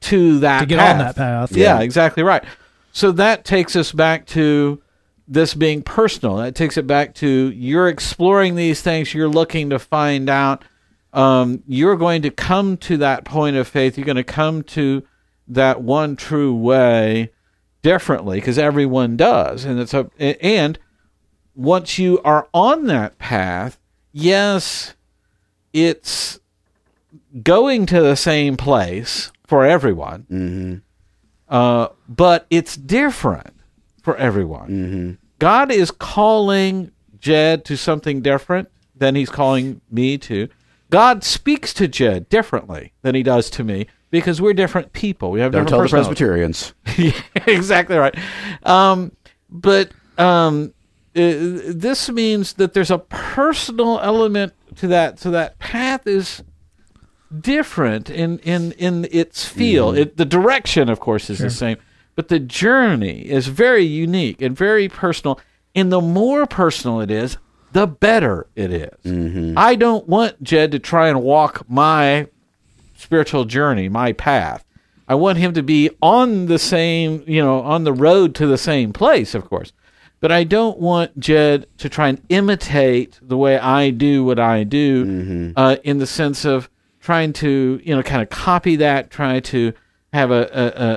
to 0.03 0.39
that 0.41 0.61
To 0.61 0.67
get 0.67 0.79
path. 0.79 0.93
on 0.93 0.99
that 0.99 1.17
path. 1.17 1.53
Yeah, 1.57 1.81
exactly 1.81 2.23
right. 2.23 2.45
So 2.93 3.12
that 3.12 3.45
takes 3.45 3.77
us 3.77 3.93
back 3.93 4.27
to 4.29 4.81
this 5.29 5.55
being 5.55 5.83
personal. 5.83 6.37
That 6.37 6.55
takes 6.55 6.77
it 6.77 6.87
back 6.87 7.14
to 7.17 7.27
you're 7.27 7.89
exploring 7.89 8.55
these 8.55 8.83
things. 8.83 9.12
You're 9.12 9.29
looking 9.29 9.71
to 9.71 9.79
find 9.79 10.29
out. 10.31 10.64
Um, 11.12 11.62
you're 11.67 11.97
going 11.97 12.23
to 12.23 12.31
come 12.31 12.77
to 12.79 12.99
that 12.99 13.25
point 13.25 13.57
of 13.57 13.67
faith. 13.67 13.97
You're 13.97 14.05
going 14.07 14.17
to 14.17 14.25
come 14.25 14.62
to 14.64 15.03
that 15.49 15.81
one 15.81 16.14
true 16.17 16.55
way 16.55 17.31
differently 17.87 18.39
because 18.41 18.59
everyone 18.59 19.16
does, 19.16 19.64
and 19.64 19.78
it's 19.78 19.95
a 19.95 20.11
and 20.18 20.76
once 21.55 22.01
you 22.01 22.20
are 22.24 22.49
on 22.53 22.87
that 22.87 23.16
path, 23.18 23.78
yes, 24.12 24.95
it's 25.72 26.41
going 27.45 27.87
to 27.87 28.03
the 28.03 28.16
same 28.16 28.57
place 28.57 29.30
for 29.47 29.64
everyone, 29.64 30.26
Mm-hmm. 30.28 30.74
uh, 31.49 31.89
but 32.09 32.47
it's 32.51 32.76
different 32.76 33.55
for 34.03 34.16
everyone. 34.16 34.68
Mm-hmm. 34.68 35.11
God 35.39 35.70
is 35.70 35.93
calling 35.93 36.91
Jed 37.20 37.64
to 37.66 37.76
something 37.76 38.20
different 38.20 38.68
than 38.97 39.14
he's 39.14 39.30
calling 39.30 39.80
me 39.89 40.18
to. 40.18 40.49
God 40.91 41.24
speaks 41.24 41.74
to 41.74 41.89
Jed 41.89 42.28
differently 42.28 42.93
than 43.03 43.14
he 43.14 43.22
does 43.22 43.51
to 43.51 43.64
me 43.64 43.87
because 44.11 44.41
we're 44.41 44.55
different 44.55 44.93
people. 44.93 45.30
We 45.30 45.41
have 45.41 45.53
Don't 45.53 45.66
tell 45.68 45.82
different 45.82 46.07
the. 46.07 46.09
Presbyterians. 46.09 46.74
Yeah, 46.97 47.12
exactly 47.47 47.97
right. 47.97 48.16
Um, 48.62 49.12
but 49.51 49.91
um, 50.16 50.72
uh, 51.14 51.20
this 51.66 52.09
means 52.11 52.55
that 52.55 52.72
there's 52.72 52.91
a 52.91 52.99
personal 52.99 53.99
element 54.01 54.55
to 54.76 54.89
that. 54.89 55.18
So 55.18 55.30
that 55.32 55.59
path 55.59 56.07
is 56.07 56.43
different 57.41 58.09
in 58.09 58.39
in 58.41 58.72
in 58.72 59.07
its 59.11 59.45
feel. 59.45 59.93
It, 59.93 60.16
the 60.16 60.24
direction, 60.24 60.89
of 60.89 61.01
course, 61.01 61.28
is 61.28 61.39
the 61.39 61.51
same, 61.51 61.76
but 62.14 62.28
the 62.28 62.39
journey 62.39 63.28
is 63.28 63.49
very 63.49 63.84
unique 63.84 64.41
and 64.41 64.57
very 64.57 64.89
personal. 64.89 65.41
And 65.74 65.93
the 65.93 66.01
more 66.01 66.47
personal 66.47 67.01
it 67.01 67.11
is, 67.11 67.37
the 67.77 67.87
better 67.87 68.47
it 68.57 68.72
is. 68.72 69.55
I 69.57 69.74
don't 69.74 70.09
want 70.09 70.43
Jed 70.43 70.72
to 70.72 70.79
try 70.79 71.09
and 71.09 71.22
walk 71.22 71.68
my 71.68 72.27
spiritual 72.97 73.45
journey, 73.45 73.89
my 73.89 74.12
path. 74.12 74.64
I 75.09 75.14
want 75.14 75.39
him 75.39 75.53
to 75.55 75.62
be 75.62 75.91
on 76.03 76.47
the 76.47 76.59
same, 76.59 77.22
you 77.27 77.43
know, 77.43 77.61
on 77.61 77.85
the 77.85 77.93
road 77.93 78.35
to 78.37 78.47
the 78.47 78.59
same 78.59 78.93
place, 78.93 79.35
of 79.35 79.45
course. 79.45 79.72
But 80.20 80.33
I 80.33 80.45
don't 80.45 80.79
want 80.79 81.18
Jed 81.20 81.66
to 81.79 81.89
try 81.89 82.09
and 82.09 82.20
imitate 82.31 83.18
the 83.22 83.37
way 83.37 83.59
I 83.59 83.91
do 83.91 84.24
what 84.24 84.39
I 84.39 84.64
do, 84.64 85.53
uh, 85.57 85.77
in 85.85 85.99
the 85.99 86.07
sense 86.07 86.45
of 86.45 86.68
trying 87.01 87.33
to, 87.35 87.81
you 87.85 87.95
know, 87.95 88.03
kind 88.03 88.22
of 88.22 88.31
copy 88.31 88.77
that, 88.77 89.11
try 89.11 89.39
to 89.41 89.72
have 90.12 90.31
a, 90.31 90.49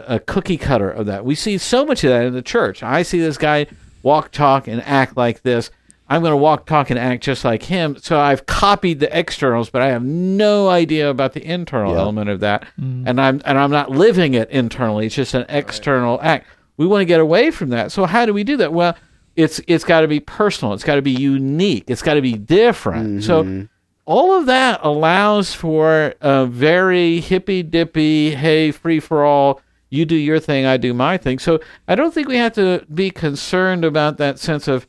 a- 0.07 0.15
a 0.15 0.19
cookie 0.21 0.57
cutter 0.57 0.89
of 0.89 1.05
that. 1.07 1.25
We 1.25 1.35
see 1.35 1.57
so 1.57 1.85
much 1.85 2.03
of 2.03 2.09
that 2.11 2.23
in 2.25 2.33
the 2.33 2.41
church. 2.41 2.81
I 2.81 3.03
see 3.03 3.19
this 3.19 3.37
guy 3.37 3.67
walk, 4.01 4.31
talk, 4.31 4.67
and 4.67 4.81
act 4.83 5.17
like 5.17 5.41
this. 5.43 5.69
I'm 6.09 6.21
going 6.21 6.31
to 6.31 6.37
walk, 6.37 6.65
talk, 6.65 6.89
and 6.89 6.97
act 6.97 7.23
just 7.23 7.45
like 7.45 7.61
him. 7.63 7.95
So 7.97 8.19
I've 8.19 8.47
copied 8.47 8.99
the 8.99 9.17
externals, 9.17 9.69
but 9.69 9.83
I 9.83 9.87
have 9.89 10.03
no 10.03 10.67
idea 10.67 11.09
about 11.09 11.33
the 11.33 11.45
internal 11.45 11.95
element 11.95 12.31
of 12.31 12.39
that, 12.39 12.65
mm. 12.79 13.03
and 13.05 13.21
I'm 13.21 13.41
and 13.45 13.59
I'm 13.59 13.69
not 13.69 13.91
living 13.91 14.33
it 14.33 14.49
internally. 14.49 15.05
It's 15.05 15.15
just 15.15 15.35
an 15.35 15.45
external 15.49 16.19
act. 16.23 16.47
We 16.77 16.87
want 16.87 17.01
to 17.01 17.05
get 17.05 17.19
away 17.19 17.51
from 17.51 17.69
that. 17.69 17.91
So 17.91 18.05
how 18.05 18.25
do 18.25 18.33
we 18.33 18.43
do 18.43 18.57
that? 18.57 18.73
Well, 18.73 18.97
it's 19.35 19.61
it's 19.67 19.83
got 19.83 20.01
to 20.01 20.07
be 20.07 20.19
personal. 20.19 20.73
It's 20.73 20.83
got 20.83 20.95
to 20.95 21.01
be 21.03 21.11
unique. 21.11 21.83
It's 21.87 22.01
got 22.01 22.15
to 22.15 22.21
be 22.21 22.33
different. 22.33 23.23
So 23.23 23.43
mm-hmm. 23.43 23.65
all 24.05 24.33
of 24.33 24.47
that 24.47 24.79
allows 24.81 25.53
for 25.53 26.15
a 26.21 26.47
very 26.47 27.19
hippy 27.19 27.61
dippy, 27.61 28.33
hey, 28.33 28.71
free 28.71 28.99
for 28.99 29.23
all. 29.23 29.61
You 29.91 30.05
do 30.05 30.15
your 30.15 30.39
thing, 30.39 30.65
I 30.65 30.77
do 30.77 30.93
my 30.93 31.17
thing. 31.17 31.39
So 31.39 31.59
I 31.87 31.95
don't 31.95 32.13
think 32.13 32.27
we 32.27 32.37
have 32.37 32.53
to 32.53 32.85
be 32.93 33.09
concerned 33.09 33.83
about 33.83 34.17
that 34.17 34.37
sense 34.37 34.67
of 34.67 34.87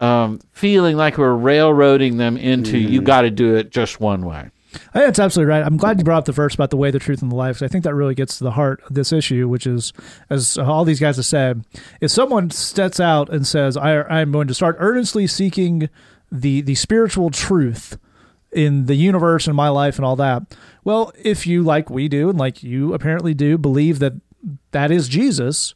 um, 0.00 0.40
feeling 0.52 0.96
like 0.96 1.18
we're 1.18 1.34
railroading 1.34 2.16
them 2.16 2.36
into 2.36 2.78
you 2.78 3.02
got 3.02 3.22
to 3.22 3.30
do 3.30 3.56
it 3.56 3.70
just 3.70 4.00
one 4.00 4.24
way. 4.24 4.50
I 4.74 4.98
think 4.98 5.06
that's 5.06 5.18
absolutely 5.18 5.50
right. 5.50 5.64
I'm 5.64 5.76
glad 5.78 5.98
you 5.98 6.04
brought 6.04 6.18
up 6.18 6.24
the 6.26 6.32
verse 6.32 6.54
about 6.54 6.70
the 6.70 6.76
way, 6.76 6.90
the 6.90 6.98
truth, 6.98 7.22
and 7.22 7.32
the 7.32 7.36
life. 7.36 7.62
I 7.62 7.68
think 7.68 7.84
that 7.84 7.94
really 7.94 8.14
gets 8.14 8.38
to 8.38 8.44
the 8.44 8.50
heart 8.52 8.82
of 8.84 8.94
this 8.94 9.12
issue, 9.12 9.48
which 9.48 9.66
is, 9.66 9.92
as 10.28 10.58
all 10.58 10.84
these 10.84 11.00
guys 11.00 11.16
have 11.16 11.24
said, 11.24 11.64
if 12.00 12.10
someone 12.10 12.50
steps 12.50 13.00
out 13.00 13.30
and 13.30 13.46
says, 13.46 13.76
I, 13.76 14.02
"I'm 14.02 14.30
going 14.30 14.46
to 14.48 14.54
start 14.54 14.76
earnestly 14.78 15.26
seeking 15.26 15.88
the 16.30 16.60
the 16.60 16.74
spiritual 16.74 17.30
truth 17.30 17.98
in 18.52 18.86
the 18.86 18.94
universe 18.94 19.46
and 19.46 19.56
my 19.56 19.70
life 19.70 19.96
and 19.96 20.04
all 20.04 20.16
that," 20.16 20.42
well, 20.84 21.12
if 21.22 21.46
you 21.46 21.62
like 21.62 21.88
we 21.88 22.06
do 22.06 22.28
and 22.28 22.38
like 22.38 22.62
you 22.62 22.92
apparently 22.92 23.32
do 23.32 23.56
believe 23.56 24.00
that 24.00 24.14
that 24.72 24.90
is 24.90 25.08
Jesus, 25.08 25.74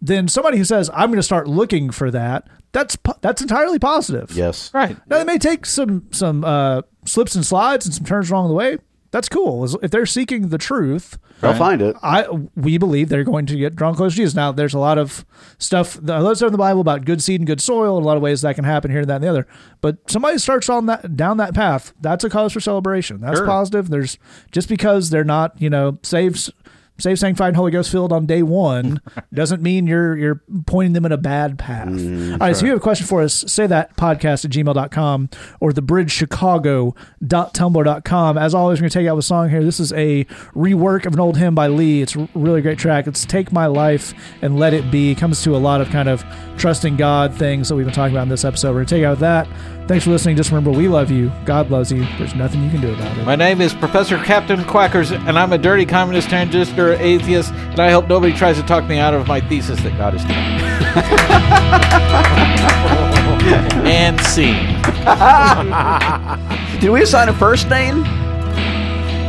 then 0.00 0.26
somebody 0.26 0.58
who 0.58 0.64
says, 0.64 0.90
"I'm 0.92 1.10
going 1.10 1.18
to 1.18 1.22
start 1.22 1.46
looking 1.46 1.90
for 1.90 2.10
that," 2.10 2.48
that's 2.72 2.96
that's 3.20 3.42
entirely 3.42 3.78
positive. 3.78 4.32
Yes. 4.32 4.70
Right. 4.74 4.96
Now 5.08 5.18
they 5.18 5.24
may 5.24 5.38
take 5.38 5.66
some 5.66 6.08
some 6.10 6.44
uh, 6.44 6.82
slips 7.04 7.34
and 7.34 7.44
slides 7.44 7.86
and 7.86 7.94
some 7.94 8.04
turns 8.04 8.30
along 8.30 8.48
the 8.48 8.54
way. 8.54 8.78
That's 9.10 9.28
cool. 9.28 9.64
If 9.84 9.90
they're 9.90 10.06
seeking 10.06 10.48
the 10.48 10.56
truth, 10.56 11.18
They'll 11.42 11.52
find 11.52 11.82
it. 11.82 11.96
I 12.02 12.26
we 12.56 12.78
believe 12.78 13.10
they're 13.10 13.24
going 13.24 13.44
to 13.46 13.56
get 13.56 13.76
drawn 13.76 13.94
close 13.94 14.12
to 14.12 14.16
Jesus. 14.16 14.34
Now, 14.34 14.52
there's 14.52 14.72
a 14.72 14.78
lot 14.78 14.96
of 14.96 15.26
stuff, 15.58 15.96
a 15.98 16.00
lot 16.00 16.30
of 16.30 16.36
stuff 16.38 16.46
in 16.46 16.52
the 16.52 16.58
Bible 16.58 16.80
about 16.80 17.04
good 17.04 17.20
seed 17.22 17.40
and 17.40 17.46
good 17.46 17.60
soil, 17.60 17.98
and 17.98 18.04
a 18.04 18.08
lot 18.08 18.16
of 18.16 18.22
ways 18.22 18.40
that 18.40 18.54
can 18.54 18.64
happen 18.64 18.90
here, 18.90 19.04
that, 19.04 19.16
and 19.16 19.24
the 19.24 19.28
other. 19.28 19.46
But 19.82 19.98
somebody 20.10 20.38
starts 20.38 20.70
on 20.70 20.86
that 20.86 21.14
down 21.14 21.36
that 21.38 21.52
path. 21.52 21.92
That's 22.00 22.24
a 22.24 22.30
cause 22.30 22.54
for 22.54 22.60
celebration. 22.60 23.20
That's 23.20 23.36
Sure. 23.38 23.46
positive. 23.46 23.90
There's 23.90 24.16
just 24.50 24.68
because 24.68 25.10
they're 25.10 25.24
not, 25.24 25.60
you 25.60 25.68
know, 25.68 25.98
saved. 26.02 26.50
Saved, 26.98 27.20
sanctified, 27.20 27.48
and 27.48 27.56
Holy 27.56 27.70
Ghost 27.72 27.90
filled 27.90 28.12
on 28.12 28.26
day 28.26 28.42
one 28.42 29.00
doesn't 29.34 29.62
mean 29.62 29.86
you're 29.86 30.16
you're 30.16 30.42
pointing 30.66 30.92
them 30.92 31.04
in 31.04 31.10
a 31.12 31.16
bad 31.16 31.58
path. 31.58 31.88
Mm, 31.88 32.32
All 32.32 32.38
right, 32.38 32.54
so 32.54 32.64
you 32.64 32.70
have 32.72 32.78
a 32.78 32.82
question 32.82 33.06
for 33.06 33.22
us, 33.22 33.44
say 33.48 33.66
that 33.66 33.96
podcast 33.96 34.44
at 34.44 34.50
gmail.com 34.52 35.28
or 35.60 35.72
thebridgechicago.tumblr.com. 35.72 38.38
As 38.38 38.54
always, 38.54 38.78
we're 38.78 38.82
going 38.82 38.90
to 38.90 38.98
take 38.98 39.08
out 39.08 39.18
a 39.18 39.22
song 39.22 39.48
here. 39.50 39.64
This 39.64 39.80
is 39.80 39.92
a 39.94 40.24
rework 40.54 41.06
of 41.06 41.14
an 41.14 41.20
old 41.20 41.36
hymn 41.38 41.54
by 41.54 41.68
Lee. 41.68 42.02
It's 42.02 42.14
a 42.14 42.28
really 42.34 42.60
great 42.62 42.78
track. 42.78 43.06
It's 43.06 43.24
Take 43.24 43.52
My 43.52 43.66
Life 43.66 44.12
and 44.42 44.58
Let 44.58 44.74
It 44.74 44.90
Be. 44.90 45.12
It 45.12 45.18
comes 45.18 45.42
to 45.42 45.56
a 45.56 45.58
lot 45.58 45.80
of 45.80 45.88
kind 45.90 46.08
of 46.08 46.24
trusting 46.58 46.96
God 46.96 47.34
things 47.34 47.68
that 47.68 47.74
we've 47.74 47.86
been 47.86 47.94
talking 47.94 48.14
about 48.14 48.24
in 48.24 48.28
this 48.28 48.44
episode. 48.44 48.68
We're 48.68 48.84
going 48.84 48.86
to 48.86 48.94
take 48.96 49.04
out 49.04 49.18
that. 49.20 49.48
Thanks 49.92 50.06
for 50.06 50.10
listening. 50.10 50.36
Just 50.36 50.50
remember, 50.50 50.70
we 50.70 50.88
love 50.88 51.10
you. 51.10 51.30
God 51.44 51.70
loves 51.70 51.92
you. 51.92 52.06
There's 52.16 52.34
nothing 52.34 52.64
you 52.64 52.70
can 52.70 52.80
do 52.80 52.94
about 52.94 53.14
it. 53.18 53.26
My 53.26 53.36
name 53.36 53.60
is 53.60 53.74
Professor 53.74 54.16
Captain 54.16 54.64
Quackers, 54.64 55.12
and 55.12 55.38
I'm 55.38 55.52
a 55.52 55.58
dirty 55.58 55.84
communist, 55.84 56.30
transistor, 56.30 56.94
atheist, 56.94 57.52
and 57.52 57.78
I 57.78 57.90
hope 57.90 58.08
nobody 58.08 58.32
tries 58.32 58.56
to 58.56 58.62
talk 58.62 58.88
me 58.88 58.96
out 58.96 59.12
of 59.12 59.28
my 59.28 59.42
thesis 59.42 59.82
that 59.82 59.94
God 59.98 60.14
is 60.14 60.24
dead. 60.24 60.32
and 63.86 64.18
scene. 64.22 64.80
Did 66.80 66.88
we 66.88 67.02
assign 67.02 67.28
a 67.28 67.34
first 67.34 67.68
name? 67.68 68.00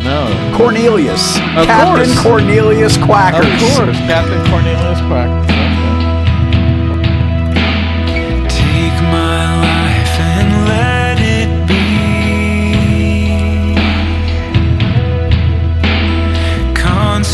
No. 0.02 0.54
Cornelius. 0.56 1.36
Of 1.58 1.66
Captain 1.66 2.06
course. 2.06 2.22
Cornelius 2.22 2.96
Quackers. 3.00 3.54
Of 3.54 3.60
course, 3.60 3.98
Captain 3.98 4.50
Cornelius 4.50 5.02
Quackers. 5.10 5.53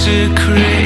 Consecrated, 0.10 0.79